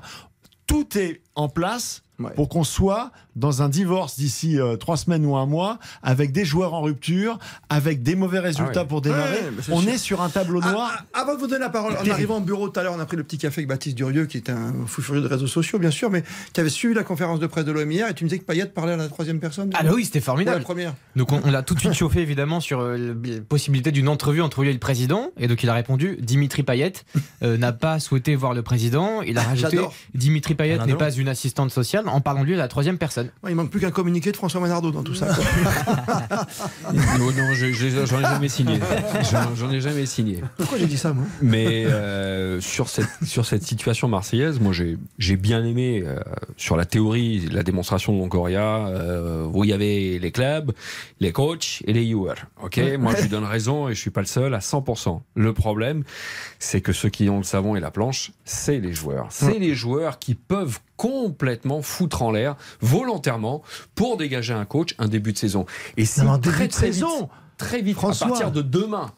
Tout 0.67 0.97
est 0.97 1.21
en 1.36 1.49
place 1.49 2.01
Ouais. 2.19 2.31
pour 2.36 2.47
qu'on 2.47 2.63
soit 2.63 3.11
dans 3.36 3.61
un 3.61 3.69
divorce 3.69 4.17
d'ici 4.17 4.59
euh, 4.59 4.75
trois 4.75 4.97
semaines 4.97 5.25
ou 5.25 5.36
un 5.36 5.45
mois, 5.45 5.79
avec 6.03 6.31
des 6.31 6.45
joueurs 6.45 6.73
en 6.73 6.81
rupture, 6.81 7.39
avec 7.69 8.03
des 8.03 8.15
mauvais 8.15 8.39
résultats 8.39 8.81
ouais. 8.81 8.88
pour 8.88 9.01
démarrer. 9.01 9.31
Ouais, 9.38 9.63
on 9.71 9.81
sûr. 9.81 9.89
est 9.89 9.97
sur 9.97 10.21
un 10.21 10.29
tableau 10.29 10.59
Ah, 10.63 10.71
noir. 10.71 11.05
ah, 11.13 11.21
avant 11.21 11.34
de 11.36 11.39
vous 11.39 11.47
donner 11.47 11.61
la 11.61 11.69
parole, 11.69 11.93
en 11.97 12.09
arrivant 12.09 12.38
au 12.38 12.41
bureau 12.41 12.69
tout 12.69 12.79
à 12.79 12.84
l'heure, 12.84 12.93
on 12.95 12.99
a 12.99 13.05
pris 13.05 13.17
le 13.17 13.23
petit 13.23 13.38
café 13.38 13.61
avec 13.61 13.67
Baptiste 13.69 13.95
Durieux, 13.95 14.25
qui 14.25 14.38
est 14.38 14.49
un 14.49 14.73
fou 14.86 15.01
furieux 15.01 15.21
de 15.21 15.27
réseaux 15.27 15.47
sociaux, 15.47 15.79
bien 15.79 15.91
sûr, 15.91 16.09
mais 16.09 16.23
qui 16.53 16.59
avait 16.59 16.69
suivi 16.69 16.93
la 16.93 17.03
conférence 17.03 17.39
de 17.39 17.47
presse 17.47 17.65
de 17.65 17.71
l'OM 17.71 17.91
hier, 17.91 18.07
et 18.09 18.13
tu 18.13 18.23
me 18.23 18.29
disais 18.29 18.39
que 18.39 18.45
Payet 18.45 18.65
parlait 18.67 18.93
à 18.93 18.97
la 18.97 19.07
troisième 19.09 19.39
personne 19.39 19.69
Ah 19.73 19.84
bah 19.84 19.91
oui, 19.93 20.05
c'était 20.05 20.19
la 20.19 20.25
formidable. 20.25 20.63
première. 20.63 20.93
Donc 21.15 21.31
on, 21.31 21.41
on 21.43 21.51
l'a 21.51 21.63
tout 21.63 21.73
de 21.75 21.79
suite 21.79 21.93
chauffé 21.93 22.21
évidemment 22.21 22.59
sur 22.59 22.81
euh, 22.81 23.15
la 23.23 23.39
possibilité 23.41 23.91
d'une 23.91 24.07
entrevue 24.09 24.41
entre 24.41 24.61
lui 24.61 24.69
et 24.69 24.73
le 24.73 24.79
président. 24.79 25.31
Et 25.38 25.47
donc 25.47 25.63
il 25.63 25.69
a 25.69 25.73
répondu 25.73 26.17
Dimitri 26.21 26.63
Payet 26.63 26.93
euh, 27.41 27.57
n'a 27.57 27.71
pas 27.71 27.99
souhaité 27.99 28.36
voir 28.36 28.53
le 28.53 28.61
président. 28.61 29.21
Il 29.21 29.38
a 29.38 29.41
rajouté. 29.43 29.79
Dimitri 30.13 30.55
Payet 30.55 30.77
n'est 30.86 30.95
pas 30.95 31.11
une 31.11 31.27
assistante 31.27 31.71
sociale 31.71 32.07
en 32.07 32.21
parlant 32.21 32.41
de 32.41 32.45
lui 32.47 32.53
à 32.53 32.57
la 32.57 32.67
troisième 32.67 32.97
personne. 32.97 33.22
Ouais, 33.43 33.51
il 33.51 33.55
manque 33.55 33.69
plus 33.69 33.80
qu'un 33.80 33.91
communiqué 33.91 34.32
de 34.32 34.38
François 34.38 34.59
Manardo 34.61 34.91
dans 34.91 35.03
tout 35.03 35.15
ça. 35.15 35.28
Non, 36.93 37.26
non, 37.32 37.53
je- 37.53 37.71
je- 37.71 38.05
j'en 38.05 38.19
ai 38.19 38.24
jamais 38.24 38.49
signé. 38.49 38.80
J'en 39.55 39.71
ai 39.71 39.82
jamais 39.82 40.05
signé. 40.05 40.41
Pourquoi 40.57 40.78
j'ai 40.78 40.86
dit 40.86 40.97
ça, 40.97 41.13
moi? 41.13 41.26
Mais 41.41 41.86
euh, 41.86 42.59
sur, 42.61 42.89
cette, 42.89 43.07
sur 43.26 43.45
cette 43.45 43.63
situation 43.63 44.07
marseillaise, 44.07 44.59
moi 44.59 44.74
j'ai 44.74 45.36
bien 45.38 45.63
aimé 45.63 46.03
euh, 46.05 46.19
sur 46.57 46.76
la 46.78 46.86
théorie, 46.86 47.47
la 47.51 47.63
démonstration 47.63 48.13
de 48.13 48.19
Longoria, 48.19 48.88
euh, 48.88 49.45
où 49.45 49.63
il 49.63 49.69
y 49.69 49.74
avait 49.74 50.19
les 50.21 50.32
clubs, 50.32 50.71
les 51.19 51.32
coachs 51.32 51.82
et 51.86 51.93
les 51.93 52.09
joueurs. 52.09 52.36
Ok, 52.61 52.80
moi 52.99 53.13
je 53.15 53.24
lui 53.24 53.30
donne 53.30 53.45
raison 53.45 53.89
et 53.89 53.95
je 53.95 53.99
suis 53.99 54.09
pas 54.11 54.21
le 54.21 54.28
seul 54.28 54.53
à 54.53 54.59
100%. 54.59 55.21
Le 55.36 55.53
problème, 55.53 56.03
c'est 56.59 56.82
que 56.82 56.93
ceux 56.93 57.09
qui 57.09 57.30
ont 57.30 57.38
le 57.38 57.43
savon 57.43 57.76
et 57.76 57.80
la 57.80 57.91
planche, 57.91 58.32
c'est 58.45 58.80
les 58.80 58.93
joueurs. 58.93 59.28
C'est 59.30 59.59
les 59.59 59.74
joueurs 59.76 60.19
qui 60.19 60.36
peuvent 60.36 60.80
complètement 60.97 61.81
foutre 61.81 62.21
en 62.21 62.31
l'air 62.31 62.55
volontairement 62.81 63.61
pour 63.95 64.17
dégager 64.17 64.53
un 64.53 64.65
coach 64.65 64.95
un 64.99 65.07
début 65.07 65.33
de 65.33 65.37
saison. 65.37 65.65
Et 65.97 66.05
si 66.05 66.21
Non, 66.21 66.31
en 66.33 66.39
très 66.39 66.67
de 66.67 66.71
très 66.71 66.85
vite, 66.87 66.95
saison. 66.95 67.29
très 67.57 67.81
vite, 67.81 67.95
François. 67.95 68.27
à 68.27 68.29
partir 68.29 68.51
de 68.51 68.61
demain, 68.61 69.11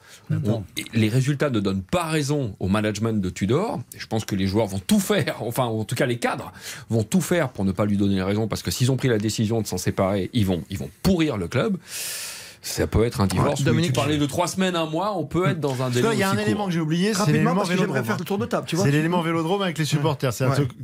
on- 0.45 0.63
les 0.93 1.09
résultats 1.09 1.49
ne 1.49 1.59
donnent 1.59 1.82
pas 1.84 2.05
raison 2.05 2.55
au 2.59 2.67
management 2.67 3.19
de 3.21 3.30
Tudor. 3.30 3.80
Je 3.97 4.07
pense 4.07 4.26
que 4.26 4.36
les 4.36 4.47
joueurs 4.47 4.67
vont 4.67 4.80
tout 4.80 4.99
faire, 4.99 5.38
enfin 5.43 5.65
en 5.65 5.84
tout 5.84 5.95
cas 5.95 6.05
les 6.05 6.17
cadres 6.19 6.51
vont 6.89 7.03
tout 7.03 7.21
faire 7.21 7.49
pour 7.49 7.65
ne 7.65 7.71
pas 7.71 7.86
lui 7.86 7.97
donner 7.97 8.21
raison, 8.21 8.47
parce 8.47 8.61
que 8.63 8.71
s'ils 8.71 8.91
ont 8.91 8.97
pris 8.97 9.07
la 9.07 9.17
décision 9.17 9.61
de 9.61 9.67
s'en 9.67 9.78
séparer, 9.78 10.30
ils 10.34 10.45
vont, 10.45 10.63
ils 10.69 10.78
vont 10.78 10.89
pourrir 11.03 11.38
le 11.38 11.47
club. 11.47 11.78
Ça 12.68 12.88
peut 12.88 13.05
être 13.05 13.22
un 13.22 13.28
divorce. 13.28 13.59
Ouais, 13.59 13.66
Dominique. 13.66 13.91
tu 13.91 13.93
parlais 13.93 14.18
de 14.18 14.26
trois 14.26 14.47
semaines, 14.47 14.76
un 14.76 14.88
mois, 14.88 15.16
on 15.16 15.24
peut 15.26 15.47
être 15.49 15.59
dans 15.59 15.84
un 15.84 15.91
délai 15.91 16.09
il 16.13 16.20
y 16.20 16.24
a 16.24 16.30
un 16.30 16.34
court. 16.36 16.41
élément 16.41 16.66
que 16.66 16.72
j'ai 16.72 16.80
oublié, 16.80 17.13
c'est 17.13 17.20
Rapidement, 17.20 17.38
l'élément 17.38 17.55
parce 17.57 17.70
que 17.70 17.76
j'aimerais 17.76 17.88
vélodrome. 17.88 18.05
faire 18.07 18.18
le 18.18 18.26
tour 18.26 18.38
de 18.39 18.45
table, 18.47 18.66
tu 18.68 18.76
vois. 18.76 18.86
C'est 18.86 18.91
l'élément 18.91 19.22
vélodrome 19.22 19.61
avec 19.61 19.78
les 19.78 19.86
supporters. 19.86 20.34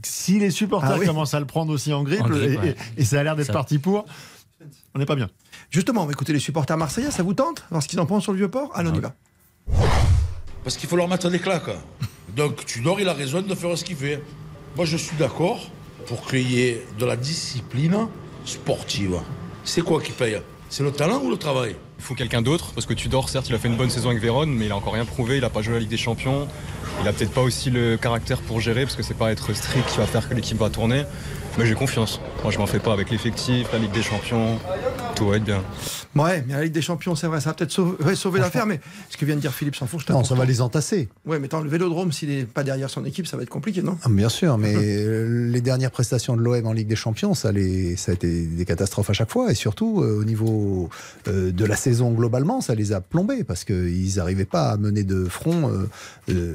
Si 0.04 0.38
les 0.40 0.52
supporters 0.52 0.92
Ah 0.94 0.98
oui. 1.00 1.08
commencent 1.08 1.34
à 1.34 1.40
le 1.40 1.48
prendre 1.48 1.74
aussi 1.74 1.92
en 1.92 2.04
grippe, 2.04 2.22
En 2.22 2.28
grippe, 2.30 2.52
et, 2.52 2.58
ouais. 2.58 2.76
et- 2.98 3.02
et 3.02 3.04
ça 3.06 3.20
a 3.20 3.24
l'air 3.24 3.36
d'être 3.36 3.52
parti 3.52 3.80
pour, 3.80 4.06
on 4.94 5.00
n'est 5.00 5.08
pas 5.08 5.16
bien. 5.16 5.28
Justement, 5.72 6.04
on 6.04 6.06
va 6.06 6.12
écouter 6.12 6.34
les 6.34 6.40
supporters 6.40 6.78
marseillais, 6.78 7.10
ça 7.10 7.24
vous 7.24 7.34
tente 7.34 7.64
Voir 7.72 7.82
ce 7.82 7.88
qu'ils 7.88 8.00
en 8.00 8.06
pensent 8.06 8.24
sur 8.24 8.32
le 8.32 8.38
Vieux-Port? 8.38 8.70
Allez, 8.76 8.90
on 8.92 8.96
y 8.96 9.00
va. 9.00 9.14
Parce 10.64 10.78
qu'il 10.78 10.88
faut 10.88 10.96
leur 10.98 11.08
mettre 11.08 11.30
des 11.32 11.40
claques. 11.40 11.72
Donc 12.36 12.64
Tudor, 12.66 13.00
il 13.02 13.10
a 13.10 13.14
raison 13.14 13.42
de 13.42 13.56
faire 13.56 13.76
ce 13.78 13.84
qu'il 13.84 13.96
fait. 13.96 14.22
Moi, 14.76 14.86
je 14.86 14.98
suis 14.98 15.18
d'accord 15.18 15.60
pour 16.06 16.28
qu'il 16.28 16.50
y 16.52 16.62
ait 16.62 16.86
de 17.00 17.06
la 17.06 17.16
discipline 17.16 18.08
sportive. 18.46 19.16
C'est 19.64 19.82
quoi 19.82 20.00
qui 20.02 20.12
paye? 20.12 20.42
C'est 20.72 20.84
le 20.84 20.92
talent 20.94 21.22
ou 21.22 21.30
le 21.30 21.36
travail 21.36 21.76
Il 22.00 22.02
faut 22.02 22.16
quelqu'un 22.16 22.42
d'autre, 22.42 22.72
parce 22.74 22.86
que 22.86 22.94
Tudor, 22.94 23.28
certes, 23.28 23.50
il 23.50 23.56
a 23.56 23.60
fait 23.60 23.68
une 23.68 23.76
bonne 23.76 23.90
saison 23.90 24.08
avec 24.08 24.22
Vérone, 24.22 24.52
mais 24.52 24.68
il 24.68 24.72
a 24.72 24.78
encore 24.78 24.94
rien 24.94 25.04
prouvé, 25.04 25.36
il 25.36 25.44
a 25.44 25.50
pas 25.50 25.62
joué 25.62 25.74
la 25.74 25.82
Ligue 25.82 25.90
des 25.90 25.98
Champions. 25.98 26.48
Il 27.02 27.08
a 27.10 27.12
peut-être 27.12 27.34
pas 27.34 27.42
aussi 27.42 27.70
le 27.70 27.98
caractère 27.98 28.40
pour 28.40 28.62
gérer, 28.62 28.84
parce 28.84 28.96
que 28.96 29.04
c'est 29.04 29.18
pas 29.18 29.34
être 29.34 29.52
strict 29.54 29.86
qui 29.90 29.98
va 29.98 30.06
faire 30.06 30.30
que 30.30 30.34
l'équipe 30.34 30.58
va 30.58 30.70
tourner. 30.70 31.04
Mais 31.58 31.66
j'ai 31.66 31.74
confiance. 31.76 32.20
Moi, 32.44 32.52
je 32.52 32.58
m'en 32.58 32.66
fais 32.66 32.80
pas 32.80 32.94
avec 32.94 33.10
l'effectif, 33.12 33.68
la 33.74 33.80
Ligue 33.80 33.92
des 33.92 34.02
Champions, 34.02 34.58
tout 35.16 35.28
va 35.28 35.36
être 35.36 35.44
bien. 35.44 35.62
Ouais, 36.16 36.44
mais 36.48 36.54
la 36.54 36.64
Ligue 36.64 36.74
des 36.74 36.82
Champions, 36.82 37.14
c'est 37.16 37.28
vrai, 37.28 37.40
ça 37.42 37.50
va 37.50 37.54
peut-être 37.54 37.72
sauver, 37.72 38.04
ouais, 38.04 38.16
sauver 38.16 38.40
l'affaire, 38.40 38.66
mais 38.66 38.80
ce 39.10 39.18
que 39.18 39.26
vient 39.26 39.36
de 39.36 39.42
dire 39.42 39.54
Philippe 39.54 39.76
Sanfourche, 39.76 40.06
c'est 40.08 40.14
Non, 40.14 40.24
ça 40.24 40.34
va 40.36 40.46
les 40.46 40.62
entasser. 40.62 41.10
Ouais, 41.26 41.40
mais 41.40 41.46
attends, 41.46 41.62
le 41.62 41.70
vélodrome, 41.70 42.12
s'il 42.12 42.30
n'est 42.30 42.46
pas 42.46 42.64
derrière 42.64 42.90
son 42.90 43.06
équipe, 43.06 43.28
ça 43.28 43.38
va 43.38 43.44
être 43.44 43.50
compliqué, 43.50 43.82
non? 43.82 43.98
Ah, 44.04 44.10
Bien 44.10 44.30
sûr, 44.30 44.58
mais 44.58 44.74
les 45.28 45.62
dernières 45.62 45.92
prestations 45.92 46.36
de 46.36 46.42
l'OM 46.42 46.66
en 46.66 46.74
Ligue 46.74 46.88
des 46.88 46.96
Champions, 46.96 47.34
ça, 47.34 47.52
les, 47.52 47.96
ça 47.96 48.12
a 48.12 48.16
été 48.16 48.46
des 48.46 48.66
catastrophes 48.66 49.10
à 49.10 49.14
chaque 49.14 49.30
fois. 49.32 49.52
Et 49.52 49.56
surtout, 49.56 50.02
euh, 50.02 50.20
au 50.22 50.24
niveau 50.24 50.90
euh, 51.28 51.52
de 51.52 51.66
la 51.66 51.76
saison 51.76 52.12
globalement, 52.12 52.62
ça 52.62 52.76
les 52.76 52.92
a 52.94 53.02
plombés 53.02 53.44
parce 53.44 53.64
qu'ils 53.66 54.16
n'arrivaient 54.16 54.46
pas 54.46 54.70
à 54.72 54.78
mener 54.78 55.04
de 55.04 55.26
front 55.26 55.70
euh, 55.70 55.90
euh, 56.30 56.54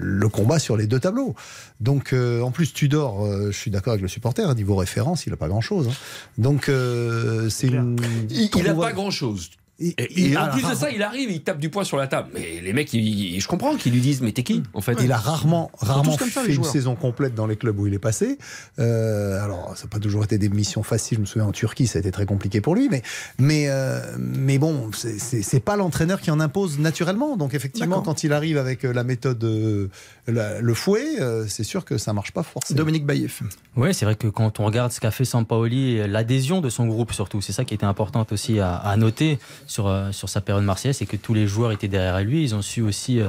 le 0.00 0.28
combat 0.28 0.58
sur 0.58 0.76
les 0.76 0.86
deux 0.86 1.00
tableaux. 1.00 1.34
Donc, 1.80 2.12
euh, 2.12 2.40
en 2.42 2.50
plus, 2.50 2.72
Tudor, 2.72 3.24
euh, 3.24 3.50
je 3.52 3.56
suis 3.56 3.70
d'accord 3.70 3.92
avec 3.92 4.02
le 4.02 4.08
supporter, 4.08 4.37
à 4.44 4.54
niveau 4.54 4.76
référence, 4.76 5.26
il 5.26 5.30
n'a 5.30 5.36
pas 5.36 5.48
grand-chose. 5.48 5.88
hein. 5.88 5.94
Donc, 6.38 6.68
euh, 6.68 7.48
c'est 7.48 7.68
une. 7.68 7.96
Il, 8.30 8.42
il 8.42 8.46
a 8.46 8.48
trouva- 8.72 8.88
pas 8.88 8.92
grand 8.92 9.10
chose. 9.10 9.50
Et- 9.80 9.94
Et, 9.98 10.30
et- 10.30 10.36
en 10.36 10.48
plus 10.48 10.62
de 10.68 10.74
ça, 10.74 10.90
il 10.90 11.02
arrive, 11.02 11.30
il 11.30 11.40
tape 11.40 11.58
du 11.60 11.68
poing 11.70 11.84
sur 11.84 11.96
la 11.98 12.08
table. 12.08 12.30
Mais 12.34 12.60
les 12.62 12.72
mecs, 12.72 12.92
ils- 12.92 13.40
je 13.40 13.46
comprends 13.46 13.76
qu'ils 13.76 13.92
lui 13.92 14.00
disent, 14.00 14.20
mais 14.20 14.32
t'es 14.32 14.42
qui 14.42 14.62
en 14.74 14.80
fait? 14.80 14.96
Il 15.02 15.12
a 15.12 15.16
rarement, 15.16 15.70
rarement 15.78 16.12
tous 16.12 16.18
comme 16.18 16.30
ça, 16.30 16.40
les 16.42 16.48
fait 16.48 16.54
une 16.54 16.64
saison 16.64 16.96
complète 16.96 17.34
dans 17.36 17.46
les 17.46 17.54
clubs 17.56 17.78
où 17.78 17.86
il 17.86 17.94
est 17.94 18.00
passé. 18.00 18.38
Euh, 18.78 19.42
alors, 19.42 19.76
ça 19.76 19.84
n'a 19.84 19.90
pas 19.90 19.98
toujours 20.00 20.24
été 20.24 20.36
des 20.38 20.48
missions 20.48 20.82
faciles. 20.82 21.16
Je 21.18 21.20
me 21.20 21.26
souviens 21.26 21.46
en 21.48 21.52
Turquie, 21.52 21.86
ça 21.86 21.98
a 21.98 22.00
été 22.00 22.10
très 22.10 22.26
compliqué 22.26 22.60
pour 22.60 22.74
lui. 22.74 22.88
Mais, 22.90 23.02
mais, 23.38 23.66
euh, 23.68 24.00
mais 24.18 24.58
bon, 24.58 24.90
c'est- 24.92 25.60
pas 25.60 25.76
l'entraîneur 25.76 26.20
qui 26.20 26.30
en 26.30 26.40
impose 26.40 26.78
naturellement. 26.78 27.36
Donc, 27.36 27.54
effectivement, 27.54 28.00
quand 28.02 28.24
il 28.24 28.32
arrive 28.32 28.58
avec 28.58 28.84
euh, 28.84 28.92
la 28.92 29.04
méthode, 29.04 29.42
euh, 29.44 29.88
la- 30.26 30.60
le 30.60 30.74
fouet, 30.74 31.20
euh, 31.20 31.46
c'est 31.48 31.64
sûr 31.64 31.84
que 31.84 31.98
ça 31.98 32.12
marche 32.12 32.32
pas 32.32 32.42
forcément. 32.42 32.78
Dominique 32.78 33.04
Baïf. 33.06 33.42
Oui, 33.76 33.92
c'est 33.94 34.04
vrai 34.04 34.14
que 34.16 34.26
quand 34.28 34.60
on 34.60 34.64
regarde 34.64 34.90
ce 34.92 35.00
qu'a 35.00 35.10
fait 35.10 35.24
Sampaoli, 35.24 36.06
l'adhésion 36.08 36.60
de 36.60 36.68
son 36.70 36.86
groupe 36.86 37.12
surtout, 37.12 37.40
c'est 37.40 37.52
ça 37.52 37.64
qui 37.64 37.74
était 37.74 37.84
important 37.86 38.26
aussi 38.30 38.60
à, 38.60 38.76
à 38.76 38.96
noter 38.96 39.38
sur, 39.68 39.86
euh, 39.86 40.10
sur 40.10 40.28
sa 40.28 40.40
période 40.40 40.64
marseillaise, 40.64 40.96
c'est 40.96 41.06
que 41.06 41.16
tous 41.16 41.34
les 41.34 41.46
joueurs 41.46 41.70
étaient 41.70 41.88
derrière 41.88 42.20
lui. 42.20 42.42
Ils 42.42 42.54
ont 42.54 42.62
su 42.62 42.80
aussi, 42.80 43.20
euh, 43.20 43.28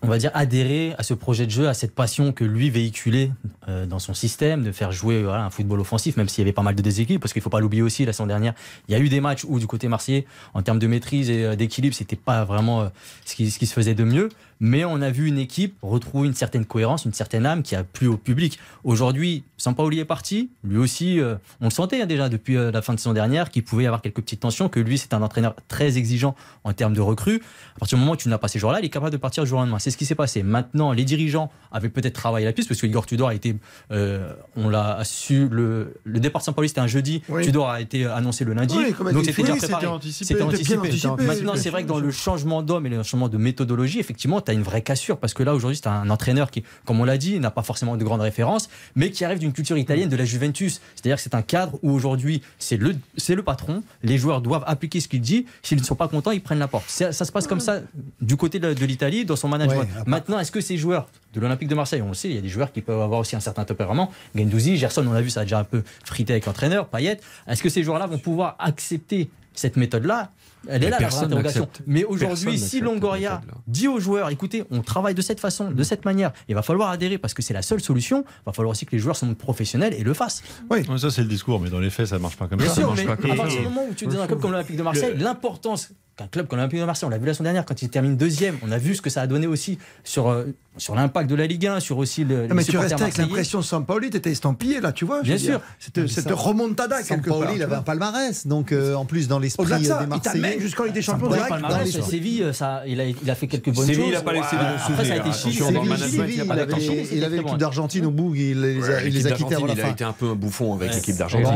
on 0.00 0.06
va 0.06 0.18
dire, 0.18 0.30
adhérer 0.32 0.94
à 0.96 1.02
ce 1.02 1.12
projet 1.12 1.44
de 1.44 1.50
jeu, 1.50 1.68
à 1.68 1.74
cette 1.74 1.94
passion 1.94 2.32
que 2.32 2.44
lui 2.44 2.70
véhiculait 2.70 3.32
euh, 3.68 3.84
dans 3.84 3.98
son 3.98 4.14
système, 4.14 4.62
de 4.62 4.72
faire 4.72 4.92
jouer 4.92 5.26
un 5.28 5.50
football 5.50 5.80
offensif, 5.80 6.16
même 6.16 6.28
s'il 6.28 6.42
y 6.42 6.44
avait 6.44 6.52
pas 6.52 6.62
mal 6.62 6.76
de 6.76 6.82
déséquilibres, 6.82 7.20
parce 7.20 7.32
qu'il 7.32 7.42
faut 7.42 7.50
pas 7.50 7.60
l'oublier 7.60 7.82
aussi, 7.82 8.06
la 8.06 8.12
saison 8.12 8.26
dernière, 8.26 8.54
il 8.88 8.92
y 8.92 8.94
a 8.94 9.00
eu 9.00 9.08
des 9.08 9.20
matchs 9.20 9.44
où 9.46 9.58
du 9.58 9.66
côté 9.66 9.88
marseillais, 9.88 10.26
en 10.54 10.62
termes 10.62 10.78
de 10.78 10.86
maîtrise 10.86 11.28
et 11.28 11.56
d'équilibre, 11.56 11.94
c'était 11.94 12.16
pas 12.16 12.44
vraiment 12.44 12.88
ce, 13.24 13.34
qui, 13.34 13.50
ce 13.50 13.58
qui 13.58 13.66
se 13.66 13.74
faisait 13.74 13.94
de 13.94 14.04
mieux. 14.04 14.28
Mais 14.60 14.84
on 14.84 15.02
a 15.02 15.10
vu 15.10 15.26
une 15.26 15.38
équipe 15.38 15.76
retrouver 15.82 16.28
une 16.28 16.34
certaine 16.34 16.64
cohérence, 16.64 17.04
une 17.04 17.12
certaine 17.12 17.44
âme 17.46 17.62
qui 17.62 17.76
a 17.76 17.84
plu 17.84 18.06
au 18.06 18.16
public. 18.16 18.58
Aujourd'hui, 18.84 19.44
Sampaoli 19.58 19.98
est 19.98 20.04
parti. 20.04 20.50
Lui 20.64 20.78
aussi, 20.78 21.20
euh, 21.20 21.36
on 21.60 21.66
le 21.66 21.70
sentait 21.70 22.00
hein, 22.02 22.06
déjà 22.06 22.28
depuis 22.28 22.56
euh, 22.56 22.70
la 22.70 22.82
fin 22.82 22.94
de 22.94 22.98
saison 22.98 23.12
dernière 23.12 23.50
qu'il 23.50 23.64
pouvait 23.64 23.84
y 23.84 23.86
avoir 23.86 24.02
quelques 24.02 24.20
petites 24.20 24.40
tensions, 24.40 24.68
que 24.68 24.80
lui, 24.80 24.98
c'est 24.98 25.14
un 25.14 25.22
entraîneur 25.22 25.54
très 25.68 25.98
exigeant 25.98 26.34
en 26.64 26.72
termes 26.72 26.94
de 26.94 27.00
recrues. 27.00 27.42
À 27.76 27.78
partir 27.80 27.98
du 27.98 28.00
moment 28.00 28.12
où 28.12 28.16
tu 28.16 28.28
n'as 28.28 28.38
pas 28.38 28.48
ces 28.48 28.58
joueurs-là, 28.58 28.80
il 28.80 28.86
est 28.86 28.90
capable 28.90 29.12
de 29.12 29.16
partir 29.16 29.42
du 29.42 29.48
jour 29.48 29.58
au 29.58 29.62
lendemain. 29.62 29.78
C'est 29.78 29.90
ce 29.90 29.96
qui 29.96 30.06
s'est 30.06 30.14
passé. 30.14 30.42
Maintenant, 30.42 30.92
les 30.92 31.04
dirigeants 31.04 31.50
avaient 31.72 31.88
peut-être 31.88 32.14
travaillé 32.14 32.46
la 32.46 32.52
piste, 32.52 32.68
parce 32.68 32.80
que 32.80 32.86
Igor 32.86 33.06
Tudor 33.06 33.28
a 33.28 33.34
été, 33.34 33.56
euh, 33.92 34.32
on 34.56 34.68
l'a 34.68 35.00
su, 35.04 35.48
le, 35.50 35.94
le 36.04 36.20
départ 36.20 36.40
de 36.40 36.44
Sampaoli, 36.46 36.68
c'était 36.68 36.80
un 36.80 36.86
jeudi. 36.86 37.22
Oui. 37.28 37.44
Tudor 37.44 37.68
a 37.68 37.80
été 37.80 38.06
annoncé 38.06 38.44
le 38.44 38.54
lundi. 38.54 38.74
Oui, 38.76 39.12
donc 39.12 39.24
c'était 39.24 39.42
déjà 39.42 39.56
préparé. 39.56 39.86
c'était 40.10 40.40
anticipé. 40.40 40.42
Anticipé. 40.42 41.22
Maintenant, 41.24 41.54
c'est 41.56 41.70
vrai 41.70 41.82
que 41.82 41.88
dans 41.88 41.98
le 41.98 42.10
changement 42.10 42.62
d'homme 42.62 42.86
et 42.86 42.90
le 42.90 43.02
changement 43.02 43.28
de 43.28 43.36
méthodologie, 43.36 44.00
effectivement, 44.00 44.40
tu 44.46 44.50
as 44.50 44.54
une 44.54 44.62
vraie 44.62 44.82
cassure. 44.82 45.18
Parce 45.18 45.34
que 45.34 45.42
là, 45.42 45.54
aujourd'hui, 45.54 45.76
c'est 45.76 45.88
un 45.88 46.08
entraîneur 46.10 46.50
qui, 46.50 46.64
comme 46.84 47.00
on 47.00 47.04
l'a 47.04 47.18
dit, 47.18 47.38
n'a 47.38 47.50
pas 47.50 47.62
forcément 47.62 47.96
de 47.96 48.04
grandes 48.04 48.22
références, 48.22 48.68
mais 48.94 49.10
qui 49.10 49.24
arrive 49.24 49.38
d'une 49.38 49.52
culture 49.52 49.76
italienne 49.76 50.08
de 50.08 50.16
la 50.16 50.24
Juventus. 50.24 50.80
C'est-à-dire 50.94 51.16
que 51.16 51.22
c'est 51.22 51.34
un 51.34 51.42
cadre 51.42 51.78
où 51.82 51.90
aujourd'hui, 51.90 52.42
c'est 52.58 52.76
le, 52.76 52.96
c'est 53.16 53.34
le 53.34 53.42
patron. 53.42 53.82
Les 54.02 54.18
joueurs 54.18 54.40
doivent 54.40 54.64
appliquer 54.66 55.00
ce 55.00 55.08
qu'il 55.08 55.20
dit. 55.20 55.46
S'ils 55.62 55.78
ne 55.78 55.84
sont 55.84 55.94
pas 55.94 56.08
contents, 56.08 56.30
ils 56.30 56.42
prennent 56.42 56.58
la 56.58 56.68
porte. 56.68 56.88
Ça, 56.88 57.12
ça 57.12 57.24
se 57.24 57.32
passe 57.32 57.46
comme 57.46 57.60
ça 57.60 57.80
du 58.20 58.36
côté 58.36 58.58
de, 58.58 58.72
de 58.72 58.86
l'Italie, 58.86 59.24
dans 59.24 59.36
son 59.36 59.48
management. 59.48 59.80
Ouais, 59.80 60.02
Maintenant, 60.06 60.38
est-ce 60.38 60.52
que 60.52 60.60
ces 60.60 60.76
joueurs 60.76 61.08
de 61.34 61.40
l'Olympique 61.40 61.68
de 61.68 61.74
Marseille, 61.74 62.00
on 62.02 62.08
le 62.08 62.14
sait, 62.14 62.28
il 62.28 62.34
y 62.34 62.38
a 62.38 62.40
des 62.40 62.48
joueurs 62.48 62.72
qui 62.72 62.80
peuvent 62.80 63.00
avoir 63.00 63.20
aussi 63.20 63.36
un 63.36 63.40
certain 63.40 63.64
tempérament. 63.64 64.10
Gendouzi, 64.34 64.76
Gerson, 64.78 65.06
on 65.06 65.12
l'a 65.12 65.20
vu, 65.20 65.30
ça 65.30 65.40
a 65.40 65.42
déjà 65.44 65.58
un 65.58 65.64
peu 65.64 65.82
frité 66.04 66.32
avec 66.32 66.46
l'entraîneur, 66.46 66.88
Payet. 66.88 67.20
Est-ce 67.46 67.62
que 67.62 67.68
ces 67.68 67.82
joueurs-là 67.82 68.06
vont 68.06 68.18
pouvoir 68.18 68.56
accepter 68.58 69.28
cette 69.54 69.76
méthode-là, 69.76 70.30
elle 70.68 70.82
est 70.82 70.86
Mais 70.86 70.90
là, 70.90 70.98
la 71.00 71.08
vraie 71.08 71.24
interrogation. 71.24 71.68
Mais 71.86 72.04
aujourd'hui, 72.04 72.58
si 72.58 72.80
Longoria 72.80 73.42
dit 73.66 73.88
aux 73.88 74.00
joueurs, 74.00 74.30
écoutez, 74.30 74.64
on 74.70 74.82
travaille 74.82 75.14
de 75.14 75.22
cette 75.22 75.40
façon, 75.40 75.70
de 75.70 75.82
cette 75.82 76.04
manière, 76.04 76.32
il 76.48 76.54
va 76.54 76.62
falloir 76.62 76.90
adhérer 76.90 77.18
parce 77.18 77.34
que 77.34 77.42
c'est 77.42 77.54
la 77.54 77.62
seule 77.62 77.80
solution, 77.80 78.24
il 78.26 78.46
va 78.46 78.52
falloir 78.52 78.72
aussi 78.72 78.86
que 78.86 78.92
les 78.92 78.98
joueurs 78.98 79.16
sont 79.16 79.34
professionnels 79.34 79.94
et 79.94 80.02
le 80.02 80.14
fassent. 80.14 80.42
Oui. 80.70 80.84
Ça, 80.98 81.10
c'est 81.10 81.22
le 81.22 81.28
discours, 81.28 81.60
mais 81.60 81.70
dans 81.70 81.80
les 81.80 81.90
faits, 81.90 82.06
ça 82.06 82.18
marche 82.18 82.36
pas 82.36 82.46
comme 82.48 82.58
Bien 82.58 82.68
ça. 82.68 82.74
sûr, 82.74 82.88
ça 82.88 82.94
mais 82.96 83.04
marche 83.04 83.20
pas 83.20 83.32
à 83.32 83.36
partir 83.36 83.58
du 83.60 83.64
moment 83.64 83.84
où 83.90 83.94
tu 83.94 84.04
es 84.04 84.08
dans 84.08 84.20
un 84.20 84.26
club 84.26 84.40
comme 84.40 84.52
l'Olympique 84.52 84.76
de 84.76 84.82
Marseille, 84.82 85.14
l'importance 85.18 85.90
qu'un 86.16 86.28
club 86.28 86.46
comme 86.46 86.58
l'Olympique 86.58 86.80
de 86.80 86.84
Marseille, 86.84 87.06
on 87.06 87.10
l'a 87.10 87.18
vu 87.18 87.26
la 87.26 87.34
semaine 87.34 87.52
dernière, 87.52 87.66
quand 87.66 87.82
il 87.82 87.90
termine 87.90 88.16
deuxième, 88.16 88.56
on 88.62 88.72
a 88.72 88.78
vu 88.78 88.94
ce 88.94 89.02
que 89.02 89.10
ça 89.10 89.20
a 89.20 89.26
donné 89.26 89.46
aussi 89.46 89.78
sur, 90.02 90.28
euh, 90.28 90.46
sur 90.78 90.94
l'impact 90.94 91.28
de 91.28 91.34
la 91.34 91.46
Ligue 91.46 91.66
1, 91.66 91.80
sur 91.80 91.98
aussi 91.98 92.24
le. 92.24 92.46
Non, 92.46 92.54
mais 92.54 92.62
les 92.62 92.68
tu 92.68 92.78
restais 92.78 93.02
avec 93.02 93.18
l'impression 93.18 93.60
Sampaoli, 93.60 94.08
t'étais 94.10 94.30
estampillé 94.30 94.80
là, 94.80 94.92
tu 94.92 95.04
vois. 95.04 95.20
Bien 95.22 95.36
sûr. 95.36 95.58
dire. 95.58 95.60
Cette, 95.78 96.06
cette 96.06 96.30
remontada 96.30 97.02
quelque 97.02 97.28
part. 97.28 97.38
Sampaoli, 97.38 97.56
il 97.56 97.58
tu 97.58 97.64
avait 97.64 97.76
un 97.76 97.82
palmarès, 97.82 98.46
donc 98.46 98.72
euh, 98.72 98.94
en 98.94 99.04
plus 99.04 99.28
dans 99.28 99.38
l'esprit 99.38 99.66
ça, 99.84 99.98
des 99.98 100.04
il 100.04 100.08
Marseillais. 100.08 100.55
T'amène 100.56 100.66
jusqu'en 100.66 100.84
Ligue 100.84 100.94
des 100.94 101.02
Champions 101.02 101.28
direct. 101.28 101.52
l'esprit. 101.84 102.02
Séville, 102.02 102.42
euh, 102.42 102.52
ça, 102.52 102.82
il, 102.86 103.00
a, 103.00 103.04
il 103.06 103.30
a 103.30 103.34
fait 103.34 103.46
quelques 103.46 103.70
bonnes 103.72 103.86
Séville, 103.86 104.02
choses. 104.02 104.10
il 104.10 104.16
a 104.16 104.22
pas 104.22 104.32
laissé 104.32 104.56
de 104.56 104.60
Après, 104.60 105.04
ça 105.04 105.12
a 105.12 105.16
été 105.16 105.28
attention, 105.28 105.50
Chili, 105.50 105.62
Séville, 105.64 105.98
Séville, 105.98 106.34
il 106.38 106.44
il 106.44 107.24
avait- 107.24 107.36
Il 107.36 107.36
l'équipe 107.36 107.58
d'Argentine 107.58 108.06
au 108.06 108.10
bout, 108.10 108.34
il 108.34 108.60
les 108.60 108.82
a, 108.90 109.00
il 109.02 109.04
L'équipe 109.06 109.14
les 109.14 109.26
a 109.26 109.30
quittés 109.32 109.54
avant 109.56 109.66
la 109.66 109.72
il 109.74 109.80
a 109.80 109.84
fin. 109.84 109.90
été 109.92 110.04
un 110.04 110.12
peu 110.12 110.30
un 110.30 110.34
bouffon 110.34 110.74
avec 110.74 110.94
l'équipe 110.94 111.16
d'Argentine. 111.16 111.48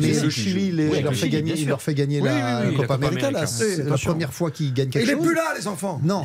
mais, 0.00 0.20
le. 0.20 0.30
Chili, 0.30 0.66
il, 0.68 0.80
il 0.80 1.02
leur 1.02 1.10
le 1.12 1.16
fait 1.16 1.28
gagner, 1.28 1.54
il 1.56 1.68
la 1.68 2.70
Copa 2.76 2.94
América. 2.94 3.28
América. 3.28 3.46
C'est 3.46 3.84
la 3.84 3.96
première 3.96 4.32
fois 4.32 4.50
qu'ils 4.50 4.72
gagnent 4.72 4.88
quelque 4.90 5.04
Il 5.04 5.10
est 5.10 5.14
chose. 5.14 5.24
plus 5.26 5.34
là, 5.34 5.42
les 5.58 5.66
enfants. 5.66 6.00
Non, 6.02 6.22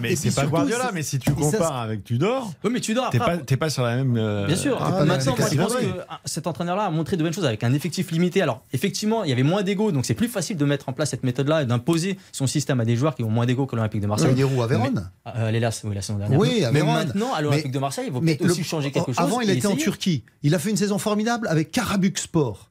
mais 0.00 0.16
c'est 0.16 0.34
pas 0.34 0.46
Guardiola, 0.46 0.90
mais 0.94 1.02
si 1.02 1.18
tu 1.18 1.32
compares 1.32 1.76
avec 1.76 2.04
Tudor, 2.04 2.52
Oui, 2.64 2.70
mais 2.72 2.80
tu 2.80 2.94
dois 2.94 3.08
t'es 3.10 3.18
après. 3.20 3.38
pas, 3.38 3.44
t'es 3.44 3.56
pas 3.56 3.70
sur 3.70 3.82
la 3.82 3.96
même. 3.96 4.16
euh, 4.16 4.46
Bien 4.46 4.56
sûr. 4.56 4.78
Ah, 4.80 5.04
Maintenant, 5.04 5.06
mal, 5.06 5.40
moi, 5.40 5.48
je 5.50 5.56
pense 5.56 5.74
que 5.76 5.84
ah, 6.08 6.20
cet 6.24 6.46
entraîneur-là 6.46 6.84
a 6.84 6.90
montré 6.90 7.16
de 7.16 7.22
bonnes 7.22 7.32
choses 7.32 7.44
avec 7.46 7.62
un 7.64 7.72
effectif 7.72 8.10
limité. 8.10 8.42
Alors, 8.42 8.62
effectivement, 8.72 9.24
il 9.24 9.30
y 9.30 9.32
avait 9.32 9.42
moins 9.42 9.62
d'ego, 9.62 9.92
donc 9.92 10.04
c'est 10.06 10.14
plus 10.14 10.28
facile 10.28 10.56
de 10.56 10.64
mettre 10.64 10.88
en 10.88 10.92
place 10.92 11.10
cette 11.10 11.24
et 11.60 11.66
d'imposer 11.66 12.16
son 12.32 12.46
système 12.46 12.80
à 12.80 12.84
des 12.84 12.96
joueurs 12.96 13.14
qui 13.14 13.22
ont 13.24 13.30
moins 13.30 13.44
d'ego 13.46 13.66
que 13.66 13.76
l'Olympique 13.76 14.00
de 14.00 14.06
Marseille. 14.06 14.42
où 14.44 14.62
à 14.62 14.66
Vérone 14.66 15.10
Euh, 15.26 15.48
elle 15.48 15.56
est 15.56 15.60
là, 15.60 15.70
oui, 15.84 15.94
la 15.94 16.00
saison 16.02 16.18
dernière. 16.18 16.38
Oui, 16.38 16.64
à 16.64 16.72
mais 16.72 16.82
maintenant, 16.82 17.34
à 17.34 17.42
l'Olympique 17.42 17.66
Mais- 17.66 17.72
de 17.72 17.78
Marseille, 17.78 18.04
il 18.08 18.12
faut 18.12 18.20
Mais 18.20 18.36
peut-être 18.36 18.50
aussi 18.52 18.60
le- 18.60 18.64
changer 18.66 18.90
quelque 18.90 19.12
chose. 19.12 19.18
Avant, 19.18 19.40
il 19.40 19.50
était 19.50 19.66
en. 19.66 19.76
Turquie. 19.76 20.24
Il 20.42 20.54
a 20.54 20.58
fait 20.58 20.70
une 20.70 20.76
saison 20.76 20.98
formidable 20.98 21.48
avec 21.48 21.70
Karabük 21.72 22.18
Sport. 22.18 22.70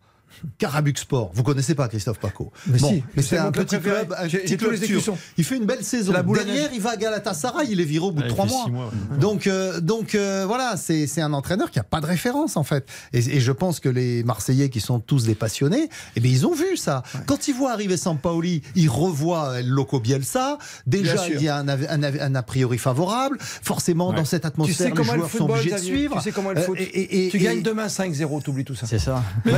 Karabük 0.57 0.97
Sport. 0.97 1.32
Vous 1.34 1.43
connaissez 1.43 1.75
pas 1.75 1.88
Christophe 1.88 2.19
Paco 2.19 2.51
Mais 2.67 2.79
bon, 2.79 2.89
si, 2.89 3.03
mais 3.15 3.21
c'est 3.23 3.38
un 3.38 3.51
petit 3.51 3.77
préféré. 3.77 4.05
club, 4.05 4.15
un 4.17 4.27
petit 4.27 4.57
club. 4.57 4.75
Il 5.38 5.43
fait 5.43 5.57
une 5.57 5.65
belle 5.65 5.84
saison. 5.84 6.11
La 6.13 6.23
Derrière, 6.23 6.69
il 6.73 6.82
va 6.82 6.91
à 6.91 6.97
Galatasaray. 6.97 7.67
Il 7.69 7.79
est 7.82 7.86
viré 7.86 8.05
au 8.05 8.11
bout 8.11 8.23
de 8.23 8.27
trois 8.27 8.45
mois. 8.45 8.63
six 8.65 8.71
mois, 8.71 8.86
ouais. 8.86 9.17
Donc, 9.19 9.47
euh, 9.47 9.79
donc 9.82 10.15
euh, 10.15 10.45
voilà, 10.47 10.77
c'est 10.77 11.07
c'est 11.07 11.21
un 11.21 11.34
entraîneur 11.34 11.71
qui 11.71 11.79
a 11.79 11.84
pas 11.84 12.01
de 12.01 12.05
référence 12.05 12.57
en 12.57 12.63
fait. 12.63 12.86
Et, 13.13 13.19
et 13.19 13.39
je 13.39 13.51
pense 13.51 13.79
que 13.79 13.89
les 13.89 14.23
Marseillais, 14.23 14.69
qui 14.69 14.79
sont 14.79 14.99
tous 14.99 15.25
des 15.25 15.36
passionnés, 15.36 15.89
eh 16.15 16.19
bien, 16.19 16.32
ils 16.32 16.45
ont 16.47 16.53
vu 16.53 16.77
ça. 16.77 17.03
Quand 17.25 17.47
ils 17.47 17.53
voient 17.55 17.71
arriver 17.71 17.97
Sampaoli, 17.97 18.61
ils 18.75 18.89
revoient 18.89 19.61
Loco 19.61 19.99
Bielsa. 19.99 20.57
Déjà, 20.88 21.27
il 21.27 21.41
y 21.41 21.49
a 21.49 21.57
un, 21.57 22.36
a 22.36 22.43
priori 22.43 22.77
favorable. 22.77 23.38
Forcément, 23.39 24.13
dans 24.13 24.25
cette 24.25 24.41
Tu 24.41 24.47
atmosphère, 24.47 24.75
sais 24.77 24.86
les 24.86 24.91
comment 24.91 25.13
est 25.13 25.15
le 25.15 25.19
joueurs 25.19 25.32
sont 25.32 25.38
football, 25.38 25.57
obligés 25.59 25.75
de 25.75 25.77
suivre. 25.82 26.15
Tu 26.17 26.21
sais 26.23 26.32
comment 26.32 26.51
le 26.51 26.57
Euh, 26.59 26.63
foot? 26.63 26.77
et- 26.79 26.84
et- 26.84 27.27
et- 27.27 27.29
Tu 27.29 27.38
et- 27.38 27.39
gagnes 27.39 27.61
demain 27.61 27.88
5-0, 27.88 28.41
t'oublies 28.41 28.65
tout 28.65 28.75
ça. 28.75 28.88
C'est 28.88 28.99
ça. 28.99 29.23
Mais 29.45 29.51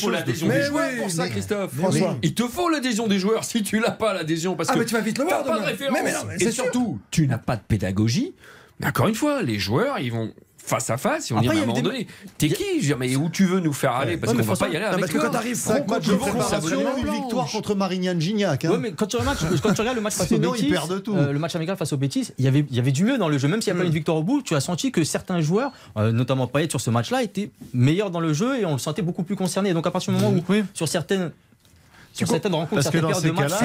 Faut 0.00 0.10
l'adhésion 0.10 0.48
des 0.48 0.62
joueurs 0.62 0.88
oui, 0.92 0.98
pour 1.00 1.10
ça, 1.10 1.24
mais- 1.24 1.30
Christophe. 1.30 1.74
François. 1.76 2.16
Il 2.22 2.34
te 2.34 2.42
faut 2.48 2.68
l'adhésion 2.68 3.06
des 3.06 3.18
joueurs 3.18 3.44
si 3.44 3.62
tu 3.62 3.78
l'as 3.80 3.90
pas 3.90 4.14
l'adhésion 4.14 4.56
parce 4.56 4.68
Ah, 4.70 4.74
que 4.74 4.78
mais 4.80 4.84
tu 4.86 4.94
vas 4.94 5.00
vite 5.00 5.18
le 5.18 5.24
voir 5.24 5.44
pas 5.44 5.58
de 5.60 5.64
référence. 5.64 5.94
Mais- 5.98 6.02
mais 6.04 6.12
non, 6.12 6.18
mais 6.28 6.34
et 6.36 6.38
c'est 6.38 6.52
sûr. 6.52 6.64
surtout, 6.64 6.98
tu 7.10 7.26
n'as 7.26 7.38
pas 7.38 7.56
de 7.56 7.62
pédagogie. 7.66 8.34
Encore 8.84 9.08
une 9.08 9.14
fois, 9.14 9.42
les 9.42 9.58
joueurs, 9.58 9.98
ils 9.98 10.10
vont 10.10 10.32
face 10.62 10.90
à 10.90 10.96
face 10.96 11.30
et 11.30 11.34
on 11.34 11.38
Après, 11.38 11.48
dit 11.48 11.50
à 11.50 11.54
il 11.54 11.58
y 11.60 11.62
un 11.62 11.66
moment 11.66 11.74
des- 11.80 11.82
donné, 11.82 12.06
t'es 12.38 12.48
qui? 12.48 12.64
Je 12.74 12.74
veux 12.76 12.80
dire, 12.82 12.98
Mais 12.98 13.16
où 13.16 13.28
tu 13.28 13.44
veux 13.46 13.60
nous 13.60 13.72
faire 13.72 13.92
aller? 13.92 14.16
Parce 14.16 14.32
Ouais, 14.32 14.38
qu'on 14.40 14.44
va 14.46 14.56
pas 14.56 14.68
y 14.68 14.76
aller 14.76 14.80
Non, 14.84 14.86
avec 14.92 15.00
parce 15.00 15.12
que 15.12 15.18
quand 15.18 15.30
t'arrives 15.30 15.56
Cinq 15.56 15.84
franc 15.86 15.94
matchs 15.96 16.06
de 16.06 16.14
préparation, 16.14 16.56
absolument 16.56 16.96
une 16.96 17.02
blanche. 17.02 17.16
victoire 17.16 17.46
contre 17.50 17.74
Marignane 17.74 18.20
Gignac. 18.20 18.64
hein. 18.64 18.70
Ouais, 18.70 18.78
mais 18.78 18.92
quand 18.92 19.06
tu, 19.06 19.16
regardes, 19.16 19.38
quand 19.62 19.72
tu 19.74 19.80
regardes 19.80 19.96
le 19.96 20.02
match 20.02 20.14
face 20.14 20.28
Sinon, 20.28 20.52
perdent 20.70 21.02
tout. 21.02 21.16
euh, 21.16 21.32
le 21.32 21.38
match 21.38 21.56
amical 21.56 21.76
face 21.76 21.92
aux 21.92 21.96
Betis, 21.96 22.30
il 22.38 22.44
y 22.44 22.48
avait, 22.48 22.64
il 22.70 22.76
y 22.76 22.78
avait 22.78 22.92
du 22.92 23.04
mieux 23.04 23.18
dans 23.18 23.28
le 23.28 23.38
jeu. 23.38 23.48
Même 23.48 23.62
s'il 23.62 23.72
n'y 23.72 23.78
a 23.78 23.80
pas 23.80 23.84
Mm. 23.84 23.88
une 23.88 23.94
victoire 23.94 24.16
au 24.18 24.22
bout, 24.22 24.42
tu 24.42 24.54
as 24.54 24.60
senti 24.60 24.92
que 24.92 25.02
certains 25.02 25.40
joueurs, 25.40 25.72
euh, 25.96 26.12
notamment 26.12 26.46
Payet 26.46 26.68
sur 26.70 26.80
ce 26.80 26.90
match-là, 26.90 27.22
étaient 27.22 27.50
meilleurs 27.74 28.10
dans 28.10 28.20
le 28.20 28.32
jeu 28.32 28.58
et 28.60 28.64
on 28.64 28.72
le 28.72 28.78
sentait 28.78 29.02
beaucoup 29.02 29.22
plus 29.24 29.36
concerné. 29.36 29.72
Donc 29.74 29.86
à 29.86 29.90
partir 29.90 30.12
du 30.12 30.20
moment 30.20 30.36
où, 30.36 30.54
sur 30.74 30.86
certaines, 30.88 31.32
sur 32.12 32.26
certaines 32.28 32.54
rencontres, 32.54 32.82
Parce 32.82 32.90
que 32.90 32.98
dans 32.98 33.14
ces 33.14 33.30
cas-là, 33.32 33.58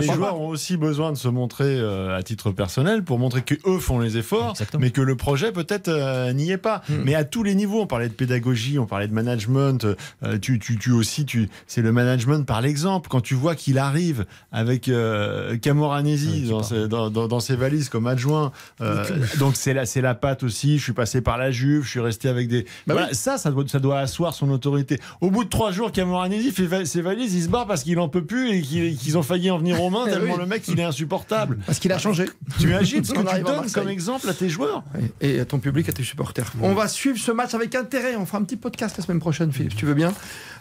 les 0.00 0.06
joueurs 0.06 0.40
ont 0.40 0.48
aussi 0.48 0.76
besoin 0.76 1.12
de 1.12 1.16
se 1.16 1.28
montrer 1.28 1.78
euh, 1.78 2.16
à 2.16 2.22
titre 2.22 2.50
personnel 2.52 3.02
pour 3.04 3.18
montrer 3.18 3.42
que 3.42 3.54
eux 3.66 3.78
font 3.78 3.98
les 3.98 4.16
efforts, 4.16 4.50
Exactement. 4.50 4.80
mais 4.82 4.90
que 4.90 5.00
le 5.00 5.16
projet 5.16 5.50
peut-être 5.52 5.88
euh, 5.88 6.32
n'y 6.32 6.50
est 6.50 6.58
pas. 6.58 6.82
Mais 7.04 7.14
à 7.14 7.24
tous 7.24 7.42
les 7.42 7.54
niveaux, 7.54 7.80
on 7.80 7.86
parlait 7.86 8.08
de 8.08 8.14
pédagogie, 8.14 8.78
on 8.78 8.86
parlait 8.86 9.08
de 9.08 9.14
management. 9.14 9.84
euh, 10.22 10.38
tu, 10.38 10.58
tu, 10.58 10.78
tu 10.78 10.92
aussi, 10.92 11.24
tu, 11.24 11.48
c'est 11.66 11.82
le 11.82 11.90
management 11.92 12.46
par 12.46 12.60
l'exemple. 12.60 13.08
Quand 13.08 13.20
tu 13.20 13.34
vois 13.34 13.54
qu'il 13.54 13.78
arrive 13.78 14.24
avec 14.52 14.88
euh, 14.88 15.56
Camoranesi 15.58 16.48
dans, 16.48 16.62
ses, 16.62 16.88
dans, 16.88 17.10
dans- 17.10 17.28
dans 17.28 17.40
ses 17.40 17.56
valises 17.56 17.88
comme 17.88 18.06
adjoint, 18.06 18.52
euh, 18.80 19.04
donc 19.38 19.56
c'est 19.56 19.74
la, 19.74 19.86
c'est 19.86 20.00
la 20.00 20.14
patte 20.14 20.42
aussi. 20.42 20.78
Je 20.78 20.82
suis 20.82 20.92
passé 20.92 21.20
par 21.20 21.38
la 21.38 21.50
Juve, 21.50 21.84
je 21.84 21.90
suis 21.90 22.00
resté 22.00 22.28
avec 22.28 22.48
des. 22.48 22.66
voilà, 22.86 23.12
Ça, 23.14 23.38
ça 23.38 23.50
doit, 23.50 23.64
ça 23.66 23.78
doit 23.80 23.98
asseoir 24.00 24.34
son 24.34 24.50
autorité. 24.50 25.00
Au 25.20 25.30
bout 25.30 25.44
de 25.44 25.48
trois 25.48 25.72
jours, 25.72 25.92
Camoranesi 25.92 26.50
fait 26.52 26.66
va- 26.66 26.84
ses 26.84 27.02
valises, 27.02 27.34
il 27.34 27.42
se 27.42 27.48
barre 27.54 27.66
parce 27.66 27.82
qu'il 27.84 27.98
en 27.98 28.08
peut 28.08 28.24
plus 28.24 28.50
et 28.50 28.60
qu'il- 28.62 28.96
qu'ils 28.96 29.16
ont 29.18 29.22
failli 29.22 29.50
en 29.50 29.58
venir 29.58 29.80
aux 29.82 29.90
mains 29.90 30.04
tellement 30.10 30.34
Oui. 30.34 30.40
le 30.40 30.46
mec 30.46 30.64
il 30.68 30.78
est 30.78 30.84
insupportable. 30.84 31.58
Parce 31.66 31.78
qu'il 31.78 31.92
a 31.92 31.98
changé. 31.98 32.26
Tu 32.58 32.64
imagines 32.68 33.04
ce 33.04 33.12
que 33.12 33.18
tu 33.36 33.42
donnes 33.42 33.70
comme 33.72 33.88
exemple 33.88 34.28
à 34.28 34.34
tes 34.34 34.48
joueurs? 34.48 34.82
Et 35.20 35.40
à 35.40 35.44
ton 35.44 35.58
public, 35.58 35.88
à 35.88 35.92
tes 35.92 36.02
supporters. 36.02 36.52
On 36.60 36.74
va 36.74 36.88
suivre 36.88 37.18
ce 37.18 37.32
match 37.32 37.54
avec 37.54 37.74
intérêt. 37.74 38.16
On 38.16 38.26
fera 38.26 38.38
un 38.38 38.42
petit 38.44 38.56
podcast 38.56 38.96
la 38.98 39.04
semaine 39.04 39.20
prochaine, 39.20 39.52
Philippe, 39.52 39.72
si 39.72 39.78
tu 39.78 39.86
veux 39.86 39.94
bien? 39.94 40.12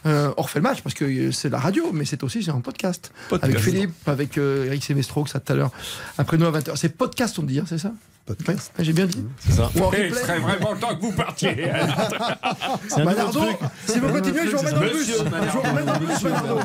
Euh, 0.05 0.31
on 0.37 0.41
refait 0.43 0.59
le 0.59 0.63
match 0.63 0.81
parce 0.81 0.93
que 0.93 1.31
c'est 1.31 1.49
la 1.49 1.59
radio, 1.59 1.91
mais 1.93 2.05
c'est 2.05 2.23
aussi 2.23 2.43
c'est 2.43 2.51
un 2.51 2.59
podcast. 2.61 3.11
Podcast. 3.29 3.51
Avec 3.53 3.63
Philippe, 3.63 3.93
avec 4.07 4.37
euh, 4.37 4.65
Eric 4.67 4.83
Semestro, 4.83 5.23
que 5.23 5.29
ça 5.29 5.39
tout 5.39 5.53
à 5.53 5.55
l'heure. 5.55 5.71
Après 6.17 6.37
nous 6.37 6.45
à 6.45 6.51
20h. 6.51 6.75
C'est 6.75 6.89
podcast, 6.97 7.37
on 7.39 7.43
dit, 7.43 7.59
hein, 7.59 7.65
c'est 7.67 7.77
ça? 7.77 7.93
Podcast. 8.25 8.71
Ouais, 8.79 8.85
J'ai 8.85 8.93
bien 8.93 9.05
dit. 9.05 9.21
C'est 9.39 9.51
ça. 9.51 9.69
Ou 9.75 9.79
en 9.79 9.91
Eh, 9.91 10.03
replay. 10.03 10.07
Il 10.09 10.15
serait 10.15 10.39
vraiment 10.39 10.75
temps 10.79 10.95
que 10.95 11.01
vous 11.01 11.11
partiez. 11.11 11.49
C'est 12.87 12.95
un 12.95 12.99
nouveau 12.99 13.05
Manardo, 13.05 13.39
truc. 13.41 13.57
si 13.85 13.99
vous 13.99 14.07
continuez, 14.09 14.39
je 14.45 14.51
vous 14.51 14.57
remets 14.59 14.71
dans 14.71 14.79
le 14.79 14.89
bus. 14.89 14.97
Monsieur 14.99 15.13
Je 15.17 15.51
vous 15.51 15.61
remets 15.61 15.83
dans 15.83 15.93
le 15.99 16.05
bus, 16.05 16.23
Manardo. 16.23 16.59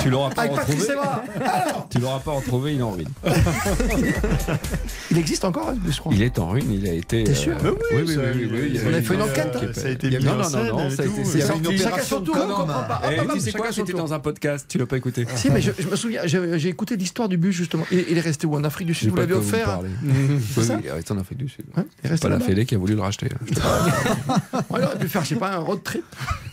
Tu 0.00 0.10
l'auras 0.10 0.30
pas 0.30 0.42
Avec 0.42 0.54
Patrick 0.56 0.80
retrouvé. 0.80 0.98
Alors, 0.98 1.88
Tu 1.88 1.98
l'auras 2.00 2.18
pas 2.18 2.32
retrouvé, 2.32 2.74
il 2.74 2.80
est 2.80 2.82
en 2.82 2.90
ruine. 2.90 3.08
il 5.10 5.18
existe 5.18 5.44
encore, 5.44 5.70
ce 5.74 5.78
bus, 5.78 5.94
je 5.94 6.00
crois. 6.00 6.12
Il 6.14 6.22
est 6.22 6.38
en 6.38 6.48
ruine, 6.48 6.72
il 6.72 6.88
a 6.88 6.92
été. 6.94 7.24
T'es 7.24 7.34
sûr 7.34 7.56
euh, 7.64 7.72
Mais 7.92 7.98
Oui, 7.98 8.04
oui, 8.08 8.16
oui, 8.16 8.24
oui, 8.34 8.48
oui, 8.52 8.70
il 8.70 8.76
y 8.76 8.80
On 8.80 8.86
a 8.86 8.88
avait 8.88 9.02
fait 9.02 9.14
une 9.14 9.22
enquête 9.22 9.56
hein. 9.56 9.66
Ça 9.72 9.86
a 9.86 9.90
été 9.90 10.06
Il 10.08 10.14
y 10.14 10.18
mis 10.18 10.24
Non, 10.24 10.32
en 10.32 10.36
non, 10.38 10.44
scène 10.44 10.66
non, 10.68 10.86
et 10.88 10.90
ça 10.90 11.02
a 11.02 11.06
tout. 11.06 11.12
été- 11.12 11.20
Il 11.20 11.26
c'est 11.26 11.38
y 11.38 11.42
avait 11.42 11.48
sorti. 11.52 11.70
une 11.70 11.78
Chacun 11.78 11.86
opération 11.88 12.16
son 12.16 12.20
de 12.20 12.26
tour, 12.26 12.36
on 12.36 12.40
com. 12.48 12.56
comprend 12.56 12.82
pas. 12.82 13.02
Eh, 13.04 13.20
Hop, 13.20 13.26
hop, 13.28 13.32
tu 13.34 13.40
sais 13.40 13.50
chacun 13.50 13.58
quoi 13.58 13.68
son 13.68 13.74
C'était 13.74 13.92
tour. 13.92 14.00
dans 14.00 14.12
un 14.14 14.18
podcast, 14.20 14.66
tu 14.68 14.78
l'as 14.78 14.86
pas 14.86 14.96
écouté. 14.96 15.26
Si, 15.36 15.50
mais 15.50 15.60
je, 15.60 15.70
je 15.78 15.86
me 15.88 15.96
souviens, 15.96 16.22
j'ai 16.24 16.58
j'ai 16.58 16.68
écouté 16.68 16.96
l'histoire 16.96 17.28
du 17.28 17.36
bus 17.36 17.54
justement. 17.54 17.84
Il, 17.92 18.04
il 18.10 18.18
est 18.18 18.20
resté 18.20 18.46
où? 18.46 18.56
En 18.56 18.64
Afrique 18.64 18.88
du 18.88 18.94
Sud 18.94 19.10
Vous 19.10 19.14
pas 19.14 19.20
l'avez 19.22 19.34
offert 19.34 19.80
Oui, 20.56 20.64
ça 20.64 20.78
il 20.82 20.90
reste 20.90 21.10
en 21.10 21.18
Afrique 21.18 21.38
du 21.38 21.48
Sud. 21.48 21.64
Ouais, 21.76 21.84
il 22.02 22.06
est 22.06 22.10
resté 22.10 22.28
Pas 22.28 22.34
la. 22.34 22.40
Fédé 22.40 22.64
qui 22.66 22.74
a 22.74 22.78
voulu 22.78 22.94
le 22.94 23.00
racheter. 23.00 23.28
il 23.50 24.84
aurait 24.84 24.98
pu 24.98 25.08
faire, 25.08 25.22
je 25.24 25.28
sais 25.30 25.36
pas, 25.36 25.52
un 25.54 25.58
road 25.58 25.82
trip. 25.82 26.04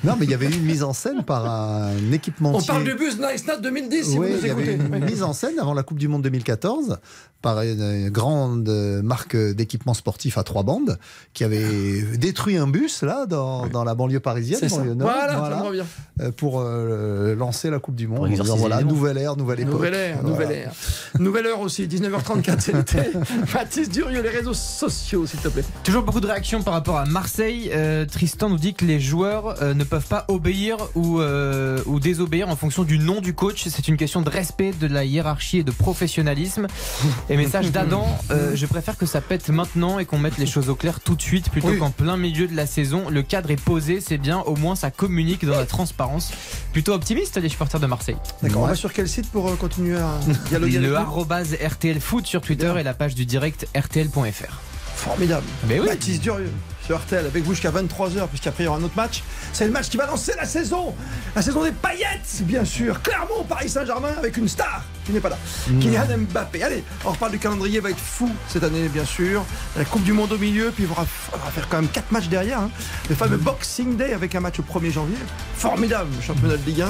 Non, 0.03 0.16
mais 0.20 0.26
il 0.26 0.32
y 0.32 0.34
avait 0.34 0.47
eu 0.47 0.53
une 0.53 0.64
mise 0.66 0.84
en 0.84 0.93
scène 0.93 1.24
par 1.24 1.45
un 1.49 2.12
équipementier. 2.12 2.60
On 2.70 2.74
parle 2.74 2.84
du 2.84 2.93
bus 2.95 3.18
Nice 3.20 3.45
Nat 3.47 3.58
2010, 3.58 4.03
si 4.12 4.18
Oui, 4.20 4.28
vous 4.28 4.34
il 4.34 4.36
nous 4.41 4.47
y 4.47 4.49
avait 4.49 4.74
écoutez. 4.74 4.97
une 4.97 5.06
mise 5.06 5.24
en 5.24 5.34
scène 5.34 5.58
avant 5.60 5.74
la 5.74 5.84
Coupe 5.84 5.97
du 5.97 6.08
Monde 6.08 6.22
2014 6.24 6.99
par 7.41 7.62
une 7.62 8.10
grande 8.10 8.68
marque 9.03 9.36
d'équipement 9.36 9.93
sportif 9.93 10.38
à 10.39 10.43
trois 10.43 10.64
bandes 10.64 10.97
qui 11.34 11.43
avait 11.43 12.01
détruit 12.18 12.58
un 12.58 12.66
bus 12.68 13.03
là 13.03 13.26
dans, 13.28 13.68
dans 13.68 13.84
la 13.84 13.93
banlieue 13.93 14.20
parisienne, 14.20 14.60
C'est 14.62 14.70
banlieue 14.70 14.95
nord, 14.95 15.12
Voilà, 15.12 15.38
voilà, 15.60 15.84
euh, 16.22 16.32
pour 16.32 16.60
euh, 16.62 17.36
lancer 17.36 17.70
la 17.70 17.78
Coupe 17.80 17.95
du 17.95 18.08
Monde. 18.08 18.30
Disant, 18.30 18.56
voilà, 18.56 18.82
nouvelle 18.82 19.18
ère, 19.20 19.36
nouvelle 19.36 19.60
époque. 19.60 19.74
Nouvelle 19.74 19.93
ère, 19.93 20.18
Voilà. 20.22 20.30
nouvelle 20.30 20.51
ère. 20.58 20.72
Nouvelle 21.20 21.45
heure 21.47 21.60
aussi, 21.62 21.86
19h34, 21.88 22.60
c'était 22.62 23.12
Baptiste 23.53 23.91
Durieux, 23.91 24.21
les 24.21 24.29
réseaux 24.29 24.53
sociaux, 24.53 25.25
s'il 25.25 25.39
te 25.39 25.47
plaît. 25.47 25.63
Toujours 25.83 26.03
beaucoup 26.03 26.19
de 26.19 26.27
réactions 26.27 26.61
par 26.61 26.73
rapport 26.73 26.97
à 26.97 27.05
Marseille. 27.05 27.69
Euh, 27.73 28.05
Tristan 28.05 28.49
nous 28.49 28.57
dit 28.57 28.73
que 28.73 28.85
les 28.85 28.99
joueurs 28.99 29.61
euh, 29.61 29.73
ne 29.73 29.83
peuvent 29.83 30.05
pas 30.07 30.25
obéir 30.27 30.77
ou, 30.95 31.19
euh, 31.19 31.79
ou 31.85 31.99
désobéir 31.99 32.49
en 32.49 32.55
fonction 32.55 32.83
du 32.83 32.97
nom 32.99 33.21
du 33.21 33.33
coach. 33.33 33.67
C'est 33.67 33.87
une 33.87 33.97
question 33.97 34.21
de 34.21 34.29
respect, 34.29 34.71
de 34.79 34.87
la 34.87 35.05
hiérarchie 35.05 35.59
et 35.59 35.63
de 35.63 35.71
professionnalisme. 35.71 36.67
Et 37.29 37.37
message 37.37 37.71
d'Adam, 37.71 38.05
euh, 38.31 38.51
je 38.55 38.65
préfère 38.65 38.97
que 38.97 39.05
ça 39.05 39.21
pète 39.21 39.49
maintenant 39.49 39.99
et 39.99 40.05
qu'on 40.05 40.19
mette 40.19 40.37
les 40.37 40.45
choses 40.45 40.69
au 40.69 40.75
clair 40.75 40.99
tout 40.99 41.15
de 41.15 41.21
suite 41.21 41.49
plutôt 41.49 41.69
Oui. 41.69 41.79
qu'en 41.79 41.91
plein 41.91 42.17
milieu 42.17 42.47
de 42.47 42.55
la 42.55 42.65
saison. 42.67 43.09
Le 43.09 43.21
cadre 43.23 43.51
est 43.51 43.61
posé, 43.61 43.99
c'est 44.01 44.17
bien, 44.17 44.39
au 44.39 44.55
moins 44.55 44.75
ça 44.75 44.91
communique 44.91 45.45
dans 45.45 45.55
la 45.57 45.65
transparence. 45.65 46.31
Plutôt 46.71 46.93
optimiste 46.93 47.37
les 47.37 47.49
supporters 47.49 47.79
de 47.79 47.87
Marseille. 47.87 48.17
D'accord, 48.41 48.63
on 48.63 48.67
va 48.67 48.75
sur 48.75 48.93
quel 48.93 49.07
site 49.07 49.29
pour 49.31 49.47
euh, 49.49 49.55
continuer 49.55 49.97
à 49.97 50.19
dialoguer 50.49 50.79
Le 50.79 50.95
arrobase 50.95 51.55
RTL 51.55 51.99
Foot 51.99 52.25
sur 52.27 52.41
Twitter 52.41 52.73
et 52.79 52.83
la 52.83 52.93
page 52.93 53.15
du 53.15 53.25
direct 53.36 53.67
RTL.fr. 53.75 54.53
Formidable. 54.95 55.45
Mais 55.67 55.81
oui. 55.81 55.88
Baptiste 55.88 56.21
Durieux, 56.23 56.49
sur 56.86 56.97
RTL 56.99 57.25
avec 57.25 57.43
vous 57.43 57.53
jusqu'à 57.53 57.71
23h, 57.71 58.27
puisqu'après 58.27 58.63
il 58.63 58.65
y 58.65 58.69
aura 58.69 58.77
un 58.77 58.83
autre 58.83 58.95
match. 58.95 59.23
C'est 59.53 59.65
le 59.65 59.71
match 59.71 59.89
qui 59.89 59.97
va 59.97 60.05
lancer 60.05 60.33
la 60.38 60.45
saison. 60.45 60.93
La 61.36 61.41
saison 61.41 61.63
des 61.63 61.71
paillettes, 61.71 62.41
bien 62.41 62.63
sûr. 62.65 63.01
Clermont, 63.01 63.43
Paris 63.47 63.69
Saint-Germain 63.69 64.13
avec 64.17 64.38
une 64.38 64.47
star 64.47 64.83
qui 65.05 65.11
n'est 65.11 65.19
pas 65.19 65.29
là. 65.29 65.38
Kylian 65.79 66.05
Mbappé. 66.31 66.63
Allez, 66.63 66.83
on 67.03 67.11
reparle 67.11 67.31
du 67.31 67.39
calendrier, 67.39 67.79
va 67.79 67.89
être 67.91 67.99
fou 67.99 68.29
cette 68.47 68.63
année, 68.63 68.88
bien 68.89 69.05
sûr. 69.05 69.43
La 69.77 69.86
Coupe 69.86 70.03
du 70.03 70.13
Monde 70.13 70.31
au 70.31 70.38
milieu, 70.38 70.71
puis 70.71 70.83
il 70.83 70.88
faudra, 70.88 71.05
faire 71.05 71.67
quand 71.69 71.77
même 71.81 71.89
4 71.89 72.11
matchs 72.11 72.27
derrière. 72.27 72.59
hein. 72.59 72.69
Le 73.09 73.15
fameux 73.15 73.38
Boxing 73.38 73.97
Day 73.97 74.13
avec 74.13 74.33
un 74.36 74.39
match 74.39 74.55
au 74.59 74.63
1er 74.63 74.91
janvier. 74.91 75.17
Formidable, 75.57 76.09
le 76.15 76.21
championnat 76.23 76.57
de 76.57 76.65
Ligue 76.65 76.81
1. 76.81 76.88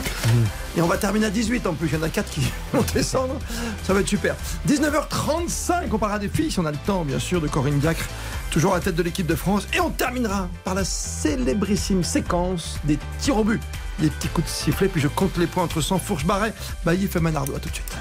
Et 0.77 0.81
on 0.81 0.87
va 0.87 0.97
terminer 0.97 1.27
à 1.27 1.29
18 1.29 1.67
en 1.67 1.73
plus. 1.73 1.87
Il 1.87 1.93
y 1.95 1.97
en 1.97 2.03
a 2.03 2.09
4 2.09 2.29
qui 2.29 2.41
vont 2.73 2.85
descendre. 2.93 3.35
Ça 3.83 3.93
va 3.93 3.99
être 4.01 4.07
super. 4.07 4.35
19h35, 4.67 5.73
on 5.91 5.97
parlera 5.97 6.19
des 6.19 6.29
filles 6.29 6.51
si 6.51 6.59
on 6.59 6.65
a 6.65 6.71
le 6.71 6.77
temps, 6.85 7.03
bien 7.03 7.19
sûr, 7.19 7.41
de 7.41 7.47
Corinne 7.47 7.79
Diacre. 7.79 8.05
Toujours 8.51 8.73
à 8.73 8.75
la 8.77 8.81
tête 8.81 8.95
de 8.95 9.03
l'équipe 9.03 9.27
de 9.27 9.35
France. 9.35 9.67
Et 9.73 9.79
on 9.79 9.89
terminera 9.89 10.47
par 10.63 10.75
la 10.75 10.85
célébrissime 10.85 12.03
séquence 12.03 12.77
des 12.83 12.97
tirs 13.19 13.37
au 13.37 13.43
but. 13.43 13.61
Des 13.99 14.09
petits 14.09 14.27
coups 14.27 14.47
de 14.47 14.51
sifflet, 14.51 14.87
puis 14.87 15.01
je 15.01 15.07
compte 15.07 15.37
les 15.37 15.47
points 15.47 15.63
entre 15.63 15.81
Sansfourche, 15.81 16.25
Barret, 16.25 16.53
Baillif 16.83 17.15
et 17.15 17.19
Manardo. 17.19 17.55
À 17.55 17.59
tout 17.59 17.69
de 17.69 17.75
suite. 17.75 17.95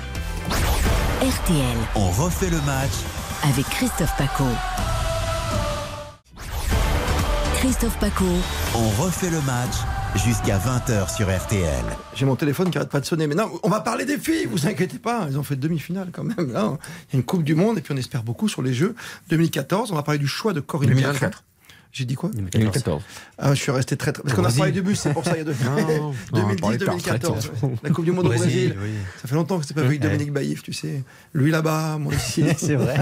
RTL 1.21 1.77
On 1.95 2.11
refait 2.11 2.51
le 2.51 2.61
match 2.63 2.91
avec 3.43 3.65
Christophe 3.67 4.17
Paco. 4.17 4.45
Christophe 7.57 7.99
Paco. 7.99 8.25
On 8.75 9.03
refait 9.03 9.31
le 9.31 9.41
match 9.43 9.75
jusqu'à 10.17 10.59
20h 10.59 11.15
sur 11.15 11.27
RTL. 11.35 11.85
J'ai 12.15 12.25
mon 12.25 12.37
téléphone 12.37 12.71
qui 12.71 12.79
arrête 12.79 12.91
pas 12.91 13.01
de 13.01 13.07
sonner. 13.07 13.27
Mais 13.27 13.35
non, 13.35 13.51
on 13.63 13.69
va 13.69 13.81
parler 13.81 14.05
des 14.05 14.19
filles, 14.19 14.47
vous 14.47 14.67
inquiétez 14.67 14.99
pas. 14.99 15.27
Elles 15.29 15.39
ont 15.39 15.43
fait 15.43 15.57
demi-finale 15.57 16.11
quand 16.13 16.25
même. 16.25 16.53
Là, 16.53 16.77
il 17.11 17.15
y 17.15 17.17
a 17.17 17.19
une 17.19 17.25
Coupe 17.25 17.43
du 17.43 17.55
Monde 17.55 17.79
et 17.79 17.81
puis 17.81 17.93
on 17.93 17.97
espère 17.97 18.23
beaucoup 18.23 18.49
sur 18.49 18.63
les 18.63 18.73
Jeux 18.73 18.95
2014. 19.31 19.93
On 19.93 19.95
va 19.95 20.03
parler 20.03 20.19
du 20.19 20.29
choix 20.29 20.53
de 20.53 20.61
Corinne 20.61 20.91
2024. 20.91 21.45
J'ai 21.95 22.05
dit 22.07 22.17
quoi 22.17 22.29
2014. 22.35 23.03
Ah, 23.39 23.55
je 23.55 23.61
suis 23.61 23.71
resté 23.71 23.97
très 23.97 24.13
très. 24.13 24.25
Parce 24.25 24.35
qu'on 24.35 24.45
a 24.45 24.51
parlé 24.51 24.73
du 24.73 24.83
bus, 24.83 24.99
c'est 24.99 25.13
pour 25.13 25.25
ça 25.25 25.35
il 25.35 25.39
y 25.39 25.41
a 25.41 25.45
deux. 25.45 25.55
Non, 25.65 26.13
non, 26.33 26.49
on 26.51 26.57
parlait 26.57 26.77
de 26.77 26.85
la 26.85 26.93
retraite. 26.93 27.23
2010-2014. 27.25 27.71
La 27.85 27.91
Coupe 27.91 28.05
du 28.05 28.11
Monde 28.11 28.27
au 28.27 28.29
Brésil, 28.31 28.75
Brésil. 28.75 28.77
oui. 28.83 28.91
Ça 29.23 29.29
fait 29.29 29.35
longtemps 29.37 29.61
que 29.61 29.65
c'est 29.67 29.75
pas 29.75 29.83
vu. 29.83 30.01
Dominique 30.01 30.33
Baïf, 30.33 30.65
tu 30.65 30.73
sais. 30.73 31.05
Lui 31.35 31.53
là-bas, 31.53 31.99
moi 32.01 32.13
ici. 32.15 32.45
C'est 32.59 32.75
vrai. 32.75 32.97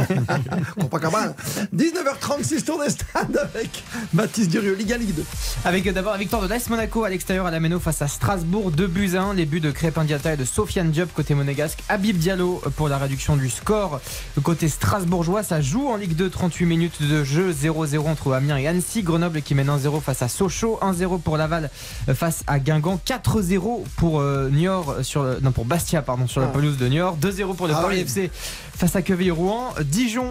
Copacabana. 0.78 1.34
19h36, 1.74 2.64
tour 2.64 2.82
des 2.84 2.90
stades 2.90 3.38
avec 3.55 3.82
Baptiste 4.12 4.51
Durieux, 4.51 4.74
Liga 4.74 4.99
Ligue 4.99 5.14
2. 5.14 5.24
Avec 5.64 5.86
euh, 5.86 5.93
d'abord 5.93 6.12
la 6.12 6.18
victoire 6.18 6.43
de 6.43 6.49
l'AS 6.49 6.68
Monaco 6.68 7.05
à 7.05 7.09
l'extérieur 7.09 7.47
à 7.47 7.51
la 7.51 7.61
Méno 7.61 7.80
face 7.80 8.03
à 8.03 8.09
Strasbourg, 8.09 8.70
2 8.72 8.86
buts 8.88 9.12
à 9.16 9.22
1. 9.22 9.34
Les 9.34 9.47
buts 9.47 9.61
de 9.61 9.70
Crépin 9.70 10.05
Diatta 10.05 10.34
et 10.34 10.36
de 10.36 10.45
Sofiane 10.45 10.90
Diop 10.90 11.14
côté 11.14 11.34
monégasque. 11.34 11.82
Habib 11.88 12.18
Diallo 12.18 12.61
euh, 12.66 12.70
pour 12.70 12.90
la 12.90 12.99
réduction 12.99 13.36
du 13.36 13.49
score. 13.49 14.03
Côté 14.43 14.68
strasbourgeois, 14.68 15.43
ça 15.43 15.62
joue 15.62 15.88
en 15.88 15.97
Ligue 15.97 16.14
2, 16.14 16.28
38 16.28 16.66
minutes 16.66 17.03
de 17.03 17.24
jeu, 17.24 17.53
0-0 17.53 18.01
entre 18.01 18.34
Amiens 18.34 18.59
et 18.59 18.66
Annecy. 18.66 18.82
Grenoble 19.03 19.43
qui 19.43 19.55
mène 19.55 19.68
1-0 19.68 20.01
face 20.01 20.22
à 20.22 20.28
Sochaux, 20.28 20.78
1-0 20.83 21.18
pour 21.20 21.37
Laval 21.37 21.70
face 22.14 22.43
à 22.47 22.59
Guingamp, 22.59 22.99
4-0 23.05 23.85
pour 23.97 24.20
euh, 24.20 24.49
Niort 24.51 24.97
sur 25.03 25.22
le- 25.22 25.39
non 25.41 25.53
pour 25.53 25.64
Bastia 25.64 26.03
pardon 26.03 26.26
sur 26.26 26.41
la 26.41 26.49
Ah. 26.49 26.51
pelouse 26.51 26.76
de 26.76 26.87
Niort, 26.89 27.16
2-0 27.16 27.55
pour 27.55 27.66
le 27.68 27.74
Ah 27.74 27.80
Paris 27.83 27.97
oui. 27.97 28.03
FC 28.03 28.30
face 28.76 28.97
à 28.97 29.03
Quevilly-Rouen, 29.03 29.74
Dijon, 29.85 30.26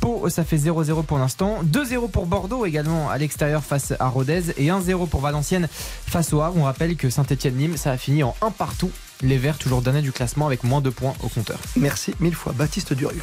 Pau, 0.00 0.28
ça 0.28 0.44
fait 0.44 0.56
0-0 0.58 1.02
pour 1.02 1.18
l'instant, 1.18 1.58
2-0 1.64 2.08
pour 2.08 2.26
Bordeaux 2.26 2.64
également 2.64 3.10
à 3.10 3.18
l'extérieur 3.18 3.64
face 3.64 3.92
à 3.98 4.08
Rodez 4.08 4.42
et 4.56 4.68
1-0 4.70 5.06
pour 5.08 5.20
Valenciennes 5.20 5.68
face 6.06 6.32
au 6.32 6.40
Havre. 6.40 6.56
On 6.58 6.64
rappelle 6.64 6.96
que 6.96 7.10
Saint-Etienne-Nîmes, 7.10 7.76
ça 7.76 7.90
a 7.92 7.96
fini 7.96 8.22
en 8.22 8.34
1 8.42 8.50
partout. 8.52 8.90
Les 9.22 9.38
Verts 9.38 9.58
toujours 9.58 9.82
dernier 9.82 10.02
du 10.02 10.12
classement 10.12 10.46
avec 10.46 10.62
moins 10.62 10.80
de 10.82 10.90
points 10.90 11.14
au 11.22 11.28
compteur. 11.28 11.58
Merci 11.76 12.14
mille 12.20 12.34
fois, 12.34 12.52
Baptiste 12.56 12.92
Durieux. 12.92 13.22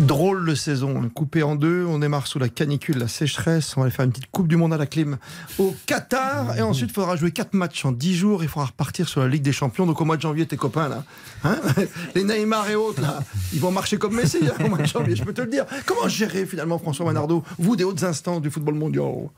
Drôle 0.00 0.46
de 0.48 0.54
saison, 0.54 1.10
coupé 1.14 1.42
en 1.42 1.56
deux. 1.56 1.84
On 1.84 1.98
démarre 1.98 2.26
sous 2.26 2.38
la 2.38 2.48
canicule, 2.48 2.96
la 2.98 3.06
sécheresse. 3.06 3.76
On 3.76 3.80
va 3.80 3.84
aller 3.86 3.94
faire 3.94 4.06
une 4.06 4.12
petite 4.12 4.30
Coupe 4.32 4.48
du 4.48 4.56
Monde 4.56 4.72
à 4.72 4.78
la 4.78 4.86
clim 4.86 5.18
au 5.58 5.74
Qatar. 5.84 6.56
Et 6.56 6.62
ensuite, 6.62 6.88
il 6.90 6.94
faudra 6.94 7.16
jouer 7.16 7.32
quatre 7.32 7.52
matchs 7.52 7.84
en 7.84 7.92
10 7.92 8.14
jours. 8.16 8.42
Il 8.42 8.48
faudra 8.48 8.66
repartir 8.68 9.08
sur 9.08 9.20
la 9.20 9.28
Ligue 9.28 9.42
des 9.42 9.52
Champions. 9.52 9.84
Donc 9.84 10.00
au 10.00 10.04
mois 10.06 10.16
de 10.16 10.22
janvier, 10.22 10.46
tes 10.46 10.56
copains, 10.56 10.88
là, 10.88 11.04
hein, 11.44 11.58
les 12.14 12.24
Neymar 12.24 12.70
et 12.70 12.76
autres, 12.76 13.02
là, 13.02 13.20
ils 13.52 13.60
vont 13.60 13.70
marcher 13.72 13.98
comme 13.98 14.14
Messi 14.14 14.38
hein, 14.42 14.64
au 14.64 14.68
mois 14.68 14.78
de 14.78 14.86
janvier, 14.86 15.14
je 15.16 15.22
peux 15.22 15.34
te 15.34 15.42
le 15.42 15.48
dire. 15.50 15.66
Comment 15.84 16.08
gérer 16.08 16.46
finalement, 16.46 16.78
François 16.78 17.04
Manardo, 17.04 17.44
vous, 17.58 17.76
des 17.76 17.84
hautes 17.84 18.02
instances 18.02 18.40
du 18.40 18.50
football 18.50 18.74
mondial? 18.76 19.28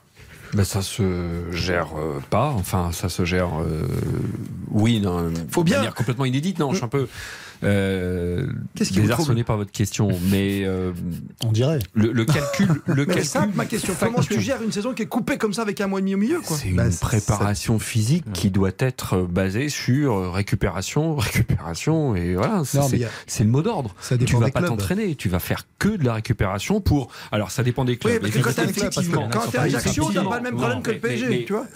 Ben, 0.55 0.65
ça 0.65 0.83
se 0.83 1.51
gère 1.51 1.89
euh, 1.99 2.21
pas, 2.29 2.51
enfin 2.51 2.91
ça 2.93 3.09
se 3.09 3.25
gère, 3.25 3.49
euh, 3.63 3.89
oui, 4.71 5.01
non, 5.01 5.33
Faut 5.51 5.63
de 5.63 5.67
bien- 5.71 5.79
manière 5.79 5.95
complètement 5.95 6.27
inédite. 6.27 6.59
Non, 6.59 6.71
je 6.73 6.77
suis 6.77 6.85
un 6.85 6.89
peu 6.89 7.09
euh, 7.65 8.47
Qu'est-ce 8.75 8.91
qui 8.91 8.97
vous 8.97 9.03
désarçonné 9.03 9.45
par 9.45 9.57
votre 9.57 9.71
question, 9.71 10.09
mais 10.31 10.63
euh, 10.65 10.93
On 11.45 11.53
dirait. 11.53 11.79
le, 11.95 12.13
le 12.13 12.25
calcul, 12.25 12.69
le 12.87 13.05
calcul, 13.05 13.23
c'est 13.25 13.29
simple 13.29 13.53
ma 13.57 13.65
question. 13.67 13.95
Comment 13.99 14.21
tu 14.21 14.41
gères 14.41 14.63
une 14.63 14.73
saison 14.73 14.93
qui 14.95 15.03
est 15.03 15.07
coupée 15.07 15.39
comme 15.39 15.53
ça 15.53 15.63
avec 15.63 15.81
un 15.81 15.87
mois 15.87 15.99
et 15.99 16.03
demi 16.03 16.15
au 16.15 16.19
milieu 16.19 16.41
c'est 16.45 16.69
une 16.69 16.77
Bah, 16.77 16.91
c'est- 16.91 17.01
préparation 17.01 17.79
physique 17.79 18.25
qui 18.33 18.51
doit 18.51 18.71
être 18.79 19.15
euh, 19.19 19.27
basée 19.27 19.69
sur 19.69 20.33
récupération, 20.33 21.17
récupération, 21.17 22.15
et 22.17 22.35
voilà, 22.35 22.63
c'est 23.27 23.45
le 23.45 23.51
mot 23.51 23.63
d'ordre. 23.63 23.95
Ça 24.01 24.17
Tu 24.19 24.25
dépend 24.25 24.39
vas 24.39 24.51
pas 24.51 24.61
clubs. 24.61 24.71
t'entraîner, 24.71 25.15
tu 25.15 25.29
vas 25.29 25.39
faire 25.39 25.67
que 25.79 25.89
de 25.89 26.05
la 26.05 26.15
récupération 26.15 26.81
pour. 26.81 27.09
Alors 27.31 27.51
ça 27.51 27.63
dépend 27.63 27.85
des 27.85 27.97
clubs. 27.97 28.15
Oui, 28.15 28.21
parce 28.21 28.33
que 28.33 28.41
quand 28.41 28.63
t'es 28.63 28.71
Effectivement. 28.71 29.29
quand 29.31 29.51
t'es 29.51 29.59
Ajaccio, 29.59 30.11
t'as 30.13 30.25
pas 30.25 30.37
le 30.39 30.43
même 30.43 30.55
Non, 30.55 30.61
problème 30.61 30.83
que 30.83 30.91
le 30.93 30.99
PSG, 30.99 31.29
mais- 31.29 31.45
tu 31.45 31.53
vois 31.53 31.67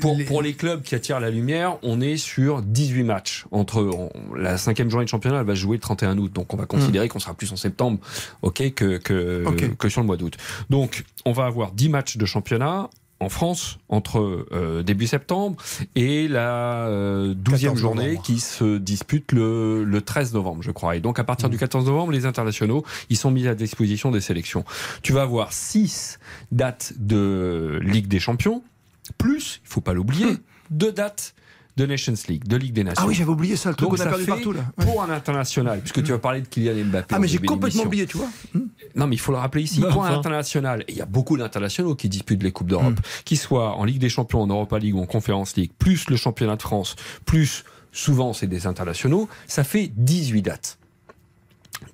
Pour, 0.00 0.16
pour 0.26 0.42
les 0.42 0.54
clubs 0.54 0.82
qui 0.82 0.94
attirent 0.94 1.20
la 1.20 1.30
lumière, 1.30 1.76
on 1.82 2.00
est 2.00 2.16
sur 2.16 2.62
18 2.62 3.02
matchs. 3.04 3.44
Entre 3.50 4.08
la 4.36 4.56
cinquième 4.58 4.90
journée 4.90 5.04
de 5.04 5.10
championnat, 5.10 5.35
elle 5.40 5.46
va 5.46 5.54
jouer 5.54 5.76
le 5.76 5.80
31 5.80 6.18
août. 6.18 6.32
Donc 6.32 6.54
on 6.54 6.56
va 6.56 6.66
considérer 6.66 7.08
qu'on 7.08 7.18
sera 7.18 7.34
plus 7.34 7.52
en 7.52 7.56
septembre 7.56 7.98
ok, 8.42 8.74
que, 8.74 8.98
que, 8.98 9.88
sur 9.88 10.00
le 10.00 10.06
mois 10.06 10.16
d'août. 10.16 10.36
Donc 10.70 11.04
on 11.24 11.32
va 11.32 11.46
avoir 11.46 11.72
10 11.72 11.88
matchs 11.88 12.16
de 12.16 12.26
championnat 12.26 12.90
en 13.18 13.28
France 13.30 13.78
entre 13.88 14.46
euh, 14.52 14.82
début 14.82 15.06
septembre 15.06 15.56
et 15.94 16.28
la 16.28 16.86
euh, 16.86 17.34
12e 17.34 17.50
14 17.50 17.78
journée 17.78 18.08
novembre. 18.08 18.22
qui 18.22 18.40
se 18.40 18.76
dispute 18.76 19.32
le, 19.32 19.84
le 19.84 20.00
13 20.02 20.34
novembre, 20.34 20.62
je 20.62 20.70
crois. 20.70 20.96
Et 20.96 21.00
donc 21.00 21.18
à 21.18 21.24
partir 21.24 21.48
du 21.48 21.56
14 21.56 21.86
novembre, 21.86 22.12
les 22.12 22.26
internationaux, 22.26 22.84
ils 23.08 23.16
sont 23.16 23.30
mis 23.30 23.48
à 23.48 23.54
disposition 23.54 24.10
des 24.10 24.20
sélections. 24.20 24.64
Tu 25.02 25.12
vas 25.12 25.22
avoir 25.22 25.52
6 25.52 26.18
dates 26.52 26.92
de 26.98 27.80
Ligue 27.82 28.08
des 28.08 28.20
Champions, 28.20 28.62
plus, 29.18 29.60
il 29.64 29.68
faut 29.68 29.80
pas 29.80 29.94
l'oublier, 29.94 30.36
deux 30.70 30.92
dates 30.92 31.34
de 31.76 31.84
Nations 31.86 32.14
League, 32.28 32.46
de 32.48 32.56
Ligue 32.56 32.72
des 32.72 32.84
Nations. 32.84 33.02
Ah 33.04 33.08
oui, 33.08 33.14
j'avais 33.14 33.30
oublié 33.30 33.54
ça, 33.56 33.68
le 33.68 33.74
truc 33.76 33.90
Donc 33.90 33.98
qu'on 33.98 34.04
a 34.04 34.08
perdu 34.08 34.24
partout 34.24 34.52
là. 34.52 34.62
Pour 34.78 35.02
un 35.02 35.10
international, 35.10 35.80
puisque 35.80 36.02
tu 36.02 36.12
vas 36.12 36.18
parler 36.18 36.40
de 36.40 36.46
Kylian 36.48 36.86
Mbappé. 36.86 37.14
Ah 37.14 37.18
mais 37.18 37.28
j'ai 37.28 37.38
complètement 37.38 37.82
oublié, 37.84 38.06
tu 38.06 38.16
vois. 38.16 38.28
Non, 38.94 39.06
mais 39.06 39.16
il 39.16 39.18
faut 39.18 39.32
le 39.32 39.38
rappeler 39.38 39.62
ici. 39.62 39.80
Bah, 39.80 39.88
pour 39.92 40.04
un 40.06 40.16
international, 40.18 40.84
et 40.88 40.92
il 40.92 40.96
y 40.98 41.02
a 41.02 41.06
beaucoup 41.06 41.36
d'internationaux 41.36 41.94
qui 41.94 42.08
disputent 42.08 42.42
les 42.42 42.52
Coupes 42.52 42.68
d'Europe, 42.68 42.94
Hmm. 42.98 43.22
qu'ils 43.24 43.38
soient 43.38 43.76
en 43.76 43.84
Ligue 43.84 43.98
des 43.98 44.08
Champions, 44.08 44.40
en 44.42 44.46
Europa 44.46 44.78
League 44.78 44.94
ou 44.94 45.00
en 45.00 45.06
Conference 45.06 45.54
League, 45.56 45.70
plus 45.78 46.08
le 46.08 46.16
championnat 46.16 46.56
de 46.56 46.62
France, 46.62 46.96
plus 47.26 47.64
souvent 47.92 48.32
c'est 48.32 48.46
des 48.46 48.66
internationaux, 48.66 49.28
ça 49.46 49.62
fait 49.64 49.90
18 49.96 50.42
dates. 50.42 50.78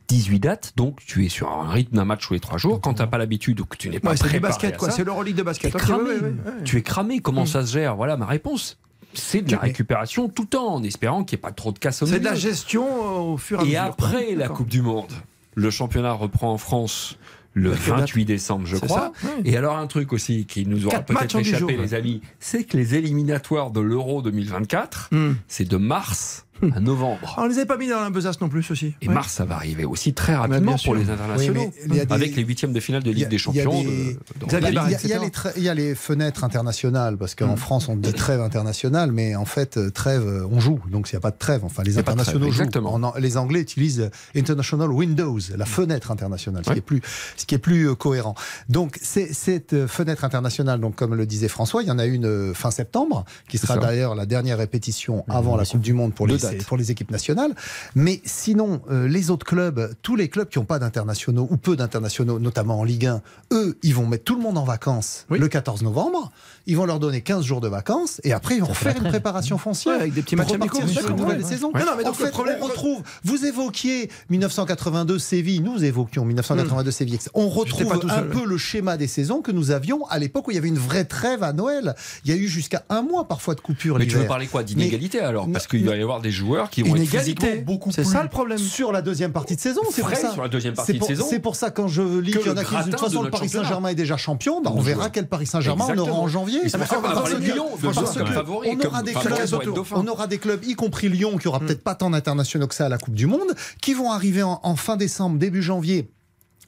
18 0.09 0.39
dates, 0.41 0.73
donc 0.77 1.01
tu 1.05 1.25
es 1.25 1.29
sur 1.29 1.51
un 1.51 1.69
rythme 1.69 1.97
d'un 1.97 2.05
match 2.05 2.27
tous 2.27 2.35
les 2.35 2.41
3 2.41 2.57
jours. 2.59 2.81
Quand 2.81 2.95
tu 2.95 3.01
n'as 3.03 3.09
pas 3.09 3.19
l'habitude 3.19 3.61
ou 3.61 3.65
que 3.65 3.77
tu 3.77 3.89
n'es 3.89 3.99
pas 3.99 4.11
Ouais, 4.11 4.17
c'est 4.17 4.25
préparé 4.29 4.41
basket 4.41 4.75
à 4.75 4.77
quoi, 4.77 4.91
ça, 4.91 4.97
c'est 4.97 5.05
l'Euroleague 5.05 5.35
de 5.35 5.43
basket. 5.43 5.75
Ok, 5.75 5.81
cramé. 5.81 6.03
ouais, 6.05 6.15
ouais, 6.21 6.21
ouais. 6.23 6.65
Tu 6.65 6.77
es 6.77 6.83
cramé. 6.83 7.21
Comment 7.21 7.43
Mm. 7.45 7.47
ça 7.47 7.67
se 7.67 7.73
gère? 7.73 7.97
Voilà 7.97 8.17
ma 8.17 8.27
réponse. 8.27 8.79
C'est 9.15 9.43
de 9.43 9.53
la 9.53 9.59
récupération 9.59 10.29
tout 10.29 10.43
le 10.43 10.49
temps, 10.49 10.75
en 10.75 10.83
espérant 10.83 11.25
qu'il 11.25 11.37
n'y 11.37 11.41
ait 11.41 11.43
pas 11.49 11.53
trop 11.53 11.73
de 11.73 11.79
casse 11.79 12.03
au 12.03 12.07
C'est 12.07 12.21
de 12.21 12.25
la 12.25 12.35
gestion 12.35 12.85
euh, 12.87 13.33
au 13.33 13.37
fur 13.37 13.59
et 13.61 13.63
à 13.63 13.65
Et 13.65 13.67
mesure. 13.69 13.83
après 13.83 14.35
la. 14.35 14.49
Coupe 14.49 14.69
du 14.69 14.83
Monde, 14.83 15.13
le 15.55 15.71
championnat 15.71 16.13
reprend 16.13 16.53
en 16.53 16.59
France 16.59 17.17
le 17.55 17.71
Bah, 17.73 17.77
quelle 17.85 17.95
28 17.97 18.25
décembre, 18.25 18.67
je 18.67 18.77
crois. 18.79 19.13
ça. 19.23 19.29
Et 19.45 19.57
alors 19.59 19.77
un 19.77 19.87
truc 19.87 20.13
aussi 20.15 20.47
qui 20.47 20.65
nous 20.67 20.87
aura 20.87 21.01
peut-être 21.01 21.37
échappé, 21.37 21.59
jours, 21.59 21.71
les 21.71 21.93
amis, 21.95 22.23
c'est 22.41 22.65
que 22.65 22.79
les 22.79 22.95
éliminatoires 22.95 23.71
de 23.71 23.81
l'Euro 23.81 24.23
2024, 24.23 25.09
Hmm. 25.13 25.33
c'est 25.49 25.69
de 25.69 25.77
mars 25.77 26.47
à 26.75 26.81
novembre. 26.81 27.35
Ah, 27.37 27.43
on 27.43 27.47
les 27.49 27.57
avait 27.57 27.67
pas 27.67 27.77
mis 27.77 27.89
dans 27.89 28.01
la 28.01 28.11
besace 28.11 28.41
non 28.41 28.49
plus 28.49 28.71
aussi. 28.71 28.95
Et 29.03 29.09
Ouais. 29.09 29.15
mars, 29.15 29.33
ça 29.33 29.45
va 29.45 29.57
arriver 29.57 29.85
aussi 29.85 30.15
très 30.15 30.35
rapidement 30.35 30.77
pour 30.85 30.95
les 30.95 31.11
internationaux, 31.11 31.73
Oui, 31.89 31.89
des- 31.99 32.13
avec 32.13 32.37
les 32.37 32.43
huitièmes 32.45 32.73
de 32.73 32.81
finale 32.81 33.03
de 33.03 33.11
Ligue 33.11 33.25
a- 33.25 33.29
des 33.29 33.39
Champions. 33.39 33.83
Il 33.83 35.63
y, 35.63 35.69
a, 35.69 35.75
les 35.75 35.95
fenêtres 35.95 36.45
internationales, 36.45 37.17
parce 37.17 37.35
qu'en 37.35 37.55
Mm. 37.55 37.57
France, 37.57 37.89
on 37.89 37.97
dit 37.97 38.13
trêve 38.13 38.41
internationale, 38.41 39.13
mais 39.13 39.35
en 39.37 39.45
fait, 39.45 39.77
euh, 39.77 39.91
trêve, 39.91 40.27
euh, 40.27 40.47
on 40.51 40.61
joue. 40.61 40.81
Donc, 40.91 41.11
il 41.11 41.15
n'y 41.15 41.19
a 41.19 41.21
pas 41.21 41.31
de 41.31 41.39
trêve. 41.39 41.65
Enfin, 41.65 41.83
les 41.83 41.99
internationaux 41.99 42.41
trêve, 42.41 42.53
jouent. 42.53 42.63
exactement. 42.63 42.95
En 42.95 43.13
les 43.19 43.37
Anglais 43.37 43.61
utilisent 43.61 44.11
International 44.37 44.91
Windows, 44.91 45.39
la 45.57 45.65
fenêtre 45.67 46.11
internationale, 46.11 46.63
ce, 46.65 46.71
Ouais. 46.71 46.75
qui 46.77 46.79
est 46.79 46.83
plus, 46.83 47.01
ce 47.37 47.47
qui 47.47 47.55
est 47.55 47.59
plus 47.59 47.89
euh, 47.89 47.95
cohérent. 47.95 48.35
Donc, 48.69 48.99
c'est- 49.03 49.33
cette 49.33 49.73
euh, 49.73 49.87
fenêtre 49.89 50.25
internationale, 50.25 50.81
donc, 50.81 50.95
comme 50.97 51.15
le 51.15 51.27
disait 51.27 51.49
François, 51.49 51.83
il 51.83 51.89
y 51.89 51.91
en 51.91 51.99
a 51.99 52.07
une 52.07 52.27
euh, 52.27 52.55
fin 52.55 52.71
septembre, 52.71 53.25
qui 53.49 53.59
sera 53.59 53.77
d'ailleurs 53.79 54.15
la 54.15 54.27
dernière 54.27 54.59
répétition 54.59 55.25
avant 55.29 55.57
la 55.57 55.65
Coupe 55.65 55.81
du 55.81 55.93
Monde 55.95 56.15
pour 56.15 56.27
les. 56.27 56.35
C'est 56.59 56.67
pour 56.67 56.77
les 56.77 56.91
équipes 56.91 57.11
nationales. 57.11 57.55
Mais 57.95 58.21
sinon, 58.25 58.83
euh, 58.91 59.09
les 59.09 59.31
autres 59.31 59.47
clubs, 59.47 59.95
tous 60.03 60.17
les 60.17 60.29
clubs 60.29 60.49
qui 60.49 60.59
n'ont 60.59 60.65
pas 60.65 60.79
d'internationaux 60.79 61.47
ou 61.51 61.57
peu 61.57 61.77
d'internationaux, 61.77 62.39
notamment 62.39 62.81
en 62.81 62.85
Ligue 62.85 63.07
1, 63.07 63.23
eux, 63.53 63.79
ils 63.83 63.95
vont 63.95 64.07
mettre 64.07 64.25
tout 64.25 64.37
le 64.37 64.43
monde 64.43 64.59
en 64.59 64.65
vacances 64.65 65.27
le 65.31 65.49
14 65.49 65.83
novembre. 65.83 66.31
Ils 66.67 66.77
vont 66.77 66.87
leur 66.87 67.01
donner 67.01 67.23
15 67.23 67.45
jours 67.45 67.61
de 67.61 67.69
vacances 67.69 68.21
et 68.25 68.33
après, 68.33 68.57
ils 68.57 68.63
vont 68.63 68.75
faire 68.75 68.97
une 68.97 69.09
préparation 69.09 69.59
foncière. 69.59 69.97
Ouais, 69.97 70.03
avec 70.03 70.15
des 70.15 70.23
petits 70.23 70.37
matchs 70.37 70.53
amicaux, 70.53 70.79
une 70.81 71.17
nouvelle 71.17 71.39
ouais. 71.39 71.45
saison. 71.45 71.73
Ouais. 71.73 71.81
Non, 71.81 71.87
non, 71.87 71.93
mais 71.99 72.05
en 72.05 72.09
le 72.11 72.15
fait, 72.15 72.31
problème- 72.31 72.59
on 72.61 72.67
retrouve. 72.67 73.03
Vous 73.25 73.45
évoquiez 73.45 74.11
1982 74.31 75.19
Séville, 75.19 75.61
nous 75.61 75.83
évoquions 75.85 76.25
1982 76.25 76.91
Séville. 76.91 77.19
On 77.35 77.49
retrouve 77.49 77.93
un 78.09 78.23
peu 78.23 78.45
le 78.47 78.57
schéma 78.57 78.97
des 78.97 79.07
saisons 79.07 79.43
que 79.43 79.51
nous 79.51 79.71
avions 79.71 80.07
à 80.07 80.19
l'époque 80.19 80.49
où 80.49 80.51
il 80.51 80.55
y 80.55 80.59
avait 80.59 80.69
une 80.69 80.79
vraie 80.79 81.05
trêve 81.05 81.43
à 81.43 81.53
Noël. 81.53 81.95
Il 82.25 82.31
y 82.31 82.35
a 82.35 82.37
eu 82.37 82.47
jusqu'à 82.49 82.85
un 82.89 83.03
mois 83.03 83.27
parfois 83.27 83.55
de 83.55 83.61
coupure 83.61 83.99
Mais 83.99 84.07
tu 84.07 84.17
veux 84.17 84.27
parler 84.27 84.47
quoi 84.47 84.63
D'inégalité 84.63 85.21
alors? 85.21 85.51
Parce 85.53 85.67
qu'il 85.67 85.85
va 85.85 85.97
y 85.97 86.03
avoir 86.03 86.21
des 86.21 86.31
joueurs 86.43 86.71
qui 86.71 86.83
vont 86.83 86.95
Inégalité, 86.97 87.59
beaucoup 87.59 87.91
C'est 87.93 88.03
plus 88.03 88.11
ça 88.13 88.23
le 88.23 88.29
problème. 88.29 88.59
sur 88.59 88.93
la 88.93 89.01
deuxième 89.03 89.33
partie 89.33 89.57
de 89.57 89.61
saison. 89.61 89.81
C'est 89.93 90.03
ça. 90.17 90.33
sur 90.33 90.43
la 90.43 90.49
deuxième 90.49 90.75
partie 90.75 90.93
C'est 90.93 90.99
pour- 90.99 91.09
de 91.09 91.15
saison. 91.15 91.27
C'est 91.31 91.39
pour 91.39 91.57
ça 91.57 91.71
quand 91.71 91.89
je 91.89 92.03
lis 92.03 92.33
qu'il 92.33 92.47
y 92.47 92.51
en 92.51 92.57
a 92.57 92.65
qui 92.65 92.75
disent 92.75 92.87
de 92.87 92.91
toute 92.91 93.01
de 93.01 93.05
façon 93.07 93.23
le 93.23 93.31
Paris. 93.31 93.49
Saint-Germain 93.49 93.89
est 93.91 93.95
déjà 93.95 94.17
champion, 94.17 94.61
bah, 94.61 94.73
on 94.75 94.81
verra 94.81 95.01
joueur. 95.03 95.13
quel 95.13 95.29
Paris 95.29 95.47
Saint-Germain 95.47 95.87
on 95.95 95.99
aura 95.99 96.13
en 96.13 96.29
janvier. 96.29 96.61
C'est 96.65 96.79
ça 96.79 97.01
on 97.01 97.05
aura 97.05 99.03
des 99.03 99.13
clubs, 99.13 99.55
on 99.93 100.07
aura 100.07 100.27
des 100.27 100.39
clubs, 100.39 100.65
y 100.65 100.75
compris 100.75 101.09
Lyon, 101.09 101.39
qui 101.39 101.49
aura 101.49 101.61
peut-être 101.61 101.83
pas 101.83 101.95
tant 101.95 102.11
d'internationaux 102.11 102.67
que 102.67 102.75
ça 102.75 102.87
à 102.87 102.89
la 102.89 102.99
Coupe 102.99 103.15
du 103.15 103.27
Monde, 103.27 103.55
qui 103.81 103.95
vont 103.95 104.11
arriver 104.11 104.43
en 104.43 104.77
fin 104.77 104.97
décembre, 104.97 105.39
début 105.39 105.63
janvier 105.63 106.11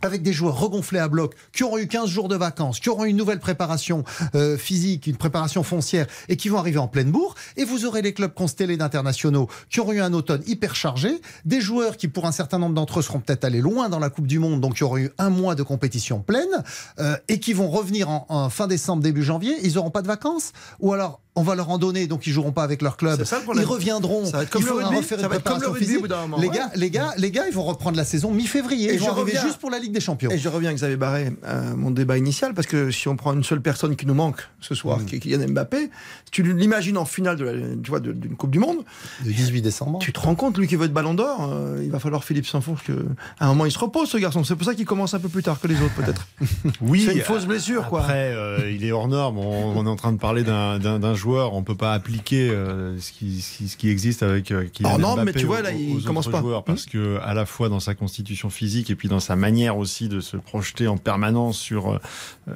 avec 0.05 0.23
des 0.23 0.33
joueurs 0.33 0.59
regonflés 0.59 0.99
à 0.99 1.09
bloc, 1.09 1.35
qui 1.53 1.65
auront 1.65 1.79
eu 1.79 1.89
15 1.89 2.09
jours 2.09 2.29
de 2.29 2.37
vacances, 2.37 2.81
qui 2.81 2.89
auront 2.89 3.05
une 3.05 3.17
nouvelle 3.17 3.41
préparation 3.41 4.05
euh, 4.35 4.57
physique, 4.57 5.07
une 5.07 5.17
préparation 5.17 5.63
foncière, 5.63 6.07
et 6.29 6.37
qui 6.37 6.49
vont 6.49 6.59
arriver 6.59 6.79
en 6.79 6.89
pleine 6.89 7.11
bourre. 7.11 7.35
Et 7.57 7.65
vous 7.65 7.87
aurez 7.87 8.03
les 8.03 8.13
clubs 8.13 8.33
constellés 8.33 8.77
d'internationaux 8.77 9.49
qui 9.71 9.81
auront 9.81 9.93
eu 9.93 10.01
un 10.01 10.13
automne 10.13 10.43
hyper 10.47 10.75
chargé, 10.75 11.21
des 11.45 11.61
joueurs 11.61 11.97
qui, 11.97 12.09
pour 12.09 12.27
un 12.27 12.33
certain 12.33 12.59
nombre 12.59 12.75
d'entre 12.75 13.01
eux, 13.01 13.03
seront 13.03 13.21
peut-être 13.21 13.45
allés 13.45 13.61
loin 13.61 13.89
dans 13.89 13.99
la 13.99 14.11
Coupe 14.11 14.27
du 14.27 14.39
Monde, 14.39 14.61
donc 14.61 14.77
qui 14.77 14.85
auront 14.85 14.99
eu 14.99 15.11
un 15.19 15.31
mois 15.31 15.55
de 15.55 15.63
compétition 15.63 16.21
pleine, 16.21 16.63
euh, 16.99 17.17
et 17.29 17.41
qui 17.41 17.53
vont 17.53 17.69
revenir 17.69 18.11
en, 18.11 18.27
en 18.29 18.51
fin 18.51 18.67
décembre, 18.67 19.03
début 19.03 19.23
janvier. 19.23 19.55
Ils 19.63 19.75
n'auront 19.75 19.91
pas 19.91 20.03
de 20.03 20.07
vacances? 20.07 20.53
Ou 20.81 20.93
alors 20.93 21.21
on 21.37 21.43
va 21.43 21.55
leur 21.57 21.68
en 21.70 21.78
donner, 21.78 22.07
donc 22.07 22.26
ils 22.26 22.32
joueront 22.32 22.53
pas 22.53 22.62
avec 22.62 22.80
leur 22.80 22.97
club. 22.97 23.24
Ça 23.24 23.41
le. 23.53 23.61
Ils 23.61 23.64
reviendront. 23.64 24.24
Ça 24.24 24.37
va 24.39 24.43
être 24.45 24.51
comme 24.51 24.62
il 24.62 24.66
le 24.66 24.70
faudra 24.72 24.89
refaire 24.91 25.18
Ça 25.18 25.24
une 25.24 25.30
va 25.30 25.37
être 25.37 25.45
comme 25.45 25.55
le 25.55 25.61
préparation 25.61 25.72
rugby 25.72 25.85
au 25.85 25.87
physique. 25.89 26.01
bout 26.03 26.09
d'un 26.09 26.20
moment. 26.22 26.39
Les 26.39 26.49
Ouais. 26.49 26.55
gars, 26.55 26.70
les 26.76 26.91
gars, 26.91 27.12
les 27.18 27.30
gars, 27.30 27.49
ils 27.49 27.55
vont 27.55 27.64
reprendre 27.64 27.97
la 27.97 28.05
saison 28.05 28.30
mi-février. 28.30 28.91
Et 28.91 28.95
Ils 28.95 29.01
je 29.03 29.11
reviens- 29.11 29.43
juste 29.43 29.59
pour 29.59 29.70
la 29.70 29.78
Ligue 29.80 29.93
des 29.93 30.01
Champions. 30.01 30.30
Et 30.30 30.39
je 30.39 30.49
reviens 30.49 30.72
Xavier 30.72 30.97
Barré 30.97 31.32
à 31.45 31.61
mon 31.74 31.91
débat 31.91 32.18
initial, 32.18 32.55
parce 32.55 32.66
que 32.68 32.91
si 32.93 33.09
on 33.09 33.16
prend 33.16 33.32
une 33.32 33.43
seule 33.45 33.61
personne 33.61 33.97
qui 33.97 34.07
nous 34.07 34.14
manque 34.14 34.49
ce 34.61 34.74
soir, 34.76 35.01
Mm. 35.01 35.05
qui 35.07 35.16
est 35.16 35.18
Kylian 35.18 35.49
Mbappé, 35.49 35.91
tu 36.30 36.43
l'imagines 36.43 36.97
en 36.99 37.05
finale 37.05 37.37
de 37.37 37.45
la- 37.45 37.53
tu 37.82 37.91
vois, 37.91 38.01
d'une 38.01 38.37
Coupe 38.37 38.51
du 38.51 38.59
Monde. 38.61 38.78
Le 39.24 39.32
18 39.32 39.62
décembre. 39.62 39.99
Tu 40.01 40.12
te 40.12 40.20
rends 40.20 40.35
compte, 40.37 40.57
lui 40.59 40.68
qui 40.68 40.76
veut 40.76 40.85
être 40.87 40.93
ballon 40.93 41.14
d'or, 41.14 41.51
euh, 41.53 41.80
il 41.82 41.91
va 41.91 41.99
falloir 41.99 42.22
Philippe 42.24 42.47
Sansfourche 42.47 42.85
que 42.85 42.93
à 43.41 43.47
un 43.47 43.49
moment 43.49 43.66
il 43.66 43.72
se 43.72 43.78
repose 43.78 44.09
ce 44.09 44.18
garçon. 44.18 44.45
C'est 44.45 44.55
pour 44.57 44.66
ça 44.66 44.74
qu'il 44.74 44.87
commence 44.87 45.14
un 45.14 45.18
peu 45.20 45.28
plus 45.28 45.43
tard 45.43 45.61
que 45.61 45.66
les 45.66 45.80
autres 45.82 45.95
peut-être. 45.95 46.28
Oui, 46.80 47.05
c'est 47.07 47.14
une 47.14 47.22
fausse 47.22 47.47
blessure 47.47 47.89
quoi. 47.89 48.01
Après, 48.03 48.32
euh, 48.35 48.70
il 48.70 48.85
est 48.85 48.93
hors 48.93 49.09
norme. 49.09 49.39
On, 49.39 49.76
on 49.78 49.87
est 49.87 49.89
en 49.89 49.97
train 49.97 50.12
de 50.12 50.18
parler 50.18 50.43
d'un- 50.45 50.78
d'un 50.78 51.14
d'un 51.25 51.31
joueur. 51.31 51.55
On 51.55 51.62
peut 51.62 51.75
pas 51.75 51.93
appliquer 51.95 52.51
euh, 52.51 52.99
ce, 52.99 53.12
qui, 53.12 53.41
ce 53.41 53.57
qui- 53.59 53.68
ce 53.68 53.77
qui 53.77 53.89
existe 53.89 54.22
avec 54.22 54.51
euh, 54.51 54.66
norme, 54.99 55.20
Mbappé 55.22 55.33
mais 55.35 55.41
tu 55.41 55.47
vois, 55.47 55.62
là, 55.62 55.70
il 55.72 56.03
commence 56.05 56.29
pas. 56.29 56.41
joueurs, 56.41 56.64
parce 56.64 56.87
que 56.87 57.18
à 57.22 57.35
la 57.35 57.47
fois 57.47 57.68
dans 57.68 57.81
sa 57.81 57.95
constitution 57.95 58.51
physique 58.51 58.91
et 58.91 58.95
puis 58.95 59.09
dans 59.09 59.20
sa 59.20 59.37
manière 59.37 59.77
aussi 59.79 60.09
de 60.09 60.20
se 60.20 60.37
projeter 60.37 60.87
en 60.89 60.97
permanence 60.97 61.59
sur 61.59 61.93
euh, 61.95 61.99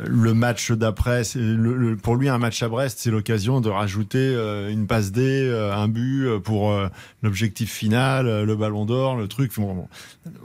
le 0.06 0.34
match 0.34 0.70
d'après. 0.72 1.24
c'est 1.24 1.38
le- 1.40 1.74
le- 1.76 1.96
Pour 1.96 2.16
lui, 2.16 2.28
un 2.28 2.38
match 2.38 2.62
à 2.62 2.68
Brest, 2.68 2.98
c'est 3.00 3.10
l'occasion 3.10 3.60
de 3.60 3.70
rajouter 3.70 4.18
euh, 4.18 4.70
une 4.70 4.86
passe 4.86 5.12
D, 5.12 5.48
un 5.72 5.88
but 5.88 6.38
pour 6.44 6.72
l'objectif 7.22 7.72
final, 7.72 8.44
le 8.44 8.56
Ballon 8.56 8.84
d'Or, 8.84 9.16
le 9.16 9.28
truc. 9.28 9.52
Bon, 9.56 9.88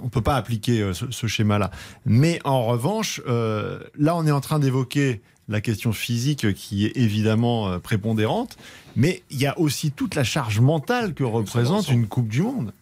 on 0.02 0.10
peut 0.10 0.22
pas 0.22 0.36
appliquer 0.36 0.92
ce, 0.94 1.06
ce 1.12 1.28
schéma-là. 1.28 1.72
Mais 2.06 2.40
en 2.44 2.66
revanche, 2.66 3.22
là, 3.28 4.16
on 4.16 4.26
est 4.26 4.32
en 4.32 4.42
train 4.42 4.60
d'évoquer 4.60 5.22
la 5.50 5.62
question 5.62 5.92
physique 5.92 6.54
qui 6.54 6.86
est 6.86 6.96
évidemment 6.96 7.70
euh, 7.70 7.80
prépondérante, 7.80 8.58
mais 8.96 9.24
il 9.30 9.40
y 9.40 9.46
a 9.46 9.58
aussi 9.60 9.92
toute 9.92 10.16
la 10.16 10.24
charge 10.24 10.60
mentale 10.60 11.14
que 11.14 11.24
représente 11.24 11.90
une 11.90 12.08
Coupe 12.08 12.28
du 12.28 12.42
Monde. 12.42 12.74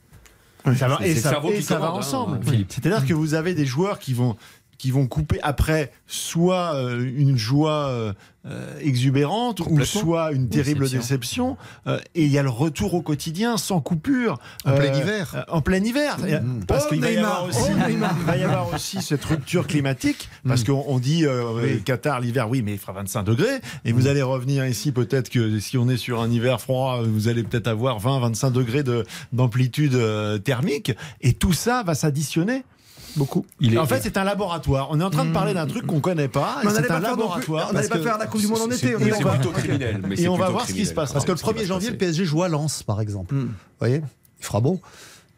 Ça 0.78 0.88
va, 0.88 1.00
et 1.04 1.16
ça, 1.16 1.42
et 1.44 1.60
va 1.60 1.88
hein, 1.88 1.90
ensemble. 1.90 2.40
C'est-à-dire 2.70 3.06
que 3.08 3.16
vous 3.16 3.34
avez 3.34 3.56
des 3.56 3.66
joueurs 3.66 3.98
qui 3.98 4.14
vont 4.14 4.38
qui 4.82 4.90
vont 4.90 5.06
couper 5.06 5.38
après 5.44 5.92
soit 6.08 6.74
euh, 6.74 7.08
une 7.16 7.38
joie 7.38 7.90
euh, 7.90 8.14
exubérante 8.80 9.60
ou 9.60 9.84
soit 9.86 10.32
une 10.32 10.50
terrible 10.50 10.90
déception 10.90 11.56
euh, 11.86 12.00
et 12.16 12.24
il 12.26 12.32
y 12.32 12.40
a 12.40 12.42
le 12.42 12.50
retour 12.50 12.96
au 12.96 13.04
quotidien 13.04 13.58
sans 13.58 13.80
coupure 13.80 14.40
En 14.66 14.72
euh, 14.72 14.78
plein 14.78 14.94
hiver. 15.00 15.34
euh, 15.36 15.44
en 15.56 15.62
plein 15.62 15.84
hiver 15.84 16.18
Mmh. 16.18 16.66
parce 16.66 16.86
Oh, 16.88 16.90
qu'il 16.90 17.02
va 17.02 17.12
y 17.12 17.16
Neymar. 17.18 17.32
avoir 17.32 17.50
aussi 17.50 17.60
Oh, 17.72 17.88
Neymar. 17.90 18.16
il 18.20 18.26
va 18.26 18.38
y 18.38 18.44
avoir 18.44 18.74
aussi 18.74 19.04
cette 19.04 19.24
rupture 19.24 19.68
climatique 19.68 20.30
parce 20.48 20.64
qu'on 20.64 20.84
on 20.88 20.98
dit 20.98 21.26
Qatar 21.86 22.20
l'hiver 22.20 22.50
oui 22.50 22.64
mais 22.64 22.72
il 22.74 22.80
fera 22.80 22.94
25 22.94 23.22
degrés 23.22 23.62
et 23.86 23.92
vous 23.92 24.08
allez 24.08 24.24
revenir 24.24 24.66
ici 24.66 24.92
peut-être 24.92 25.30
que 25.30 25.60
si 25.60 25.78
on 25.78 25.88
est 25.90 25.98
sur 25.98 26.22
un 26.24 26.32
hiver 26.32 26.60
froid 26.60 27.04
vous 27.04 27.28
allez 27.28 27.44
peut-être 27.44 27.68
avoir 27.68 28.00
20 28.00 28.20
25 28.22 28.50
degrés 28.50 28.82
de 28.82 29.06
d'amplitude 29.32 29.94
euh, 29.94 30.40
thermique 30.40 30.92
et 31.22 31.34
tout 31.34 31.54
ça 31.54 31.84
va 31.84 31.94
s'additionner 31.94 32.64
Beaucoup. 33.16 33.46
Il 33.60 33.74
est- 33.74 33.78
en 33.78 33.86
fait, 33.86 34.00
c'est 34.02 34.18
un 34.18 34.24
laboratoire. 34.24 34.88
On 34.92 35.00
est 35.00 35.04
en 35.04 35.10
train 35.10 35.26
de 35.26 35.34
parler 35.34 35.54
d'un 35.54 35.68
truc 35.68 35.86
qu'on 35.86 36.00
connaît 36.00 36.28
pas. 36.28 36.58
Mais 36.64 36.70
on 36.70 36.74
C'est 36.74 36.82
n'allait 36.82 36.92
un 36.94 37.00
laboratoire. 37.00 37.68
on 37.70 37.74
n'allait 37.74 37.88
pas 37.90 38.00
faire 38.00 38.18
la 38.18 38.28
Coupe 38.28 38.42
du 38.42 38.48
Monde 38.48 38.62
en 38.62 38.72
été. 38.72 38.96
on 38.96 39.00
c'est- 39.00 39.24
plutôt 39.24 39.52
criminel. 39.52 40.02
mais 40.08 40.20
Et 40.20 40.28
on 40.28 40.38
va 40.38 40.50
voir 40.50 40.66
ce 40.68 40.74
qui 40.74 40.86
se 40.86 40.94
passe. 40.94 41.12
Parce 41.12 41.26
que 41.26 41.32
le 41.32 41.38
Ce 41.38 41.44
qui 41.44 41.48
va 41.50 41.54
1er 41.54 41.64
se 41.64 41.68
janvier, 41.68 41.90
le. 41.92 41.98
PSG 41.98 42.26
joue 42.26 42.44
à 42.44 42.48
Lens, 42.50 42.84
par 42.84 43.02
exemple. 43.02 43.34
Hmm. 43.36 43.40
Vous 43.48 43.54
voyez 43.80 44.02
Il 44.40 44.46
fera. 44.46 44.62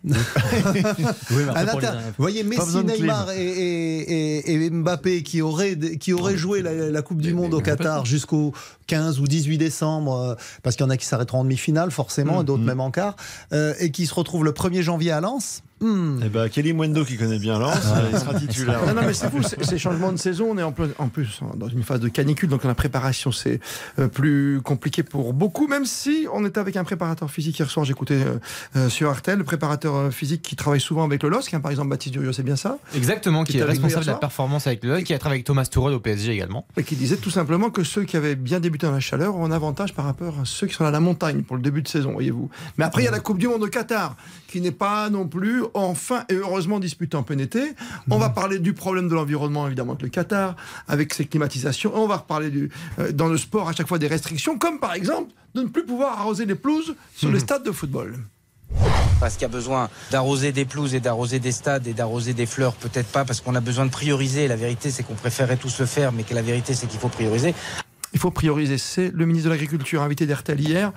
Oui, 0.05 1.43
inter- 1.55 1.87
Vous 2.07 2.13
voyez, 2.17 2.43
Messi. 2.43 2.83
Neymar 2.83 3.31
et, 3.31 3.37
et- 3.41 4.51
et- 4.51 4.63
et 4.65 4.69
Mbappé 4.69 5.23
qui 5.23 5.41
auraient, 5.41 5.77
qui 5.99 6.11
auraient 6.13 6.35
joué 6.37 6.61
la, 6.61 6.73
la 6.91 7.01
Coupe 7.01 7.21
du 7.21 7.33
Monde 7.33 7.53
au 7.53 7.61
Qatar 7.61 8.05
jusqu'au 8.05 8.53
15 8.87 9.19
ou 9.21 9.27
18 9.27 9.57
décembre, 9.57 10.13
euh, 10.17 10.35
parce 10.61 10.75
qu'il 10.75 10.83
y 10.85 10.87
en 10.87 10.89
a 10.89 10.97
qui 10.97 11.05
s'arrêteront 11.05 11.39
en 11.39 11.43
demi-finale 11.43 11.89
forcément, 11.91 12.41
et 12.41 12.43
d'autres 12.43 12.63
même 12.63 12.81
en 12.81 12.91
quart, 12.91 13.15
euh, 13.53 13.73
et 13.79 13.91
qui 13.91 14.05
se 14.05 14.13
retrouvent 14.13 14.43
le 14.43 14.51
1er 14.51 14.81
janvier 14.81 15.11
à 15.11 15.21
Lens. 15.21 15.63
Hmm. 15.81 16.21
Eh 16.23 16.29
ben, 16.29 16.49
Kelly 16.49 16.73
Mwendo 16.73 17.03
qui 17.03 17.17
connaît 17.17 17.39
bien 17.39 17.59
Lens, 17.59 17.77
il 18.11 18.17
sera 18.17 18.33
titulaire. 18.35 18.85
Non, 18.85 18.93
non, 18.93 19.01
mais 19.05 19.13
c'est 19.13 19.29
fou, 19.29 19.41
ces 19.43 19.77
changements 19.77 20.11
de 20.11 20.17
saison, 20.17 20.47
on 20.51 20.57
est 20.57 20.63
en 20.63 20.71
plus, 20.71 20.87
en 20.97 21.09
plus 21.09 21.39
dans 21.55 21.67
une 21.67 21.83
phase 21.83 21.99
de 21.99 22.07
canicule, 22.07 22.49
donc 22.49 22.63
la 22.63 22.75
préparation 22.75 23.31
c'est 23.31 23.59
euh, 23.99 24.07
plus 24.07 24.61
compliqué 24.63 25.03
pour 25.03 25.33
beaucoup, 25.33 25.67
même 25.67 25.85
si 25.85 26.27
on 26.31 26.45
était 26.45 26.59
avec 26.59 26.77
un 26.77 26.83
préparateur 26.83 27.29
physique 27.29 27.59
hier 27.59 27.69
soir, 27.69 27.85
j'écoutais 27.85 28.15
euh, 28.15 28.39
euh, 28.75 28.89
sur 28.89 29.09
Artel, 29.09 29.39
le 29.39 29.43
préparateur 29.43 29.95
euh, 29.95 30.11
physique 30.11 30.41
qui 30.41 30.55
travaille 30.55 30.79
souvent 30.79 31.03
avec 31.03 31.23
le 31.23 31.29
LOSC, 31.29 31.53
hein, 31.53 31.59
par 31.59 31.71
exemple 31.71 31.89
Baptiste 31.89 32.13
Durieux, 32.13 32.33
c'est 32.33 32.43
bien 32.43 32.55
ça, 32.55 32.77
Exactement, 32.95 33.43
qui 33.43 33.53
Qui 33.53 33.57
est 33.59 33.63
responsable 33.63 34.05
de 34.05 34.11
la 34.11 34.17
performance 34.17 34.67
avec 34.67 34.83
le 34.83 35.01
qui 35.01 35.13
a 35.13 35.19
travaillé 35.19 35.39
avec 35.39 35.45
Thomas 35.45 35.65
Tuchel 35.65 35.93
au 35.93 35.99
PSG 35.99 36.31
également. 36.31 36.65
et 36.77 36.83
qui 36.83 36.95
disait 36.95 37.17
tout 37.17 37.29
simplement 37.29 37.69
que 37.69 37.83
ceux 37.83 38.03
qui 38.03 38.15
avaient 38.15 38.35
bien 38.35 38.59
débuté 38.59 38.85
dans 38.85 38.93
la 38.93 38.99
chaleur 38.99 39.35
ont 39.35 39.45
un 39.45 39.51
avantage 39.51 39.93
par 39.93 40.05
rapport 40.05 40.39
à 40.39 40.45
ceux 40.45 40.67
qui 40.67 40.75
sont 40.75 40.85
à 40.85 40.91
la 40.91 40.99
montagne 40.99 41.41
pour 41.43 41.55
le 41.55 41.61
début 41.61 41.81
de 41.81 41.87
saison, 41.87 42.13
voyez-vous. 42.13 42.49
Mais 42.77 42.85
après, 42.85 43.01
il 43.01 43.05
y 43.05 43.07
a 43.07 43.11
la 43.11 43.19
Coupe 43.19 43.37
du 43.37 43.47
Monde 43.47 43.63
au 43.63 43.67
Qatar, 43.67 44.15
qui 44.47 44.61
n'est 44.61 44.71
pas 44.71 45.09
non 45.09 45.27
plus 45.27 45.62
enfin 45.73 46.25
et 46.29 46.35
heureusement 46.35 46.79
disputée 46.79 47.17
en 47.17 47.23
plein 47.23 47.37
été. 47.37 47.73
On 48.09 48.17
va 48.17 48.29
parler 48.29 48.59
du 48.59 48.73
problème 48.73 49.09
de 49.09 49.15
l'environnement, 49.15 49.67
évidemment, 49.67 49.93
avec 49.93 50.03
le 50.03 50.09
Qatar, 50.09 50.55
avec 50.87 51.13
ses 51.13 51.25
climatisations. 51.25 51.91
On 51.95 52.07
va 52.07 52.17
reparler 52.17 52.49
du, 52.49 52.69
euh, 52.99 53.11
dans 53.11 53.27
le 53.27 53.37
sport 53.37 53.69
à 53.69 53.73
chaque 53.73 53.87
fois 53.87 53.99
des 53.99 54.07
restrictions, 54.07 54.57
comme 54.57 54.79
par 54.79 54.93
exemple 54.93 55.31
de 55.55 55.61
ne 55.61 55.67
plus 55.67 55.85
pouvoir 55.85 56.19
arroser 56.19 56.45
les 56.45 56.55
pelouses 56.55 56.95
sur 57.15 57.31
les 57.31 57.39
stades 57.39 57.63
de 57.63 57.71
football. 57.71 58.17
Parce 59.19 59.35
qu'il 59.35 59.43
y 59.43 59.45
a 59.45 59.49
besoin 59.49 59.89
d'arroser 60.11 60.51
des 60.51 60.65
pelouses 60.65 60.95
et 60.95 60.99
d'arroser 60.99 61.39
des 61.39 61.51
stades 61.51 61.87
et 61.87 61.93
d'arroser 61.93 62.33
des 62.33 62.45
fleurs, 62.45 62.73
peut-être 62.73 63.07
pas, 63.07 63.23
parce 63.23 63.39
qu'on 63.39 63.55
a 63.55 63.61
besoin 63.61 63.85
de 63.85 63.91
prioriser. 63.91 64.47
La 64.47 64.55
vérité, 64.55 64.91
c'est 64.91 65.03
qu'on 65.03 65.13
préférait 65.13 65.57
tous 65.57 65.79
le 65.79 65.85
faire, 65.85 66.11
mais 66.11 66.23
que 66.23 66.33
la 66.33 66.41
vérité, 66.41 66.73
c'est 66.73 66.87
qu'il 66.87 66.99
faut 66.99 67.07
prioriser. 67.07 67.53
Il 68.13 68.19
faut 68.19 68.31
prioriser. 68.31 68.77
C'est 68.77 69.11
le 69.13 69.25
ministre 69.25 69.49
de 69.49 69.53
l'Agriculture 69.53 70.01
invité 70.01 70.25
d'RTL 70.25 70.59
hier, 70.59 70.91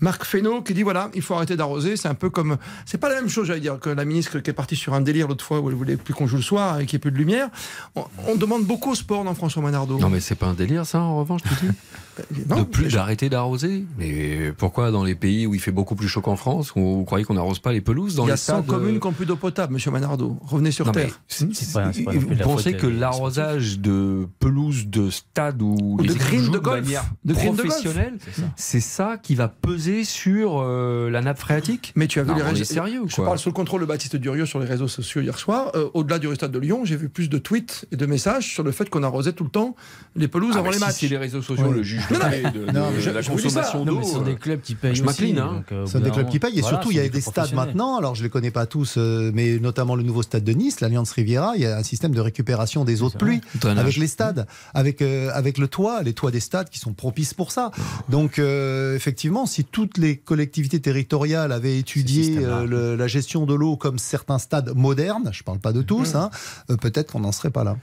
Marc 0.00 0.24
Fesneau, 0.24 0.62
qui 0.62 0.74
dit 0.74 0.82
voilà, 0.82 1.10
il 1.14 1.22
faut 1.22 1.34
arrêter 1.34 1.56
d'arroser. 1.56 1.96
C'est 1.96 2.08
un 2.08 2.14
peu 2.14 2.30
comme. 2.30 2.58
C'est 2.84 2.98
pas 2.98 3.08
la 3.08 3.16
même 3.16 3.28
chose, 3.28 3.46
j'allais 3.46 3.60
dire, 3.60 3.78
que 3.80 3.90
la 3.90 4.04
ministre 4.04 4.38
qui 4.38 4.50
est 4.50 4.54
partie 4.54 4.76
sur 4.76 4.94
un 4.94 5.00
délire 5.00 5.28
l'autre 5.28 5.44
fois 5.44 5.60
où 5.60 5.68
elle 5.70 5.76
voulait 5.76 5.96
plus 5.96 6.14
qu'on 6.14 6.26
joue 6.26 6.36
le 6.36 6.42
soir 6.42 6.80
et 6.80 6.86
qu'il 6.86 6.96
n'y 6.96 7.00
ait 7.00 7.00
plus 7.00 7.12
de 7.12 7.18
lumière. 7.18 7.48
On, 7.96 8.04
on 8.26 8.36
demande 8.36 8.64
beaucoup 8.64 8.90
au 8.90 8.94
sport, 8.94 9.24
non, 9.24 9.34
François 9.34 9.62
Manardo 9.62 9.98
Non, 9.98 10.10
mais 10.10 10.20
c'est 10.20 10.34
pas 10.34 10.46
un 10.46 10.54
délire, 10.54 10.86
ça, 10.86 11.00
en 11.00 11.18
revanche, 11.18 11.42
tu 11.42 11.66
dis? 11.66 11.72
Non, 12.48 12.58
De 12.58 12.62
plus 12.64 12.92
d'arrêter 12.92 13.28
d'arroser 13.28 13.84
Mais 13.98 14.52
pourquoi 14.56 14.90
dans 14.90 15.04
les 15.04 15.14
pays 15.14 15.46
où 15.46 15.54
il 15.54 15.60
fait 15.60 15.72
beaucoup 15.72 15.94
plus 15.94 16.08
chaud 16.08 16.20
qu'en 16.20 16.36
France, 16.36 16.72
où 16.76 16.80
vous 16.98 17.04
croyez 17.04 17.24
qu'on 17.24 17.34
n'arrose 17.34 17.58
pas 17.58 17.72
les 17.72 17.80
pelouses 17.80 18.14
dans 18.16 18.24
Il 18.24 18.28
y 18.28 18.30
a 18.30 18.34
les 18.34 18.38
100 18.38 18.52
stades, 18.62 18.66
communes 18.66 18.96
euh, 18.96 18.98
qui 19.00 19.06
n'ont 19.06 19.12
plus 19.12 19.26
d'eau 19.26 19.36
potable, 19.36 19.72
monsieur 19.74 19.90
Manardo. 19.90 20.36
Revenez 20.42 20.70
sur 20.70 20.86
Non, 20.86 20.92
Terre. 20.92 21.20
c'est- 21.28 21.52
C'est 21.54 21.72
pas- 21.72 21.92
c'est 21.92 22.02
pas 22.02 22.12
non 22.12 22.18
plus 22.20 22.28
Vous 22.28 22.34
de 22.34 22.42
pensez 22.42 22.74
que 22.74 22.86
l'arrosage 22.86 23.78
de 23.78 24.26
pelouse 24.40 24.86
de 24.86 25.10
stade 25.10 25.62
où 25.62 25.76
Ou 25.98 25.98
les 26.02 26.08
de 26.08 26.14
green 26.14 26.46
de 26.46 26.48
de 26.50 26.58
golf, 26.58 26.86
de 27.24 27.34
green 27.34 27.54
de 27.56 27.62
golf. 27.62 27.76
c'est 28.56 28.80
ça. 28.80 29.16
qui 29.22 29.34
va 29.34 29.48
peser 29.48 30.04
sur 30.04 30.60
euh, 30.62 31.10
la 31.10 31.20
nappe 31.20 31.38
phréatique? 31.38 31.92
Mais 31.96 32.06
tu 32.06 32.18
as 32.20 32.22
vu 32.22 32.30
Non, 32.30 32.36
les 32.36 32.42
réseaux 32.42 32.64
sérieux 32.64 33.02
Je 33.06 33.14
quoi 33.14 33.24
parle 33.26 33.38
sous 33.38 33.48
le 33.48 33.54
contrôle 33.54 33.80
de 33.80 33.86
Baptiste 33.86 34.16
Durieux 34.16 34.46
sur 34.46 34.58
les 34.60 34.66
réseaux 34.66 34.88
sociaux 34.88 35.20
hier 35.22 35.38
soir. 35.38 35.70
Euh, 35.74 35.88
Au-delà 35.94 36.18
du 36.18 36.32
stade 36.34 36.52
de 36.52 36.58
Lyon, 36.58 36.84
j'ai 36.84 36.96
vu 36.96 37.08
plus 37.08 37.28
de 37.28 37.38
tweets 37.38 37.86
et 37.92 37.96
de 37.96 38.06
messages 38.06 38.52
sur 38.52 38.62
le 38.62 38.70
fait 38.72 38.88
qu'on 38.90 39.02
arrosait 39.02 39.32
tout 39.32 39.44
le 39.44 39.50
temps 39.50 39.74
les 40.16 40.28
pelouses 40.28 40.54
Ah, 40.56 40.60
avant 40.60 40.70
les 40.70 40.74
si 40.78 40.80
matchs. 40.84 40.96
c'est 41.00 41.08
les 41.08 41.16
réseaux 41.16 41.42
sociaux, 41.42 41.72
le 41.72 41.82
juge 41.82 42.06
de 42.07 42.07
Non, 42.10 42.18
mais- 42.30 42.42
de- 42.50 42.72
non, 42.72 42.90
la 43.14 43.22
consommation 43.22 43.84
d'eau. 43.84 44.02
ce 44.02 44.12
sont 44.12 44.22
des 44.22 44.34
clubs 44.36 44.60
qui 44.60 44.74
payent 44.74 44.94
Je 44.94 45.02
m'incline. 45.04 45.38
Hein. 45.38 45.52
donc, 45.56 45.72
euh, 45.72 45.86
Ce 45.86 45.92
sont 45.92 46.00
des 46.00 46.10
clubs 46.10 46.28
qui 46.28 46.38
payent 46.38 46.58
et 46.58 46.62
surtout 46.62 46.90
il 46.90 46.96
y 46.96 47.00
a 47.00 47.08
des 47.08 47.20
stades 47.20 47.52
maintenant. 47.54 47.96
Alors 47.96 48.14
je 48.14 48.22
les 48.22 48.30
connais 48.30 48.50
pas 48.50 48.66
tous, 48.66 48.94
euh, 48.98 49.30
mais 49.34 49.58
notamment 49.58 49.94
le 49.96 50.02
nouveau 50.02 50.22
stade 50.22 50.44
de 50.44 50.52
Nice, 50.52 50.80
l'Alliance 50.80 51.10
Riviera. 51.12 51.52
Il 51.56 51.62
y 51.62 51.66
a 51.66 51.76
un 51.76 51.82
système 51.82 52.12
de 52.12 52.20
récupération 52.20 52.84
des 52.84 53.02
eaux 53.02 53.10
de 53.10 53.16
pluie 53.16 53.40
avec 53.78 53.96
les 53.96 54.06
stades, 54.06 54.46
avec 54.74 55.02
euh, 55.02 55.30
avec 55.34 55.58
le 55.58 55.68
toit, 55.68 56.02
les 56.02 56.12
toits 56.12 56.30
des 56.30 56.40
stades 56.40 56.68
qui 56.70 56.78
sont 56.78 56.92
propices 56.92 57.34
pour 57.34 57.52
ça. 57.52 57.70
Donc 58.08 58.38
euh, 58.38 58.94
effectivement, 58.96 59.46
si 59.46 59.64
toutes 59.64 59.98
les 59.98 60.16
collectivités 60.16 60.80
territoriales 60.80 61.52
avaient 61.52 61.78
étudié 61.78 62.38
euh, 62.38 62.66
le- 62.66 62.96
la 62.96 63.06
gestion 63.06 63.46
de 63.46 63.54
l'eau 63.54 63.76
comme 63.76 63.98
certains 63.98 64.38
stades 64.38 64.72
modernes, 64.74 65.30
je 65.32 65.42
parle 65.42 65.58
pas 65.58 65.72
de 65.72 65.82
tous, 65.82 66.14
hein, 66.14 66.30
euh, 66.70 66.76
peut-être 66.76 67.12
qu'on 67.12 67.20
n'en 67.20 67.32
serait 67.32 67.50
pas 67.50 67.64
là. 67.64 67.76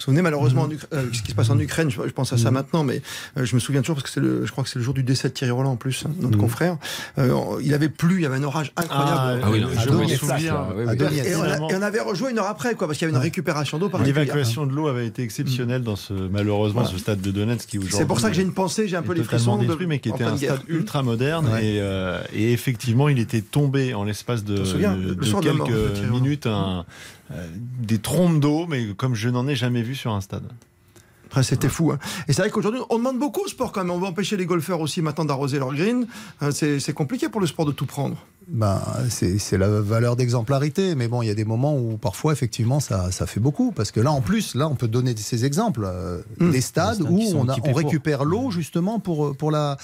Souvenez 0.00 0.22
malheureusement 0.22 0.62
en 0.62 0.68
Ukra- 0.68 0.86
euh, 0.94 1.04
ce 1.12 1.22
qui 1.22 1.30
se 1.30 1.36
passe 1.36 1.50
en 1.50 1.58
Ukraine, 1.58 1.90
je, 1.90 2.00
je 2.04 2.10
pense 2.12 2.32
à 2.32 2.38
ça 2.38 2.50
maintenant, 2.50 2.82
mais 2.84 3.02
euh, 3.36 3.44
je 3.44 3.54
me 3.54 3.60
souviens 3.60 3.82
toujours 3.82 3.96
parce 3.96 4.04
que 4.06 4.10
c'est 4.10 4.20
le, 4.20 4.46
je 4.46 4.50
crois 4.50 4.64
que 4.64 4.70
c'est 4.70 4.78
le 4.78 4.84
jour 4.84 4.94
du 4.94 5.02
décès 5.02 5.28
de 5.28 5.34
Thierry 5.34 5.52
Roland 5.52 5.72
en 5.72 5.76
plus, 5.76 6.04
hein, 6.06 6.12
notre 6.20 6.38
confrère. 6.38 6.78
Euh, 7.18 7.34
il 7.62 7.74
avait 7.74 7.88
plu, 7.90 8.16
il 8.16 8.22
y 8.22 8.26
avait 8.26 8.36
un 8.36 8.42
orage 8.42 8.72
incroyable. 8.76 9.42
Ah 9.44 9.50
oui, 9.50 9.60
non, 9.60 9.68
je 9.68 9.90
me 9.90 10.06
souviens. 10.16 10.66
oui, 10.76 10.84
oui. 10.88 11.18
Et 11.26 11.36
on, 11.36 11.42
a- 11.42 11.56
et 11.70 11.74
on 11.76 11.82
avait 11.82 12.00
rejoué 12.00 12.30
une 12.30 12.38
heure 12.38 12.46
après, 12.48 12.74
quoi, 12.74 12.86
parce 12.86 12.98
qu'il 12.98 13.06
y 13.06 13.10
avait 13.10 13.16
une 13.16 13.22
récupération 13.22 13.78
d'eau. 13.78 13.90
L'évacuation 14.02 14.66
de 14.66 14.72
l'eau 14.74 14.88
avait 14.88 15.06
été 15.06 15.22
exceptionnelle 15.22 15.82
dans 15.82 15.96
ce, 15.96 16.14
malheureusement, 16.14 16.80
Voilà. 16.80 16.96
ce 16.96 16.98
stade 16.98 17.20
de 17.20 17.30
Donetsk 17.30 17.68
qui 17.68 17.78
aujourd'hui. 17.78 17.98
C'est 17.98 18.06
pour 18.06 18.20
ça 18.20 18.30
que 18.30 18.34
j'ai 18.36 18.42
une 18.42 18.54
pensée, 18.54 18.88
j'ai 18.88 18.96
un 18.96 19.02
peu 19.02 19.12
les 19.12 19.22
frissons 19.22 19.56
de 19.58 19.66
détruit, 19.66 19.86
mais 19.86 19.98
qui 19.98 20.08
était 20.08 20.24
un 20.24 20.36
stade 20.36 20.60
ultra 20.68 21.02
moderne 21.02 21.48
et, 21.60 21.80
et 22.34 22.52
effectivement 22.52 23.08
il 23.08 23.18
était 23.18 23.42
tombé 23.42 23.92
en 23.94 24.04
l'espace 24.04 24.44
de, 24.44 24.56
de- 24.56 24.62
de 24.62 25.14
de 25.14 25.14
de 25.14 25.40
quelques 25.42 26.10
minutes 26.10 26.46
un- 26.46 26.80
euh, 26.80 26.82
des 27.82 27.98
trompes 27.98 28.40
d'eau 28.40 28.66
mais 28.68 28.88
comme 28.96 29.14
je 29.14 29.28
n'en 29.28 29.46
ai 29.48 29.54
jamais 29.56 29.82
vu 29.82 29.94
sur 29.94 30.12
un 30.12 30.20
stade. 30.20 30.44
Après, 31.26 31.44
c'était 31.44 31.68
fou. 31.68 31.92
hein. 31.92 31.98
Et 32.26 32.32
c'est 32.32 32.42
vrai 32.42 32.50
qu'aujourd'hui, 32.50 32.80
on 32.90 32.98
demande 32.98 33.20
beaucoup 33.20 33.42
au 33.44 33.46
sport 33.46 33.70
quand 33.70 33.82
même. 33.84 33.92
On 33.92 34.00
va 34.00 34.08
empêcher 34.08 34.36
les 34.36 34.46
golfeurs 34.46 34.80
aussi 34.80 35.00
maintenant 35.00 35.24
d'arroser 35.24 35.60
leur 35.60 35.72
green. 35.72 36.08
Euh, 36.42 36.50
C'est 36.50 36.92
compliqué 36.92 37.28
pour 37.28 37.40
le 37.40 37.46
sport 37.46 37.64
de 37.66 37.70
tout 37.70 37.86
prendre. 37.86 38.16
Ben, 38.48 38.80
c'est 39.08 39.56
la 39.56 39.68
valeur 39.80 40.16
d'exemplarité, 40.16 40.96
mais 40.96 41.06
bon, 41.06 41.22
il 41.22 41.28
y 41.28 41.30
a 41.30 41.34
des 41.36 41.44
moments 41.44 41.76
où 41.78 41.96
parfois, 41.98 42.32
effectivement, 42.32 42.80
ça, 42.80 43.12
ça 43.12 43.26
fait 43.26 43.38
beaucoup. 43.38 43.70
Parce 43.70 43.92
que 43.92 44.00
là, 44.00 44.10
en 44.10 44.22
plus, 44.22 44.56
là, 44.56 44.66
on 44.68 44.74
peut 44.74 44.88
donner 44.88 45.14
ces 45.16 45.44
exemples. 45.44 45.82
euh, 45.84 46.20
Hum. 46.40 46.50
Des 46.50 46.60
stades 46.60 46.96
stades 46.96 47.08
où 47.08 47.20
on, 47.36 47.48
a- 47.48 47.54
récupère 47.76 48.24
l'eau, 48.24 48.50
justement, 48.50 48.98
pour, 48.98 49.36
pour, 49.36 49.52
la, 49.52 49.76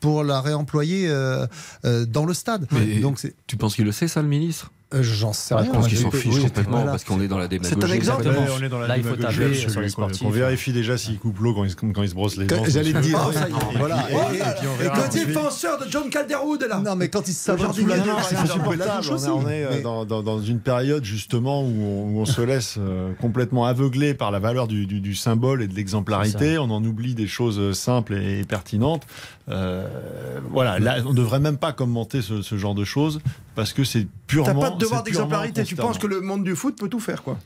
pour 0.00 0.24
la 0.24 0.40
réemployer 0.40 1.08
euh, 1.10 1.46
euh, 1.84 2.06
dans 2.06 2.24
le 2.24 2.32
stade. 2.32 2.66
Mais 2.72 3.00
Donc, 3.00 3.20
tu 3.46 3.56
penses 3.58 3.74
qu'il 3.74 3.84
le 3.84 3.92
sait, 3.92 4.08
ça, 4.08 4.22
le 4.22 4.28
ministre? 4.28 4.70
Euh, 4.94 5.02
j'en 5.02 5.32
sais 5.32 5.54
Je 5.56 5.62
rien. 5.62 5.72
pense 5.72 5.88
qu'il 5.88 5.96
J'ai- 5.98 6.02
s'en 6.04 6.10
fiche 6.10 6.34
oui, 6.34 6.42
complètement 6.42 6.76
voilà. 6.78 6.90
parce 6.92 7.04
qu'on 7.04 7.20
est 7.20 7.28
dans 7.28 7.38
la 7.38 7.48
démagogie. 7.48 7.74
C'est 7.78 7.84
un 7.84 7.92
exemple. 7.92 8.28
On 8.58 8.62
est 8.62 8.68
dans 8.68 8.78
la 8.78 8.88
Là, 8.88 8.96
il 8.96 9.04
faut 9.04 9.14
absolue, 9.14 9.54
sur 9.54 9.80
les 9.80 9.88
sportifs. 9.88 10.22
qu'on 10.22 10.30
vérifie 10.30 10.72
déjà 10.72 10.96
s'il 10.96 11.18
coupe 11.18 11.38
l'eau 11.40 11.54
quand 11.54 11.64
il, 11.64 11.70
se- 11.70 11.76
quand 11.76 12.02
il 12.02 12.08
se 12.08 12.14
brosse 12.14 12.36
les 12.36 12.46
dents. 12.46 12.62
J'allais 12.66 12.92
le 12.92 13.00
dire. 13.00 13.18
Ah. 13.20 13.46
Et- 13.72 13.78
voilà. 13.78 14.06
On 14.12 14.32
le 14.32 15.26
défenseur 15.26 15.78
de 15.78 15.90
John 15.90 16.08
Calderwood 16.08 16.62
est 16.62 16.68
là. 16.68 16.80
Non, 16.84 16.96
mais 16.96 17.08
quand 17.08 17.26
il 17.28 17.32
se 17.34 17.56
jardinier 17.56 17.94
sous 17.96 18.06
la 18.06 18.22
c'est 18.22 18.36
insupportable. 18.36 19.06
On 19.34 19.48
est, 19.48 19.84
on 19.84 20.04
dans, 20.04 20.40
une 20.40 20.60
période 20.60 21.04
justement 21.04 21.62
où 21.62 21.82
on, 21.82 22.20
on 22.20 22.24
se 22.24 22.40
laisse 22.42 22.76
euh, 22.78 23.12
complètement 23.20 23.64
aveugler 23.66 24.14
par 24.14 24.30
la 24.30 24.38
valeur 24.38 24.66
du, 24.68 25.14
symbole 25.14 25.62
et 25.62 25.68
de 25.68 25.74
l'exemplarité. 25.74 26.58
On 26.58 26.70
en 26.70 26.84
oublie 26.84 27.14
des 27.14 27.26
choses 27.26 27.72
simples 27.76 28.14
et 28.14 28.44
pertinentes. 28.44 29.02
Euh, 29.48 29.86
voilà, 30.50 30.78
là, 30.78 30.96
on 31.04 31.10
ne 31.10 31.16
devrait 31.16 31.40
même 31.40 31.58
pas 31.58 31.72
commenter 31.72 32.22
ce, 32.22 32.40
ce 32.42 32.56
genre 32.56 32.74
de 32.74 32.84
choses 32.84 33.20
parce 33.54 33.72
que 33.72 33.84
c'est 33.84 34.06
purement. 34.26 34.60
T'as 34.60 34.68
pas 34.68 34.74
de 34.74 34.78
devoir 34.78 35.02
d'exemplarité. 35.02 35.64
Tu 35.64 35.76
penses 35.76 35.98
que 35.98 36.06
le 36.06 36.20
monde 36.20 36.44
du 36.44 36.56
foot 36.56 36.76
peut 36.78 36.88
tout 36.88 37.00
faire, 37.00 37.22
quoi. 37.22 37.38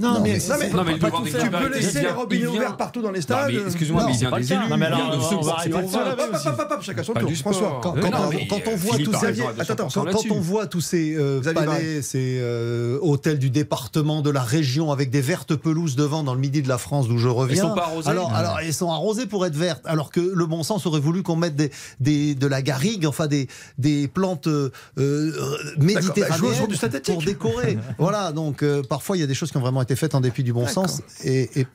Non, 0.00 0.14
Non, 0.14 0.20
mais, 0.20 0.38
mais 0.38 0.56
mais, 0.58 0.70
Non, 0.70 0.84
mais 0.84 0.94
tu 0.94 1.50
peux 1.50 1.74
laisser 1.74 2.00
les 2.02 2.10
robinets 2.10 2.46
ouverts 2.46 2.76
partout 2.76 3.02
dans 3.02 3.10
les 3.10 3.20
stades. 3.20 3.50
excuse-moi, 3.66 4.04
mais 4.06 4.12
il 4.14 4.18
vient 4.18 4.30
des 4.38 4.52
élus. 4.52 4.68
Non, 4.70 4.76
mais 4.76 4.86
alors, 4.86 5.32
on 5.32 5.40
va 5.40 5.52
arrêter 5.54 5.70
de 5.82 5.88
ça, 5.88 6.78
chacun 6.82 7.02
son 7.02 7.14
tour. 7.14 7.30
François, 7.38 7.80
quand, 7.82 7.96
Euh, 7.96 8.00
on- 8.02 8.70
euh, 8.70 8.76
voit 8.76 8.98
tous 8.98 9.12
ces 9.14 9.26
raison, 9.26 9.44
elle 9.54 9.60
a 9.60 9.62
attends, 9.62 9.72
attends, 9.72 9.88
100% 9.88 9.94
quand, 9.94 10.00
quand 10.00 10.00
on 10.00 10.04
là-dessus. 10.34 10.40
voit 10.40 10.66
tous 10.66 10.80
ces 10.80 11.14
euh, 11.16 11.40
Xavier 11.40 11.64
palais, 11.66 12.02
ces 12.02 12.38
euh, 12.40 12.98
hôtels 13.02 13.38
du 13.38 13.50
département, 13.50 14.22
de 14.22 14.30
la 14.30 14.42
région, 14.42 14.92
avec 14.92 15.10
des 15.10 15.20
vertes 15.20 15.54
pelouses 15.56 15.96
devant 15.96 16.22
dans 16.22 16.34
le 16.34 16.40
midi 16.40 16.62
de 16.62 16.68
la 16.68 16.78
France 16.78 17.08
d'où 17.08 17.18
je 17.18 17.28
reviens. 17.28 17.68
sont 17.68 17.74
pas 17.74 17.82
arrosées 17.86 18.08
alors, 18.08 18.32
alors, 18.34 18.58
elles 18.60 18.72
sont 18.74 18.90
arrosées 18.90 19.26
pour 19.26 19.46
être 19.46 19.56
vertes, 19.56 19.82
alors 19.86 20.10
que 20.10 20.20
le 20.20 20.46
bon 20.46 20.62
sens 20.62 20.86
aurait 20.86 21.00
voulu 21.00 21.22
qu'on 21.22 21.36
mette 21.36 21.56
des, 21.56 21.70
des, 22.00 22.34
de 22.34 22.46
la 22.46 22.62
garrigue, 22.62 23.06
enfin 23.06 23.26
des, 23.26 23.48
des 23.78 24.06
plantes 24.08 24.46
euh, 24.46 24.70
euh, 24.98 25.32
bah, 25.76 25.84
méditerranéennes 25.84 26.66
pour 27.04 27.22
décorer. 27.22 27.78
voilà, 27.98 28.32
donc 28.32 28.62
euh, 28.62 28.82
parfois 28.82 29.16
il 29.16 29.20
y 29.20 29.24
a 29.24 29.26
des 29.26 29.34
choses 29.34 29.50
qui 29.50 29.56
ont 29.56 29.60
vraiment 29.60 29.82
été 29.82 29.87
faites 29.96 30.14
en 30.14 30.20
dépit 30.20 30.42
du 30.42 30.52
bon 30.52 30.66
sens 30.66 31.02
et, 31.24 31.60
et, 31.60 31.66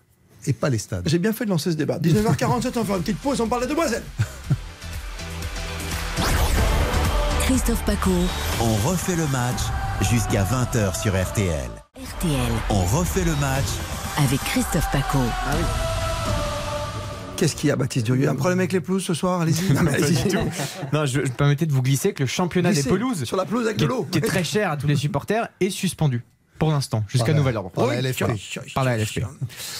et 0.47 0.53
pas 0.53 0.69
les 0.69 0.77
stades. 0.77 1.03
J'ai 1.07 1.19
bien 1.19 1.33
fait 1.33 1.45
de 1.45 1.49
lancer 1.49 1.71
ce 1.71 1.75
débat. 1.77 1.97
19h47, 1.99 2.71
on 2.75 2.79
va 2.81 2.85
faire 2.85 2.95
une 2.97 3.01
petite 3.03 3.19
pause, 3.19 3.39
on 3.41 3.47
parle 3.47 3.63
des 3.63 3.69
demoiselles. 3.69 4.03
Christophe 7.45 7.83
Paco. 7.85 8.11
On 8.61 8.73
refait 8.89 9.15
le 9.15 9.27
match 9.27 9.59
jusqu'à 10.01 10.43
20h 10.43 10.99
sur 11.01 11.13
RTL. 11.13 11.69
RTL. 12.01 12.51
On 12.69 12.83
refait 12.85 13.23
le 13.25 13.35
match 13.35 13.65
Avec 14.17 14.39
Christophe 14.41 14.89
Paco. 14.91 15.19
Qu'est-ce 17.35 17.55
qu'il 17.55 17.67
y 17.67 17.71
a, 17.71 17.75
Baptiste 17.75 18.05
Durieux? 18.05 18.29
Un 18.29 18.35
problème 18.35 18.59
avec 18.59 18.71
les 18.71 18.79
pelouses 18.79 19.03
ce 19.03 19.13
soir? 19.13 19.41
Allez-y. 19.41 19.73
Non, 19.73 19.83
mais 19.83 19.93
allez-y. 19.95 20.33
Non, 20.93 21.05
je, 21.05 21.19
je 21.25 21.31
me 21.31 21.35
permettais 21.35 21.65
de 21.65 21.73
vous 21.73 21.81
glisser 21.81 22.13
que 22.13 22.23
le 22.23 22.27
championnat 22.27 22.71
Glissez 22.71 22.83
des 22.83 22.89
pelouses, 22.89 23.23
Sur 23.25 23.35
la 23.37 23.45
pelouse 23.45 23.65
avec 23.65 23.77
qui 23.77 23.83
de 23.83 23.89
l'eau. 23.89 24.07
qui 24.09 24.19
est 24.19 24.21
très 24.21 24.43
cher 24.45 24.71
à 24.71 24.77
tous 24.77 24.87
les 24.87 24.95
supporters, 24.95 25.49
est 25.59 25.69
suspendu 25.69 26.23
pour 26.63 26.71
l'instant, 26.71 27.03
jusqu'à 27.09 27.25
Par 27.25 27.33
la- 27.35 27.39
nouvel 27.39 27.57
ordre. 27.57 27.71
par 27.71 27.87
la 27.87 27.95
Oui, 27.95 28.01
LFP. 28.01 28.23
Par 28.73 28.83
la 28.85 28.97
LFP. 28.97 29.19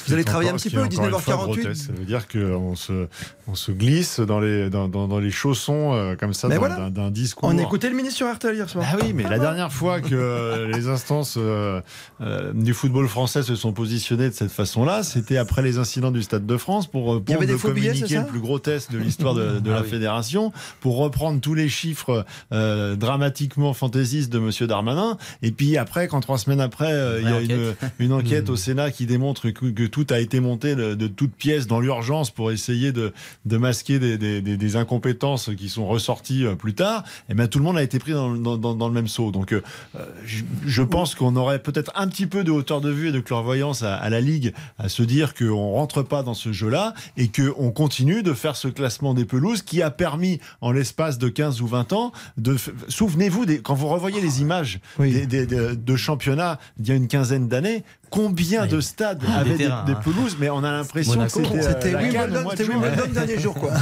Vous 0.07 0.13
allez 0.13 0.23
travailler 0.25 0.49
un 0.49 0.55
petit 0.55 0.69
peu, 0.69 0.77
est 0.77 0.81
encore 0.81 1.05
une 1.05 1.11
fois 1.21 1.35
19h48. 1.35 1.61
grotesque. 1.61 1.85
Ça 1.87 1.93
veut 1.93 2.05
dire 2.05 2.27
qu'on 2.27 2.75
se, 2.75 3.07
on 3.47 3.55
se 3.55 3.71
glisse 3.71 4.19
dans 4.19 4.39
les, 4.41 4.69
dans, 4.69 4.87
dans- 4.89 5.07
dans 5.07 5.19
les 5.19 5.31
chaussons 5.31 5.93
euh, 5.93 6.15
comme 6.17 6.33
ça 6.33 6.49
voilà. 6.49 6.89
d'un- 6.89 7.09
discours. 7.09 7.47
On 7.49 7.57
écoutait 7.57 7.89
le 7.89 7.95
ministre 7.95 8.17
sur 8.17 8.33
RTL 8.33 8.55
hier 8.55 8.69
soir. 8.69 8.85
Ah 8.91 8.97
oui, 9.01 9.13
mais 9.13 9.23
la 9.23 9.39
dernière 9.39 9.71
fois 9.71 10.01
que 10.01 10.13
euh, 10.13 10.67
les 10.67 10.87
instances 10.89 11.35
euh, 11.37 11.79
euh, 12.21 12.51
du 12.53 12.73
football 12.73 13.07
français 13.07 13.43
se 13.43 13.55
sont 13.55 13.71
positionnées 13.71 14.29
de 14.29 14.33
cette 14.33 14.51
façon-là, 14.51 15.03
c'était 15.03 15.37
après 15.37 15.61
les 15.61 15.77
incidents 15.77 16.11
du 16.11 16.21
Stade 16.23 16.45
de 16.45 16.57
France 16.57 16.87
pour, 16.87 17.23
pour 17.23 17.35
communiquer 17.61 18.07
ça 18.07 18.21
le 18.21 18.27
plus 18.27 18.39
grotesque 18.41 18.91
de 18.91 18.97
l'histoire 18.97 19.33
de, 19.35 19.59
de 19.59 19.71
Ah 19.71 19.75
la 19.75 19.81
oui. 19.81 19.87
fédération, 19.89 20.51
pour 20.81 20.97
reprendre 20.97 21.39
tous 21.39 21.53
les 21.53 21.69
chiffres 21.69 22.25
euh, 22.51 22.95
dramatiquement 22.95 23.73
fantaisistes 23.73 24.31
de 24.33 24.39
Monsieur 24.39 24.67
Darmanin, 24.67 25.17
et 25.41 25.51
puis 25.51 25.77
après, 25.77 26.07
quand 26.07 26.19
trois 26.19 26.37
semaines 26.37 26.61
après, 26.61 26.72
euh, 26.81 27.19
il 27.21 27.29
y 27.29 27.31
a 27.31 27.39
une, 27.41 27.75
une 27.99 28.13
enquête 28.13 28.49
au 28.49 28.55
Sénat 28.55 28.91
qui 28.91 29.05
démontre 29.05 29.49
que, 29.51 29.65
que 29.67 29.85
tout 29.85 30.07
a 30.09 30.19
été 30.19 30.39
monté 30.39 30.75
de, 30.75 30.95
de 30.95 31.07
toutes 31.07 31.33
pièces 31.35 31.67
dans 31.67 31.79
l'urgence 31.79 32.31
pour 32.31 32.51
essayer 32.51 32.91
de, 32.91 33.13
de 33.45 33.57
masquer 33.57 33.99
des, 33.99 34.17
des- 34.17 34.41
des- 34.41 34.57
des 34.57 34.75
incompétences 34.75 35.49
qui 35.57 35.69
sont 35.69 35.85
ressorties 35.87 36.45
euh, 36.45 36.55
plus 36.55 36.73
tard, 36.73 37.03
et 37.29 37.33
bien 37.33 37.47
tout 37.47 37.59
le 37.59 37.65
monde 37.65 37.77
a 37.77 37.83
été 37.83 37.99
pris 37.99 38.13
dans, 38.13 38.33
dans- 38.33 38.57
dans- 38.57 38.75
dans 38.75 38.87
le 38.87 38.93
même 38.93 39.07
saut. 39.07 39.31
Donc 39.31 39.53
euh, 39.53 39.61
je, 40.25 40.43
je 40.65 40.81
pense 40.83 41.15
qu'on 41.15 41.35
aurait 41.35 41.59
peut-être 41.59 41.91
un 41.95 42.07
petit 42.07 42.25
peu 42.27 42.43
de 42.43 42.51
hauteur 42.51 42.81
de 42.81 42.89
vue 42.89 43.09
et 43.09 43.11
de 43.11 43.19
clairvoyance 43.19 43.83
à, 43.83 43.95
à 43.95 44.09
la 44.09 44.21
Ligue 44.21 44.53
à 44.77 44.89
se 44.89 45.03
dire 45.03 45.33
qu'on 45.33 45.71
rentre 45.73 46.01
pas 46.03 46.23
dans 46.23 46.33
ce 46.33 46.51
jeu-là 46.51 46.93
et 47.17 47.27
qu'on 47.29 47.71
continue 47.71 48.23
de 48.23 48.33
faire 48.33 48.55
ce 48.55 48.67
classement 48.67 49.13
des 49.13 49.25
pelouses 49.25 49.61
qui 49.61 49.81
a 49.81 49.91
permis 49.91 50.39
en 50.61 50.71
l'espace 50.71 51.17
de 51.17 51.29
15 51.29 51.61
ou 51.61 51.67
20 51.67 51.93
ans 51.93 52.11
de... 52.37 52.55
Souvenez-vous, 52.87 53.45
quand 53.63 53.73
vous 53.75 53.87
revoyez 53.87 54.21
les 54.21 54.41
images 54.41 54.79
des, 55.11 55.25
des- 55.25 55.45
de, 55.45 55.73
de 55.75 55.95
d'il 56.77 56.89
y 56.89 56.91
a 56.91 56.95
une 56.95 57.07
quinzaine 57.07 57.47
d'années, 57.47 57.83
combien 58.13 58.67
de 58.67 58.79
stades 58.79 59.23
Ah, 59.27 59.27
des 59.27 59.39
avaient 59.39 59.49
des, 59.51 59.57
terrains, 59.65 59.83
des 59.85 59.93
hein. 59.93 59.99
pelouses, 60.03 60.37
mais 60.39 60.49
on 60.49 60.63
a 60.63 60.71
l'impression 60.71 61.19
que 61.25 61.29
c'était 61.29 61.95
euh, 61.95 61.99
Wimbledon, 61.99 63.11
dernier 63.13 63.39
jour, 63.39 63.55
quoi. 63.55 63.71
Ouais, 63.71 63.77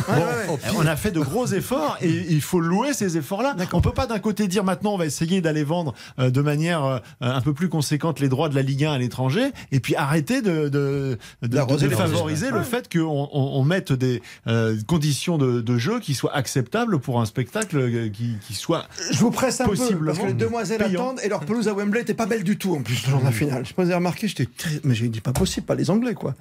Bon, 0.48 0.54
ouais, 0.54 0.60
ouais. 0.70 0.72
on 0.78 0.86
a 0.86 0.96
fait 0.96 1.12
de 1.12 1.20
gros 1.20 1.48
efforts 1.48 1.98
et 2.02 2.10
il 2.30 2.42
faut 2.42 2.60
louer 2.60 2.94
ces 2.94 3.18
efforts-là. 3.18 3.56
On 3.74 3.82
peut 3.82 3.92
pas 3.92 4.08
d'un 4.08 4.20
côté 4.20 4.48
dire 4.48 4.64
maintenant 4.64 4.94
on 4.94 4.98
va 4.98 5.06
essayer 5.06 5.42
d'aller 5.42 5.64
vendre 5.64 5.94
euh, 6.20 6.30
de 6.30 6.42
manière 6.42 6.86
euh, 6.86 7.00
un 7.20 7.42
peu 7.42 7.54
plus 7.54 7.68
conséquente 7.70 8.20
les 8.20 8.30
droits 8.30 8.48
de 8.50 8.56
la 8.56 8.62
Ligue 8.62 8.86
1 8.86 8.94
à 8.94 8.98
l'étranger 8.98 9.52
et 9.72 9.80
puis 9.80 9.96
arrêter 9.96 10.42
de, 10.42 10.70
de, 10.70 11.18
de- 11.42 11.48
de 11.48 11.90
favoriser 11.90 12.52
le 12.52 12.64
fait 12.64 12.92
qu'on 12.92 13.30
on, 13.32 13.60
on 13.60 13.64
mette 13.64 13.92
des 13.92 14.22
euh, 14.48 14.78
conditions 14.88 15.38
de, 15.38 15.62
de 15.62 15.78
jeu 15.78 16.00
qui 16.00 16.14
soient 16.14 16.34
acceptables 16.36 17.00
pour 17.00 17.20
un 17.22 17.26
spectacle 17.26 18.10
qui, 18.12 18.36
qui 18.48 18.54
soit 18.54 18.86
Je 19.12 19.20
vous 19.20 19.32
presse 19.32 19.60
un 19.62 19.66
peu, 19.66 19.76
parce 19.76 20.20
que 20.20 20.26
les 20.28 20.34
demoiselles 20.34 20.80
payant. 20.80 21.02
attendent 21.02 21.20
et 21.24 21.30
leur 21.30 21.42
pelouse 21.42 21.68
à 21.68 21.74
Wembley 21.74 22.00
n'était 22.02 22.14
pas 22.14 22.26
belle 22.26 22.44
du 22.44 22.58
tout 22.58 22.76
en 22.76 22.82
plus 22.82 23.04
le 23.06 23.12
jour 23.12 23.20
de 23.20 23.26
la 23.26 23.32
finale. 23.32 23.64
Je 23.64 23.70
sais 23.70 23.74
pas 23.74 23.82
si 23.84 23.88
vous 23.88 23.92
avez 23.92 23.96
remarqué. 23.96 24.21
J'étais 24.28 24.46
très... 24.46 24.80
Mais 24.84 24.96
j'ai 24.96 25.10
dit 25.10 25.22
pas 25.22 25.34
possible, 25.34 25.66
pas 25.66 25.76
les 25.76 25.90
Anglais, 25.90 26.14
quoi. 26.14 26.36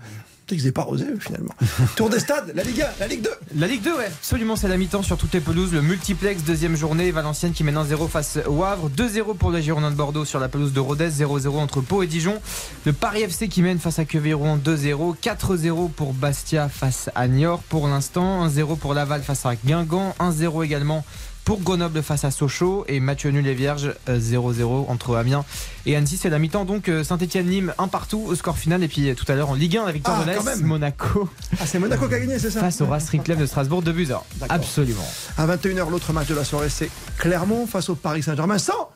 Ils 0.53 0.59
n'avaient 0.59 0.73
pas 0.73 0.87
osé, 0.87 1.07
finalement. 1.19 1.55
Tour 1.97 2.11
des 2.11 2.19
stades, 2.19 2.53
la 2.55 2.63
Ligue 2.63 2.83
1, 2.83 2.87
la 2.99 3.07
Ligue 3.07 3.23
2. 3.23 3.31
La 3.57 3.67
Ligue 3.67 3.83
2, 3.83 3.97
ouais, 3.97 4.07
absolument, 4.07 4.57
c'est 4.57 4.69
la 4.69 4.77
mi-temps 4.77 5.03
sur 5.03 5.17
toutes 5.17 5.33
les 5.33 5.41
pelouses. 5.41 5.73
Le 5.73 5.83
multiplex, 5.83 6.43
deuxième 6.43 6.77
journée. 6.77 7.11
Valenciennes 7.11 7.53
qui 7.53 7.65
mène 7.65 7.77
1-0 7.77 8.09
face 8.09 8.39
au 8.47 8.65
Havre. 8.65 8.91
2-0 8.91 9.37
pour 9.37 9.51
les 9.51 9.63
Girondins 9.63 9.91
de 9.91 9.97
Bordeaux 9.97 10.25
sur 10.25 10.41
la 10.41 10.49
pelouse 10.49 10.73
de 10.73 10.81
Rodez. 10.81 11.09
0-0 11.09 11.49
entre 11.59 11.81
Pau 11.81 12.03
et 12.03 12.07
Dijon. 12.07 12.41
Le 12.85 12.93
Paris 12.93 13.23
FC 13.23 13.49
qui 13.49 13.63
mène 13.63 13.79
face 13.79 13.99
à 13.99 14.05
Quevilly-Rouen 14.05 14.59
2-0. 14.59 15.17
4-0 15.23 15.91
pour 15.91 16.15
Bastia 16.15 16.69
face 16.69 17.11
à 17.15 17.29
Niort 17.29 17.63
pour 17.69 17.87
l'instant. 17.87 18.47
1-0 18.49 18.77
pour 18.77 18.95
Laval 18.95 19.23
face 19.23 19.47
à 19.47 19.55
Guingamp. 19.55 20.15
1-0 20.19 20.65
également 20.65 21.05
pour 21.45 21.61
Grenoble 21.61 22.03
face 22.03 22.25
à 22.25 22.31
Sochaux 22.31 22.85
et 22.89 23.01
Mathieu 23.01 23.31
nul 23.31 23.47
et 23.47 23.55
vierge 23.55 23.95
euh, 24.09 24.19
0-0 24.21 24.87
entre 24.89 25.17
Amiens 25.17 25.45
et 25.87 25.97
Annecy 25.97 26.17
c'est 26.17 26.31
la 26.31 26.39
mi-temps 26.39 26.65
donc 26.65 26.91
Saint-Etienne 27.03 27.47
Nîmes 27.47 27.75
un 27.79 27.89
partout 27.89 28.21
au 28.27 28.35
score 28.35 28.59
final 28.59 28.83
et 28.83 28.89
puis 28.89 29.09
euh, 29.09 29.15
tout 29.15 29.25
à 29.31 29.35
l'heure 29.35 29.51
en 29.51 29.55
Ligue 29.55 29.77
1 29.77 29.87
la 29.87 29.93
victoire 29.93 30.21
Ah, 30.21 30.25
de 30.25 30.31
l'Est. 30.31 30.63
Monaco 30.63 31.29
Ah, 31.59 31.67
c'est 31.67 31.79
Monaco 31.79 32.07
qui 32.09 32.15
a 32.15 32.21
gagné, 32.21 32.39
c'est 32.39 32.51
ça 32.51 32.61
face 32.61 32.81
au 32.81 32.87
Racing 32.87 33.23
Club 33.23 33.39
de 33.39 33.47
Strasbourg 33.47 33.83
de 33.83 33.93
D'accord. 33.93 34.21
absolument 34.49 35.07
À 35.37 35.47
21h, 35.47 35.91
l'autre 35.91 36.13
match 36.13 36.29
de 36.29 36.35
la 36.35 36.45
soirée, 36.45 36.69
c'est 36.69 36.91
Clermont 37.19 37.67
face 37.67 37.89
au 37.89 37.95
Paris 37.95 38.23
Saint-Germain 38.23 38.59
sans 38.59 38.91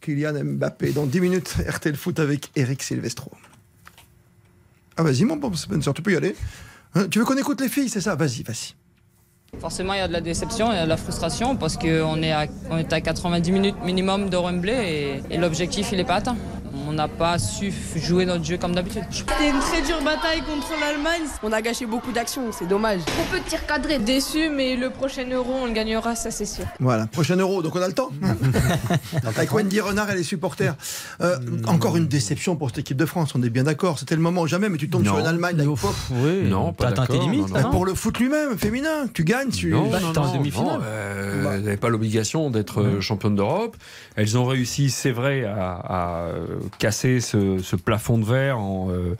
Kylian 0.00 0.34
Mbappé. 0.44 0.92
Dans 0.92 1.06
10 1.06 1.20
minutes, 1.20 1.54
RTL 1.68 1.96
Foot 1.96 2.18
avec 2.18 2.50
Eric 2.56 2.82
Silvestro. 2.82 3.30
Ah, 4.96 5.02
vas-y, 5.02 5.24
mon 5.24 5.36
bon 5.36 5.54
Spencer, 5.54 5.94
tu 5.94 6.02
peux 6.02 6.12
y 6.12 6.16
aller. 6.16 6.34
Hein, 6.94 7.06
tu 7.08 7.18
veux 7.20 7.24
qu'on 7.24 7.36
écoute 7.38 7.60
les 7.60 7.68
filles, 7.68 7.88
c'est 7.88 8.00
ça? 8.00 8.14
Vas-y, 8.14 8.42
vas-y. 8.42 8.74
Forcément, 9.60 9.92
il 9.92 9.98
y 9.98 10.00
a 10.00 10.08
de 10.08 10.12
la 10.14 10.22
déception, 10.22 10.72
il 10.72 10.76
y 10.76 10.78
a 10.78 10.84
de 10.84 10.88
la 10.88 10.96
frustration 10.96 11.56
parce 11.56 11.76
qu'on 11.76 12.22
est, 12.22 12.32
à- 12.32 12.46
on 12.70 12.78
est 12.78 12.90
à 12.92 13.00
90 13.02 13.52
minutes 13.52 13.76
minimum 13.84 14.30
de 14.30 14.36
Wembley 14.38 15.20
et, 15.30 15.34
et 15.34 15.36
l'objectif, 15.36 15.90
il 15.92 15.98
n'est 15.98 16.04
pas 16.04 16.14
atteint. 16.16 16.36
On 16.92 16.96
n'a 16.96 17.08
pas 17.08 17.38
su 17.38 17.72
jouer 17.96 18.26
notre 18.26 18.44
jeu 18.44 18.58
comme 18.58 18.74
d'habitude. 18.74 19.04
C'était 19.10 19.48
une 19.48 19.58
très 19.60 19.80
dure 19.80 20.02
bataille 20.04 20.42
contre 20.42 20.68
l'Allemagne. 20.78 21.22
On 21.42 21.50
a 21.50 21.62
gâché 21.62 21.86
beaucoup 21.86 22.12
d'actions, 22.12 22.52
c'est 22.52 22.68
dommage. 22.68 23.00
Trop 23.06 23.24
peu 23.30 23.40
de 23.40 23.44
tirs 23.44 23.64
cadrés. 23.66 23.98
Déçu, 23.98 24.50
mais 24.50 24.76
le 24.76 24.90
prochain 24.90 25.24
euro, 25.32 25.54
on 25.62 25.66
le 25.66 25.72
gagnera, 25.72 26.14
ça 26.14 26.30
c'est 26.30 26.44
sûr. 26.44 26.66
Voilà, 26.80 27.06
prochain 27.06 27.36
euro, 27.36 27.62
donc 27.62 27.74
on 27.76 27.80
a 27.80 27.86
le 27.88 27.94
temps. 27.94 28.10
Avec 29.26 29.50
Wendy 29.54 29.80
Renard 29.80 30.10
et 30.10 30.16
les 30.16 30.22
supporters. 30.22 30.74
Euh, 31.22 31.38
encore 31.66 31.96
une 31.96 32.08
déception 32.08 32.56
pour 32.56 32.68
cette 32.68 32.80
équipe 32.80 32.98
de 32.98 33.06
France, 33.06 33.32
on 33.34 33.42
est 33.42 33.48
bien 33.48 33.64
d'accord. 33.64 33.98
C'était 33.98 34.14
le 34.16 34.20
moment 34.20 34.42
ou 34.42 34.46
jamais, 34.46 34.68
mais 34.68 34.76
tu 34.76 34.90
tombes 34.90 35.04
Non. 35.04 35.12
sur 35.12 35.18
une 35.20 35.26
Allemagne. 35.26 35.56
Oui, 36.10 36.42
Non, 36.44 36.74
pas 36.74 36.88
atteint 36.88 37.06
tes 37.06 37.18
limites, 37.18 37.48
non, 37.54 37.62
non. 37.62 37.70
Pour 37.70 37.86
le 37.86 37.94
foot 37.94 38.18
lui-même, 38.18 38.58
féminin, 38.58 39.06
tu 39.14 39.24
gagnes, 39.24 39.48
tu. 39.48 39.70
Non, 39.70 39.88
Bah, 39.88 39.98
non, 39.98 40.12
t'es 40.12 40.18
en 40.18 40.36
demi-finale. 40.36 40.80
euh, 40.84 41.54
elles 41.54 41.62
n'avaient 41.62 41.76
pas 41.78 41.88
l'obligation 41.88 42.50
d'être 42.50 43.00
championnes 43.00 43.36
d'Europe. 43.36 43.78
Elles 44.16 44.36
ont 44.36 44.44
réussi, 44.44 44.90
c'est 44.90 45.12
vrai, 45.12 45.44
à, 45.44 45.72
à, 45.72 46.16
euh, 46.26 46.46
casser 46.82 47.20
ce, 47.20 47.76
plafond 47.76 48.18
de 48.18 48.24
verre 48.24 48.58
en 48.58 48.90
euh, 48.90 49.16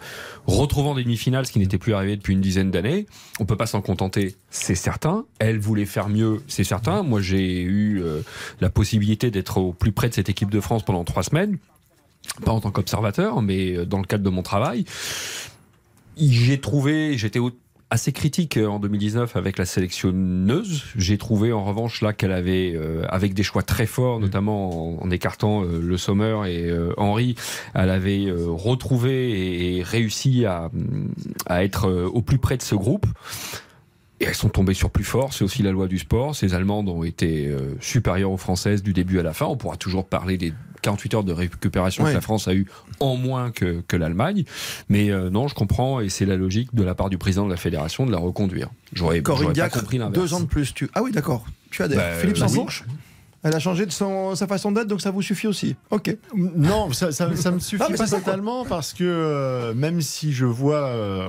retrouvant 0.48 0.96
des 0.96 1.04
demi-finales, 1.04 1.46
ce 1.46 1.52
qui 1.52 1.60
n'était 1.60 1.78
plus 1.78 1.94
arrivé 1.94 2.16
depuis 2.16 2.32
une 2.32 2.40
dizaine 2.40 2.72
d'années. 2.72 3.06
On 3.38 3.44
peut 3.44 3.56
pas 3.56 3.66
s'en 3.66 3.80
contenter, 3.80 4.34
c'est 4.50 4.74
certain. 4.74 5.26
Elles 5.38 5.60
voulaient 5.60 5.86
faire 5.86 6.08
mieux, 6.08 6.42
c'est 6.48 6.64
certain. 6.64 7.04
Moi, 7.04 7.20
j'ai 7.20 7.62
eu 7.62 8.02
euh, 8.02 8.22
la 8.60 8.68
possibilité 8.68 9.30
d'être 9.30 9.58
au 9.58 9.72
plus 9.72 9.92
près 9.92 10.08
de 10.08 10.14
cette 10.14 10.28
équipe 10.28 10.50
de 10.50 10.58
France 10.58 10.82
pendant 10.82 11.04
trois 11.04 11.22
semaines. 11.22 11.56
Pas 12.44 12.50
en 12.50 12.58
tant 12.58 12.72
qu'observateur, 12.72 13.42
mais 13.42 13.76
euh, 13.76 13.86
dans 13.86 13.98
le 13.98 14.06
cadre 14.06 14.24
de 14.24 14.30
mon 14.30 14.42
travail. 14.42 14.84
J'ai 16.16 16.60
trouvé, 16.60 17.16
j'étais 17.16 17.38
assez 17.92 18.12
critique 18.12 18.56
euh, 18.56 18.66
en 18.66 18.78
2019 18.78 19.36
avec 19.36 19.58
la 19.58 19.66
sélectionneuse. 19.66 20.84
J'ai 20.96 21.18
trouvé 21.18 21.52
en 21.52 21.62
revanche 21.62 22.00
là 22.00 22.14
qu'elle 22.14 22.32
avait, 22.32 22.72
euh, 22.74 23.04
avec 23.10 23.34
des 23.34 23.42
choix 23.42 23.62
très 23.62 23.84
forts, 23.84 24.18
notamment 24.18 24.96
en, 24.98 25.04
en 25.04 25.10
écartant 25.10 25.62
euh, 25.62 25.78
le 25.78 25.98
Sommer 25.98 26.40
et 26.48 26.70
euh, 26.70 26.94
Henri, 26.96 27.34
elle 27.74 27.90
avait 27.90 28.32
retrouvé 28.32 29.32
et, 29.32 29.76
et 29.76 29.82
réussi 29.82 30.46
à, 30.46 30.70
à 31.44 31.64
être 31.64 31.90
au 31.90 32.22
plus 32.22 32.38
près 32.38 32.56
de 32.56 32.62
ce 32.62 32.74
groupe. 32.74 33.06
Et 34.20 34.24
elles 34.24 34.34
sont 34.34 34.48
tombées 34.48 34.74
sur 34.74 34.90
plus 34.90 35.04
fort, 35.04 35.34
c'est 35.34 35.44
aussi 35.44 35.62
la 35.62 35.72
loi 35.72 35.86
du 35.86 35.98
sport. 35.98 36.34
Ces 36.34 36.54
Allemandes 36.54 36.88
ont 36.88 37.02
été 37.02 37.54
supérieures 37.80 38.30
aux 38.30 38.36
Françaises 38.36 38.82
du 38.82 38.92
début 38.92 39.18
à 39.18 39.24
la 39.24 39.32
fin. 39.32 39.46
On 39.46 39.56
pourra 39.56 39.76
toujours 39.76 40.06
parler 40.06 40.38
des 40.38 40.52
48 40.82 41.14
heures 41.14 41.24
de 41.24 41.32
récupération 41.32 42.04
Ouais. 42.04 42.10
que 42.10 42.14
la 42.14 42.20
France 42.20 42.48
a 42.48 42.54
eu 42.54 42.66
en 43.00 43.16
moins 43.16 43.50
que, 43.50 43.82
que 43.86 43.96
l'Allemagne. 43.96 44.44
Mais 44.88 45.10
euh, 45.10 45.30
non, 45.30 45.48
je 45.48 45.54
comprends, 45.54 46.00
et 46.00 46.08
c'est 46.08 46.26
la 46.26 46.36
logique 46.36 46.74
de 46.74 46.82
la 46.82 46.94
part 46.94 47.08
du 47.10 47.18
président 47.18 47.46
de 47.46 47.50
la 47.50 47.56
fédération 47.56 48.04
de 48.06 48.12
la 48.12 48.18
reconduire. 48.18 48.68
J'aurais 48.92 49.20
pas 49.22 49.34
compris 49.70 49.98
l'inverse. 49.98 50.14
deux 50.14 50.34
ans 50.34 50.40
de 50.40 50.46
plus. 50.46 50.74
Tu... 50.74 50.90
Ah 50.94 51.02
oui, 51.02 51.12
d'accord. 51.12 51.46
Tu 51.70 51.82
adhères. 51.82 51.98
Bah, 51.98 52.14
Philippe 52.20 52.36
oui. 52.36 52.40
Sanfourche 52.40 52.84
Elle 53.44 53.54
a 53.54 53.58
changé 53.58 53.86
de 53.86 53.90
son, 53.90 54.34
sa 54.36 54.46
façon 54.46 54.70
d'être, 54.72 54.86
donc 54.86 55.00
ça 55.00 55.10
vous 55.10 55.22
suffit 55.22 55.46
aussi. 55.48 55.74
Ok. 55.90 56.16
Non, 56.34 56.92
ça, 56.92 57.10
ça, 57.10 57.34
ça 57.34 57.50
me 57.50 57.58
suffit 57.58 57.82
pas 57.96 58.06
totalement 58.06 58.64
parce 58.64 58.92
que 58.92 59.02
euh, 59.04 59.74
même 59.74 60.00
si 60.00 60.32
je 60.32 60.44
vois 60.46 60.86
euh, 60.86 61.26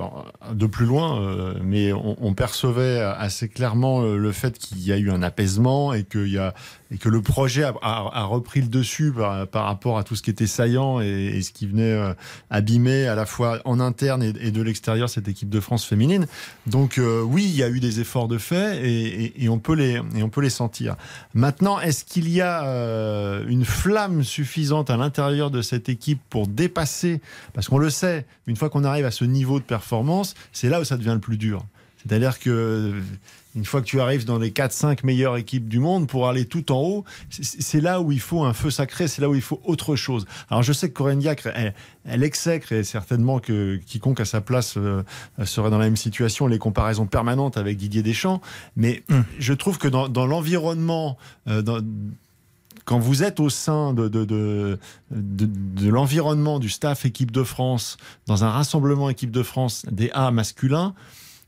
de 0.52 0.66
plus 0.66 0.86
loin, 0.86 1.20
euh, 1.20 1.54
mais 1.64 1.92
on, 1.92 2.16
on 2.20 2.34
percevait 2.34 3.00
assez 3.00 3.48
clairement 3.48 4.02
le 4.02 4.32
fait 4.32 4.58
qu'il 4.58 4.84
y 4.84 4.92
a 4.92 4.98
eu 4.98 5.10
un 5.10 5.22
apaisement 5.22 5.92
et 5.92 6.04
qu'il 6.04 6.28
y 6.28 6.38
a 6.38 6.54
et 6.94 6.96
que 6.96 7.08
le 7.08 7.20
projet 7.20 7.64
a, 7.82 8.24
repris 8.24 8.60
le 8.60 8.68
dessus 8.68 9.12
par, 9.50 9.64
rapport 9.64 9.98
à 9.98 10.04
tout 10.04 10.14
ce 10.14 10.22
qui 10.22 10.30
était 10.30 10.46
saillant 10.46 11.00
et, 11.00 11.42
ce 11.42 11.50
qui 11.50 11.66
venait 11.66 11.92
euh, 11.92 12.14
abîmer 12.50 13.08
à 13.08 13.16
la 13.16 13.26
fois 13.26 13.60
en 13.64 13.80
interne 13.80 14.22
et, 14.22 14.52
de 14.52 14.62
l'extérieur 14.62 15.10
cette 15.10 15.26
équipe 15.26 15.50
de 15.50 15.58
France 15.58 15.84
féminine. 15.84 16.26
Donc 16.68 16.98
euh, 16.98 17.20
oui, 17.20 17.44
il 17.46 17.56
y 17.56 17.64
a 17.64 17.68
eu 17.68 17.80
des 17.80 17.98
efforts 17.98 18.28
de 18.28 18.38
fait 18.38 18.80
et, 18.88 19.48
on 19.48 19.58
peut 19.58 19.74
les 19.74 20.50
sentir. 20.50 20.94
Maintenant, 21.34 21.80
est-ce 21.80 22.04
qu'il 22.04 22.28
y 22.28 22.40
a 22.40 22.64
euh, 22.64 23.44
une 23.48 23.64
flamme 23.64 24.22
suffisante 24.22 24.88
à 24.88 24.96
l'intérieur 24.96 25.50
de 25.50 25.62
cette 25.62 25.88
équipe 25.88 26.20
pour 26.30 26.46
dépasser? 26.46 27.20
Parce 27.54 27.68
qu'on 27.68 27.78
le 27.78 27.90
sait, 27.90 28.24
une 28.46 28.54
fois 28.54 28.70
qu'on 28.70 28.84
arrive 28.84 29.04
à 29.04 29.10
ce 29.10 29.24
niveau 29.24 29.58
de 29.58 29.64
performance, 29.64 30.34
c'est 30.52 30.68
là 30.68 30.80
où 30.80 30.84
ça 30.84 30.96
devient 30.96 31.14
le 31.14 31.18
plus 31.18 31.38
dur. 31.38 31.64
C'est-à-dire 32.06 32.38
que 32.38 32.92
une 33.54 33.64
fois 33.64 33.80
que 33.80 33.86
tu 33.86 34.00
arrives 34.00 34.24
dans 34.24 34.38
les 34.38 34.50
4-5 34.50 35.04
meilleures 35.04 35.36
équipes 35.36 35.68
du 35.68 35.78
monde, 35.78 36.06
pour 36.08 36.28
aller 36.28 36.44
tout 36.44 36.72
en 36.72 36.80
haut, 36.80 37.04
c'est 37.30 37.80
là 37.80 38.00
où 38.00 38.10
il 38.12 38.20
faut 38.20 38.42
un 38.44 38.52
feu 38.52 38.70
sacré, 38.70 39.06
c'est 39.08 39.22
là 39.22 39.28
où 39.28 39.34
il 39.34 39.40
faut 39.42 39.60
autre 39.64 39.94
chose. 39.96 40.26
Alors 40.50 40.62
je 40.62 40.72
sais 40.72 40.88
que 40.88 40.94
Corinne 40.94 41.20
Diacre, 41.20 41.48
elle, 41.54 41.74
elle 42.04 42.22
exècre 42.24 42.72
et 42.72 42.82
certainement 42.84 43.38
que 43.38 43.76
quiconque 43.86 44.20
à 44.20 44.24
sa 44.24 44.40
place 44.40 44.74
euh, 44.76 45.02
serait 45.44 45.70
dans 45.70 45.78
la 45.78 45.84
même 45.84 45.96
situation, 45.96 46.46
les 46.46 46.58
comparaisons 46.58 47.06
permanentes 47.06 47.56
avec 47.56 47.76
Didier 47.76 48.02
Deschamps, 48.02 48.40
mais 48.76 49.02
je 49.38 49.52
trouve 49.52 49.78
que 49.78 49.88
dans, 49.88 50.08
dans 50.08 50.26
l'environnement, 50.26 51.16
euh, 51.48 51.62
dans- 51.62 51.80
quand 52.84 52.98
vous 52.98 53.22
êtes 53.22 53.40
au 53.40 53.48
sein 53.48 53.94
de, 53.94 54.08
de, 54.08 54.24
de, 54.26 54.78
de, 55.10 55.46
de 55.46 55.88
l'environnement 55.88 56.58
du 56.58 56.68
staff 56.68 57.06
équipe 57.06 57.30
de 57.30 57.42
France, 57.42 57.96
dans 58.26 58.44
un 58.44 58.50
rassemblement 58.50 59.08
équipe 59.08 59.30
de 59.30 59.42
France 59.42 59.86
des 59.90 60.10
A 60.12 60.30
masculins, 60.30 60.94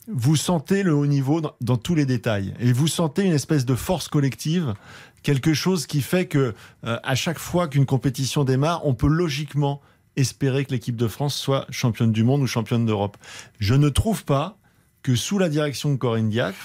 vous 0.08 0.36
sentez 0.36 0.82
le 0.82 0.94
haut 0.94 1.06
niveau 1.06 1.40
dans, 1.40 1.52
dans 1.60 1.76
tous 1.76 1.94
les 1.94 2.06
détails. 2.06 2.54
Et 2.60 2.72
vous 2.72 2.88
sentez 2.88 3.22
une 3.22 3.32
espèce 3.32 3.64
de 3.64 3.74
force 3.74 4.08
collective, 4.08 4.74
quelque 5.22 5.54
chose 5.54 5.86
qui 5.86 6.02
fait 6.02 6.26
que 6.26 6.54
euh, 6.84 6.98
à 7.02 7.14
chaque 7.14 7.38
fois 7.38 7.68
qu'une 7.68 7.86
compétition 7.86 8.44
démarre, 8.44 8.86
on 8.86 8.94
peut 8.94 9.08
logiquement 9.08 9.80
espérer 10.16 10.64
que 10.64 10.70
l'équipe 10.70 10.96
de 10.96 11.08
France 11.08 11.34
soit 11.34 11.66
championne 11.70 12.12
du 12.12 12.24
monde 12.24 12.42
ou 12.42 12.46
championne 12.46 12.86
d'Europe. 12.86 13.16
Je 13.58 13.74
ne 13.74 13.88
trouve 13.88 14.24
pas 14.24 14.56
que 15.02 15.14
sous 15.14 15.38
la 15.38 15.48
direction 15.48 15.90
de 15.90 15.96
Corinne 15.96 16.30
Diacre, 16.30 16.56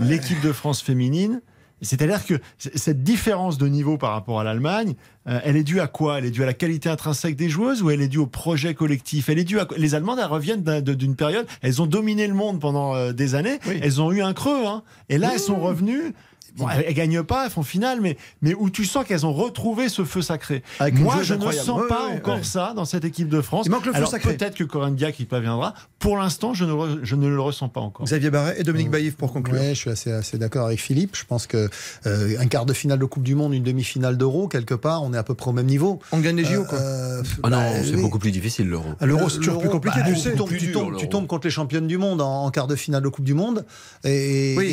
l'équipe 0.00 0.40
de 0.42 0.52
France 0.52 0.82
féminine 0.82 1.40
c'est-à-dire 1.82 2.24
que 2.24 2.34
cette 2.58 3.02
différence 3.02 3.58
de 3.58 3.66
niveau 3.68 3.98
par 3.98 4.12
rapport 4.12 4.40
à 4.40 4.44
l'Allemagne, 4.44 4.94
euh, 5.28 5.40
elle 5.44 5.56
est 5.56 5.62
due 5.62 5.80
à 5.80 5.86
quoi? 5.86 6.18
Elle 6.18 6.24
est 6.24 6.30
due 6.30 6.42
à 6.42 6.46
la 6.46 6.54
qualité 6.54 6.88
intrinsèque 6.88 7.36
des 7.36 7.48
joueuses 7.48 7.82
ou 7.82 7.90
elle 7.90 8.00
est 8.00 8.08
due 8.08 8.18
au 8.18 8.26
projet 8.26 8.74
collectif? 8.74 9.28
Elle 9.28 9.38
est 9.38 9.44
due 9.44 9.60
à 9.60 9.66
quoi? 9.66 9.76
Les 9.76 9.94
Allemandes, 9.94 10.18
elles 10.18 10.26
reviennent 10.26 10.62
d'une 10.62 11.16
période, 11.16 11.46
elles 11.60 11.82
ont 11.82 11.86
dominé 11.86 12.26
le 12.26 12.34
monde 12.34 12.60
pendant 12.60 12.94
euh, 12.94 13.12
des 13.12 13.34
années, 13.34 13.58
elles 13.82 14.00
ont 14.00 14.10
eu 14.12 14.22
un 14.22 14.32
creux, 14.32 14.66
hein, 14.66 14.82
et 15.08 15.18
là 15.18 15.30
elles 15.34 15.40
sont 15.40 15.60
revenues. 15.60 16.14
Bon, 16.56 16.68
elles, 16.68 16.84
elles 16.88 16.94
gagnent 16.94 17.22
pas, 17.22 17.44
elles 17.46 17.50
font 17.50 17.62
finale, 17.62 18.00
mais, 18.00 18.16
mais 18.42 18.54
où 18.54 18.70
tu 18.70 18.84
sens 18.84 19.04
qu'elles 19.04 19.26
ont 19.26 19.32
retrouvé 19.32 19.88
ce 19.88 20.04
feu 20.04 20.22
sacré. 20.22 20.62
Avec 20.80 20.94
Moi, 20.98 21.22
je 21.22 21.34
ne 21.34 21.50
sens 21.52 21.80
Ouais, 21.82 21.88
pas 21.88 22.08
ouais, 22.08 22.16
encore 22.16 22.36
ouais. 22.38 22.42
ça 22.44 22.72
dans 22.74 22.84
cette 22.84 23.04
équipe 23.04 23.28
de 23.28 23.40
France. 23.40 23.66
Il 23.66 23.70
manque 23.72 23.84
le 23.86 23.92
feu 23.92 23.98
Alors, 23.98 24.10
sacré. 24.10 24.36
Peut-être 24.36 24.54
que 24.56 24.64
Corinne 24.64 24.94
Diacre 24.96 25.20
y 25.20 25.24
parviendra. 25.26 25.74
Pour 25.98 26.16
l'instant, 26.16 26.54
je, 26.54 26.64
ne 26.64 26.72
re- 26.72 26.98
je 27.02 27.14
ne 27.16 27.28
le 27.28 27.40
ressens 27.40 27.68
pas 27.68 27.80
encore. 27.80 28.06
Xavier 28.06 28.30
Barret 28.30 28.56
et 28.58 28.62
Dominique 28.62 28.90
Baïf 28.90 29.16
pour 29.16 29.32
conclure. 29.32 29.60
Ouais, 29.60 29.70
je 29.74 29.80
suis 29.80 29.90
assez, 29.90 30.10
assez 30.12 30.38
d'accord 30.38 30.66
avec 30.66 30.80
Philippe. 30.80 31.16
Je 31.16 31.24
pense 31.24 31.46
que 31.46 31.68
euh, 32.06 32.34
un 32.38 32.46
quart 32.46 32.66
de 32.66 32.72
finale 32.72 32.98
de 32.98 33.04
Coupe 33.04 33.22
du 33.22 33.34
Monde, 33.34 33.52
une 33.54 33.62
demi-finale 33.62 34.16
d'Euro, 34.16 34.48
quelque 34.48 34.74
part, 34.74 35.02
on 35.02 35.12
est 35.12 35.18
à 35.18 35.22
peu 35.22 35.34
près 35.34 35.50
au 35.50 35.52
même 35.54 35.66
niveau. 35.66 35.98
On 36.12 36.18
gagne 36.20 36.36
les 36.36 36.44
JO, 36.44 36.64
quoi. 36.64 36.78
Euh, 36.78 37.22
Ah 37.42 37.50
non, 37.50 37.56
bah, 37.58 37.64
c'est 37.84 37.94
oui. 37.94 38.02
beaucoup 38.02 38.18
plus 38.18 38.30
difficile 38.30 38.68
l'euro. 38.68 38.88
Ah, 39.00 39.06
L'euro, 39.06 39.28
c'est 39.28 39.38
toujours 39.38 39.58
plus 39.60 39.68
compliqué, 39.68 40.00
bah, 40.00 40.06
tu 40.08 40.16
sais. 40.16 40.30
Tu 40.32 40.36
tombes, 40.36 40.48
tu, 40.48 40.58
dur, 40.58 40.72
tombes, 40.72 40.86
tu 40.96 41.04
l'Euro. 41.04 41.06
tombes 41.06 41.26
contre 41.26 41.46
les 41.46 41.50
championnes 41.50 41.86
du 41.86 41.98
monde 41.98 42.20
en, 42.20 42.44
en 42.44 42.50
quart 42.50 42.66
de 42.66 42.76
finale 42.76 43.02
de 43.02 43.08
Coupe 43.08 43.24
du 43.24 43.34
Monde. 43.34 43.64
Et, 44.04 44.54
Oui. 44.56 44.66
et- 44.66 44.70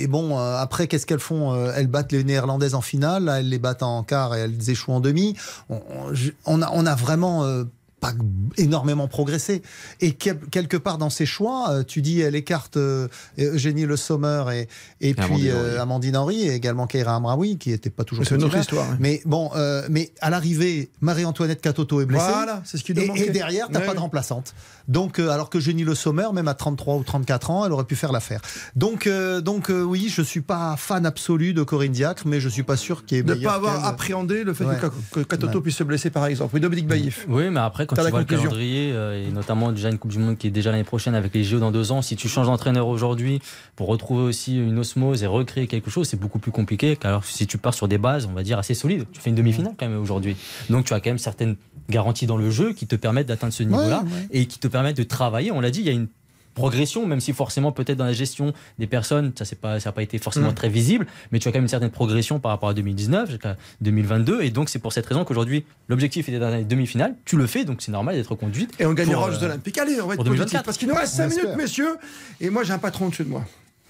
et- 0.00 0.02
et 0.02 0.06
bon, 0.06 0.38
euh, 0.38 0.56
après, 0.58 0.86
qu'est-ce 0.86 1.06
qu'elles 1.16 1.24
font 1.24 1.54
Euh, 1.54 1.72
Elles 1.76 1.86
battent 1.86 2.12
les 2.12 2.24
Néerlandaises 2.24 2.74
en 2.74 2.80
finale, 2.80 3.32
elles 3.34 3.48
les 3.48 3.58
battent 3.58 3.82
en 3.82 4.02
quart 4.02 4.34
et 4.34 4.40
elles 4.40 4.70
échouent 4.70 4.92
en 4.92 5.00
demi. 5.00 5.34
On 5.68 6.86
a 6.86 6.94
vraiment. 6.94 7.44
euh, 7.44 7.64
pas 8.12 8.24
énormément 8.58 9.08
progressé. 9.08 9.62
Et 10.00 10.12
quel- 10.12 10.38
quelque 10.50 10.76
part 10.76 10.98
dans 10.98 11.10
ses 11.10 11.26
choix, 11.26 11.70
euh, 11.70 11.82
tu 11.82 12.02
dis 12.02 12.20
elle 12.20 12.34
écarte 12.34 12.76
euh, 12.76 13.08
Eugénie 13.38 13.86
Le 13.86 13.96
Sommer 13.96 14.44
et, 14.52 14.68
et 15.08 15.14
puis 15.14 15.24
Amandine 15.24 15.50
euh, 15.50 15.68
Henry. 15.70 15.78
Amandine 15.78 16.16
Henry 16.16 16.42
et 16.48 16.54
également 16.54 16.86
Keira 16.86 17.14
Amraoui 17.16 17.58
qui 17.58 17.70
n'était 17.70 17.90
pas 17.90 18.04
toujours 18.04 18.24
C'est 18.26 18.34
une 18.34 18.44
autre 18.44 18.56
histoire, 18.56 18.86
hein. 18.90 18.96
Mais 19.00 19.20
bon, 19.24 19.50
euh, 19.56 19.86
mais 19.90 20.12
à 20.20 20.30
l'arrivée, 20.30 20.90
Marie-Antoinette 21.00 21.60
Catoto 21.60 22.00
est 22.00 22.06
blessée. 22.06 22.24
Voilà, 22.28 22.62
c'est 22.64 22.78
ce 22.78 22.84
qui 22.84 22.92
et, 22.92 23.10
et 23.26 23.30
derrière, 23.30 23.68
t'as 23.70 23.80
Ouais, 23.80 23.86
pas 23.86 23.94
de 23.94 23.98
remplaçante. 24.00 24.54
Donc, 24.88 25.18
euh, 25.18 25.30
alors 25.30 25.50
que 25.50 25.58
Eugénie 25.58 25.84
Le 25.84 25.94
Sommer, 25.94 26.26
même 26.32 26.48
à 26.48 26.54
33 26.54 26.96
ou 26.96 27.02
34 27.02 27.50
ans, 27.50 27.66
elle 27.66 27.72
aurait 27.72 27.84
pu 27.84 27.96
faire 27.96 28.12
l'affaire. 28.12 28.40
Donc, 28.76 29.06
euh, 29.06 29.40
donc 29.40 29.70
euh, 29.70 29.82
oui, 29.82 30.08
je 30.08 30.22
suis 30.22 30.40
pas 30.40 30.76
fan 30.78 31.04
absolu 31.06 31.52
de 31.54 31.62
Corinne 31.62 31.92
Diacre, 31.92 32.22
mais 32.26 32.40
je 32.40 32.48
suis 32.48 32.62
pas 32.62 32.76
sûr 32.76 33.04
qu'il 33.04 33.16
y 33.18 33.20
ait 33.20 33.22
De 33.24 33.34
ne 33.34 33.42
pas 33.44 33.54
avoir 33.54 33.84
appréhendé 33.84 34.44
le 34.44 34.54
fait 34.54 34.64
Ouais. 34.64 34.76
que, 34.78 35.20
Ouais. 35.20 35.60
puisse 35.62 35.76
se 35.76 35.84
blesser, 35.84 36.10
par 36.10 36.26
exemple. 36.26 36.54
Oui, 36.54 36.60
Dominique 36.60 36.86
Baïf. 36.86 37.26
Oui, 37.28 37.50
mais 37.50 37.60
après, 37.60 37.86
quand 37.86 37.95
T'as 37.96 38.04
tu 38.04 38.10
vois 38.10 38.20
le 38.20 38.26
calendrier, 38.26 38.92
euh, 38.92 39.26
et 39.26 39.30
notamment 39.32 39.72
déjà 39.72 39.88
une 39.88 39.98
Coupe 39.98 40.10
du 40.10 40.18
Monde 40.18 40.36
qui 40.36 40.46
est 40.46 40.50
déjà 40.50 40.70
l'année 40.70 40.84
prochaine 40.84 41.14
avec 41.14 41.34
les 41.34 41.42
JO 41.42 41.58
dans 41.58 41.70
deux 41.70 41.92
ans, 41.92 42.02
si 42.02 42.16
tu 42.16 42.28
changes 42.28 42.46
d'entraîneur 42.46 42.88
aujourd'hui 42.88 43.40
pour 43.74 43.88
retrouver 43.88 44.22
aussi 44.22 44.56
une 44.56 44.78
osmose 44.78 45.22
et 45.22 45.26
recréer 45.26 45.66
quelque 45.66 45.90
chose, 45.90 46.08
c'est 46.08 46.20
beaucoup 46.20 46.38
plus 46.38 46.52
compliqué 46.52 46.96
qu'alors 46.96 47.24
si 47.24 47.46
tu 47.46 47.58
pars 47.58 47.74
sur 47.74 47.88
des 47.88 47.98
bases, 47.98 48.26
on 48.26 48.34
va 48.34 48.42
dire, 48.42 48.58
assez 48.58 48.74
solides. 48.74 49.06
Tu 49.12 49.20
fais 49.20 49.30
une 49.30 49.36
demi-finale 49.36 49.74
quand 49.78 49.88
même 49.88 50.00
aujourd'hui. 50.00 50.36
Donc 50.70 50.84
tu 50.84 50.94
as 50.94 51.00
quand 51.00 51.10
même 51.10 51.18
certaines 51.18 51.56
garanties 51.88 52.26
dans 52.26 52.36
le 52.36 52.50
jeu 52.50 52.72
qui 52.72 52.86
te 52.86 52.96
permettent 52.96 53.28
d'atteindre 53.28 53.52
ce 53.52 53.62
niveau-là 53.62 54.02
ouais. 54.02 54.28
et 54.30 54.46
qui 54.46 54.58
te 54.58 54.68
permettent 54.68 54.96
de 54.96 55.02
travailler. 55.02 55.50
On 55.52 55.60
l'a 55.60 55.70
dit, 55.70 55.80
il 55.80 55.86
y 55.86 55.90
a 55.90 55.92
une 55.92 56.08
progression, 56.56 57.06
même 57.06 57.20
si 57.20 57.32
forcément 57.32 57.70
peut-être 57.70 57.98
dans 57.98 58.04
la 58.04 58.12
gestion 58.12 58.52
des 58.80 58.88
personnes, 58.88 59.30
ça 59.38 59.44
n'a 59.44 59.50
pas, 59.60 59.78
ça 59.78 59.90
a 59.90 59.92
pas 59.92 60.02
été 60.02 60.18
forcément 60.18 60.50
Mm. 60.50 60.54
très 60.54 60.68
visible, 60.68 61.06
mais 61.30 61.38
tu 61.38 61.46
as 61.46 61.52
quand 61.52 61.58
même 61.58 61.64
une 61.64 61.68
certaine 61.68 61.90
progression 61.90 62.40
par 62.40 62.50
rapport 62.50 62.70
à 62.70 62.74
2019 62.74 63.30
jusqu'à 63.30 63.56
2022, 63.82 64.42
et 64.42 64.50
donc 64.50 64.68
c'est 64.70 64.78
pour 64.80 64.92
cette 64.92 65.06
raison 65.06 65.24
qu'aujourd'hui 65.24 65.64
l'objectif 65.88 66.28
était 66.28 66.38
d'atteindre 66.38 66.58
les 66.58 66.64
demi-finales, 66.64 67.14
tu 67.24 67.36
le 67.36 67.46
fais, 67.46 67.64
donc 67.64 67.82
c'est 67.82 67.92
normal 67.92 68.16
d'être 68.16 68.34
conduite. 68.34 68.72
Et 68.80 68.86
on 68.86 68.94
gagnera 68.94 69.28
aux 69.28 69.30
Jeux 69.30 69.42
euh, 69.42 69.46
Olympiques. 69.46 69.78
Allez, 69.78 70.00
on 70.00 70.06
va 70.08 70.14
être 70.14 70.24
positif. 70.24 70.52
2024. 70.52 70.64
Parce 70.64 70.78
qu'il 70.78 70.88
nous 70.88 70.94
reste 70.94 71.14
On 71.14 71.28
5 71.28 71.28
minutes, 71.28 71.56
messieurs. 71.56 71.96
Et 72.40 72.50
moi, 72.50 72.64
j'ai 72.64 72.72
un 72.72 72.78
patron 72.78 73.06
au-dessus 73.06 73.24
de 73.24 73.28
moi. 73.28 73.44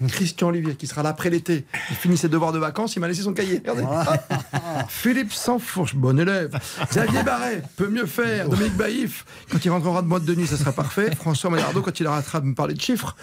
Christian 0.05 0.49
Olivier, 0.49 0.75
qui 0.75 0.85
sera 0.85 1.01
là 1.01 1.09
après 1.09 1.29
l'été. 1.31 1.65
Il 1.89 1.95
finit 1.95 2.17
ses 2.17 2.29
devoirs 2.29 2.51
de 2.51 2.59
vacances, 2.59 2.95
il 2.95 2.99
m'a 2.99 3.07
laissé 3.07 3.23
son 3.23 3.33
cahier. 3.33 3.61
Regardez. 3.67 3.83
Philippe 4.89 5.33
Sansfourche, 5.33 5.95
bon 5.95 6.19
élève. 6.19 6.59
Xavier 6.89 7.23
Barret, 7.23 7.63
peut 7.75 7.87
mieux 7.87 8.05
faire. 8.05 8.47
Dominique 8.47 8.75
Baïf, 8.75 9.25
quand 9.51 9.63
il 9.63 9.69
rentrera 9.69 10.03
de 10.03 10.07
boîte 10.07 10.25
de 10.25 10.35
nuit, 10.35 10.45
ça 10.45 10.57
sera 10.57 10.71
parfait. 10.71 11.15
François 11.15 11.49
Maillardeau, 11.49 11.81
quand 11.81 11.99
il 11.99 12.05
arrêtera 12.05 12.41
de 12.41 12.45
me 12.45 12.53
parler 12.53 12.75
de 12.75 12.81
chiffres, 12.81 13.15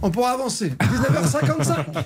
on 0.00 0.10
pourra 0.10 0.30
avancer. 0.30 0.70
19h55. 0.70 2.04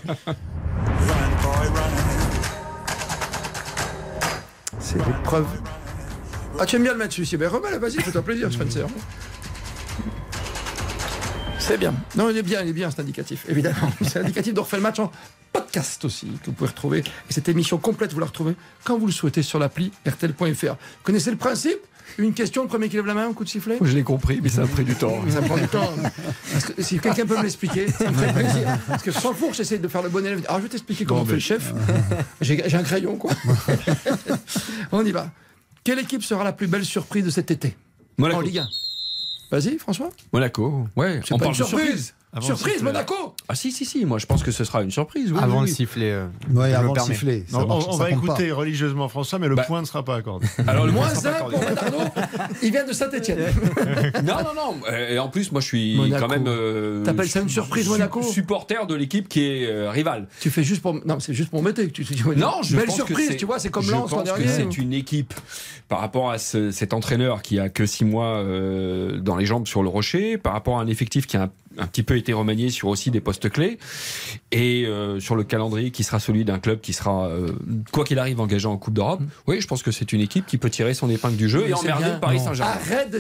C'est 4.81 4.99
l'épreuve. 4.99 5.47
Ah, 6.59 6.65
tu 6.65 6.77
aimes 6.77 6.83
bien 6.85 6.93
le 6.93 6.99
mettre 6.99 7.13
celui-ci 7.13 7.37
Ben 7.37 7.49
remets-le, 7.49 7.79
vas-y, 7.79 8.01
fais-toi 8.01 8.23
plaisir, 8.23 8.51
Spencer. 8.51 8.87
C'est 11.67 11.79
bien. 11.79 11.93
Non, 12.15 12.31
il 12.31 12.37
est 12.37 12.45
bien, 12.45 12.63
il 12.63 12.69
est 12.69 12.73
bien 12.73 12.89
cet 12.91 13.01
indicatif, 13.01 13.45
évidemment. 13.49 13.91
C'est 14.03 14.21
l'indicatif 14.21 14.55
de 14.55 14.61
refait 14.61 14.77
le 14.77 14.85
match 14.85 15.01
en 15.01 15.11
podcast 15.53 16.05
aussi, 16.05 16.29
que 16.41 16.47
vous 16.47 16.53
pouvez 16.53 16.71
retrouver. 16.71 16.99
Et 17.29 17.33
cette 17.33 17.49
émission 17.49 17.77
complète, 17.77 18.13
vous 18.13 18.21
la 18.21 18.27
retrouvez 18.27 18.55
quand 18.85 18.97
vous 18.97 19.07
le 19.07 19.13
souhaitez 19.13 19.43
sur 19.43 19.59
l'appli 19.59 19.91
RTL.fr. 20.07 20.45
Vous 20.45 20.77
connaissez 21.03 21.33
le 21.33 21.37
principe? 21.37 21.79
Une 22.19 22.35
question, 22.35 22.63
le 22.63 22.69
premier 22.69 22.89
qui 22.89 22.95
lève 22.95 23.07
la 23.07 23.15
main, 23.15 23.29
un 23.29 23.33
coup 23.33 23.43
de 23.43 23.49
sifflet? 23.49 23.79
Je 23.83 23.97
l'ai 23.97 24.05
compris, 24.05 24.39
mais 24.41 24.49
ça 24.49 24.63
a 24.63 24.67
pris 24.69 24.85
du 24.85 24.95
temps. 24.95 25.21
Ça 25.29 25.43
prend 25.43 25.57
du 25.57 25.67
temps. 25.67 25.93
Parce 26.53 26.67
que 26.67 26.81
si 26.81 27.01
quelqu'un 27.01 27.27
peut 27.27 27.37
me 27.37 27.43
l'expliquer, 27.43 27.91
ça 27.91 28.13
me 28.13 28.17
ferait 28.17 28.33
plaisir. 28.33 28.79
Parce 28.87 29.03
que 29.03 29.11
sans 29.11 29.35
four, 29.35 29.53
j'essaie 29.53 29.79
de 29.79 29.89
faire 29.89 30.03
le 30.03 30.09
bon 30.09 30.25
élève. 30.25 30.45
Alors 30.47 30.59
je 30.59 30.63
vais 30.63 30.69
t'expliquer 30.69 31.05
comment 31.05 31.23
Bon, 31.23 31.27
fait 31.27 31.33
le 31.33 31.41
chef. 31.41 31.75
J'ai 32.41 32.63
j'ai 32.65 32.77
un 32.77 32.85
crayon, 32.85 33.17
quoi. 33.17 33.33
On 34.93 35.05
y 35.05 35.11
va. 35.11 35.33
Quelle 35.83 35.99
équipe 35.99 36.23
sera 36.23 36.45
la 36.45 36.53
plus 36.53 36.69
belle 36.69 36.85
surprise 36.85 37.25
de 37.25 37.31
cet 37.31 37.51
été? 37.51 37.77
Monaco. 38.19 38.39
En 38.39 38.43
Ligue 38.43 38.59
1 38.59 38.69
Vas-y, 39.51 39.79
François. 39.79 40.11
Monaco, 40.33 40.89
ouais. 40.97 41.21
C'est 41.25 41.35
on 41.35 41.39
pas 41.39 41.45
parle 41.47 41.57
une 41.57 41.63
de 41.63 41.67
surprise. 41.69 42.15
Surprise. 42.43 42.47
Avant 42.51 42.57
surprise, 42.57 42.73
le 42.75 42.79
sifflet. 42.79 42.93
Monaco 42.93 43.35
Ah 43.49 43.55
si, 43.55 43.73
si, 43.73 43.85
si, 43.85 44.05
moi 44.05 44.19
je 44.19 44.27
pense 44.27 44.43
que 44.43 44.51
ce 44.51 44.65
sera 44.65 44.83
une 44.83 44.91
surprise. 44.91 45.33
oui, 45.33 45.39
Avant 45.41 45.55
oui, 45.61 45.67
le 45.67 45.71
oui. 45.71 45.75
sifflet. 45.75 46.11
euh, 46.13 46.27
Ouais, 46.53 46.73
avant 46.75 46.89
le 46.89 46.93
permets. 46.95 47.15
sifflet. 47.15 47.45
Non, 47.53 47.67
marche, 47.67 47.85
on, 47.89 47.97
va 47.97 48.05
pas. 48.07 48.11
écouter 48.11 48.53
religieusement 48.53 49.09
François, 49.09 49.39
mais 49.39 49.49
le 49.49 49.55
Bah. 49.55 49.65
point 49.67 49.81
ne 49.81 49.87
sera 49.87 50.05
pas 50.05 50.17
accordé. 50.17 50.47
Alors 50.67 50.87
le 50.87 50.93
Moins 50.93 51.07
point 51.07 51.15
sera 51.15 51.23
pas 51.23 51.29
1 51.31 51.35
accordé. 51.49 51.57
pour 51.57 51.65
Bernardo. 51.75 51.99
Il 52.63 52.71
vient 52.73 52.85
de 52.87 52.93
Saint-Etienne. 52.93 53.39
Non, 54.25 54.35
non, 54.45 54.55
non. 54.55 54.77
Euh, 54.91 55.11
Et 55.15 55.19
en 55.19 55.29
plus, 55.29 55.53
moi, 55.53 55.61
je 55.61 55.67
suis 55.67 55.97
Monaco. 55.97 56.23
quand 56.27 56.31
même. 56.33 56.45
euh, 56.49 57.05
T'appelles 57.05 57.29
ça 57.29 57.41
une 57.41 57.49
surprise, 57.49 57.85
su- 57.85 57.91
Monaco? 57.91 58.23
Supporter 58.23 58.87
de 58.87 58.95
l'équipe 58.95 59.29
qui 59.29 59.43
est 59.45 59.67
euh, 59.71 59.91
rivale. 59.91 60.27
Tu 60.41 60.51
fais 60.51 60.63
juste 60.65 60.83
pour. 60.83 60.95
Non, 61.07 61.21
c'est 61.21 61.35
juste 61.35 61.51
pour 61.51 61.61
m'embêter 61.63 61.87
que 61.87 61.93
tu 61.93 62.05
tu- 62.05 62.25
Non, 62.37 62.63
je 62.63 62.77
Belle 62.77 62.87
pense 62.87 62.95
surprise, 62.97 63.37
tu 63.37 63.45
vois, 63.47 63.59
c'est 63.59 63.69
comme 63.71 63.89
Lens 63.91 64.11
l'an 64.11 64.23
dernier. 64.23 64.47
C'est 64.49 64.77
une 64.79 64.93
équipe 64.93 65.35
par 65.89 66.01
rapport 66.01 66.31
à 66.31 66.39
ce- 66.39 66.71
cet 66.71 66.93
entraîneur 66.95 67.43
qui 67.43 67.59
a 67.61 67.69
que 67.69 67.87
six 67.87 68.05
mois 68.05 68.43
dans 69.21 69.37
les 69.37 69.47
jambes 69.47 69.67
sur 69.67 69.83
le 69.83 69.89
rocher, 69.89 70.39
par 70.39 70.53
rapport 70.53 70.79
à 70.79 70.83
un 70.83 70.87
effectif 70.87 71.27
qui 71.27 71.37
a 71.37 71.43
un, 71.45 71.51
un 71.79 71.87
petit 71.87 72.03
peu 72.03 72.17
été 72.17 72.33
remanié 72.33 72.71
sur 72.71 72.89
aussi 72.89 73.11
des 73.11 73.21
postes 73.21 73.51
clés 73.51 73.79
et 74.53 74.85
euh, 74.87 75.21
sur 75.21 75.37
le 75.37 75.45
calendrier 75.45 75.91
qui 75.91 76.05
sera 76.05 76.19
celui 76.21 76.45
d'un 76.45 76.59
club 76.59 76.81
qui 76.81 76.93
sera 76.93 77.27
euh, 77.27 77.53
quoi 77.93 78.05
qu'il 78.05 78.19
arrive 78.19 78.41
engagé 78.41 78.67
en 78.67 78.77
Coupe 78.77 78.95
d'Europe. 78.95 79.21
Oui, 79.47 79.61
je 79.61 79.67
pense 79.67 79.83
que 79.83 79.91
c'est 79.91 80.13
une 80.13 80.21
équipe 80.21 80.47
qui 80.47 80.59
peut 80.59 80.71
tirer 80.71 80.95
son 80.95 81.09
épingle 81.11 81.37
du 81.37 81.49
jeu 81.49 81.61
Mais 81.65 81.71
et 81.71 81.75
c'est 81.75 81.81
emmerder 81.81 82.05
bien. 82.05 82.15
le 82.15 82.21
Paris. 82.21 82.41
Saint-Germain. 82.41 82.73
Arrête 82.73 83.11
de 83.11 83.19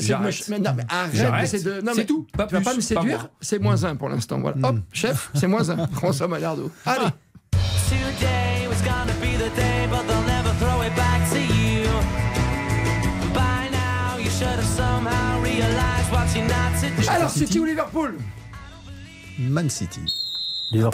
mais 0.50 0.58
non, 0.58 0.70
mais 0.76 0.84
arrête 0.88 1.64
de. 1.64 1.80
Non, 1.80 1.92
C'est 1.92 2.00
mais 2.00 2.06
tout, 2.06 2.26
pas 2.36 2.46
Tu 2.46 2.54
vas 2.54 2.60
pas 2.60 2.70
plus, 2.70 2.76
me 2.76 2.80
séduire, 2.82 3.28
c'est 3.40 3.58
moins 3.58 3.84
1 3.84 3.96
pour 3.96 4.08
l'instant. 4.08 4.38
Voilà. 4.40 4.56
Hop, 4.62 4.76
chef, 4.92 5.30
c'est 5.34 5.46
moins 5.46 5.68
1. 5.68 5.88
François 5.88 6.28
Maillardeau. 6.28 6.70
Allez. 6.84 7.06
Alors, 17.08 17.30
City 17.30 17.58
ou 17.58 17.64
Liverpool? 17.64 18.16
Man 19.38 19.68
City. 19.70 20.00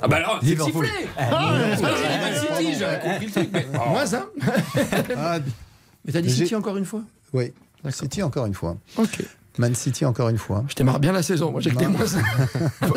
Ah 0.03 0.09
bah 0.09 0.17
alors, 0.17 0.39
c'est 0.43 0.47
Liverpool. 0.49 0.87
sifflé 0.87 1.09
Ah, 1.17 1.55
oui. 1.55 1.61
j'ai 1.71 1.77
dit 1.77 2.19
Man 2.19 2.35
City, 2.59 2.79
j'avais 2.79 3.01
compris 3.01 3.27
le 3.27 3.33
truc. 3.33 3.49
Mais... 3.53 3.67
oh. 3.75 3.89
Moins 3.91 4.15
1. 4.15 4.27
Ah, 5.17 5.39
Mais 6.05 6.13
t'as 6.13 6.21
dit 6.21 6.31
City 6.31 6.55
encore 6.55 6.77
une 6.77 6.85
fois? 6.85 7.03
Oui, 7.33 7.53
City 7.91 8.23
encore 8.23 8.47
une 8.47 8.55
fois. 8.55 8.77
Ok. 8.99 9.25
Man 9.59 9.75
City 9.75 10.05
encore 10.05 10.29
une 10.29 10.39
fois. 10.39 10.65
Je 10.69 10.75
démarre 10.75 11.01
bien 11.01 11.13
la 11.13 11.23
saison. 11.23 11.53
Moi, 11.53 11.61
j'ai 11.61 11.71
que 11.71 11.77
des 11.77 11.85
1. 11.87 11.93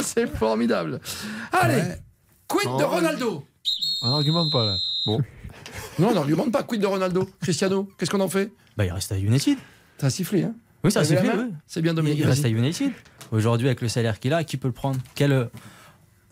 c'est 0.04 0.28
formidable. 0.28 1.00
Allez, 1.54 1.76
Ouais. 1.76 2.02
quid 2.48 2.66
de 2.66 2.84
Oh, 2.84 2.88
Ronaldo? 2.88 3.46
On 4.02 4.10
n'argumente 4.10 4.52
pas 4.52 4.66
là. 4.66 4.78
Bon. 5.06 5.22
Non, 6.00 6.10
on 6.10 6.14
n'argumente 6.14 6.52
pas. 6.52 6.64
Quid 6.64 6.82
de 6.82 6.88
Ronaldo? 6.88 7.30
Cristiano, 7.42 7.90
qu'est-ce 7.98 8.12
qu'on 8.12 8.20
en 8.20 8.30
fait? 8.30 8.52
Bah, 8.78 8.86
il 8.86 8.92
reste 8.92 9.12
à 9.12 9.18
United. 9.18 9.58
T'as 9.98 10.10
sifflé, 10.10 10.44
hein? 10.44 10.54
Oui, 10.84 10.92
ça 10.92 11.00
a 11.00 11.04
sifflé, 11.06 11.30
oui. 11.36 11.52
C'est 11.68 11.82
bien 11.82 11.94
Dominique. 11.94 12.20
Il 12.20 12.28
reste 12.28 12.46
à. 12.46 12.50
United. 12.50 12.92
Aujourd'hui, 13.36 13.68
avec 13.68 13.82
le 13.82 13.90
salaire 13.90 14.20
qu'il 14.20 14.34
a, 14.34 14.46
qui 14.46 14.56
peut 14.56 14.70
le 14.70 14.74
prendre? 14.74 14.98
Quel 15.14 15.34
euh, 15.34 15.46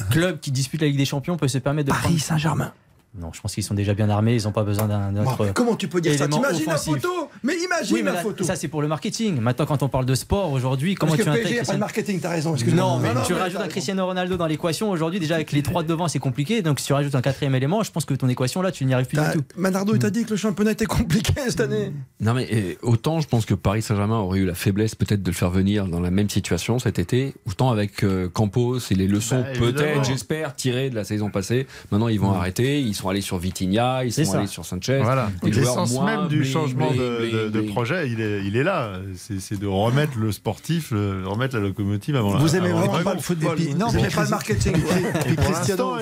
club 0.10 0.40
qui 0.40 0.52
dispute 0.52 0.80
la 0.82 0.88
Ligue 0.88 0.98
des 0.98 1.06
Champions 1.06 1.36
peut 1.36 1.50
se 1.50 1.58
permettre 1.58 1.88
de 1.88 1.94
Paris 1.94 2.04
prendre 2.04 2.20
Saint-Germain. 2.20 2.74
Non, 3.16 3.32
je 3.32 3.40
pense 3.42 3.54
qu'ils 3.54 3.64
sont 3.64 3.76
déjà 3.76 3.94
bien 3.94 4.10
armés, 4.10 4.36
ils 4.36 4.44
n'ont 4.46 4.52
pas 4.52 4.64
besoin 4.64 4.88
d'un 4.88 5.12
Bon, 5.12 5.30
autre. 5.32 5.52
comment 5.54 5.76
tu 5.76 5.88
peux 5.88 6.02
dire 6.02 6.14
ça? 6.18 6.26
élément 6.26 6.38
T'imagines 6.42 6.66
la 6.66 6.74
offensif. 6.74 6.94
photo? 6.94 7.30
Mais 7.44 7.54
imagine 7.64 7.96
Oui, 7.96 8.02
mais 8.04 8.12
la 8.12 8.22
photo. 8.22 8.44
ça 8.44 8.56
c'est 8.56 8.68
pour 8.68 8.82
le 8.82 8.88
marketing. 8.88 9.40
Maintenant, 9.40 9.68
quand 9.68 9.84
on 9.84 9.88
parle 9.88 10.06
de 10.08 10.16
sport 10.16 10.52
aujourd'hui, 10.52 10.96
comment 10.96 11.12
Parce 11.12 11.20
tu 11.20 11.26
que 11.26 11.30
intègres 11.30 11.44
PSG, 11.50 11.54
il 11.54 11.54
n'y 11.56 11.60
a 11.60 11.86
pas 11.86 11.88
de 11.88 11.90
Cristiano- 11.94 12.14
marketing, 12.14 12.20
t'as 12.22 12.30
raison. 12.30 12.56
Non, 12.76 12.98
mais 12.98 13.10
tu 13.28 13.34
mais 13.34 13.40
rajoutes 13.40 13.62
un. 13.62 13.68
Cristiano 13.68 14.06
Ronaldo 14.08 14.36
dans 14.36 14.48
l'équation 14.48 14.90
aujourd'hui, 14.90 15.20
déjà 15.20 15.36
avec 15.36 15.52
les 15.52 15.62
trois 15.62 15.84
devant, 15.84 16.08
c'est 16.08 16.18
compliqué. 16.18 16.64
Donc 16.64 16.80
si 16.80 16.88
tu 16.88 16.94
rajoutes 16.94 17.14
un 17.14 17.22
quatrième 17.22 17.54
élément, 17.54 17.84
je 17.84 17.92
pense 17.92 18.06
que 18.06 18.16
ton 18.16 18.28
équation 18.30 18.64
là, 18.64 18.72
tu 18.72 18.84
n'y 18.86 18.94
arrives 18.96 19.06
plus 19.06 19.18
du 19.18 19.24
T'as- 19.24 19.34
tout. 19.34 19.44
Manardo, 19.58 19.94
il 19.94 20.00
t'a 20.00 20.10
dit 20.10 20.26
que 20.26 20.32
le 20.32 20.38
championnat 20.38 20.72
était 20.72 20.86
compliqué 20.86 21.34
cette 21.50 21.60
année. 21.60 21.92
Non 22.20 22.34
mais 22.34 22.48
eh, 22.50 22.78
autant 22.82 23.20
je 23.20 23.28
pense 23.28 23.46
que 23.46 23.54
Paris 23.54 23.84
Saint-Germain 23.84 24.18
aurait 24.18 24.40
eu 24.40 24.46
la 24.46 24.56
faiblesse 24.56 24.96
peut-être 24.96 25.22
de 25.22 25.30
le 25.30 25.36
faire 25.36 25.52
venir 25.52 25.88
dans 25.88 26.00
la 26.00 26.10
même 26.10 26.30
situation 26.30 26.80
cet 26.80 26.98
été, 26.98 27.36
autant 27.48 27.70
avec 27.70 28.04
euh, 28.04 28.28
Campos 28.28 28.80
et 28.90 28.96
les 28.96 29.08
leçons 29.08 29.42
Bah, 29.42 29.48
peut-être, 29.60 30.04
j'espère, 30.04 30.56
tirées 30.56 30.90
de 30.90 30.96
la 30.96 31.04
saison 31.04 31.30
passée. 31.30 31.68
Maintenant 31.92 32.08
ils 32.08 32.20
vont 32.20 32.32
arrêter, 32.32 32.80
ils 32.82 32.96
sont 33.04 33.10
allés 33.10 33.22
sur 33.22 33.38
Vitinha, 33.38 34.04
ils 34.06 34.12
sont 34.14 34.26
ça. 34.26 34.38
allés 34.40 34.48
sur 34.48 34.66
Sanchez. 34.66 35.00
Voilà. 35.04 35.30
L'essence 35.44 36.00
même 36.02 36.28
du 36.28 36.40
bling, 36.40 36.52
changement 36.52 36.90
bling, 36.92 37.00
de, 37.02 37.50
bling, 37.50 37.70
projet, 37.72 38.10
il 38.10 38.20
est, 38.22 38.44
il 38.46 38.56
est 38.58 38.64
là. 38.64 38.94
C'est 39.40 39.60
de 39.60 39.68
remettre 39.68 40.18
le 40.18 40.32
sportif, 40.32 40.92
le- 40.92 41.28
remettre 41.28 41.56
la 41.56 41.62
locomotive 41.62 42.16
avant 42.16 42.34
la 42.34 42.40
Vous 42.40 42.56
aimez 42.56 42.70
avant 42.70 42.80
vraiment 42.88 43.04
pas 43.04 43.14
le 43.14 43.20
football 43.20 43.58
vous 43.58 43.78
Non, 43.78 43.90
aimez 43.90 44.04
mais 44.04 44.10
pas 44.10 44.24
le 44.24 44.30
marketing. 44.30 44.74
Et 45.28 45.36
Cristiano, 45.36 45.96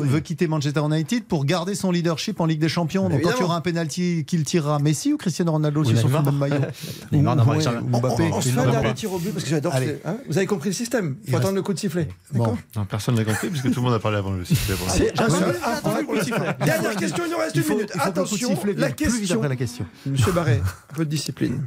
veut, 0.00 0.20
quitter 0.20 0.46
Manchester 0.46 0.80
United 0.84 1.24
pour 1.24 1.44
garder 1.44 1.74
son 1.74 1.90
leadership 1.90 2.40
en 2.40 2.46
Ligue 2.46 2.60
des 2.60 2.68
Champions. 2.68 3.08
Donc 3.08 3.20
quand 3.22 3.32
il 3.36 3.40
y 3.40 3.44
aura 3.44 3.56
un 3.56 3.60
penalty, 3.60 4.24
qu'il 4.26 4.44
tirera 4.44 4.78
Messi 4.78 5.12
ou 5.12 5.16
Cristiano 5.16 5.52
Ronaldo 5.52 5.84
sur 5.84 5.98
son 5.98 6.08
football 6.08 6.34
maillot 6.34 6.54
On, 7.12 7.18
Mbappé. 7.22 8.22
on- 8.32 8.36
on 8.36 8.40
se 8.40 8.48
fait 8.48 8.58
un 8.60 8.70
dernier 8.70 8.94
tir 8.94 9.12
au 9.12 9.18
but 9.18 9.30
parce 9.32 9.44
que 9.44 9.50
j'adore. 9.50 9.74
Hein 10.04 10.16
Vous 10.28 10.36
avez 10.36 10.46
compris 10.46 10.68
le 10.68 10.74
système 10.74 11.16
Il 11.24 11.30
faut 11.30 11.36
attendre 11.38 11.54
le 11.56 11.62
coup 11.62 11.72
de 11.74 11.78
sifflet. 11.78 12.08
Bon. 12.32 12.56
Personne 12.88 13.14
n'a 13.16 13.24
compris 13.24 13.48
puisque 13.48 13.70
tout 13.70 13.80
le 13.80 13.82
monde 13.86 13.94
a 13.94 13.98
parlé 13.98 14.18
avant 14.18 14.32
le 14.32 14.44
sifflet. 14.44 14.74
Sifflet. 16.20 16.54
Dernière 16.64 16.96
question, 16.96 17.24
il 17.26 17.30
nous 17.30 17.38
reste 17.38 17.56
une 17.56 17.62
faut, 17.62 17.74
minute. 17.74 17.92
Attention, 17.98 18.56
la 18.76 18.90
question. 18.90 19.36
après 19.36 19.48
la 19.48 19.56
question. 19.56 19.86
Monsieur 20.06 20.32
Barret, 20.32 20.60
un 20.90 20.94
peu 20.94 21.04
de 21.04 21.10
discipline. 21.10 21.64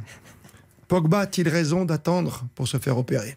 Pogba 0.88 1.20
a-t-il 1.20 1.48
raison 1.48 1.84
d'attendre 1.84 2.44
pour 2.54 2.68
se 2.68 2.78
faire 2.78 2.96
opérer? 2.96 3.36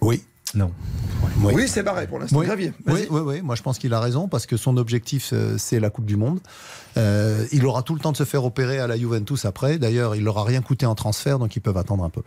Oui. 0.00 0.22
Non. 0.54 0.72
Oui, 1.40 1.66
c'est 1.66 1.82
barré 1.82 2.06
pour 2.06 2.18
l'instant. 2.18 2.38
Oui. 2.38 2.46
Xavier, 2.46 2.72
Oui, 2.86 3.06
oui, 3.10 3.20
oui, 3.20 3.40
moi 3.40 3.54
je 3.54 3.62
pense 3.62 3.78
qu'il 3.78 3.94
a 3.94 4.00
raison 4.00 4.28
parce 4.28 4.46
que 4.46 4.56
son 4.56 4.76
objectif 4.76 5.30
euh, 5.32 5.56
c'est 5.56 5.80
la 5.80 5.90
Coupe 5.90 6.04
du 6.04 6.16
Monde. 6.16 6.40
Euh, 6.96 7.46
il 7.52 7.64
aura 7.64 7.82
tout 7.82 7.94
le 7.94 8.00
temps 8.00 8.12
de 8.12 8.16
se 8.16 8.24
faire 8.24 8.44
opérer 8.44 8.78
à 8.78 8.86
la 8.86 8.98
Juventus 8.98 9.44
après. 9.44 9.78
D'ailleurs, 9.78 10.14
il 10.14 10.24
leur 10.24 10.38
a 10.38 10.44
rien 10.44 10.60
coûté 10.60 10.84
en 10.84 10.94
transfert, 10.94 11.38
donc 11.38 11.56
ils 11.56 11.60
peuvent 11.60 11.76
attendre 11.76 12.04
un 12.04 12.10
peu. 12.10 12.22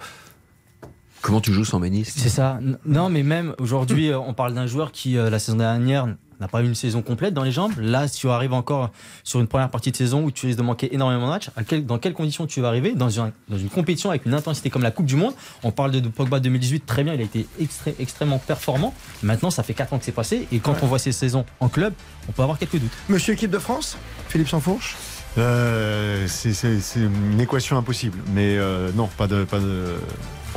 Comment 1.21 1.41
tu 1.41 1.53
joues 1.53 1.65
sans 1.65 1.79
ménisque 1.79 2.15
C'est 2.17 2.29
ça. 2.29 2.59
Non, 2.85 3.09
mais 3.09 3.23
même 3.23 3.53
aujourd'hui, 3.59 4.09
euh, 4.09 4.19
on 4.19 4.33
parle 4.33 4.53
d'un 4.53 4.67
joueur 4.67 4.91
qui, 4.91 5.13
la 5.13 5.39
saison 5.39 5.57
dernière, 5.57 6.07
n'a 6.39 6.47
pas 6.47 6.61
eu 6.61 6.65
une 6.65 6.75
saison 6.75 7.01
complète 7.01 7.33
dans 7.33 7.43
les 7.43 7.51
jambes. 7.51 7.73
Là, 7.79 8.07
si 8.07 8.19
tu 8.19 8.29
arrives 8.29 8.53
encore 8.53 8.91
sur 9.23 9.39
une 9.39 9.47
première 9.47 9.69
partie 9.69 9.91
de 9.91 9.95
saison 9.97 10.23
où 10.23 10.31
tu 10.31 10.45
risques 10.47 10.57
de 10.57 10.63
manquer 10.63 10.93
énormément 10.93 11.25
de 11.27 11.31
matchs, 11.31 11.49
à 11.55 11.63
quel- 11.63 11.85
dans 11.85 11.97
quelles 11.97 12.13
conditions 12.13 12.45
tu 12.47 12.61
vas 12.61 12.67
arriver 12.69 12.93
dans, 12.93 13.19
un- 13.21 13.31
dans 13.49 13.57
une 13.57 13.69
compétition 13.69 14.09
avec 14.09 14.25
une 14.25 14.33
intensité 14.33 14.69
comme 14.69 14.83
la 14.83 14.91
Coupe 14.91 15.05
du 15.05 15.15
Monde? 15.15 15.33
On 15.63 15.71
parle 15.71 15.91
de, 15.91 15.99
de 15.99 16.07
Pogba 16.09 16.39
2018, 16.39 16.85
très 16.85 17.03
bien, 17.03 17.13
il 17.13 17.21
a 17.21 17.23
été 17.23 17.47
extré- 17.61 17.95
extrêmement 17.99 18.39
performant. 18.39 18.93
Maintenant, 19.23 19.49
ça 19.51 19.63
fait 19.63 19.73
4 19.73 19.93
ans 19.93 19.99
que 19.99 20.05
c'est 20.05 20.11
passé, 20.11 20.47
et 20.51 20.59
quand 20.59 20.75
on 20.81 20.87
voit 20.87 20.99
ses 20.99 21.11
saisons 21.11 21.45
en 21.59 21.69
club, 21.69 21.93
on 22.27 22.31
peut 22.31 22.41
avoir 22.43 22.57
quelques 22.59 22.79
doutes. 22.79 22.91
Monsieur 23.09 23.33
équipe 23.33 23.51
de 23.51 23.59
France, 23.59 23.97
Philippe 24.29 24.49
Sansfourche? 24.49 24.95
Euh, 25.37 26.27
c'est- 26.27 26.53
c'est 26.53 26.79
c'est 26.79 27.01
une 27.01 27.39
équation 27.41 27.77
impossible. 27.77 28.17
Mais 28.33 28.57
euh, 28.57 28.89
non, 28.95 29.07
pas 29.17 29.27
de 29.27 29.43
pas 29.43 29.59
de 29.59 29.95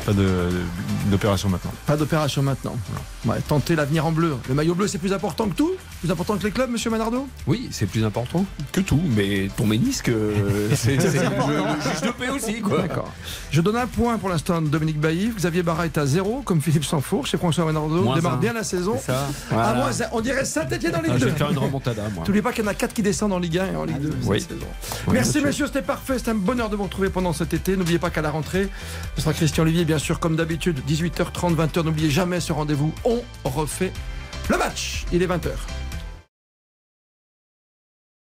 pas 0.05 0.13
d'opération 1.11 1.49
maintenant. 1.49 1.73
Pas 1.87 1.97
d'opération 1.97 2.43
maintenant. 2.43 2.77
Ouais, 3.27 3.37
tenter 3.47 3.77
l'avenir 3.77 4.07
en 4.07 4.13
bleu. 4.13 4.37
Le 4.49 4.55
maillot 4.55 4.75
bleu, 4.75 4.87
c'est 4.87 4.99
plus 4.99 5.13
important 5.13 5.49
que 5.49 5.55
tout? 5.55 5.73
Plus 6.01 6.11
important 6.11 6.37
que 6.37 6.45
les 6.45 6.51
clubs, 6.51 6.71
monsieur 6.71 6.91
Manardo? 6.91 7.27
Oui, 7.47 7.69
c'est 7.71 7.87
plus 7.87 8.05
important 8.05 8.45
que 8.73 8.81
tout, 8.81 9.01
mais 9.17 9.49
ton 9.57 9.67
ménisque, 9.67 10.09
euh, 10.09 10.71
c'est 10.75 10.97
le, 10.97 11.01
juge 11.01 12.01
de 12.03 12.11
paix 12.13 12.31
aussi, 12.31 12.61
quoi. 12.61 12.83
D'accord. 12.83 13.13
Je 13.51 13.61
donne 13.61 13.77
un 13.77 13.87
point 13.87 14.17
pour 14.19 14.29
l'instant 14.29 14.57
à 14.57 14.61
Dominique 14.61 15.01
Bailly. 15.01 15.33
Xavier 15.37 15.63
Barra 15.63 15.87
est 15.87 15.99
à 15.99 16.07
zéro, 16.07 16.43
comme 16.45 16.61
Philippe 16.61 16.85
Sanfourche. 16.85 17.35
Et 17.35 17.39
François 17.39 17.65
Manardo 17.65 18.03
Moins 18.03 18.15
démarre 18.17 18.35
un. 18.35 18.37
bien 18.39 18.53
la 18.53 18.65
saison. 18.65 18.99
Ça. 19.05 19.27
Ah, 19.51 19.75
Voilà. 19.75 19.91
on 20.13 20.21
dirait 20.21 20.45
Saint-Etienne 20.45 20.95
en 20.97 21.03
Ligue 21.03 21.13
Ah, 21.15 21.19
2. 21.19 21.21
je 21.21 21.25
vais 21.27 21.37
faire 21.39 21.51
une 21.51 21.59
remontada, 21.59 22.03
moi. 22.15 22.25
N'oubliez 22.27 22.43
pas 22.43 22.53
qu'il 22.53 22.65
y 22.65 22.67
en 22.67 22.71
a 22.71 22.75
4 22.75 22.95
qui 22.95 23.03
descendent 23.03 23.33
en 23.33 23.39
Ligue 23.39 23.59
1 23.59 23.73
et 23.73 23.77
en 23.77 23.85
Ligue 23.85 24.01
2. 24.01 24.11
Oui. 24.25 24.41
cette 24.41 24.51
saison. 24.51 24.67
Oui, 25.09 25.15
Merci 25.15 25.29
monsieur. 25.39 25.47
messieurs, 25.47 25.67
c'était 25.67 25.83
parfait. 25.83 26.19
C'était 26.19 26.31
un 26.31 26.35
bonheur 26.35 26.71
de 26.71 26.77
vous 26.77 26.85
retrouver 26.85 27.11
pendant 27.11 27.33
cet 27.33 27.53
été. 27.55 27.77
N'oubliez 27.77 27.99
pas 27.99 28.11
qu'à 28.11 28.23
la 28.23 28.31
rentrée, 28.31 28.69
ce 29.17 29.23
sera 29.23 29.33
Christian 29.33 29.65
Olivier, 29.65 29.85
bien 29.89 29.99
sûr, 29.99 30.21
comme 30.21 30.37
d'habitude, 30.37 30.83
18h30, 30.87 31.57
20h. 31.57 31.83
N'oubliez 31.83 32.11
jamais 32.11 32.41
ce 32.41 32.53
rendez-vous. 32.53 32.93
On 33.07 33.23
refait 33.49 33.91
le 34.51 34.59
match. 34.59 35.07
Il 35.13 35.23
est 35.23 35.27
20h. 35.27 35.49